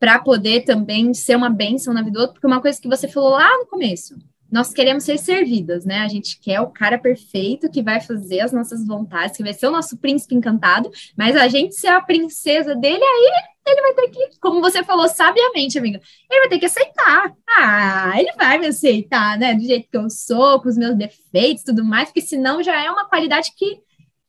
para 0.00 0.18
poder 0.18 0.64
também 0.64 1.14
ser 1.14 1.36
uma 1.36 1.48
bênção 1.48 1.94
na 1.94 2.02
vida 2.02 2.18
do 2.18 2.20
outro, 2.22 2.34
porque 2.34 2.46
uma 2.48 2.60
coisa 2.60 2.80
que 2.80 2.88
você 2.88 3.06
falou 3.06 3.30
lá 3.30 3.56
no 3.58 3.66
começo, 3.66 4.16
nós 4.52 4.70
queremos 4.70 5.04
ser 5.04 5.18
servidas, 5.18 5.86
né? 5.86 6.00
A 6.00 6.08
gente 6.08 6.38
quer 6.38 6.60
o 6.60 6.68
cara 6.68 6.98
perfeito 6.98 7.70
que 7.70 7.82
vai 7.82 8.02
fazer 8.02 8.40
as 8.40 8.52
nossas 8.52 8.86
vontades, 8.86 9.34
que 9.34 9.42
vai 9.42 9.54
ser 9.54 9.66
o 9.66 9.70
nosso 9.70 9.96
príncipe 9.96 10.34
encantado, 10.34 10.90
mas 11.16 11.34
a 11.34 11.48
gente 11.48 11.74
ser 11.74 11.86
a 11.86 12.02
princesa 12.02 12.74
dele, 12.74 13.02
aí 13.02 13.32
ele 13.66 13.80
vai 13.80 13.94
ter 13.94 14.08
que, 14.10 14.38
como 14.38 14.60
você 14.60 14.84
falou 14.84 15.08
sabiamente, 15.08 15.78
amiga, 15.78 15.98
ele 16.30 16.40
vai 16.40 16.48
ter 16.50 16.58
que 16.58 16.66
aceitar. 16.66 17.32
Ah, 17.48 18.12
ele 18.18 18.30
vai 18.32 18.58
me 18.58 18.66
aceitar, 18.66 19.38
né? 19.38 19.54
Do 19.54 19.62
jeito 19.62 19.88
que 19.88 19.96
eu 19.96 20.10
sou, 20.10 20.60
com 20.60 20.68
os 20.68 20.76
meus 20.76 20.96
defeitos 20.96 21.64
tudo 21.64 21.82
mais, 21.82 22.08
porque 22.10 22.20
senão 22.20 22.62
já 22.62 22.78
é 22.84 22.90
uma 22.90 23.08
qualidade 23.08 23.52
que, 23.56 23.80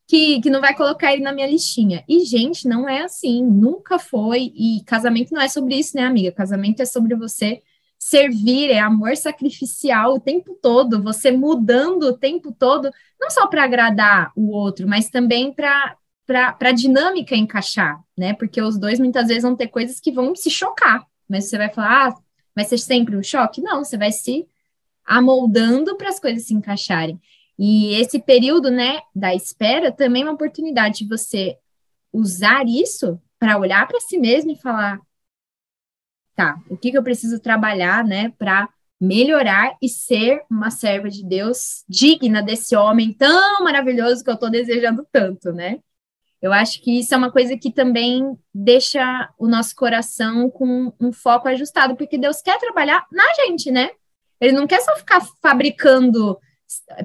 que, 0.08 0.40
que 0.40 0.50
não 0.50 0.62
vai 0.62 0.74
colocar 0.74 1.12
ele 1.12 1.24
na 1.24 1.34
minha 1.34 1.48
listinha. 1.48 2.02
E, 2.08 2.24
gente, 2.24 2.66
não 2.66 2.88
é 2.88 3.02
assim, 3.02 3.44
nunca 3.44 4.00
foi. 4.00 4.54
E 4.56 4.82
casamento 4.86 5.34
não 5.34 5.42
é 5.42 5.50
sobre 5.50 5.76
isso, 5.76 5.98
né, 5.98 6.04
amiga? 6.04 6.32
Casamento 6.32 6.82
é 6.82 6.86
sobre 6.86 7.14
você 7.14 7.62
servir, 8.04 8.70
é 8.70 8.80
amor 8.80 9.16
sacrificial 9.16 10.16
o 10.16 10.20
tempo 10.20 10.58
todo, 10.62 11.02
você 11.02 11.32
mudando 11.32 12.04
o 12.04 12.18
tempo 12.18 12.52
todo, 12.52 12.92
não 13.20 13.30
só 13.32 13.48
para 13.48 13.64
agradar 13.64 14.32
o 14.36 14.52
outro, 14.52 14.86
mas 14.86 15.10
também 15.10 15.54
para 15.54 15.96
a 16.60 16.72
dinâmica 16.74 17.34
encaixar, 17.34 18.04
né? 18.18 18.34
Porque 18.34 18.62
os 18.62 18.78
dois 18.78 19.00
muitas 19.00 19.28
vezes 19.28 19.44
vão 19.44 19.56
ter 19.56 19.70
coisas 19.70 20.02
que 20.02 20.12
vão 20.12 20.36
se 20.36 20.50
chocar, 20.50 21.06
mas 21.30 21.46
você 21.46 21.58
vai 21.58 21.70
falar, 21.70 22.10
ah, 22.10 22.16
vai 22.54 22.66
ser 22.66 22.78
sempre 22.78 23.16
um 23.16 23.24
choque? 23.24 23.62
Não, 23.62 23.86
você 23.86 23.98
vai 23.98 24.12
se 24.12 24.46
amoldando 25.06 25.96
para 25.96 26.10
as 26.10 26.20
coisas 26.20 26.46
se 26.46 26.54
encaixarem. 26.54 27.20
E 27.58 27.96
esse 27.96 28.20
período, 28.20 28.70
né, 28.70 29.00
da 29.16 29.34
espera 29.34 29.94
também 29.94 30.24
é 30.24 30.26
uma 30.26 30.34
oportunidade 30.34 31.00
de 31.00 31.08
você 31.08 31.58
usar 32.12 32.68
isso 32.68 33.18
para 33.40 33.58
olhar 33.58 33.88
para 33.88 34.02
si 34.02 34.18
mesmo 34.18 34.52
e 34.52 34.58
falar: 34.58 35.00
tá, 36.36 36.58
o 36.70 36.78
que, 36.78 36.92
que 36.92 36.98
eu 36.98 37.04
preciso 37.04 37.40
trabalhar, 37.40 38.04
né, 38.04 38.32
para 38.38 38.70
melhorar 39.00 39.76
e 39.82 39.90
ser 39.90 40.42
uma 40.50 40.72
serva 40.72 41.10
de 41.10 41.26
Deus 41.26 41.84
digna 41.90 42.42
desse 42.42 42.76
homem 42.76 43.12
tão 43.14 43.64
maravilhoso 43.64 44.24
que 44.24 44.30
eu 44.30 44.36
estou 44.36 44.50
desejando 44.50 45.06
tanto, 45.12 45.52
né? 45.52 45.80
Eu 46.42 46.52
acho 46.52 46.82
que 46.82 47.00
isso 47.00 47.14
é 47.14 47.18
uma 47.18 47.32
coisa 47.32 47.58
que 47.58 47.72
também 47.72 48.38
deixa 48.54 49.30
o 49.38 49.48
nosso 49.48 49.76
coração 49.76 50.50
com 50.50 50.94
um 51.00 51.12
foco 51.12 51.48
ajustado, 51.48 51.96
porque 51.96 52.18
Deus 52.18 52.42
quer 52.42 52.60
trabalhar 52.60 53.06
na 53.12 53.24
gente, 53.46 53.72
né? 53.72 53.92
Ele 54.40 54.54
não 54.54 54.68
quer 54.68 54.82
só 54.82 54.96
ficar 54.96 55.22
fabricando 55.42 56.38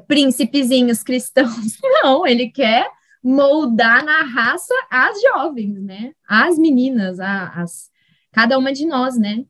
príncipezinhos 0.07 1.03
cristãos, 1.03 1.79
não, 2.03 2.27
ele 2.27 2.51
quer 2.51 2.89
moldar 3.23 4.05
na 4.05 4.23
raça 4.23 4.75
as 4.91 5.21
jovens, 5.21 5.81
né? 5.83 6.13
As 6.29 6.59
meninas, 6.59 7.19
as, 7.21 7.91
cada 8.39 8.57
uma 8.57 8.73
de 8.73 8.87
nós, 8.87 9.19
né? 9.19 9.45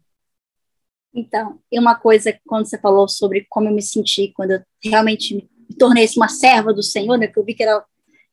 Então, 1.13 1.63
e 1.71 1.79
uma 1.79 1.95
coisa, 1.95 2.41
quando 2.47 2.65
você 2.65 2.79
falou 2.79 3.07
sobre 3.07 3.47
como 3.51 3.69
eu 3.69 3.75
me 3.75 3.83
senti 3.83 4.33
quando 4.33 4.53
eu 4.53 4.63
realmente 4.83 5.35
me 5.69 5.77
tornei 5.77 6.09
uma 6.17 6.31
serva 6.31 6.73
do 6.73 6.83
Senhor, 6.83 7.19
né, 7.19 7.27
que 7.27 7.39
eu 7.39 7.45
vi 7.45 7.53
que 7.53 7.63
era, 7.63 7.85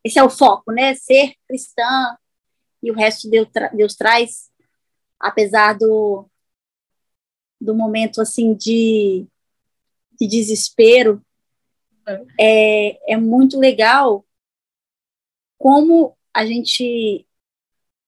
esse 0.02 0.18
é 0.18 0.24
o 0.24 0.30
foco, 0.30 0.72
né, 0.72 0.96
ser 0.96 1.34
cristã, 1.46 2.18
e 2.82 2.90
o 2.90 2.94
resto 2.94 3.30
Deus, 3.30 3.50
tra 3.52 3.68
Deus 3.68 3.96
traz, 3.96 4.50
apesar 5.20 5.78
do, 5.78 6.26
do 7.60 7.76
momento, 7.76 8.22
assim, 8.22 8.54
de, 8.54 9.28
de 10.18 10.26
desespero, 10.26 11.22
é, 12.40 13.14
é 13.14 13.18
muito 13.18 13.60
legal 13.60 14.26
como 15.58 16.16
a 16.34 16.46
gente 16.46 17.28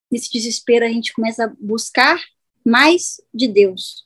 nesse 0.09 0.31
desespero 0.31 0.85
a 0.85 0.89
gente 0.89 1.11
começa 1.11 1.43
a 1.43 1.53
buscar 1.59 2.17
mais 2.67 3.21
de 3.33 3.47
Deus. 3.47 4.05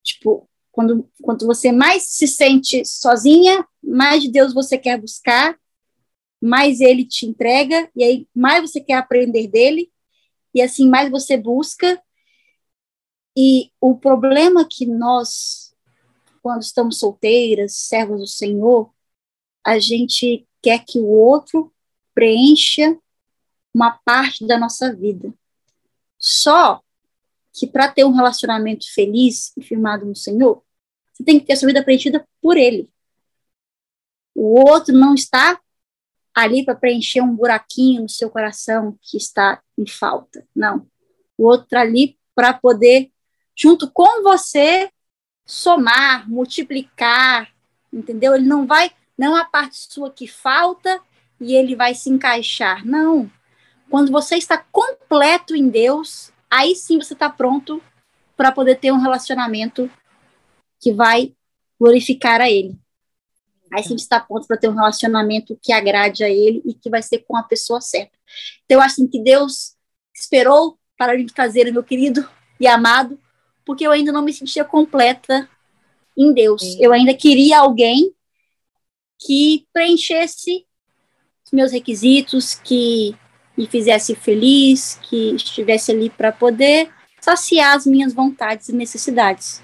Tipo, 0.00 0.48
quando, 0.70 1.10
quando 1.20 1.44
você 1.44 1.72
mais 1.72 2.04
se 2.04 2.28
sente 2.28 2.84
sozinha, 2.84 3.66
mais 3.82 4.22
de 4.22 4.30
Deus 4.30 4.54
você 4.54 4.78
quer 4.78 5.00
buscar, 5.00 5.58
mais 6.40 6.80
ele 6.80 7.04
te 7.04 7.26
entrega, 7.26 7.90
e 7.96 8.04
aí 8.04 8.28
mais 8.32 8.60
você 8.60 8.80
quer 8.80 8.94
aprender 8.94 9.48
dele, 9.48 9.90
e 10.54 10.62
assim 10.62 10.88
mais 10.88 11.10
você 11.10 11.36
busca. 11.36 12.00
E 13.36 13.72
o 13.80 13.96
problema 13.96 14.64
que 14.64 14.86
nós, 14.86 15.74
quando 16.40 16.62
estamos 16.62 17.00
solteiras, 17.00 17.74
servos 17.74 18.20
do 18.20 18.26
Senhor, 18.28 18.94
a 19.64 19.80
gente 19.80 20.46
quer 20.62 20.84
que 20.84 21.00
o 21.00 21.08
outro 21.08 21.74
preencha 22.14 22.96
uma 23.74 23.98
parte 24.04 24.46
da 24.46 24.56
nossa 24.56 24.94
vida. 24.94 25.34
Só 26.16 26.83
que 27.54 27.68
para 27.68 27.88
ter 27.88 28.04
um 28.04 28.12
relacionamento 28.12 28.92
feliz 28.92 29.52
e 29.56 29.62
firmado 29.62 30.04
no 30.04 30.16
Senhor, 30.16 30.62
você 31.12 31.22
tem 31.22 31.38
que 31.38 31.46
ter 31.46 31.52
a 31.52 31.56
sua 31.56 31.68
vida 31.68 31.84
preenchida 31.84 32.26
por 32.42 32.56
Ele. 32.56 32.90
O 34.34 34.68
outro 34.68 34.92
não 34.92 35.14
está 35.14 35.60
ali 36.34 36.64
para 36.64 36.74
preencher 36.74 37.20
um 37.20 37.36
buraquinho 37.36 38.02
no 38.02 38.08
seu 38.08 38.28
coração 38.28 38.98
que 39.00 39.16
está 39.16 39.62
em 39.78 39.86
falta. 39.86 40.44
Não. 40.54 40.88
O 41.38 41.44
outro 41.44 41.78
ali 41.78 42.18
para 42.34 42.52
poder, 42.52 43.12
junto 43.54 43.88
com 43.88 44.24
você, 44.24 44.90
somar, 45.46 46.28
multiplicar, 46.28 47.54
entendeu? 47.92 48.34
Ele 48.34 48.46
não 48.46 48.66
vai, 48.66 48.90
não 49.16 49.36
a 49.36 49.44
parte 49.44 49.76
sua 49.76 50.10
que 50.10 50.26
falta 50.26 51.00
e 51.40 51.54
ele 51.54 51.76
vai 51.76 51.94
se 51.94 52.10
encaixar. 52.10 52.84
Não. 52.84 53.30
Quando 53.88 54.10
você 54.10 54.34
está 54.34 54.58
completo 54.58 55.54
em 55.54 55.68
Deus, 55.68 56.33
aí 56.50 56.74
sim 56.74 56.98
você 56.98 57.14
está 57.14 57.28
pronto 57.28 57.82
para 58.36 58.52
poder 58.52 58.76
ter 58.76 58.92
um 58.92 59.00
relacionamento 59.00 59.90
que 60.80 60.92
vai 60.92 61.34
glorificar 61.78 62.40
a 62.40 62.50
Ele. 62.50 62.76
Aí 63.72 63.82
sim 63.82 63.96
você 63.96 64.04
está 64.04 64.20
pronto 64.20 64.46
para 64.46 64.56
ter 64.56 64.68
um 64.68 64.74
relacionamento 64.74 65.58
que 65.62 65.72
agrade 65.72 66.22
a 66.22 66.30
Ele 66.30 66.62
e 66.64 66.74
que 66.74 66.90
vai 66.90 67.02
ser 67.02 67.24
com 67.26 67.36
a 67.36 67.42
pessoa 67.42 67.80
certa. 67.80 68.16
Então, 68.64 68.78
eu 68.78 68.82
acho 68.82 68.94
assim, 68.94 69.08
que 69.08 69.20
Deus 69.20 69.74
esperou 70.14 70.78
para 70.96 71.16
me 71.16 71.26
trazer 71.26 71.68
o 71.68 71.72
meu 71.72 71.82
querido 71.82 72.28
e 72.60 72.66
amado 72.66 73.18
porque 73.64 73.86
eu 73.86 73.92
ainda 73.92 74.12
não 74.12 74.22
me 74.22 74.32
sentia 74.32 74.64
completa 74.64 75.48
em 76.16 76.32
Deus. 76.32 76.60
Sim. 76.60 76.78
Eu 76.80 76.92
ainda 76.92 77.14
queria 77.14 77.58
alguém 77.58 78.14
que 79.18 79.66
preenchesse 79.72 80.66
os 81.44 81.52
meus 81.52 81.72
requisitos, 81.72 82.54
que 82.54 83.16
me 83.56 83.66
fizesse 83.66 84.14
feliz, 84.14 84.98
que 85.02 85.34
estivesse 85.34 85.92
ali 85.92 86.10
para 86.10 86.32
poder 86.32 86.90
saciar 87.20 87.76
as 87.76 87.86
minhas 87.86 88.12
vontades 88.12 88.68
e 88.68 88.72
necessidades. 88.72 89.62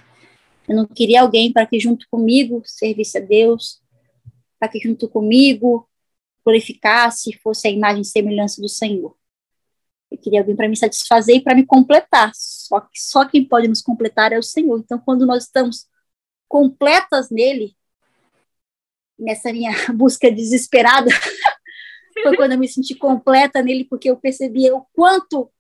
Eu 0.69 0.77
não 0.77 0.87
queria 0.87 1.23
alguém 1.23 1.53
para 1.53 1.67
que 1.67 1.81
junto 1.81 2.07
comigo 2.11 2.63
servisse 2.65 3.19
a 3.19 3.21
Deus, 3.21 3.81
para 4.59 4.69
que 4.69 4.79
junto 4.79 5.09
comigo 5.09 5.89
glorificasse, 6.45 7.39
fosse 7.43 7.69
a 7.69 7.71
imagem 7.71 8.03
e 8.03 8.05
semelhança 8.05 8.61
do 8.61 8.69
Senhor. 8.69 9.15
Eu 10.11 10.19
queria 10.19 10.41
alguém 10.41 10.57
para 10.57 10.69
me 10.69 10.77
satisfazer 10.77 11.37
e 11.37 11.41
para 11.41 11.55
me 11.55 11.65
completar. 11.65 12.33
Só 12.35 12.81
que 12.81 13.01
só 13.01 13.25
quem 13.25 13.45
pode 13.45 13.69
nos 13.69 13.81
completar 13.83 14.33
é 14.33 14.39
o 14.39 14.43
Senhor. 14.43 14.79
Então, 14.79 14.99
quando 14.99 15.27
nós 15.27 15.45
estamos 15.45 15.87
completas 16.49 17.31
nele, 17.31 17.77
nessa 19.19 19.53
minha 19.53 19.71
busca 19.95 20.31
desesperada, 20.31 21.11
foi 22.23 22.37
quando 22.37 22.53
eu 22.53 22.59
me 22.59 22.69
senti 22.69 22.95
completa 22.95 23.63
nele, 23.63 23.85
porque 23.85 24.11
eu 24.11 24.17
percebia 24.17 24.75
o 24.75 24.85
quanto 24.93 25.51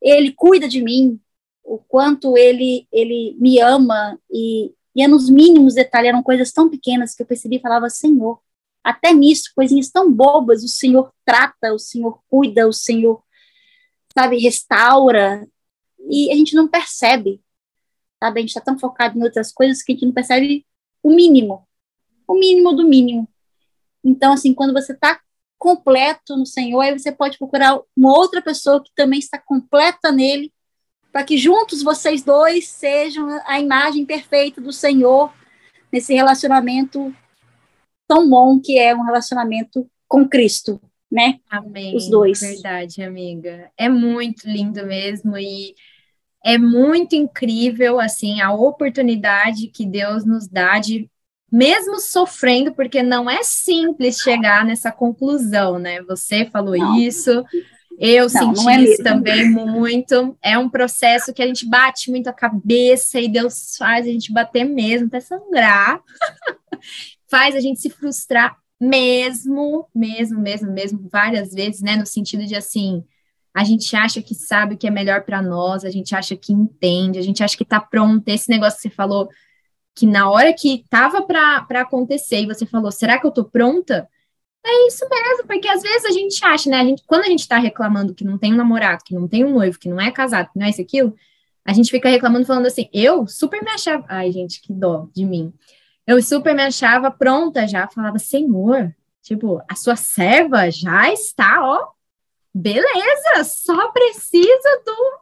ele 0.00 0.32
cuida 0.32 0.68
de 0.68 0.82
mim, 0.82 1.20
o 1.64 1.78
quanto 1.78 2.36
ele 2.36 2.86
ele 2.92 3.36
me 3.38 3.58
ama 3.60 4.18
e 4.30 4.72
ia 4.98 5.04
é 5.04 5.08
nos 5.08 5.30
mínimos 5.30 5.74
detalhes, 5.74 6.08
eram 6.08 6.22
coisas 6.22 6.50
tão 6.50 6.68
pequenas 6.68 7.14
que 7.14 7.22
eu 7.22 7.26
percebi 7.26 7.56
e 7.56 7.60
falava, 7.60 7.88
Senhor, 7.88 8.40
até 8.82 9.12
nisso, 9.12 9.52
coisinhas 9.54 9.90
tão 9.90 10.12
bobas, 10.12 10.64
o 10.64 10.68
Senhor 10.68 11.12
trata, 11.24 11.72
o 11.72 11.78
Senhor 11.78 12.20
cuida, 12.28 12.66
o 12.66 12.72
Senhor, 12.72 13.22
sabe, 14.12 14.38
restaura, 14.38 15.46
e 16.10 16.32
a 16.32 16.34
gente 16.34 16.54
não 16.54 16.66
percebe, 16.66 17.40
sabe, 18.18 18.40
a 18.40 18.42
gente 18.42 18.50
está 18.50 18.60
tão 18.60 18.76
focado 18.76 19.16
em 19.16 19.22
outras 19.22 19.52
coisas 19.52 19.82
que 19.82 19.92
a 19.92 19.94
gente 19.94 20.06
não 20.06 20.12
percebe 20.12 20.66
o 21.00 21.14
mínimo, 21.14 21.68
o 22.26 22.34
mínimo 22.34 22.74
do 22.74 22.84
mínimo. 22.84 23.28
Então, 24.02 24.32
assim, 24.32 24.52
quando 24.52 24.72
você 24.72 24.92
está 24.92 25.20
completo 25.58 26.36
no 26.36 26.46
Senhor, 26.46 26.80
aí 26.80 26.98
você 26.98 27.10
pode 27.10 27.36
procurar 27.36 27.78
uma 27.96 28.16
outra 28.16 28.40
pessoa 28.40 28.82
que 28.82 28.90
também 28.94 29.18
está 29.18 29.38
completa 29.38 30.12
nele, 30.12 30.52
para 31.12 31.24
que 31.24 31.36
juntos 31.36 31.82
vocês 31.82 32.22
dois 32.22 32.68
sejam 32.68 33.28
a 33.46 33.58
imagem 33.58 34.04
perfeita 34.06 34.60
do 34.60 34.72
Senhor 34.72 35.32
nesse 35.92 36.14
relacionamento 36.14 37.14
tão 38.06 38.28
bom 38.28 38.60
que 38.60 38.78
é 38.78 38.94
um 38.94 39.02
relacionamento 39.02 39.88
com 40.06 40.28
Cristo, 40.28 40.80
né? 41.10 41.40
Amém. 41.50 41.96
Os 41.96 42.08
dois. 42.08 42.40
Verdade, 42.40 43.02
amiga. 43.02 43.70
É 43.76 43.88
muito 43.88 44.48
lindo 44.48 44.86
mesmo 44.86 45.36
e 45.36 45.74
é 46.44 46.56
muito 46.56 47.14
incrível 47.14 48.00
assim 48.00 48.40
a 48.40 48.52
oportunidade 48.52 49.68
que 49.68 49.84
Deus 49.84 50.24
nos 50.24 50.46
dá 50.46 50.78
de 50.78 51.10
mesmo 51.50 51.98
sofrendo, 51.98 52.72
porque 52.72 53.02
não 53.02 53.28
é 53.28 53.42
simples 53.42 54.18
chegar 54.18 54.64
nessa 54.64 54.92
conclusão, 54.92 55.78
né? 55.78 56.02
Você 56.02 56.44
falou 56.46 56.76
não. 56.76 56.98
isso, 56.98 57.44
eu 57.98 58.22
não, 58.24 58.28
senti 58.28 58.64
não 58.64 58.70
é 58.70 58.82
isso 58.82 59.02
também 59.02 59.50
muito. 59.50 60.36
É 60.42 60.58
um 60.58 60.68
processo 60.68 61.32
que 61.32 61.42
a 61.42 61.46
gente 61.46 61.68
bate 61.68 62.10
muito 62.10 62.28
a 62.28 62.32
cabeça 62.32 63.18
e 63.18 63.28
Deus 63.28 63.76
faz 63.76 64.06
a 64.06 64.10
gente 64.10 64.32
bater 64.32 64.64
mesmo, 64.64 65.08
até 65.08 65.20
sangrar. 65.20 66.00
faz 67.30 67.56
a 67.56 67.60
gente 67.60 67.80
se 67.80 67.90
frustrar 67.90 68.56
mesmo, 68.80 69.88
mesmo, 69.94 70.40
mesmo, 70.40 70.70
mesmo, 70.70 71.08
várias 71.10 71.52
vezes, 71.52 71.80
né? 71.80 71.96
No 71.96 72.06
sentido 72.06 72.44
de 72.44 72.54
assim, 72.54 73.02
a 73.54 73.64
gente 73.64 73.96
acha 73.96 74.22
que 74.22 74.34
sabe 74.34 74.74
o 74.74 74.78
que 74.78 74.86
é 74.86 74.90
melhor 74.90 75.24
para 75.24 75.42
nós, 75.42 75.84
a 75.84 75.90
gente 75.90 76.14
acha 76.14 76.36
que 76.36 76.52
entende, 76.52 77.18
a 77.18 77.22
gente 77.22 77.42
acha 77.42 77.56
que 77.56 77.64
tá 77.64 77.80
pronto. 77.80 78.28
Esse 78.28 78.48
negócio 78.48 78.76
que 78.76 78.82
você 78.82 78.90
falou 78.90 79.28
que 79.94 80.06
na 80.06 80.30
hora 80.30 80.52
que 80.52 80.84
tava 80.88 81.22
para 81.22 81.80
acontecer 81.80 82.42
e 82.42 82.46
você 82.46 82.64
falou, 82.66 82.90
será 82.92 83.18
que 83.18 83.26
eu 83.26 83.30
tô 83.30 83.44
pronta? 83.44 84.08
É 84.64 84.86
isso 84.86 85.08
mesmo, 85.08 85.46
porque 85.46 85.68
às 85.68 85.82
vezes 85.82 86.04
a 86.04 86.10
gente 86.10 86.44
acha, 86.44 86.70
né? 86.70 86.80
A 86.80 86.84
gente, 86.84 87.02
quando 87.06 87.22
a 87.24 87.28
gente 87.28 87.48
tá 87.48 87.58
reclamando 87.58 88.14
que 88.14 88.24
não 88.24 88.38
tem 88.38 88.52
um 88.52 88.56
namorado, 88.56 89.02
que 89.04 89.14
não 89.14 89.26
tem 89.26 89.44
um 89.44 89.52
noivo, 89.54 89.78
que 89.78 89.88
não 89.88 90.00
é 90.00 90.10
casado, 90.10 90.50
que 90.52 90.58
não 90.58 90.66
é 90.66 90.70
isso 90.70 90.82
aquilo, 90.82 91.14
a 91.64 91.72
gente 91.72 91.90
fica 91.90 92.08
reclamando 92.08 92.46
falando 92.46 92.66
assim, 92.66 92.88
eu 92.92 93.26
super 93.26 93.62
me 93.62 93.70
achava, 93.70 94.04
ai 94.08 94.32
gente, 94.32 94.60
que 94.60 94.72
dó 94.72 95.08
de 95.14 95.24
mim. 95.24 95.52
Eu 96.06 96.22
super 96.22 96.54
me 96.54 96.62
achava 96.62 97.10
pronta 97.10 97.66
já, 97.68 97.86
falava, 97.88 98.18
Senhor, 98.18 98.94
tipo, 99.22 99.60
a 99.68 99.74
sua 99.74 99.96
serva 99.96 100.70
já 100.70 101.12
está, 101.12 101.60
ó, 101.62 101.90
beleza, 102.54 103.44
só 103.44 103.90
precisa 103.92 104.82
do 104.84 105.18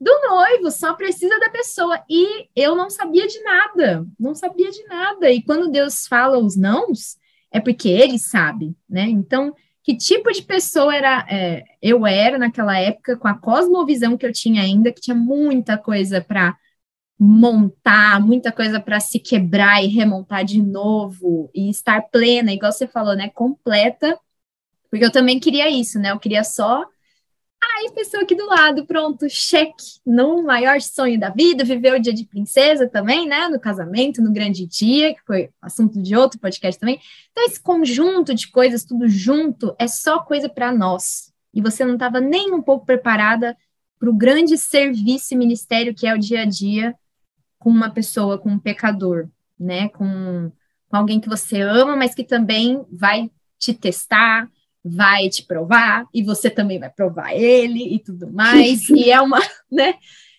do 0.00 0.10
noivo, 0.28 0.70
só 0.70 0.94
precisa 0.94 1.38
da 1.40 1.50
pessoa. 1.50 2.02
E 2.08 2.48
eu 2.54 2.76
não 2.76 2.90
sabia 2.90 3.26
de 3.26 3.42
nada, 3.42 4.06
não 4.18 4.34
sabia 4.34 4.70
de 4.70 4.84
nada. 4.84 5.30
E 5.30 5.42
quando 5.42 5.70
Deus 5.70 6.06
fala 6.06 6.38
os 6.38 6.56
nãos, 6.56 7.16
é 7.50 7.60
porque 7.60 7.88
ele 7.88 8.18
sabe, 8.18 8.76
né? 8.88 9.02
Então, 9.08 9.54
que 9.82 9.96
tipo 9.96 10.30
de 10.32 10.42
pessoa 10.42 10.94
era 10.94 11.26
é, 11.30 11.64
eu 11.80 12.06
era 12.06 12.38
naquela 12.38 12.78
época, 12.78 13.16
com 13.16 13.28
a 13.28 13.38
cosmovisão 13.38 14.16
que 14.16 14.26
eu 14.26 14.32
tinha 14.32 14.62
ainda, 14.62 14.92
que 14.92 15.00
tinha 15.00 15.14
muita 15.14 15.78
coisa 15.78 16.20
para 16.20 16.56
montar, 17.18 18.20
muita 18.20 18.52
coisa 18.52 18.78
para 18.78 19.00
se 19.00 19.18
quebrar 19.18 19.82
e 19.82 19.86
remontar 19.86 20.44
de 20.44 20.60
novo 20.60 21.50
e 21.54 21.70
estar 21.70 22.02
plena, 22.10 22.52
igual 22.52 22.70
você 22.72 22.86
falou, 22.86 23.16
né? 23.16 23.30
Completa. 23.30 24.18
Porque 24.90 25.04
eu 25.04 25.10
também 25.10 25.40
queria 25.40 25.68
isso, 25.70 25.98
né? 25.98 26.10
Eu 26.10 26.18
queria 26.18 26.44
só 26.44 26.84
Aí, 27.74 27.90
pessoa 27.92 28.22
aqui 28.22 28.34
do 28.34 28.46
lado, 28.46 28.86
pronto, 28.86 29.28
cheque 29.28 30.00
no 30.06 30.42
maior 30.42 30.80
sonho 30.80 31.18
da 31.18 31.30
vida, 31.30 31.64
viver 31.64 31.94
o 31.94 32.00
dia 32.00 32.12
de 32.12 32.24
princesa 32.24 32.88
também, 32.88 33.26
né? 33.26 33.48
No 33.48 33.58
casamento, 33.58 34.22
no 34.22 34.32
grande 34.32 34.66
dia, 34.66 35.14
que 35.14 35.20
foi 35.26 35.50
assunto 35.60 36.00
de 36.00 36.16
outro 36.16 36.38
podcast 36.38 36.78
também. 36.78 37.00
Então, 37.32 37.44
esse 37.44 37.60
conjunto 37.60 38.34
de 38.34 38.48
coisas, 38.48 38.84
tudo 38.84 39.08
junto, 39.08 39.74
é 39.78 39.88
só 39.88 40.20
coisa 40.20 40.48
para 40.48 40.72
nós. 40.72 41.32
E 41.52 41.60
você 41.60 41.84
não 41.84 41.94
estava 41.94 42.20
nem 42.20 42.52
um 42.52 42.62
pouco 42.62 42.86
preparada 42.86 43.56
para 43.98 44.10
o 44.10 44.16
grande 44.16 44.56
serviço 44.56 45.34
e 45.34 45.36
ministério 45.36 45.94
que 45.94 46.06
é 46.06 46.14
o 46.14 46.18
dia 46.18 46.42
a 46.42 46.44
dia 46.44 46.94
com 47.58 47.70
uma 47.70 47.90
pessoa, 47.90 48.38
com 48.38 48.50
um 48.50 48.58
pecador, 48.58 49.28
né? 49.58 49.88
Com, 49.88 50.52
com 50.88 50.96
alguém 50.96 51.18
que 51.18 51.28
você 51.28 51.60
ama, 51.62 51.96
mas 51.96 52.14
que 52.14 52.22
também 52.22 52.86
vai 52.92 53.28
te 53.58 53.74
testar, 53.74 54.48
vai 54.86 55.28
te 55.28 55.44
provar 55.44 56.06
e 56.12 56.22
você 56.22 56.48
também 56.48 56.78
vai 56.78 56.90
provar 56.90 57.34
ele 57.34 57.94
e 57.94 57.98
tudo 57.98 58.32
mais. 58.32 58.88
e 58.90 59.10
é 59.10 59.20
uma, 59.20 59.40
né? 59.70 59.94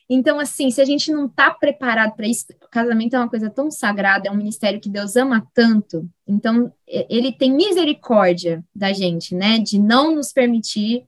Então, 0.09 0.39
assim, 0.39 0.71
se 0.71 0.81
a 0.81 0.85
gente 0.85 1.11
não 1.11 1.25
está 1.25 1.51
preparado 1.51 2.15
para 2.15 2.27
isso, 2.27 2.45
casamento 2.71 3.15
é 3.15 3.19
uma 3.19 3.29
coisa 3.29 3.49
tão 3.49 3.69
sagrada, 3.69 4.29
é 4.29 4.31
um 4.31 4.37
ministério 4.37 4.79
que 4.79 4.89
Deus 4.89 5.17
ama 5.17 5.45
tanto. 5.53 6.09
Então, 6.25 6.71
ele 6.87 7.33
tem 7.33 7.53
misericórdia 7.53 8.63
da 8.73 8.93
gente, 8.93 9.35
né? 9.35 9.59
De 9.59 9.77
não 9.77 10.15
nos 10.15 10.31
permitir 10.31 11.03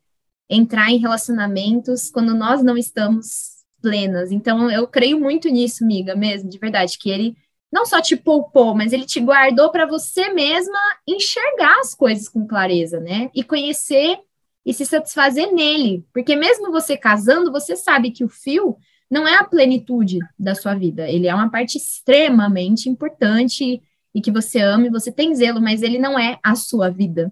entrar 0.50 0.92
em 0.92 0.98
relacionamentos 0.98 2.10
quando 2.10 2.36
nós 2.36 2.62
não 2.62 2.78
estamos 2.78 3.60
plenas. 3.82 4.32
Então, 4.32 4.70
eu 4.70 4.86
creio 4.86 5.18
muito 5.18 5.48
nisso, 5.48 5.84
amiga, 5.84 6.14
mesmo, 6.14 6.50
de 6.50 6.58
verdade, 6.58 6.98
que 6.98 7.10
ele 7.10 7.38
não 7.72 7.86
só 7.86 8.02
te 8.02 8.16
poupou, 8.16 8.74
mas 8.74 8.92
ele 8.92 9.06
te 9.06 9.20
guardou 9.20 9.72
para 9.72 9.86
você 9.86 10.34
mesma 10.34 10.80
enxergar 11.08 11.80
as 11.80 11.94
coisas 11.94 12.28
com 12.28 12.48
clareza, 12.48 13.00
né? 13.00 13.30
E 13.34 13.44
conhecer 13.44 14.20
e 14.66 14.74
se 14.74 14.86
satisfazer 14.86 15.52
nele. 15.52 16.06
Porque 16.14 16.36
mesmo 16.36 16.72
você 16.72 16.98
casando, 16.98 17.52
você 17.52 17.76
sabe 17.76 18.12
que 18.12 18.24
o 18.24 18.30
fio 18.30 18.78
não 19.10 19.28
é 19.28 19.36
a 19.36 19.44
plenitude 19.44 20.20
da 20.38 20.54
sua 20.56 20.76
vida. 20.76 21.08
Ele 21.10 21.28
é 21.28 21.34
uma 21.34 21.50
parte 21.50 21.78
extremamente 21.78 22.90
importante 22.90 23.82
e 24.14 24.22
que 24.22 24.32
você 24.32 24.60
ama 24.60 24.88
e 24.88 24.92
você 24.92 25.12
tem 25.12 25.34
zelo, 25.36 25.62
mas 25.62 25.82
ele 25.82 26.00
não 26.00 26.18
é 26.18 26.40
a 26.44 26.56
sua 26.56 26.90
vida, 26.90 27.32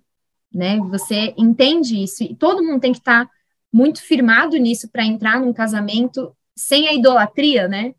né? 0.54 0.78
Você 0.90 1.34
entende 1.38 2.02
isso 2.02 2.24
e 2.24 2.36
todo 2.36 2.64
mundo 2.64 2.82
tem 2.82 2.92
que 2.92 3.00
estar 3.00 3.26
tá 3.26 3.32
muito 3.72 4.02
firmado 4.02 4.56
nisso 4.58 4.88
para 4.90 5.06
entrar 5.06 5.40
num 5.40 5.54
casamento 5.54 6.36
sem 6.56 6.88
a 6.88 6.94
idolatria, 6.94 7.68
né? 7.68 7.94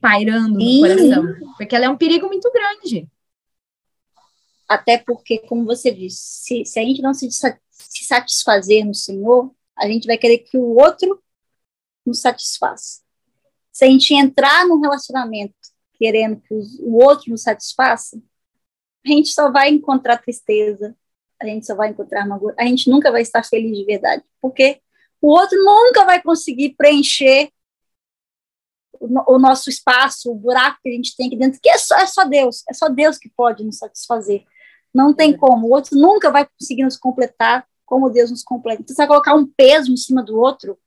Pairando 0.00 0.54
no 0.54 0.60
Sim. 0.60 0.80
coração, 0.80 1.24
porque 1.56 1.74
ela 1.74 1.86
é 1.86 1.88
um 1.88 1.96
perigo 1.96 2.26
muito 2.26 2.50
grande. 2.52 3.08
Até 4.68 4.98
porque, 4.98 5.38
como 5.38 5.64
você 5.64 5.90
disse, 5.90 6.18
se, 6.20 6.64
se 6.64 6.78
a 6.78 6.82
gente 6.82 7.02
não 7.02 7.12
se, 7.12 7.28
se 7.30 8.04
satisfazer 8.04 8.84
no 8.84 8.94
Senhor, 8.94 9.52
a 9.76 9.88
gente 9.88 10.06
vai 10.06 10.16
querer 10.16 10.38
que 10.38 10.56
o 10.56 10.76
outro 10.76 11.20
nos 12.06 12.20
satisfaça. 12.20 13.00
Se 13.72 13.84
a 13.84 13.88
gente 13.88 14.14
entrar 14.14 14.66
num 14.66 14.80
relacionamento 14.80 15.54
querendo 15.94 16.40
que 16.40 16.54
o 16.80 16.96
outro 16.96 17.30
nos 17.30 17.42
satisfaça, 17.42 18.20
a 19.04 19.08
gente 19.08 19.30
só 19.30 19.50
vai 19.50 19.70
encontrar 19.70 20.18
tristeza, 20.18 20.94
a 21.40 21.46
gente 21.46 21.66
só 21.66 21.74
vai 21.74 21.90
encontrar 21.90 22.22
amargura, 22.22 22.54
a 22.58 22.64
gente 22.64 22.88
nunca 22.88 23.10
vai 23.10 23.22
estar 23.22 23.42
feliz 23.42 23.76
de 23.76 23.84
verdade, 23.84 24.22
porque 24.40 24.80
o 25.20 25.28
outro 25.28 25.62
nunca 25.62 26.04
vai 26.04 26.22
conseguir 26.22 26.74
preencher 26.76 27.50
o, 29.00 29.38
nosso 29.38 29.70
espaço, 29.70 30.30
o 30.30 30.34
buraco 30.34 30.78
que 30.82 30.90
a 30.90 30.92
gente 30.92 31.16
tem 31.16 31.26
aqui 31.26 31.36
dentro, 31.36 31.58
que 31.60 31.70
é 31.70 31.78
só, 31.78 31.96
é 31.96 32.06
só 32.06 32.24
Deus, 32.24 32.62
é 32.68 32.74
só 32.74 32.88
Deus 32.88 33.16
que 33.16 33.30
pode 33.30 33.64
nos 33.64 33.78
satisfazer. 33.78 34.44
Não 34.92 35.14
tem 35.14 35.34
como. 35.34 35.66
O 35.66 35.70
outro 35.70 35.96
nunca 35.96 36.30
vai 36.30 36.46
conseguir 36.46 36.84
nos 36.84 36.98
completar 36.98 37.66
como 37.86 38.10
Deus 38.10 38.30
nos 38.30 38.42
completa. 38.42 38.82
Então, 38.82 38.94
você 38.94 39.00
vai 39.00 39.08
colocar 39.08 39.34
um 39.34 39.46
peso 39.46 39.90
em 39.90 39.96
cima 39.96 40.22
do 40.22 40.38
outro 40.38 40.78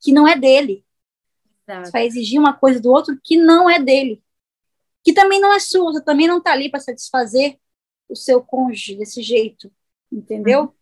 que 0.00 0.10
não 0.10 0.26
é 0.26 0.36
dele. 0.38 0.84
Exato. 1.68 1.86
Você 1.86 1.92
vai 1.92 2.06
exigir 2.06 2.40
uma 2.40 2.54
coisa 2.54 2.80
do 2.80 2.90
outro 2.90 3.18
que 3.22 3.36
não 3.36 3.68
é 3.68 3.78
dele. 3.78 4.22
Que 5.04 5.12
também 5.12 5.40
não 5.40 5.52
é 5.52 5.60
sua, 5.60 5.92
você 5.92 6.02
também 6.02 6.26
não 6.26 6.38
está 6.38 6.52
ali 6.52 6.70
para 6.70 6.80
satisfazer 6.80 7.58
o 8.08 8.16
seu 8.16 8.42
cônjuge 8.42 8.96
desse 8.96 9.22
jeito, 9.22 9.70
entendeu? 10.10 10.62
Uhum. 10.62 10.72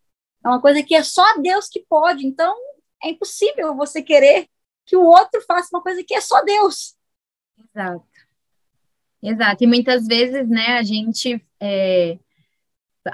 É 0.44 0.48
uma 0.48 0.60
coisa 0.60 0.82
que 0.82 0.94
é 0.94 1.02
só 1.02 1.24
Deus 1.38 1.68
que 1.68 1.84
pode, 1.88 2.24
então 2.24 2.56
é 3.02 3.10
impossível 3.10 3.74
você 3.74 4.00
querer 4.00 4.48
que 4.86 4.96
o 4.96 5.04
outro 5.04 5.42
faça 5.42 5.68
uma 5.72 5.82
coisa 5.82 6.02
que 6.02 6.14
é 6.14 6.20
só 6.20 6.42
Deus. 6.42 6.94
Exato. 7.58 8.06
Exato. 9.22 9.64
E 9.64 9.66
muitas 9.66 10.06
vezes, 10.06 10.48
né, 10.48 10.78
a 10.78 10.82
gente 10.82 11.44
é, 11.60 12.18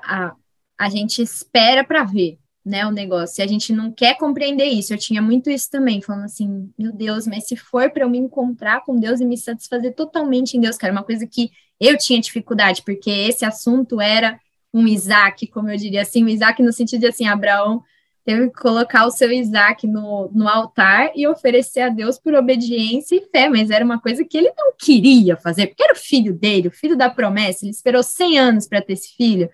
a, 0.04 0.34
a 0.78 0.88
gente 0.88 1.22
espera 1.22 1.84
para 1.84 2.04
ver, 2.04 2.38
né, 2.64 2.86
o 2.86 2.90
negócio. 2.90 3.40
E 3.40 3.42
a 3.42 3.46
gente 3.46 3.72
não 3.72 3.90
quer 3.90 4.16
compreender 4.18 4.66
isso. 4.66 4.92
Eu 4.92 4.98
tinha 4.98 5.22
muito 5.22 5.50
isso 5.50 5.70
também, 5.70 6.00
falando 6.00 6.24
assim, 6.24 6.70
meu 6.78 6.92
Deus, 6.92 7.26
mas 7.26 7.46
se 7.46 7.56
for 7.56 7.90
para 7.90 8.04
eu 8.04 8.10
me 8.10 8.18
encontrar 8.18 8.84
com 8.84 8.98
Deus 8.98 9.20
e 9.20 9.24
me 9.24 9.36
satisfazer 9.36 9.94
totalmente 9.94 10.56
em 10.56 10.60
Deus, 10.60 10.76
cara, 10.76 10.92
uma 10.92 11.04
coisa 11.04 11.26
que 11.26 11.50
eu 11.80 11.96
tinha 11.98 12.20
dificuldade, 12.20 12.82
porque 12.84 13.10
esse 13.10 13.44
assunto 13.44 14.00
era 14.00 14.38
um 14.72 14.86
Isaac, 14.86 15.46
como 15.48 15.68
eu 15.68 15.76
diria 15.76 16.02
assim, 16.02 16.24
um 16.24 16.28
Isaac 16.28 16.62
no 16.62 16.72
sentido 16.72 17.00
de 17.00 17.06
assim, 17.08 17.26
Abraão 17.26 17.82
teve 18.24 18.48
que 18.50 18.60
colocar 18.60 19.06
o 19.06 19.10
seu 19.10 19.30
Isaac 19.32 19.86
no, 19.86 20.30
no 20.32 20.48
altar 20.48 21.10
e 21.14 21.26
oferecer 21.26 21.80
a 21.80 21.88
Deus 21.88 22.18
por 22.18 22.34
obediência 22.34 23.16
e 23.16 23.28
fé, 23.30 23.48
mas 23.48 23.70
era 23.70 23.84
uma 23.84 24.00
coisa 24.00 24.24
que 24.24 24.38
ele 24.38 24.52
não 24.56 24.72
queria 24.78 25.36
fazer, 25.36 25.68
porque 25.68 25.82
era 25.82 25.92
o 25.92 25.98
filho 25.98 26.32
dele, 26.32 26.68
o 26.68 26.72
filho 26.72 26.96
da 26.96 27.10
promessa, 27.10 27.64
ele 27.64 27.72
esperou 27.72 28.02
100 28.02 28.38
anos 28.38 28.68
para 28.68 28.82
ter 28.82 28.92
esse 28.94 29.14
filho. 29.16 29.50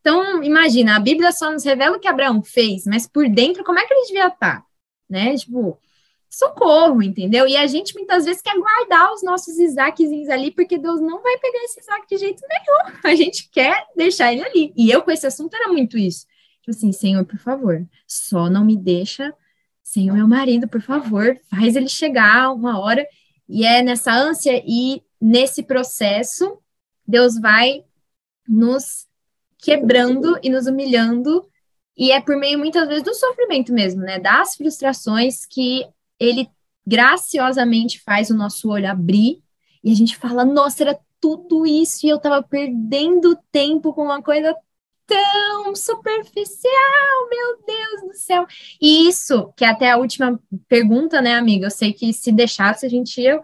Então, 0.00 0.42
imagina, 0.42 0.96
a 0.96 1.00
Bíblia 1.00 1.32
só 1.32 1.50
nos 1.50 1.64
revela 1.64 1.96
o 1.96 2.00
que 2.00 2.08
Abraão 2.08 2.42
fez, 2.42 2.84
mas 2.86 3.06
por 3.06 3.28
dentro, 3.28 3.64
como 3.64 3.78
é 3.78 3.86
que 3.86 3.94
ele 3.94 4.06
devia 4.06 4.28
estar? 4.28 4.64
Né? 5.08 5.36
Tipo, 5.36 5.78
socorro, 6.32 7.02
entendeu? 7.02 7.46
E 7.46 7.56
a 7.56 7.66
gente 7.66 7.94
muitas 7.94 8.24
vezes 8.24 8.40
quer 8.40 8.56
guardar 8.58 9.12
os 9.12 9.22
nossos 9.22 9.58
Isaaczinhos 9.58 10.30
ali, 10.30 10.50
porque 10.50 10.78
Deus 10.78 11.00
não 11.00 11.22
vai 11.22 11.36
pegar 11.38 11.62
esse 11.64 11.80
Isaac 11.80 12.06
de 12.08 12.16
jeito 12.16 12.42
nenhum. 12.48 12.98
A 13.04 13.14
gente 13.14 13.50
quer 13.50 13.86
deixar 13.94 14.32
ele 14.32 14.42
ali. 14.42 14.72
E 14.74 14.90
eu, 14.90 15.02
com 15.02 15.10
esse 15.10 15.26
assunto, 15.26 15.54
era 15.54 15.68
muito 15.68 15.98
isso. 15.98 16.26
Tipo 16.62 16.70
assim, 16.70 16.92
Senhor, 16.92 17.24
por 17.24 17.38
favor, 17.38 17.84
só 18.06 18.48
não 18.48 18.64
me 18.64 18.76
deixa 18.76 19.34
sem 19.82 20.10
o 20.10 20.14
meu 20.14 20.26
marido, 20.26 20.68
por 20.68 20.80
favor, 20.80 21.38
faz 21.50 21.76
ele 21.76 21.88
chegar 21.88 22.52
uma 22.52 22.78
hora. 22.78 23.06
E 23.48 23.64
é 23.66 23.82
nessa 23.82 24.12
ânsia 24.12 24.62
e 24.66 25.02
nesse 25.20 25.62
processo, 25.62 26.58
Deus 27.06 27.38
vai 27.38 27.84
nos 28.48 29.06
quebrando 29.58 30.38
e 30.42 30.48
nos 30.48 30.66
humilhando. 30.66 31.46
E 31.96 32.10
é 32.10 32.20
por 32.20 32.36
meio, 32.36 32.58
muitas 32.58 32.88
vezes, 32.88 33.02
do 33.02 33.12
sofrimento 33.12 33.72
mesmo, 33.72 34.00
né? 34.00 34.18
Das 34.18 34.54
frustrações 34.54 35.44
que 35.44 35.84
ele 36.18 36.48
graciosamente 36.86 38.00
faz 38.00 38.30
o 38.30 38.36
nosso 38.36 38.70
olho 38.70 38.90
abrir 38.90 39.42
e 39.82 39.92
a 39.92 39.94
gente 39.94 40.16
fala: 40.16 40.44
nossa, 40.44 40.84
era 40.84 40.98
tudo 41.20 41.66
isso 41.66 42.06
e 42.06 42.08
eu 42.08 42.18
tava 42.18 42.42
perdendo 42.42 43.38
tempo 43.50 43.92
com 43.92 44.04
uma 44.04 44.22
coisa 44.22 44.56
tão 45.12 45.76
superficial, 45.76 47.28
meu 47.30 47.58
Deus 47.66 48.08
do 48.08 48.16
céu. 48.16 48.46
E 48.80 49.08
isso, 49.08 49.52
que 49.54 49.64
é 49.64 49.68
até 49.68 49.90
a 49.90 49.98
última 49.98 50.40
pergunta, 50.66 51.20
né, 51.20 51.34
amiga? 51.34 51.66
Eu 51.66 51.70
sei 51.70 51.92
que 51.92 52.12
se 52.12 52.32
deixasse 52.32 52.86
a 52.86 52.88
gente 52.88 53.20
ia 53.20 53.38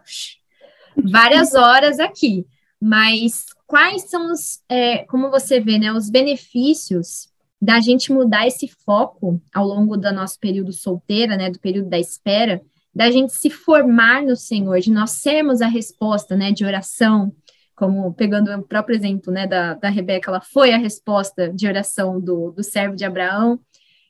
várias 0.96 1.54
horas 1.54 2.00
aqui, 2.00 2.46
mas 2.80 3.44
quais 3.66 4.08
são 4.08 4.32
os, 4.32 4.60
é, 4.68 4.98
como 5.04 5.30
você 5.30 5.60
vê, 5.60 5.78
né, 5.78 5.92
os 5.92 6.08
benefícios 6.08 7.28
da 7.60 7.80
gente 7.80 8.12
mudar 8.12 8.46
esse 8.46 8.68
foco 8.68 9.40
ao 9.52 9.66
longo 9.66 9.96
do 9.96 10.12
nosso 10.12 10.38
período 10.38 10.72
solteira, 10.72 11.36
né, 11.36 11.50
do 11.50 11.58
período 11.58 11.88
da 11.88 11.98
espera, 11.98 12.62
da 12.94 13.10
gente 13.10 13.32
se 13.32 13.50
formar 13.50 14.22
no 14.22 14.36
Senhor, 14.36 14.80
de 14.80 14.90
nós 14.90 15.10
sermos 15.10 15.60
a 15.60 15.66
resposta, 15.66 16.34
né, 16.34 16.50
de 16.50 16.64
oração, 16.64 17.32
como 17.78 18.12
pegando 18.12 18.52
o 18.52 18.62
próprio 18.64 18.96
exemplo, 18.96 19.32
né, 19.32 19.46
da, 19.46 19.74
da 19.74 19.88
Rebeca, 19.88 20.28
ela 20.28 20.40
foi 20.40 20.72
a 20.72 20.76
resposta 20.76 21.48
de 21.48 21.68
oração 21.68 22.20
do, 22.20 22.50
do 22.50 22.64
servo 22.64 22.96
de 22.96 23.04
Abraão, 23.04 23.60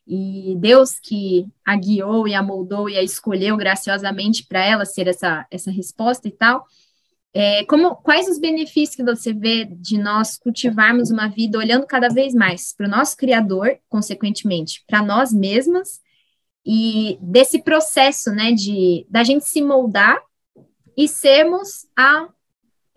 e 0.07 0.57
Deus 0.57 0.99
que 0.99 1.47
a 1.62 1.77
guiou 1.77 2.27
e 2.27 2.35
a 2.35 2.43
moldou 2.43 2.89
e 2.89 2.97
a 2.97 3.03
escolheu 3.03 3.59
graciosamente 3.59 4.47
para 4.47 4.65
ela 4.65 4.86
ser 4.86 5.07
essa, 5.07 5.47
essa 5.51 5.70
resposta 5.70 6.27
e 6.27 6.31
tal, 6.31 6.65
é, 7.35 7.62
como, 7.66 7.95
quais 7.97 8.27
os 8.27 8.39
benefícios 8.39 8.97
que 8.97 9.05
você 9.05 9.35
vê 9.35 9.66
de 9.66 9.99
nós 9.99 10.39
cultivarmos 10.39 11.11
uma 11.11 11.28
vida 11.28 11.59
olhando 11.59 11.86
cada 11.86 12.09
vez 12.09 12.35
mais 12.35 12.73
para 12.73 12.86
o 12.86 12.90
nosso 12.90 13.19
Criador, 13.19 13.78
consequentemente, 13.86 14.82
para 14.86 15.03
nós 15.03 15.31
mesmas, 15.31 16.01
e 16.65 17.19
desse 17.20 17.62
processo, 17.62 18.31
né, 18.31 18.53
de 18.53 19.07
da 19.11 19.23
gente 19.23 19.45
se 19.45 19.61
moldar 19.61 20.19
e 20.97 21.07
sermos 21.07 21.86
a 21.95 22.28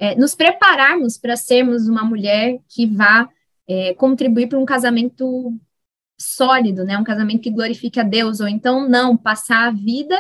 é, 0.02 0.16
nos 0.16 0.34
prepararmos 0.34 1.16
para 1.16 1.38
sermos 1.38 1.88
uma 1.88 2.04
mulher 2.04 2.58
que 2.68 2.88
vá 2.88 3.30
é, 3.68 3.94
contribuir 3.94 4.50
para 4.50 4.58
um 4.58 4.66
casamento 4.66 5.56
sólido, 6.20 6.84
né, 6.84 6.98
um 6.98 7.04
casamento 7.04 7.42
que 7.42 7.52
glorifique 7.52 8.00
a 8.00 8.04
Deus, 8.04 8.40
ou 8.40 8.48
então 8.48 8.90
não 8.90 9.16
passar 9.16 9.68
a 9.68 9.72
vida 9.72 10.20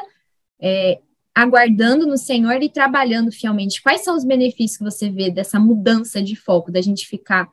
é, 0.61 1.01
aguardando 1.33 2.05
no 2.05 2.15
Senhor 2.15 2.61
e 2.61 2.69
trabalhando 2.69 3.31
fielmente. 3.31 3.81
Quais 3.81 4.03
são 4.03 4.15
os 4.15 4.23
benefícios 4.23 4.77
que 4.77 4.83
você 4.83 5.09
vê 5.09 5.31
dessa 5.31 5.59
mudança 5.59 6.21
de 6.21 6.35
foco, 6.35 6.71
da 6.71 6.79
gente 6.79 7.07
ficar 7.07 7.49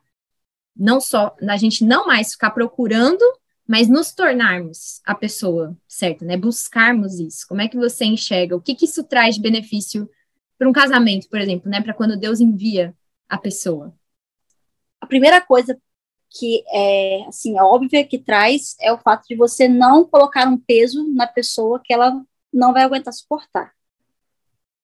não 0.77 1.01
só, 1.01 1.35
da 1.41 1.57
gente 1.57 1.83
não 1.83 2.07
mais 2.07 2.33
ficar 2.33 2.51
procurando, 2.51 3.25
mas 3.67 3.89
nos 3.89 4.13
tornarmos 4.13 5.01
a 5.05 5.15
pessoa 5.15 5.75
certa, 5.89 6.27
né? 6.27 6.37
Buscarmos 6.37 7.19
isso. 7.19 7.47
Como 7.49 7.63
é 7.63 7.69
que 7.69 7.77
você 7.77 8.05
enxerga? 8.05 8.55
O 8.55 8.61
que, 8.61 8.75
que 8.75 8.85
isso 8.85 9.03
traz 9.03 9.37
de 9.37 9.41
benefício 9.41 10.09
para 10.59 10.69
um 10.69 10.73
casamento, 10.73 11.29
por 11.29 11.41
exemplo, 11.41 11.71
né? 11.71 11.81
Para 11.81 11.95
quando 11.95 12.19
Deus 12.19 12.41
envia 12.41 12.95
a 13.29 13.39
pessoa? 13.39 13.95
A 15.01 15.07
primeira 15.07 15.41
coisa 15.41 15.81
que 16.31 16.63
é 16.69 17.25
assim, 17.27 17.59
óbvia 17.59 18.05
que 18.05 18.19
traz 18.19 18.77
é 18.81 18.93
o 18.93 18.99
fato 18.99 19.27
de 19.29 19.37
você 19.37 19.69
não 19.69 20.05
colocar 20.05 20.47
um 20.47 20.59
peso 20.59 21.07
na 21.13 21.27
pessoa 21.27 21.81
que 21.83 21.93
ela 21.93 22.23
não 22.53 22.73
vai 22.73 22.83
aguentar 22.83 23.15
suportar. 23.15 23.73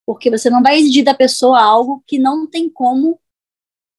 Porque 0.06 0.30
você 0.30 0.48
não 0.48 0.62
vai 0.62 0.78
exigir 0.78 1.04
da 1.04 1.14
pessoa 1.14 1.60
algo 1.60 2.02
que 2.06 2.18
não 2.18 2.46
tem 2.46 2.68
como 2.68 3.20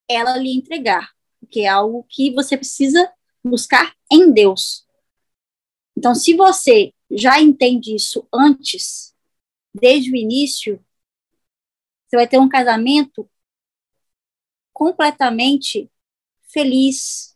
ela 0.08 0.38
lhe 0.38 0.56
entregar, 0.56 1.12
porque 1.40 1.62
é 1.62 1.68
algo 1.68 2.06
que 2.08 2.32
você 2.32 2.56
precisa 2.56 3.12
buscar 3.44 3.94
em 4.12 4.32
Deus. 4.32 4.86
Então, 5.98 6.14
se 6.14 6.36
você 6.36 6.94
já 7.10 7.42
entende 7.42 7.96
isso 7.96 8.28
antes, 8.34 9.16
desde 9.74 10.12
o 10.12 10.16
início, 10.16 10.84
você 12.08 12.16
vai 12.16 12.28
ter 12.28 12.40
um 12.40 12.50
casamento 12.50 13.30
completamente 14.74 15.90
feliz, 16.52 17.36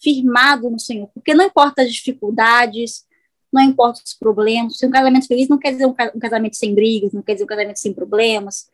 firmado 0.00 0.70
no 0.70 0.78
Senhor, 0.78 1.08
porque 1.08 1.34
não 1.34 1.44
importa 1.44 1.82
as 1.82 1.92
dificuldades, 1.92 3.06
não 3.52 3.62
importa 3.62 4.02
os 4.04 4.14
problemas. 4.14 4.78
Se 4.78 4.86
um 4.86 4.90
casamento 4.90 5.26
feliz 5.26 5.48
não 5.48 5.58
quer 5.58 5.72
dizer 5.72 5.86
um 5.86 5.94
casamento 5.94 6.56
sem 6.56 6.74
brigas, 6.74 7.12
não 7.12 7.22
quer 7.22 7.34
dizer 7.34 7.44
um 7.44 7.48
casamento 7.48 7.78
sem 7.78 7.92
problemas. 7.92 8.70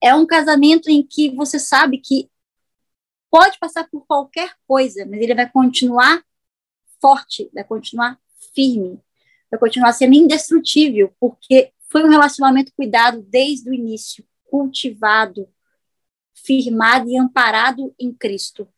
É 0.00 0.14
um 0.14 0.26
casamento 0.26 0.88
em 0.88 1.02
que 1.02 1.30
você 1.30 1.58
sabe 1.58 1.98
que 1.98 2.30
pode 3.30 3.58
passar 3.58 3.88
por 3.90 4.06
qualquer 4.06 4.54
coisa, 4.66 5.04
mas 5.04 5.20
ele 5.20 5.34
vai 5.34 5.50
continuar 5.50 6.22
forte, 7.00 7.50
vai 7.52 7.64
continuar 7.64 8.18
firme, 8.54 9.00
vai 9.50 9.58
continuar 9.58 9.92
sendo 9.92 10.14
indestrutível, 10.14 11.12
porque 11.20 11.72
foi 11.90 12.04
um 12.04 12.10
relacionamento 12.10 12.72
cuidado 12.74 13.22
desde 13.22 13.68
o 13.68 13.74
início, 13.74 14.24
cultivado, 14.48 15.48
firmado 16.34 17.08
e 17.08 17.16
amparado 17.16 17.94
em 17.98 18.12
Cristo. 18.12 18.68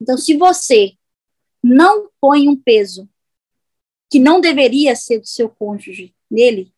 Então, 0.00 0.16
se 0.16 0.36
você 0.36 0.92
não 1.62 2.10
põe 2.20 2.48
um 2.48 2.56
peso 2.56 3.08
que 4.10 4.18
não 4.18 4.40
deveria 4.40 4.94
ser 4.94 5.18
do 5.18 5.26
seu 5.26 5.48
cônjuge 5.48 6.14
nele, 6.30 6.72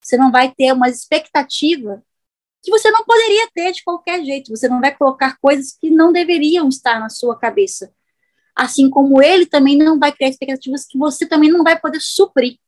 você 0.00 0.16
não 0.16 0.30
vai 0.30 0.52
ter 0.52 0.72
uma 0.72 0.88
expectativa 0.88 2.02
que 2.62 2.70
você 2.70 2.90
não 2.90 3.04
poderia 3.04 3.48
ter 3.54 3.72
de 3.72 3.84
qualquer 3.84 4.24
jeito. 4.24 4.50
Você 4.50 4.68
não 4.68 4.80
vai 4.80 4.96
colocar 4.96 5.38
coisas 5.38 5.76
que 5.78 5.90
não 5.90 6.10
deveriam 6.10 6.68
estar 6.68 6.98
na 6.98 7.10
sua 7.10 7.38
cabeça. 7.38 7.92
Assim 8.56 8.88
como 8.88 9.20
ele 9.22 9.44
também 9.44 9.76
não 9.76 9.98
vai 9.98 10.12
criar 10.12 10.30
expectativas 10.30 10.86
que 10.86 10.96
você 10.96 11.26
também 11.26 11.50
não 11.50 11.62
vai 11.62 11.78
poder 11.78 12.00
suprir. 12.00 12.58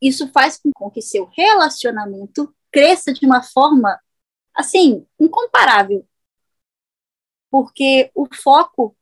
Isso 0.00 0.30
faz 0.32 0.58
com 0.74 0.90
que 0.90 1.02
seu 1.02 1.26
relacionamento 1.26 2.54
cresça 2.70 3.12
de 3.12 3.24
uma 3.26 3.42
forma, 3.42 3.98
assim, 4.54 5.06
incomparável. 5.18 6.06
Porque 7.50 8.10
o 8.14 8.26
foco 8.34 8.96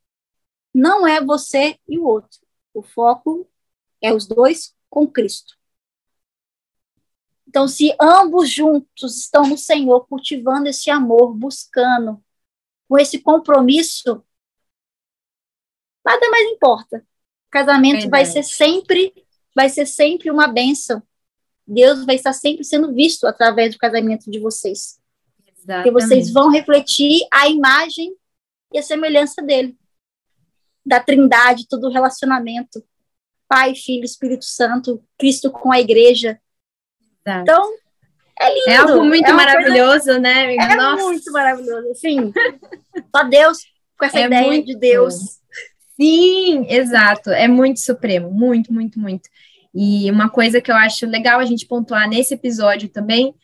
não 0.72 1.06
é 1.06 1.22
você 1.22 1.78
e 1.88 1.98
o 1.98 2.04
outro. 2.04 2.40
O 2.72 2.82
foco 2.82 3.48
é 4.00 4.12
os 4.12 4.26
dois 4.26 4.74
com 4.88 5.06
Cristo. 5.06 5.58
Então, 7.46 7.66
se 7.66 7.96
ambos 8.00 8.50
juntos 8.50 9.18
estão 9.18 9.46
no 9.46 9.56
Senhor, 9.56 10.06
cultivando 10.06 10.68
esse 10.68 10.90
amor, 10.90 11.34
buscando, 11.34 12.22
com 12.86 12.98
esse 12.98 13.18
compromisso, 13.20 14.22
nada 16.04 16.30
mais 16.30 16.46
importa. 16.48 16.98
O 17.48 17.50
casamento 17.50 18.08
vai 18.10 18.24
ser 18.26 18.42
sempre, 18.42 19.14
vai 19.54 19.68
ser 19.68 19.86
sempre 19.86 20.30
uma 20.30 20.46
bênção. 20.46 21.02
Deus 21.68 22.06
vai 22.06 22.14
estar 22.14 22.32
sempre 22.32 22.64
sendo 22.64 22.94
visto 22.94 23.26
através 23.26 23.74
do 23.74 23.78
casamento 23.78 24.30
de 24.30 24.38
vocês. 24.38 24.98
Exatamente. 25.46 25.82
Porque 25.82 25.90
vocês 25.90 26.32
vão 26.32 26.50
refletir 26.50 27.20
a 27.30 27.46
imagem 27.46 28.14
e 28.72 28.78
a 28.78 28.82
semelhança 28.82 29.42
dele. 29.42 29.76
Da 30.84 30.98
trindade, 30.98 31.68
todo 31.68 31.88
o 31.88 31.92
relacionamento. 31.92 32.82
Pai, 33.46 33.74
Filho, 33.74 34.04
Espírito 34.04 34.46
Santo, 34.46 35.04
Cristo 35.18 35.50
com 35.50 35.70
a 35.70 35.78
igreja. 35.78 36.40
Exato. 37.26 37.42
Então, 37.42 37.74
é 38.40 38.54
lindo. 38.54 38.70
É 38.70 38.76
algo 38.76 39.04
muito 39.04 39.28
é 39.28 39.32
maravilhoso, 39.32 40.04
coisa... 40.06 40.18
né? 40.18 40.54
É 40.54 40.74
Nossa. 40.74 41.02
muito 41.02 41.32
maravilhoso. 41.32 41.94
Sim. 41.96 42.32
Só 43.14 43.24
Deus 43.24 43.58
com 43.98 44.06
essa 44.06 44.20
é 44.20 44.24
ideia 44.24 44.62
de 44.62 44.74
Deus. 44.74 45.38
Sim, 46.00 46.66
exato. 46.68 47.30
É 47.30 47.46
muito 47.46 47.80
supremo. 47.80 48.30
Muito, 48.30 48.72
muito, 48.72 48.98
muito. 48.98 49.28
E 49.74 50.10
uma 50.10 50.28
coisa 50.28 50.60
que 50.60 50.70
eu 50.70 50.76
acho 50.76 51.06
legal 51.06 51.40
a 51.40 51.44
gente 51.44 51.66
pontuar 51.66 52.08
nesse 52.08 52.34
episódio 52.34 52.88
também 52.88 53.34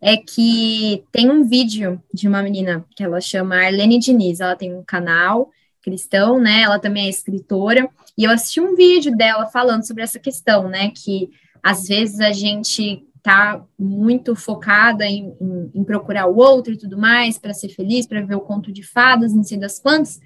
é 0.00 0.16
que 0.16 1.04
tem 1.10 1.30
um 1.30 1.44
vídeo 1.44 2.02
de 2.12 2.28
uma 2.28 2.42
menina 2.42 2.84
que 2.96 3.02
ela 3.02 3.20
chama 3.20 3.56
Arlene 3.56 3.98
Diniz. 3.98 4.40
Ela 4.40 4.56
tem 4.56 4.74
um 4.74 4.82
canal 4.84 5.50
cristão, 5.82 6.40
né? 6.40 6.62
Ela 6.62 6.78
também 6.78 7.06
é 7.06 7.10
escritora. 7.10 7.88
E 8.16 8.24
eu 8.24 8.30
assisti 8.30 8.60
um 8.60 8.74
vídeo 8.74 9.14
dela 9.16 9.46
falando 9.46 9.86
sobre 9.86 10.02
essa 10.02 10.18
questão, 10.18 10.68
né? 10.68 10.90
Que 10.90 11.28
às 11.62 11.86
vezes 11.86 12.20
a 12.20 12.32
gente 12.32 13.06
tá 13.22 13.64
muito 13.78 14.36
focada 14.36 15.06
em, 15.06 15.34
em, 15.40 15.70
em 15.74 15.84
procurar 15.84 16.26
o 16.26 16.36
outro 16.36 16.74
e 16.74 16.76
tudo 16.76 16.98
mais, 16.98 17.38
para 17.38 17.54
ser 17.54 17.70
feliz, 17.70 18.06
para 18.06 18.20
ver 18.20 18.34
o 18.34 18.40
conto 18.40 18.70
de 18.70 18.82
fadas, 18.82 19.32
não 19.32 19.42
sei 19.42 19.56
das 19.56 19.78
quantas, 19.78 20.20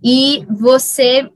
e 0.00 0.46
você, 0.48 1.28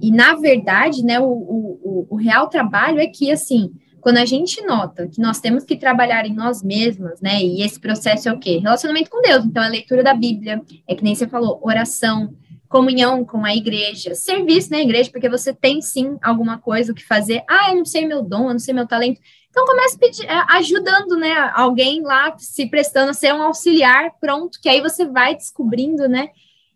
e 0.00 0.10
na 0.10 0.34
verdade, 0.34 1.04
né, 1.04 1.20
o, 1.20 1.24
o, 1.24 2.06
o 2.10 2.16
real 2.16 2.48
trabalho 2.48 3.00
é 3.00 3.06
que, 3.06 3.30
assim, 3.30 3.72
quando 4.00 4.18
a 4.18 4.24
gente 4.24 4.60
nota 4.66 5.08
que 5.08 5.20
nós 5.20 5.40
temos 5.40 5.64
que 5.64 5.76
trabalhar 5.76 6.26
em 6.26 6.34
nós 6.34 6.62
mesmas, 6.62 7.20
né, 7.20 7.42
e 7.42 7.62
esse 7.62 7.80
processo 7.80 8.28
é 8.28 8.32
o 8.32 8.38
quê? 8.38 8.58
Relacionamento 8.58 9.10
com 9.10 9.22
Deus, 9.22 9.44
então, 9.44 9.62
a 9.62 9.68
leitura 9.68 10.02
da 10.02 10.14
Bíblia, 10.14 10.62
é 10.86 10.94
que 10.94 11.02
nem 11.02 11.14
você 11.14 11.26
falou, 11.26 11.60
oração, 11.62 12.34
comunhão 12.68 13.24
com 13.24 13.44
a 13.44 13.54
igreja, 13.54 14.16
serviço 14.16 14.72
na 14.72 14.80
igreja, 14.80 15.08
porque 15.08 15.28
você 15.28 15.54
tem 15.54 15.80
sim 15.80 16.18
alguma 16.20 16.58
coisa 16.58 16.92
que 16.92 17.04
fazer. 17.04 17.44
Ah, 17.48 17.70
eu 17.70 17.76
não 17.76 17.84
sei 17.84 18.04
meu 18.04 18.20
dom, 18.20 18.48
eu 18.48 18.52
não 18.52 18.58
sei 18.58 18.74
meu 18.74 18.86
talento. 18.86 19.20
Então 19.48 19.64
comece 19.64 19.96
pedir, 19.96 20.26
ajudando, 20.50 21.16
né, 21.16 21.52
alguém 21.54 22.02
lá 22.02 22.34
se 22.36 22.66
prestando 22.66 23.10
a 23.10 23.14
ser 23.14 23.32
um 23.32 23.42
auxiliar, 23.42 24.10
pronto, 24.20 24.58
que 24.60 24.68
aí 24.68 24.80
você 24.80 25.06
vai 25.06 25.36
descobrindo, 25.36 26.08
né? 26.08 26.30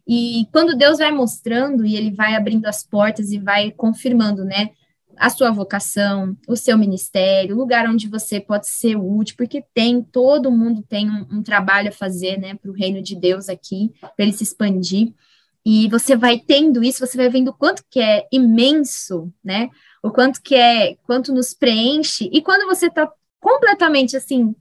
E 0.08 0.46
quando 0.50 0.76
Deus 0.76 0.98
vai 0.98 1.12
mostrando 1.12 1.84
e 1.84 1.94
ele 1.94 2.10
vai 2.10 2.34
abrindo 2.34 2.66
as 2.66 2.82
portas 2.82 3.30
e 3.30 3.38
vai 3.38 3.70
confirmando, 3.70 4.44
né, 4.44 4.70
a 5.16 5.28
sua 5.28 5.50
vocação, 5.50 6.36
o 6.48 6.56
seu 6.56 6.78
ministério, 6.78 7.54
o 7.54 7.58
lugar 7.58 7.86
onde 7.88 8.08
você 8.08 8.40
pode 8.40 8.68
ser 8.68 8.96
útil, 8.96 9.36
porque 9.36 9.62
tem, 9.74 10.02
todo 10.02 10.50
mundo 10.50 10.82
tem 10.88 11.10
um, 11.10 11.26
um 11.30 11.42
trabalho 11.42 11.88
a 11.88 11.92
fazer, 11.92 12.38
né, 12.38 12.54
para 12.54 12.70
o 12.70 12.74
reino 12.74 13.02
de 13.02 13.14
Deus 13.14 13.48
aqui, 13.48 13.92
para 14.00 14.24
ele 14.24 14.32
se 14.32 14.44
expandir. 14.44 15.12
E 15.66 15.88
você 15.88 16.16
vai 16.16 16.38
tendo 16.38 16.82
isso, 16.82 17.04
você 17.04 17.16
vai 17.16 17.28
vendo 17.28 17.48
o 17.48 17.52
quanto 17.54 17.84
que 17.90 18.00
é 18.00 18.26
imenso, 18.32 19.30
né? 19.44 19.68
o 20.02 20.10
quanto 20.10 20.40
que 20.42 20.54
é, 20.54 20.96
quanto 21.04 21.32
nos 21.32 21.52
preenche, 21.52 22.28
e 22.32 22.42
quando 22.42 22.66
você 22.66 22.86
está 22.86 23.10
completamente 23.40 24.16
assim, 24.16 24.54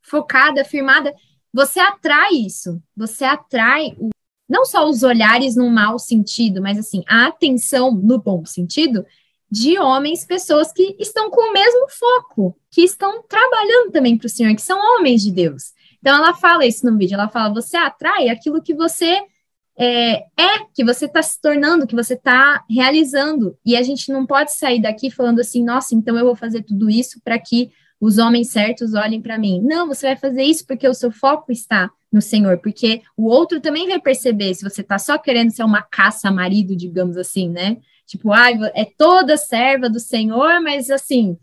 focada, 0.00 0.64
firmada, 0.64 1.12
você 1.52 1.80
atrai 1.80 2.32
isso, 2.32 2.82
você 2.96 3.24
atrai 3.24 3.94
o, 3.98 4.10
não 4.52 4.66
só 4.66 4.86
os 4.86 5.02
olhares 5.02 5.56
num 5.56 5.70
mau 5.70 5.98
sentido, 5.98 6.60
mas 6.60 6.78
assim, 6.78 7.02
a 7.08 7.28
atenção 7.28 7.90
no 7.90 8.18
bom 8.18 8.44
sentido 8.44 9.02
de 9.50 9.78
homens, 9.78 10.26
pessoas 10.26 10.70
que 10.70 10.94
estão 10.98 11.30
com 11.30 11.48
o 11.48 11.52
mesmo 11.54 11.88
foco, 11.88 12.54
que 12.70 12.82
estão 12.82 13.22
trabalhando 13.22 13.90
também 13.90 14.18
para 14.18 14.26
o 14.26 14.28
Senhor, 14.28 14.54
que 14.54 14.60
são 14.60 14.78
homens 14.78 15.22
de 15.22 15.32
Deus. 15.32 15.72
Então 15.98 16.14
ela 16.14 16.34
fala 16.34 16.66
isso 16.66 16.84
no 16.84 16.98
vídeo, 16.98 17.14
ela 17.14 17.30
fala, 17.30 17.54
você 17.54 17.78
atrai 17.78 18.28
aquilo 18.28 18.60
que 18.60 18.74
você 18.74 19.22
é, 19.78 20.16
é 20.36 20.58
que 20.74 20.84
você 20.84 21.06
está 21.06 21.22
se 21.22 21.40
tornando, 21.40 21.86
que 21.86 21.96
você 21.96 22.12
está 22.12 22.62
realizando. 22.68 23.56
E 23.64 23.74
a 23.74 23.82
gente 23.82 24.12
não 24.12 24.26
pode 24.26 24.52
sair 24.52 24.82
daqui 24.82 25.10
falando 25.10 25.40
assim, 25.40 25.64
nossa, 25.64 25.94
então 25.94 26.14
eu 26.18 26.26
vou 26.26 26.36
fazer 26.36 26.62
tudo 26.62 26.90
isso 26.90 27.18
para 27.24 27.38
que 27.38 27.70
os 27.98 28.18
homens 28.18 28.50
certos 28.50 28.92
olhem 28.92 29.22
para 29.22 29.38
mim. 29.38 29.62
Não, 29.62 29.88
você 29.88 30.08
vai 30.08 30.16
fazer 30.16 30.42
isso 30.42 30.66
porque 30.66 30.86
o 30.86 30.92
seu 30.92 31.10
foco 31.10 31.50
está 31.50 31.90
no 32.12 32.20
Senhor, 32.20 32.58
porque 32.58 33.02
o 33.16 33.26
outro 33.26 33.60
também 33.60 33.88
vai 33.88 33.98
perceber 33.98 34.54
se 34.54 34.62
você 34.62 34.82
está 34.82 34.98
só 34.98 35.16
querendo 35.16 35.50
ser 35.50 35.64
uma 35.64 35.82
caça-marido, 35.82 36.76
digamos 36.76 37.16
assim, 37.16 37.48
né? 37.48 37.78
Tipo, 38.06 38.32
ah, 38.32 38.50
é 38.74 38.84
toda 38.84 39.36
serva 39.36 39.88
do 39.88 39.98
Senhor, 39.98 40.60
mas 40.60 40.90
assim, 40.90 41.38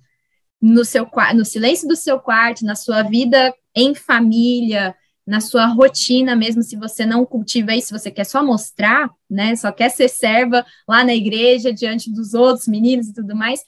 no 0.62 0.86
seu 0.86 1.10
no 1.36 1.44
silêncio 1.44 1.88
do 1.88 1.96
seu 1.96 2.20
quarto, 2.20 2.66
na 2.66 2.76
sua 2.76 3.02
vida 3.02 3.54
em 3.76 3.96
família, 3.96 4.96
na 5.26 5.40
sua 5.40 5.68
rotina 5.68 6.36
mesmo, 6.36 6.64
se 6.64 6.76
você 6.76 7.06
não 7.06 7.26
cultiva 7.26 7.76
isso, 7.76 7.98
você 7.98 8.10
quer 8.10 8.24
só 8.24 8.44
mostrar, 8.44 9.10
né? 9.30 9.56
Só 9.56 9.72
quer 9.72 9.90
ser 9.90 10.08
serva 10.10 10.66
lá 10.88 11.04
na 11.04 11.14
igreja, 11.14 11.72
diante 11.72 12.12
dos 12.12 12.34
outros 12.34 12.68
meninos 12.68 13.08
e 13.08 13.14
tudo 13.14 13.36
mais, 13.36 13.64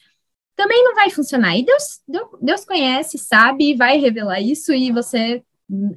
também 0.55 0.83
não 0.83 0.95
vai 0.95 1.09
funcionar. 1.09 1.55
E 1.57 1.63
Deus, 1.63 2.01
Deus 2.41 2.65
conhece, 2.65 3.17
sabe, 3.17 3.71
e 3.71 3.75
vai 3.75 3.97
revelar 3.97 4.41
isso, 4.41 4.73
e 4.73 4.91
você, 4.91 5.43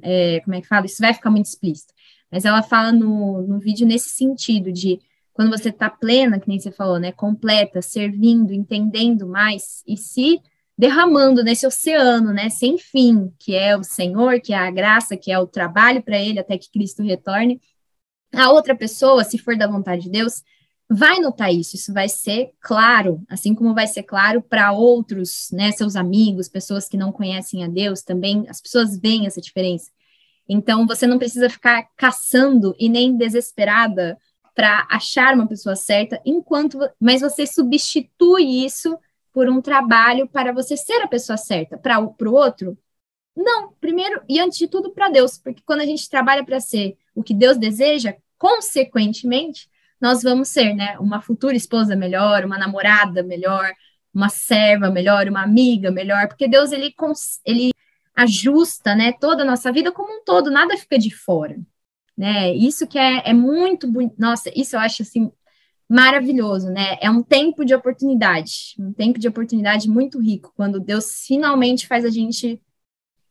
é, 0.01 0.39
como 0.41 0.55
é 0.55 0.61
que 0.61 0.67
fala? 0.67 0.85
Isso 0.85 1.01
vai 1.01 1.13
ficar 1.13 1.29
muito 1.29 1.45
explícito. 1.45 1.93
Mas 2.31 2.45
ela 2.45 2.61
fala 2.63 2.91
no, 2.91 3.41
no 3.43 3.59
vídeo 3.59 3.87
nesse 3.87 4.09
sentido 4.09 4.71
de 4.71 4.99
quando 5.33 5.49
você 5.49 5.69
está 5.69 5.89
plena, 5.89 6.39
que 6.39 6.47
nem 6.47 6.59
você 6.59 6.71
falou, 6.71 6.99
né? 6.99 7.11
Completa, 7.11 7.81
servindo, 7.81 8.53
entendendo 8.53 9.27
mais, 9.27 9.83
e 9.85 9.97
se 9.97 10.39
derramando 10.77 11.43
nesse 11.43 11.65
oceano, 11.65 12.33
né, 12.33 12.49
sem 12.49 12.77
fim, 12.77 13.31
que 13.39 13.55
é 13.55 13.77
o 13.77 13.83
Senhor, 13.83 14.41
que 14.41 14.53
é 14.53 14.57
a 14.57 14.69
graça, 14.69 15.15
que 15.15 15.31
é 15.31 15.39
o 15.39 15.47
trabalho 15.47 16.03
para 16.03 16.19
ele 16.19 16.39
até 16.39 16.57
que 16.57 16.69
Cristo 16.69 17.01
retorne. 17.01 17.61
A 18.33 18.51
outra 18.51 18.75
pessoa, 18.75 19.23
se 19.23 19.37
for 19.37 19.57
da 19.57 19.67
vontade 19.67 20.03
de 20.03 20.09
Deus, 20.09 20.43
vai 20.89 21.19
notar 21.19 21.53
isso, 21.53 21.75
isso 21.75 21.93
vai 21.93 22.07
ser 22.07 22.51
claro, 22.59 23.21
assim 23.29 23.55
como 23.55 23.73
vai 23.73 23.87
ser 23.87 24.03
claro 24.03 24.41
para 24.41 24.71
outros, 24.71 25.49
né, 25.51 25.71
seus 25.71 25.95
amigos, 25.95 26.47
pessoas 26.47 26.87
que 26.87 26.97
não 26.97 27.11
conhecem 27.11 27.63
a 27.63 27.67
Deus 27.67 28.01
também, 28.01 28.45
as 28.47 28.61
pessoas 28.61 28.97
veem 28.97 29.25
essa 29.25 29.41
diferença. 29.41 29.89
Então, 30.47 30.85
você 30.85 31.07
não 31.07 31.17
precisa 31.17 31.49
ficar 31.49 31.87
caçando 31.97 32.75
e 32.79 32.87
nem 32.87 33.17
desesperada 33.17 34.17
para 34.53 34.87
achar 34.89 35.33
uma 35.33 35.47
pessoa 35.47 35.75
certa, 35.75 36.21
enquanto, 36.23 36.79
mas 36.99 37.21
você 37.21 37.47
substitui 37.47 38.63
isso 38.63 38.97
por 39.33 39.49
um 39.49 39.61
trabalho 39.61 40.29
para 40.29 40.53
você 40.53 40.77
ser 40.77 41.01
a 41.01 41.07
pessoa 41.07 41.35
certa. 41.35 41.77
Para 41.77 41.99
o 41.99 42.33
outro, 42.33 42.77
não. 43.35 43.73
Primeiro 43.81 44.21
e 44.29 44.39
antes 44.39 44.57
de 44.57 44.67
tudo 44.67 44.91
para 44.91 45.09
Deus, 45.09 45.37
porque 45.37 45.61
quando 45.65 45.81
a 45.81 45.85
gente 45.85 46.09
trabalha 46.09 46.45
para 46.45 46.59
ser 46.61 46.97
o 47.13 47.21
que 47.21 47.33
Deus 47.33 47.57
deseja, 47.57 48.15
consequentemente, 48.37 49.69
nós 50.01 50.23
vamos 50.23 50.49
ser, 50.49 50.73
né, 50.73 50.97
uma 50.99 51.21
futura 51.21 51.55
esposa 51.55 51.95
melhor, 51.95 52.45
uma 52.45 52.57
namorada 52.57 53.23
melhor, 53.23 53.71
uma 54.13 54.29
serva 54.29 54.89
melhor, 54.89 55.27
uma 55.27 55.43
amiga 55.43 55.91
melhor, 55.91 56.27
porque 56.27 56.47
Deus 56.47 56.71
ele 56.71 56.93
ele 57.45 57.71
ajusta, 58.15 58.95
né, 58.95 59.11
toda 59.13 59.43
a 59.43 59.45
nossa 59.45 59.71
vida 59.71 59.91
como 59.91 60.19
um 60.19 60.23
todo, 60.23 60.49
nada 60.49 60.77
fica 60.77 60.97
de 60.97 61.13
fora, 61.13 61.57
né? 62.17 62.53
Isso 62.53 62.87
que 62.87 62.97
é, 62.97 63.29
é 63.29 63.33
muito, 63.33 63.87
nossa, 64.17 64.49
isso 64.55 64.75
eu 64.75 64.79
acho 64.79 65.01
assim 65.01 65.31
maravilhoso, 65.89 66.69
né? 66.69 66.97
É 67.01 67.09
um 67.11 67.21
tempo 67.21 67.63
de 67.65 67.75
oportunidade, 67.75 68.75
um 68.79 68.93
tempo 68.93 69.19
de 69.19 69.27
oportunidade 69.27 69.89
muito 69.89 70.19
rico, 70.19 70.53
quando 70.55 70.79
Deus 70.79 71.25
finalmente 71.27 71.87
faz 71.87 72.05
a 72.05 72.09
gente 72.09 72.61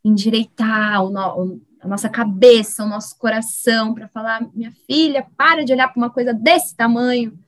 endireitar 0.04 1.02
o 1.02 1.10
no, 1.10 1.60
a 1.84 1.88
nossa 1.88 2.08
cabeça, 2.08 2.82
o 2.82 2.88
nosso 2.88 3.16
coração, 3.18 3.94
para 3.94 4.08
falar: 4.08 4.40
minha 4.54 4.72
filha, 4.86 5.26
para 5.36 5.64
de 5.64 5.72
olhar 5.72 5.88
para 5.88 6.00
uma 6.00 6.10
coisa 6.10 6.32
desse 6.32 6.74
tamanho 6.74 7.38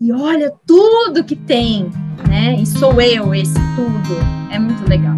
e 0.00 0.12
olha 0.12 0.52
tudo 0.66 1.24
que 1.24 1.36
tem, 1.36 1.88
né? 2.28 2.54
E 2.60 2.66
sou 2.66 3.00
eu 3.00 3.32
esse 3.32 3.54
tudo. 3.76 4.52
É 4.52 4.58
muito 4.58 4.88
legal. 4.88 5.14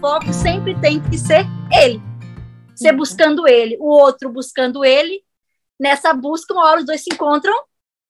foco 0.00 0.32
sempre 0.32 0.74
tem 0.80 1.00
que 1.00 1.16
ser 1.16 1.46
ele. 1.70 2.02
Ser 2.74 2.92
buscando 2.92 3.46
ele, 3.46 3.76
o 3.78 3.86
outro 3.86 4.32
buscando 4.32 4.84
ele. 4.84 5.22
Nessa 5.78 6.12
busca, 6.12 6.52
uma 6.52 6.66
hora 6.66 6.80
os 6.80 6.86
dois 6.86 7.04
se 7.04 7.14
encontram 7.14 7.54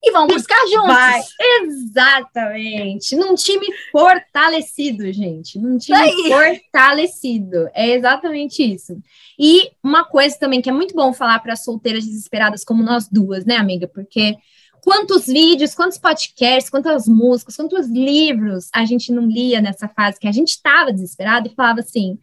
e 0.02 0.10
vão 0.10 0.26
buscar 0.26 0.58
juntos. 0.66 0.94
Vai, 0.94 1.22
exatamente. 1.62 3.14
Num 3.14 3.34
time 3.34 3.66
fortalecido, 3.92 5.12
gente. 5.12 5.58
Num 5.58 5.78
time 5.78 5.96
Aí. 5.96 6.28
fortalecido. 6.28 7.68
É 7.72 7.90
exatamente 7.90 8.62
isso. 8.62 8.98
E 9.38 9.70
uma 9.82 10.04
coisa 10.04 10.36
também 10.38 10.60
que 10.60 10.68
é 10.68 10.72
muito 10.72 10.94
bom 10.94 11.12
falar 11.12 11.38
para 11.38 11.54
solteiras 11.54 12.04
desesperadas 12.04 12.64
como 12.64 12.82
nós 12.82 13.08
duas, 13.08 13.44
né, 13.44 13.56
amiga? 13.56 13.86
Porque 13.86 14.36
quantos 14.82 15.26
vídeos, 15.26 15.74
quantos 15.74 15.98
podcasts, 15.98 16.68
quantas 16.68 17.06
músicas, 17.06 17.56
quantos 17.56 17.86
livros 17.86 18.68
a 18.74 18.84
gente 18.84 19.12
não 19.12 19.26
lia 19.26 19.60
nessa 19.60 19.88
fase 19.88 20.18
que 20.18 20.26
a 20.26 20.32
gente 20.32 20.48
estava 20.48 20.92
desesperado 20.92 21.48
e 21.48 21.54
falava 21.54 21.80
assim: 21.80 22.18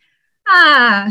ah, 0.45 1.07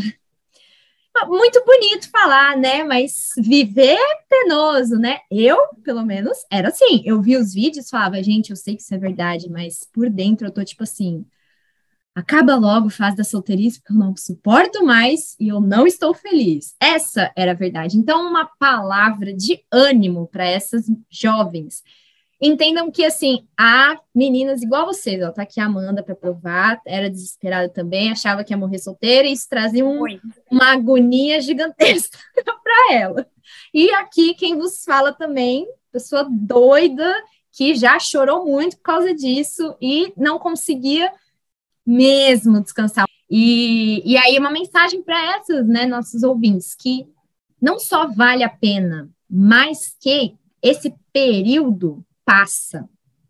muito 1.25 1.63
bonito 1.65 2.09
falar, 2.09 2.57
né? 2.57 2.83
Mas 2.83 3.29
viver 3.37 3.97
é 3.97 4.15
penoso, 4.29 4.95
né? 4.97 5.19
Eu, 5.31 5.57
pelo 5.83 6.05
menos, 6.05 6.37
era 6.51 6.69
assim. 6.69 7.01
Eu 7.05 7.21
vi 7.21 7.37
os 7.37 7.53
vídeos, 7.53 7.89
falava, 7.89 8.21
gente, 8.23 8.49
eu 8.51 8.55
sei 8.55 8.75
que 8.75 8.81
isso 8.81 8.93
é 8.93 8.97
verdade, 8.97 9.49
mas 9.49 9.87
por 9.93 10.09
dentro 10.09 10.47
eu 10.47 10.51
tô 10.51 10.63
tipo 10.63 10.83
assim. 10.83 11.25
Acaba 12.15 12.55
logo 12.55 12.89
fase 12.89 13.15
da 13.15 13.23
solteirice, 13.23 13.79
porque 13.79 13.93
eu 13.93 13.97
não 13.97 14.15
suporto 14.15 14.83
mais 14.83 15.35
e 15.39 15.47
eu 15.47 15.61
não 15.61 15.87
estou 15.87 16.13
feliz. 16.13 16.75
Essa 16.79 17.31
era 17.35 17.51
a 17.51 17.55
verdade. 17.55 17.97
Então, 17.97 18.27
uma 18.27 18.45
palavra 18.59 19.33
de 19.33 19.63
ânimo 19.71 20.27
para 20.27 20.45
essas 20.45 20.85
jovens 21.09 21.81
entendam 22.41 22.89
que, 22.89 23.03
assim, 23.03 23.45
há 23.57 23.99
meninas 24.15 24.61
igual 24.61 24.85
vocês, 24.85 25.21
ó, 25.21 25.31
tá 25.31 25.43
aqui 25.43 25.59
a 25.59 25.65
Amanda 25.65 26.01
para 26.01 26.15
provar, 26.15 26.81
era 26.85 27.09
desesperada 27.09 27.67
também, 27.69 28.11
achava 28.11 28.43
que 28.43 28.53
ia 28.53 28.57
morrer 28.57 28.79
solteira, 28.79 29.27
e 29.27 29.33
isso 29.33 29.47
trazia 29.49 29.85
um, 29.85 30.03
uma 30.49 30.71
agonia 30.71 31.41
gigantesca 31.41 32.17
para 32.63 32.93
ela. 32.93 33.27
E 33.73 33.91
aqui, 33.91 34.33
quem 34.33 34.57
vos 34.57 34.83
fala 34.85 35.11
também, 35.11 35.67
pessoa 35.91 36.27
doida, 36.29 37.13
que 37.51 37.75
já 37.75 37.99
chorou 37.99 38.45
muito 38.45 38.77
por 38.77 38.83
causa 38.83 39.13
disso 39.13 39.75
e 39.81 40.13
não 40.15 40.39
conseguia 40.39 41.11
mesmo 41.85 42.61
descansar. 42.61 43.05
E, 43.29 44.01
e 44.05 44.17
aí, 44.17 44.37
uma 44.39 44.51
mensagem 44.51 45.03
para 45.03 45.35
essas, 45.35 45.67
né, 45.67 45.85
nossos 45.85 46.23
ouvintes, 46.23 46.73
que 46.73 47.05
não 47.61 47.79
só 47.79 48.07
vale 48.07 48.43
a 48.43 48.49
pena, 48.49 49.09
mas 49.29 49.95
que 49.99 50.35
esse 50.61 50.93
período 51.11 52.03
passa, 52.29 52.87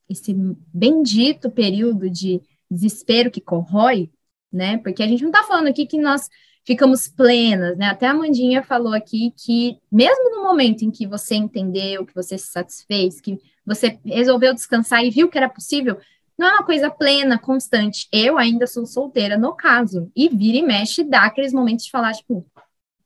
esse 0.09 0.35
bendito 0.73 1.49
período 1.49 2.09
de 2.09 2.41
desespero 2.69 3.31
que 3.31 3.39
corrói, 3.39 4.11
né? 4.51 4.77
Porque 4.80 5.01
a 5.01 5.07
gente 5.07 5.21
não 5.21 5.30
está 5.30 5.41
falando 5.43 5.67
aqui 5.67 5.85
que 5.85 5.97
nós 5.97 6.27
ficamos 6.65 7.07
plenas, 7.07 7.77
né? 7.77 7.85
Até 7.85 8.07
a 8.07 8.13
Mandinha 8.13 8.61
falou 8.61 8.93
aqui 8.93 9.34
que 9.38 9.77
mesmo 9.89 10.35
no 10.35 10.43
momento 10.43 10.84
em 10.84 10.91
que 10.91 11.07
você 11.07 11.35
entendeu, 11.35 12.05
que 12.05 12.13
você 12.13 12.38
se 12.38 12.47
satisfez, 12.47 13.21
que 13.21 13.38
você 13.65 13.97
resolveu 14.03 14.53
descansar 14.53 15.05
e 15.05 15.09
viu 15.09 15.30
que 15.30 15.38
era 15.38 15.47
possível, 15.47 15.97
não 16.38 16.47
é 16.47 16.51
uma 16.55 16.65
coisa 16.65 16.91
plena, 16.91 17.39
constante. 17.39 18.05
Eu 18.11 18.38
ainda 18.38 18.67
sou 18.67 18.85
solteira 18.85 19.38
no 19.38 19.55
caso, 19.55 20.11
e 20.13 20.27
vira 20.27 20.57
e 20.57 20.61
mexe 20.61 21.05
dá 21.05 21.23
aqueles 21.23 21.53
momentos 21.53 21.85
de 21.85 21.91
falar, 21.91 22.11
tipo, 22.11 22.45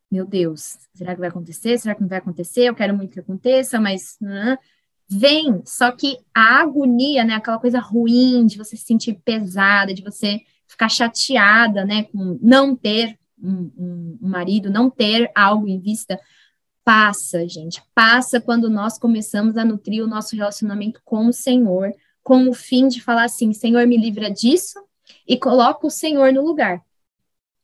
meu 0.09 0.25
Deus, 0.25 0.75
será 0.95 1.13
que 1.13 1.19
vai 1.19 1.29
acontecer? 1.29 1.77
Será 1.77 1.93
que 1.93 2.01
não 2.01 2.09
vai 2.09 2.17
acontecer? 2.17 2.63
Eu 2.63 2.75
quero 2.75 2.95
muito 2.95 3.11
que 3.11 3.19
aconteça, 3.19 3.79
mas 3.79 4.17
uh, 4.23 4.57
Vem, 5.09 5.61
só 5.65 5.91
que 5.91 6.17
a 6.33 6.61
agonia, 6.61 7.23
né, 7.23 7.35
aquela 7.35 7.59
coisa 7.59 7.79
ruim 7.79 8.45
de 8.45 8.57
você 8.57 8.75
se 8.75 8.85
sentir 8.85 9.21
pesada, 9.23 9.93
de 9.93 10.01
você 10.01 10.41
ficar 10.67 10.89
chateada, 10.89 11.85
né, 11.85 12.03
com 12.03 12.39
não 12.41 12.75
ter 12.75 13.17
um, 13.41 13.71
um, 13.77 14.17
marido, 14.21 14.71
não 14.71 14.89
ter 14.89 15.29
algo 15.35 15.67
em 15.67 15.79
vista, 15.79 16.19
passa, 16.83 17.47
gente, 17.47 17.81
passa 17.93 18.41
quando 18.41 18.69
nós 18.69 18.97
começamos 18.97 19.57
a 19.57 19.65
nutrir 19.65 20.03
o 20.03 20.07
nosso 20.07 20.35
relacionamento 20.35 21.01
com 21.03 21.27
o 21.27 21.33
Senhor, 21.33 21.91
com 22.23 22.49
o 22.49 22.53
fim 22.53 22.87
de 22.87 23.01
falar 23.01 23.25
assim, 23.25 23.53
Senhor, 23.53 23.85
me 23.85 23.97
livra 23.97 24.31
disso, 24.31 24.79
e 25.27 25.37
coloca 25.37 25.85
o 25.85 25.91
Senhor 25.91 26.31
no 26.31 26.41
lugar, 26.41 26.81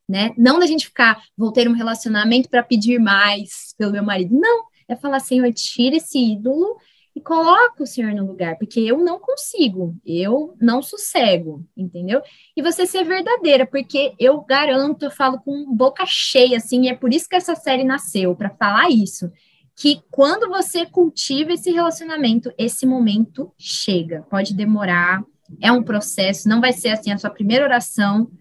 né? 0.08 0.34
Não 0.38 0.60
da 0.60 0.66
gente 0.66 0.88
ficar, 0.88 1.22
vou 1.38 1.52
ter 1.52 1.68
um 1.68 1.74
relacionamento 1.74 2.50
para 2.50 2.64
pedir 2.64 3.00
mais 3.00 3.74
pelo 3.78 3.92
meu 3.92 4.04
marido, 4.04 4.38
não, 4.38 4.66
é 4.88 4.96
falar, 4.96 5.20
Senhor, 5.20 5.52
tira 5.54 5.96
esse 5.96 6.18
ídolo 6.18 6.78
e 7.20 7.22
coloca 7.22 7.84
o 7.84 7.86
Senhor 7.86 8.14
no 8.14 8.26
lugar, 8.26 8.58
porque 8.58 8.80
eu 8.80 8.98
não 8.98 9.20
consigo, 9.20 9.94
eu 10.06 10.56
não 10.60 10.82
sossego, 10.82 11.66
entendeu? 11.76 12.22
E 12.56 12.62
você 12.62 12.86
ser 12.86 13.04
verdadeira, 13.04 13.68
porque 13.68 14.14
eu 14.18 14.40
garanto, 14.42 15.04
eu 15.04 15.12
falo 15.12 15.38
com 15.40 15.76
boca 15.76 16.06
cheia, 16.08 16.56
assim, 16.56 16.84
e 16.86 16.90
é 16.90 16.96
por 16.96 17.14
isso 17.14 17.28
que 17.28 17.36
essa 17.36 17.56
série 17.56 17.84
nasceu, 17.84 18.34
para 18.36 18.50
falar 18.50 18.90
isso, 18.90 19.30
que 19.76 20.02
quando 20.10 20.48
você 20.48 20.86
cultiva 20.86 21.52
esse 21.52 21.72
relacionamento, 21.72 22.54
esse 22.58 22.86
momento 22.86 23.52
chega, 23.58 24.26
pode 24.30 24.54
demorar, 24.54 25.22
é 25.62 25.72
um 25.72 25.84
processo, 25.84 26.48
não 26.48 26.62
vai 26.62 26.72
ser 26.72 26.90
assim 26.90 27.12
a 27.12 27.18
sua 27.18 27.30
primeira 27.30 27.66
oração, 27.66 28.32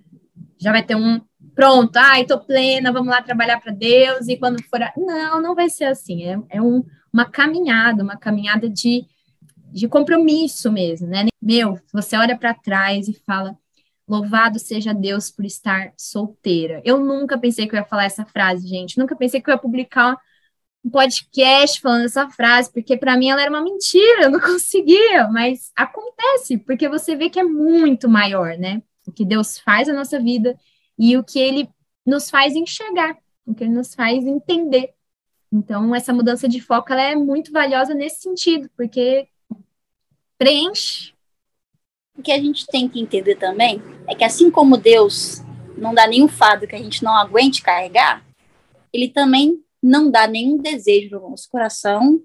já 0.56 0.70
vai 0.70 0.84
ter 0.84 0.94
um 0.94 1.20
pronto, 1.52 1.96
ai, 1.96 2.24
tô 2.24 2.38
plena, 2.38 2.92
vamos 2.92 3.08
lá 3.08 3.20
trabalhar 3.20 3.60
para 3.60 3.72
Deus, 3.72 4.28
e 4.28 4.36
quando 4.36 4.62
for. 4.62 4.80
A... 4.80 4.92
Não, 4.96 5.42
não 5.42 5.54
vai 5.56 5.68
ser 5.68 5.86
assim, 5.86 6.22
é, 6.22 6.38
é 6.50 6.62
um 6.62 6.84
uma 7.12 7.24
caminhada, 7.24 8.02
uma 8.02 8.16
caminhada 8.16 8.68
de, 8.68 9.04
de 9.72 9.88
compromisso 9.88 10.70
mesmo, 10.70 11.06
né? 11.06 11.26
Meu, 11.40 11.78
você 11.92 12.16
olha 12.16 12.36
para 12.36 12.54
trás 12.54 13.08
e 13.08 13.14
fala: 13.26 13.56
Louvado 14.08 14.58
seja 14.58 14.94
Deus 14.94 15.30
por 15.30 15.44
estar 15.44 15.92
solteira. 15.96 16.80
Eu 16.84 16.98
nunca 16.98 17.38
pensei 17.38 17.66
que 17.66 17.74
eu 17.74 17.78
ia 17.78 17.84
falar 17.84 18.04
essa 18.04 18.24
frase, 18.24 18.66
gente. 18.66 18.98
Nunca 18.98 19.14
pensei 19.14 19.40
que 19.40 19.50
eu 19.50 19.54
ia 19.54 19.58
publicar 19.58 20.18
um 20.84 20.90
podcast 20.90 21.80
falando 21.80 22.04
essa 22.04 22.28
frase, 22.30 22.72
porque 22.72 22.96
para 22.96 23.16
mim 23.16 23.28
ela 23.28 23.42
era 23.42 23.50
uma 23.50 23.62
mentira, 23.62 24.22
eu 24.22 24.30
não 24.30 24.40
conseguia, 24.40 25.28
mas 25.28 25.70
acontece, 25.76 26.56
porque 26.56 26.88
você 26.88 27.16
vê 27.16 27.28
que 27.28 27.38
é 27.38 27.44
muito 27.44 28.08
maior, 28.08 28.56
né? 28.56 28.82
O 29.06 29.12
que 29.12 29.24
Deus 29.24 29.58
faz 29.58 29.88
na 29.88 29.94
nossa 29.94 30.18
vida 30.18 30.58
e 30.98 31.16
o 31.16 31.24
que 31.24 31.38
ele 31.38 31.68
nos 32.06 32.30
faz 32.30 32.54
enxergar, 32.54 33.16
o 33.46 33.54
que 33.54 33.64
ele 33.64 33.72
nos 33.72 33.94
faz 33.94 34.26
entender 34.26 34.94
então, 35.52 35.94
essa 35.94 36.12
mudança 36.12 36.48
de 36.48 36.60
foco 36.60 36.92
é 36.92 37.14
muito 37.14 37.50
valiosa 37.50 37.94
nesse 37.94 38.20
sentido, 38.20 38.70
porque 38.76 39.28
preenche. 40.36 41.14
O 42.16 42.22
que 42.22 42.32
a 42.32 42.38
gente 42.38 42.66
tem 42.66 42.88
que 42.88 43.00
entender 43.00 43.36
também 43.36 43.80
é 44.08 44.14
que, 44.14 44.24
assim 44.24 44.50
como 44.50 44.76
Deus 44.76 45.40
não 45.76 45.94
dá 45.94 46.06
nenhum 46.06 46.28
fardo 46.28 46.66
que 46.66 46.74
a 46.74 46.78
gente 46.78 47.02
não 47.02 47.14
aguente 47.14 47.62
carregar, 47.62 48.26
ele 48.92 49.08
também 49.08 49.62
não 49.80 50.10
dá 50.10 50.26
nenhum 50.26 50.58
desejo 50.58 51.20
no 51.20 51.30
nosso 51.30 51.48
coração 51.48 52.20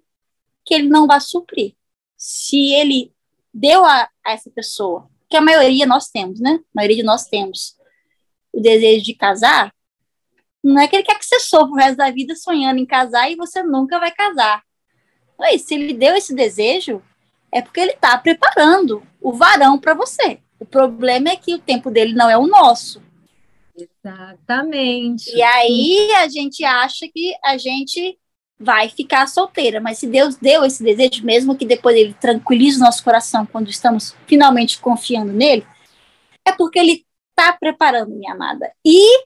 que 0.66 0.74
ele 0.74 0.90
não 0.90 1.06
vá 1.06 1.20
suprir. 1.20 1.76
Se 2.18 2.74
ele 2.74 3.14
deu 3.54 3.86
a, 3.86 4.10
a 4.26 4.32
essa 4.32 4.50
pessoa, 4.50 5.08
que 5.30 5.38
a 5.38 5.42
maioria 5.42 5.86
nós 5.86 6.10
temos, 6.10 6.40
né? 6.40 6.60
A 6.60 6.76
maioria 6.76 6.98
de 6.98 7.04
nós 7.04 7.26
temos 7.26 7.78
o 8.52 8.60
desejo 8.62 9.04
de 9.04 9.14
casar, 9.14 9.74
não 10.64 10.82
é 10.82 10.88
que 10.88 10.96
ele 10.96 11.04
quer 11.04 11.18
que 11.18 11.26
você 11.26 11.40
sofra 11.40 11.72
o 11.72 11.76
resto 11.76 11.98
da 11.98 12.10
vida 12.10 12.36
sonhando 12.36 12.80
em 12.80 12.86
casar 12.86 13.30
e 13.30 13.36
você 13.36 13.62
nunca 13.62 14.00
vai 14.00 14.12
casar. 14.12 14.64
Aí, 15.40 15.60
se 15.60 15.74
ele 15.76 15.94
deu 15.94 16.16
esse 16.16 16.34
desejo, 16.34 17.02
é 17.52 17.62
porque 17.62 17.80
ele 17.80 17.92
está 17.92 18.18
preparando 18.18 19.04
o 19.22 19.34
varão 19.34 19.78
para 19.78 19.94
você. 19.94 20.40
O 20.60 20.66
problema 20.66 21.30
é 21.30 21.36
que 21.36 21.54
o 21.54 21.60
tempo 21.60 21.92
dele 21.92 22.14
não 22.14 22.30
é 22.30 22.38
o 22.38 22.48
nosso. 22.48 23.02
Exatamente. 23.76 25.36
E 25.36 25.42
aí 25.42 26.12
a 26.14 26.28
gente 26.28 26.64
acha 26.64 27.08
que 27.14 27.36
a 27.44 27.58
gente 27.58 28.18
vai 28.58 28.88
ficar 28.88 29.28
solteira, 29.28 29.82
mas 29.82 29.98
se 29.98 30.08
Deus 30.08 30.36
deu 30.38 30.64
esse 30.64 30.82
desejo, 30.82 31.26
mesmo 31.26 31.58
que 31.58 31.66
depois 31.66 31.98
ele 31.98 32.14
tranquilize 32.14 32.78
o 32.78 32.84
nosso 32.84 33.04
coração 33.04 33.46
quando 33.46 33.70
estamos 33.70 34.16
finalmente 34.26 34.80
confiando 34.80 35.34
nele, 35.34 35.66
é 36.46 36.52
porque 36.52 36.80
ele 36.80 37.06
está 37.32 37.52
preparando, 37.54 38.16
minha 38.16 38.34
amada. 38.34 38.72
E 38.86 39.26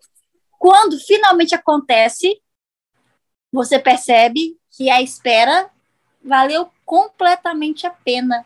quando 0.58 1.00
finalmente 1.00 1.56
acontece, 1.56 2.42
você 3.52 3.80
percebe 3.80 4.58
que 4.72 4.90
a 4.90 5.02
espera 5.02 5.70
valeu 6.24 6.70
completamente 6.86 7.88
a 7.88 7.92
pena. 7.92 8.46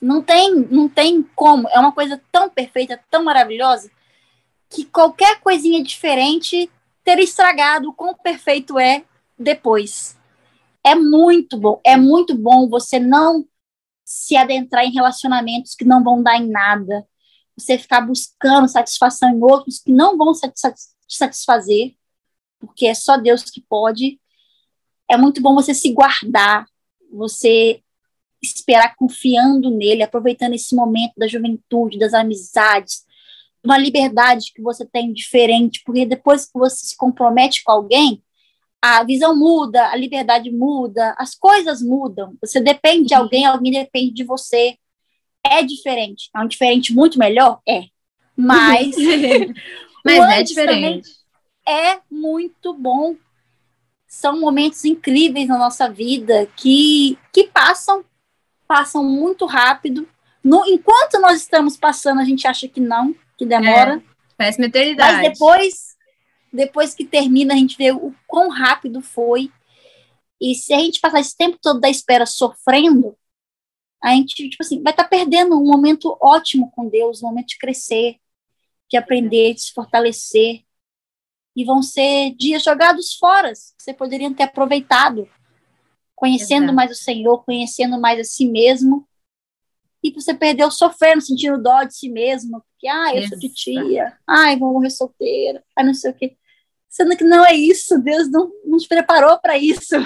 Não 0.00 0.22
tem, 0.22 0.54
não 0.54 0.88
tem 0.88 1.22
como. 1.34 1.68
É 1.68 1.78
uma 1.78 1.92
coisa 1.92 2.20
tão 2.32 2.50
perfeita, 2.50 3.00
tão 3.10 3.24
maravilhosa, 3.24 3.90
que 4.68 4.84
qualquer 4.84 5.40
coisinha 5.40 5.82
diferente 5.82 6.70
ter 7.02 7.18
estragado 7.18 7.90
o 7.90 7.94
quão 7.94 8.14
perfeito 8.14 8.78
é 8.78 9.04
depois. 9.38 10.16
É 10.82 10.94
muito 10.94 11.56
bom, 11.56 11.80
é 11.84 11.96
muito 11.96 12.34
bom 12.34 12.68
você 12.68 12.98
não 12.98 13.46
se 14.04 14.36
adentrar 14.36 14.84
em 14.84 14.92
relacionamentos 14.92 15.74
que 15.74 15.84
não 15.84 16.02
vão 16.02 16.22
dar 16.22 16.36
em 16.36 16.48
nada. 16.48 17.06
Você 17.56 17.78
ficar 17.78 18.00
buscando 18.00 18.68
satisfação 18.68 19.30
em 19.30 19.42
outros 19.42 19.78
que 19.78 19.92
não 19.92 20.16
vão 20.18 20.34
satisfazer 20.34 20.93
satisfazer, 21.08 21.94
porque 22.58 22.86
é 22.86 22.94
só 22.94 23.16
Deus 23.16 23.42
que 23.44 23.60
pode. 23.60 24.20
É 25.10 25.16
muito 25.16 25.40
bom 25.40 25.54
você 25.54 25.74
se 25.74 25.92
guardar, 25.92 26.66
você 27.12 27.82
esperar 28.42 28.94
confiando 28.96 29.70
nele, 29.70 30.02
aproveitando 30.02 30.54
esse 30.54 30.74
momento 30.74 31.14
da 31.16 31.26
juventude, 31.26 31.98
das 31.98 32.12
amizades, 32.12 33.04
uma 33.64 33.78
liberdade 33.78 34.52
que 34.54 34.60
você 34.60 34.84
tem 34.84 35.12
diferente, 35.12 35.82
porque 35.84 36.04
depois 36.04 36.44
que 36.46 36.58
você 36.58 36.86
se 36.86 36.96
compromete 36.96 37.64
com 37.64 37.72
alguém, 37.72 38.22
a 38.82 39.02
visão 39.02 39.34
muda, 39.34 39.88
a 39.90 39.96
liberdade 39.96 40.50
muda, 40.50 41.14
as 41.16 41.34
coisas 41.34 41.80
mudam. 41.80 42.36
Você 42.42 42.60
depende 42.60 43.08
de 43.08 43.14
alguém, 43.14 43.46
alguém 43.46 43.72
depende 43.72 44.12
de 44.12 44.24
você. 44.24 44.76
É 45.42 45.62
diferente. 45.62 46.28
É 46.36 46.40
um 46.40 46.46
diferente 46.46 46.92
muito 46.92 47.18
melhor? 47.18 47.60
É. 47.66 47.84
Mas 48.36 48.94
Mas 50.04 50.18
é 50.18 50.42
diferente. 50.42 51.10
É 51.66 51.98
muito 52.10 52.74
bom. 52.74 53.16
São 54.06 54.38
momentos 54.38 54.84
incríveis 54.84 55.48
na 55.48 55.58
nossa 55.58 55.88
vida 55.88 56.46
que, 56.56 57.18
que 57.32 57.44
passam, 57.44 58.04
passam 58.68 59.02
muito 59.02 59.46
rápido. 59.46 60.06
No, 60.42 60.64
enquanto 60.66 61.18
nós 61.20 61.40
estamos 61.40 61.76
passando, 61.76 62.20
a 62.20 62.24
gente 62.24 62.46
acha 62.46 62.68
que 62.68 62.80
não, 62.80 63.14
que 63.36 63.46
demora. 63.46 63.96
É, 63.96 64.02
parece 64.36 64.58
uma 64.58 64.66
eternidade. 64.66 65.16
Mas 65.16 65.32
depois, 65.32 65.96
depois 66.52 66.94
que 66.94 67.04
termina, 67.04 67.54
a 67.54 67.56
gente 67.56 67.76
vê 67.78 67.90
o 67.92 68.14
quão 68.26 68.50
rápido 68.50 69.00
foi. 69.00 69.50
E 70.40 70.54
se 70.54 70.74
a 70.74 70.78
gente 70.78 71.00
passar 71.00 71.20
esse 71.20 71.36
tempo 71.36 71.58
todo 71.60 71.80
da 71.80 71.88
espera 71.88 72.26
sofrendo, 72.26 73.16
a 74.02 74.10
gente, 74.10 74.34
tipo 74.50 74.62
assim, 74.62 74.82
vai 74.82 74.92
estar 74.92 75.04
tá 75.04 75.08
perdendo 75.08 75.58
um 75.58 75.64
momento 75.64 76.14
ótimo 76.20 76.70
com 76.72 76.88
Deus, 76.88 77.22
um 77.22 77.28
momento 77.28 77.48
de 77.48 77.58
crescer, 77.58 78.16
de 78.94 78.96
aprender, 78.96 79.54
de 79.54 79.62
se 79.62 79.72
fortalecer. 79.72 80.62
E 81.56 81.64
vão 81.64 81.82
ser 81.82 82.34
dias 82.36 82.62
jogados 82.62 83.14
fora, 83.14 83.52
que 83.52 83.82
você 83.82 83.92
poderia 83.92 84.32
ter 84.34 84.44
aproveitado, 84.44 85.28
conhecendo 86.14 86.64
Exato. 86.64 86.74
mais 86.74 86.90
o 86.90 86.94
Senhor, 86.94 87.44
conhecendo 87.44 88.00
mais 88.00 88.18
a 88.18 88.24
si 88.24 88.46
mesmo. 88.46 89.06
E 90.02 90.10
você 90.10 90.34
perdeu 90.34 90.70
sofrendo, 90.70 91.20
sentindo 91.20 91.62
dó 91.62 91.82
de 91.84 91.96
si 91.96 92.08
mesmo, 92.08 92.60
porque, 92.60 92.88
ah, 92.88 93.14
eu 93.14 93.26
sou 93.28 93.38
de 93.38 93.48
tia, 93.48 94.18
ai, 94.26 94.58
vou 94.58 94.72
morrer 94.72 94.90
solteira, 94.90 95.64
ai, 95.76 95.84
não 95.84 95.94
sei 95.94 96.10
o 96.10 96.14
quê. 96.14 96.36
Sendo 96.88 97.16
que 97.16 97.24
não 97.24 97.44
é 97.44 97.54
isso, 97.54 97.98
Deus 98.00 98.30
não 98.30 98.52
nos 98.64 98.86
preparou 98.86 99.38
para 99.38 99.56
isso. 99.56 99.96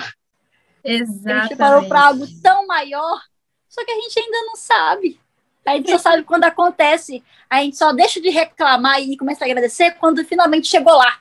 Exatamente. 0.85 1.29
Ele 1.29 1.49
preparou 1.49 1.89
para 1.89 2.07
algo 2.07 2.27
tão 2.43 2.67
maior 2.67 3.21
só 3.69 3.85
que 3.85 3.93
a 3.93 4.01
gente 4.01 4.19
ainda 4.19 4.39
não 4.47 4.57
sabe. 4.57 5.21
A 5.67 5.77
gente 5.77 5.91
só 5.91 5.99
sabe 5.99 6.23
quando 6.23 6.45
acontece. 6.45 7.23
A 7.49 7.63
gente 7.63 7.77
só 7.77 7.93
deixa 7.93 8.21
de 8.21 8.31
reclamar 8.31 9.01
e 9.01 9.17
começa 9.17 9.45
a 9.45 9.47
agradecer 9.47 9.93
quando 9.93 10.25
finalmente 10.25 10.67
chegou 10.67 10.95
lá. 10.95 11.21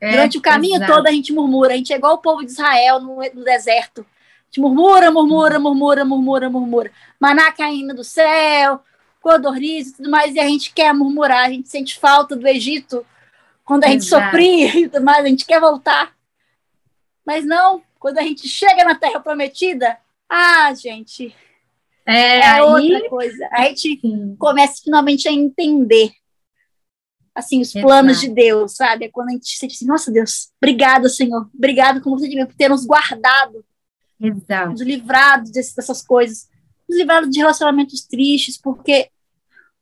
É, 0.00 0.10
Durante 0.10 0.38
o 0.38 0.40
caminho 0.40 0.76
exato. 0.76 0.92
todo 0.92 1.06
a 1.06 1.12
gente 1.12 1.32
murmura. 1.32 1.74
A 1.74 1.76
gente 1.76 1.92
é 1.92 1.96
igual 1.96 2.14
o 2.14 2.18
povo 2.18 2.44
de 2.44 2.50
Israel 2.50 3.00
no, 3.00 3.16
no 3.16 3.44
deserto. 3.44 4.00
A 4.00 4.44
gente 4.46 4.60
murmura, 4.60 5.10
murmura, 5.10 5.58
murmura, 5.58 6.04
murmura, 6.04 6.50
murmura. 6.50 6.92
Maná 7.18 7.52
caindo 7.52 7.94
do 7.94 8.04
céu, 8.04 8.80
codorniz 9.20 9.88
e 9.88 9.96
tudo 9.96 10.10
mais. 10.10 10.34
E 10.34 10.40
a 10.40 10.46
gente 10.46 10.72
quer 10.72 10.92
murmurar. 10.92 11.46
A 11.46 11.50
gente 11.50 11.68
sente 11.68 11.98
falta 11.98 12.36
do 12.36 12.46
Egito 12.46 13.06
quando 13.64 13.84
a 13.84 13.88
gente 13.88 14.04
exato. 14.04 14.24
sofria 14.24 14.76
e 14.76 14.88
tudo 14.88 15.04
mais. 15.04 15.24
A 15.24 15.28
gente 15.28 15.44
quer 15.44 15.60
voltar. 15.60 16.12
Mas 17.24 17.44
não, 17.44 17.82
quando 17.98 18.18
a 18.18 18.22
gente 18.22 18.48
chega 18.48 18.82
na 18.82 18.94
Terra 18.94 19.20
Prometida, 19.20 19.98
ah, 20.28 20.72
gente, 20.74 21.34
é, 22.10 22.38
é 22.38 22.46
aí... 22.46 22.60
outra 22.60 23.08
coisa. 23.08 23.48
A 23.52 23.64
gente 23.64 24.00
Sim. 24.00 24.36
começa 24.38 24.82
finalmente 24.82 25.28
a 25.28 25.32
entender 25.32 26.12
assim 27.34 27.60
os 27.60 27.72
planos 27.72 28.18
Exato. 28.18 28.28
de 28.28 28.34
Deus, 28.34 28.76
sabe? 28.76 29.04
É 29.06 29.08
quando 29.08 29.28
a 29.28 29.32
gente 29.32 29.56
sente 29.56 29.74
assim, 29.74 29.86
nossa 29.86 30.10
Deus, 30.10 30.50
obrigada, 30.60 31.08
Senhor, 31.08 31.48
obrigado 31.54 32.00
como 32.00 32.18
você 32.18 32.28
diz, 32.28 32.44
por 32.44 32.54
ter 32.54 32.68
nos 32.68 32.84
guardado, 32.84 33.64
Exato. 34.20 34.70
nos 34.70 34.80
livrado 34.82 35.50
dessas 35.50 36.02
coisas, 36.02 36.48
nos 36.88 36.98
livrado 36.98 37.30
de 37.30 37.38
relacionamentos 37.38 38.02
tristes, 38.02 38.58
porque 38.58 39.08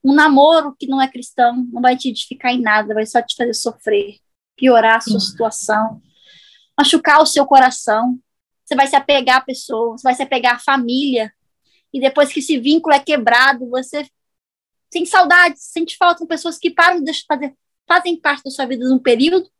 um 0.04 0.14
namoro 0.14 0.74
que 0.78 0.86
não 0.86 1.00
é 1.00 1.08
cristão 1.08 1.66
não 1.72 1.82
vai 1.82 1.96
te 1.96 2.10
edificar 2.10 2.52
em 2.52 2.60
nada, 2.60 2.94
vai 2.94 3.06
só 3.06 3.20
te 3.20 3.34
fazer 3.34 3.54
sofrer, 3.54 4.16
piorar 4.56 4.96
a 4.96 5.00
sua 5.00 5.18
Sim. 5.18 5.26
situação, 5.26 6.00
machucar 6.76 7.20
o 7.20 7.26
seu 7.26 7.44
coração. 7.46 8.18
Você 8.64 8.76
vai 8.76 8.86
se 8.86 8.94
apegar 8.94 9.38
à 9.38 9.40
pessoa, 9.40 9.96
você 9.96 10.02
vai 10.02 10.14
se 10.14 10.22
apegar 10.22 10.56
à 10.56 10.58
família, 10.58 11.32
e 11.92 12.00
depois 12.00 12.32
que 12.32 12.40
esse 12.40 12.58
vínculo 12.58 12.94
é 12.94 13.00
quebrado, 13.00 13.68
você 13.68 14.08
sente 14.90 15.08
saudade, 15.08 15.58
sente 15.58 15.96
falta 15.96 16.20
com 16.20 16.26
pessoas 16.26 16.58
que 16.58 16.70
param 16.70 17.02
de 17.02 17.12
fazer, 17.26 17.54
fazem 17.86 18.20
parte 18.20 18.44
da 18.44 18.50
sua 18.50 18.66
vida 18.66 18.88
num 18.88 18.98
período, 18.98 19.50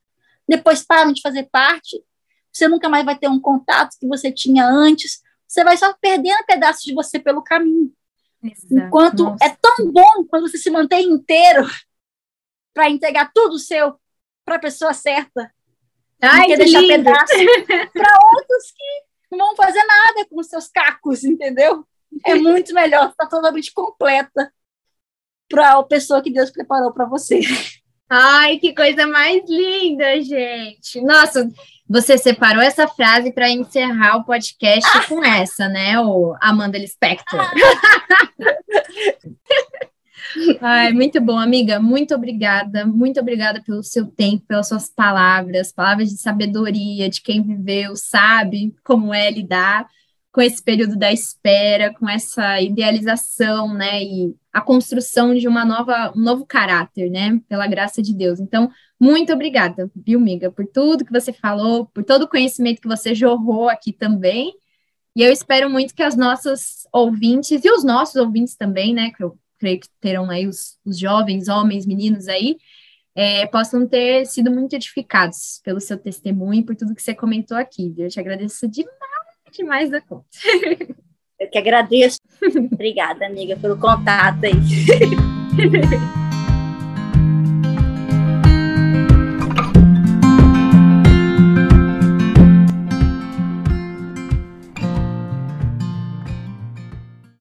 depois 0.47 0.83
param 0.83 1.13
de 1.13 1.21
fazer 1.21 1.49
parte, 1.51 2.03
você 2.53 2.67
nunca 2.67 2.89
mais 2.89 3.05
vai 3.05 3.17
ter 3.17 3.29
um 3.29 3.41
contato 3.41 3.97
que 3.99 4.07
você 4.07 4.33
tinha 4.33 4.67
antes, 4.67 5.23
você 5.47 5.63
vai 5.63 5.77
só 5.77 5.95
perdendo 5.95 6.45
pedaços 6.47 6.83
de 6.83 6.95
você 6.95 7.19
pelo 7.19 7.43
caminho. 7.43 7.93
Exato. 8.43 8.75
Enquanto 8.75 9.25
Nossa. 9.25 9.45
é 9.45 9.57
tão 9.61 9.91
bom 9.91 10.25
quando 10.29 10.49
você 10.49 10.59
se 10.59 10.71
mantém 10.71 11.09
inteiro 11.09 11.67
para 12.73 12.91
entregar 12.91 13.31
tudo 13.35 13.59
seu 13.59 13.99
para 14.45 14.57
a 14.57 14.61
pessoa 14.61 14.95
certa. 14.95 15.53
Ai, 16.21 16.47
que 16.47 16.57
deixar 16.57 16.81
pedaço 16.81 17.33
para 17.93 18.19
outros 18.33 18.73
que 18.73 19.37
não 19.37 19.49
vão 19.49 19.57
fazer 19.57 19.85
nada 19.85 20.27
com 20.29 20.43
seus 20.43 20.69
cacos, 20.69 21.23
entendeu? 21.23 21.87
É 22.25 22.35
muito 22.35 22.75
melhor, 22.75 23.09
está 23.09 23.27
totalmente 23.27 23.73
completa 23.73 24.53
para 25.49 25.79
a 25.79 25.83
pessoa 25.83 26.23
que 26.23 26.31
Deus 26.31 26.51
preparou 26.51 26.93
para 26.93 27.07
você. 27.07 27.41
Ai, 28.09 28.59
que 28.59 28.75
coisa 28.75 29.07
mais 29.07 29.43
linda, 29.49 30.23
gente. 30.23 31.01
Nossa, 31.03 31.49
você 31.89 32.17
separou 32.17 32.63
essa 32.63 32.89
frase 32.89 33.33
para 33.33 33.51
encerrar 33.51 34.17
o 34.17 34.25
podcast 34.25 34.89
ah. 34.95 35.05
com 35.09 35.25
essa, 35.25 35.69
né, 35.69 35.99
o 36.01 36.35
Amanda 36.41 36.79
Lispector. 36.79 37.41
Ah. 37.41 37.53
Ai, 40.61 40.93
muito 40.93 41.21
bom, 41.21 41.39
amiga. 41.39 41.81
Muito 41.81 42.15
obrigada. 42.15 42.85
Muito 42.85 43.19
obrigada 43.19 43.63
pelo 43.63 43.83
seu 43.83 44.07
tempo, 44.07 44.45
pelas 44.47 44.69
suas 44.69 44.89
palavras, 44.89 45.73
palavras 45.73 46.11
de 46.11 46.19
sabedoria, 46.19 47.09
de 47.09 47.23
quem 47.23 47.43
viveu, 47.43 47.97
sabe 47.97 48.75
como 48.85 49.15
é 49.15 49.31
lidar 49.31 49.89
com 50.33 50.43
esse 50.43 50.63
período 50.63 50.97
da 50.97 51.13
espera, 51.13 51.93
com 51.95 52.09
essa 52.09 52.61
idealização, 52.61 53.73
né, 53.75 54.03
e 54.03 54.35
a 54.53 54.61
construção 54.61 55.35
de 55.35 55.49
uma 55.49 55.65
nova, 55.65 56.13
um 56.15 56.21
novo 56.21 56.45
caráter, 56.47 57.11
né, 57.11 57.41
pela 57.49 57.67
graça 57.67 58.03
de 58.03 58.15
Deus. 58.15 58.39
Então, 58.39 58.71
muito 59.01 59.33
obrigada, 59.33 59.91
viu, 59.97 60.21
por 60.55 60.67
tudo 60.67 61.05
que 61.05 61.13
você 61.13 61.33
falou, 61.33 61.87
por 61.87 62.05
todo 62.05 62.23
o 62.23 62.29
conhecimento 62.29 62.81
que 62.81 62.89
você 62.89 63.15
jorrou 63.15 63.69
aqui 63.69 63.93
também. 63.93 64.53
E 65.17 65.23
eu 65.23 65.33
espero 65.33 65.71
muito 65.71 65.95
que 65.95 66.03
as 66.03 66.17
nossas 66.17 66.87
ouvintes 66.93 67.65
e 67.65 67.71
os 67.71 67.83
nossos 67.83 68.17
ouvintes 68.17 68.55
também, 68.57 68.95
né, 68.95 69.11
que 69.11 69.23
eu 69.25 69.37
creio 69.59 69.81
que 69.81 69.89
terão 70.01 70.31
aí 70.31 70.47
os, 70.47 70.79
os 70.85 70.99
jovens, 70.99 71.49
homens, 71.49 71.87
meninos 71.87 72.29
aí, 72.29 72.57
é, 73.15 73.47
possam 73.47 73.87
ter 73.89 74.27
sido 74.27 74.51
muito 74.51 74.75
edificados 74.75 75.61
pelo 75.65 75.81
seu 75.81 75.99
testemunho 75.99 76.61
e 76.61 76.65
por 76.65 76.77
tudo 76.77 76.95
que 76.95 77.03
você 77.03 77.15
comentou 77.15 77.57
aqui. 77.57 77.93
Eu 77.99 78.09
te 78.09 78.21
agradeço 78.21 78.69
demais 78.69 79.18
demais 79.53 79.91
da 79.91 80.01
conta. 80.01 80.27
Eu 81.39 81.49
que 81.49 81.59
agradeço. 81.59 82.19
Obrigada, 82.73 83.27
amiga, 83.27 83.57
pelo 83.57 83.79
contato 83.79 84.45
aí. 84.45 84.53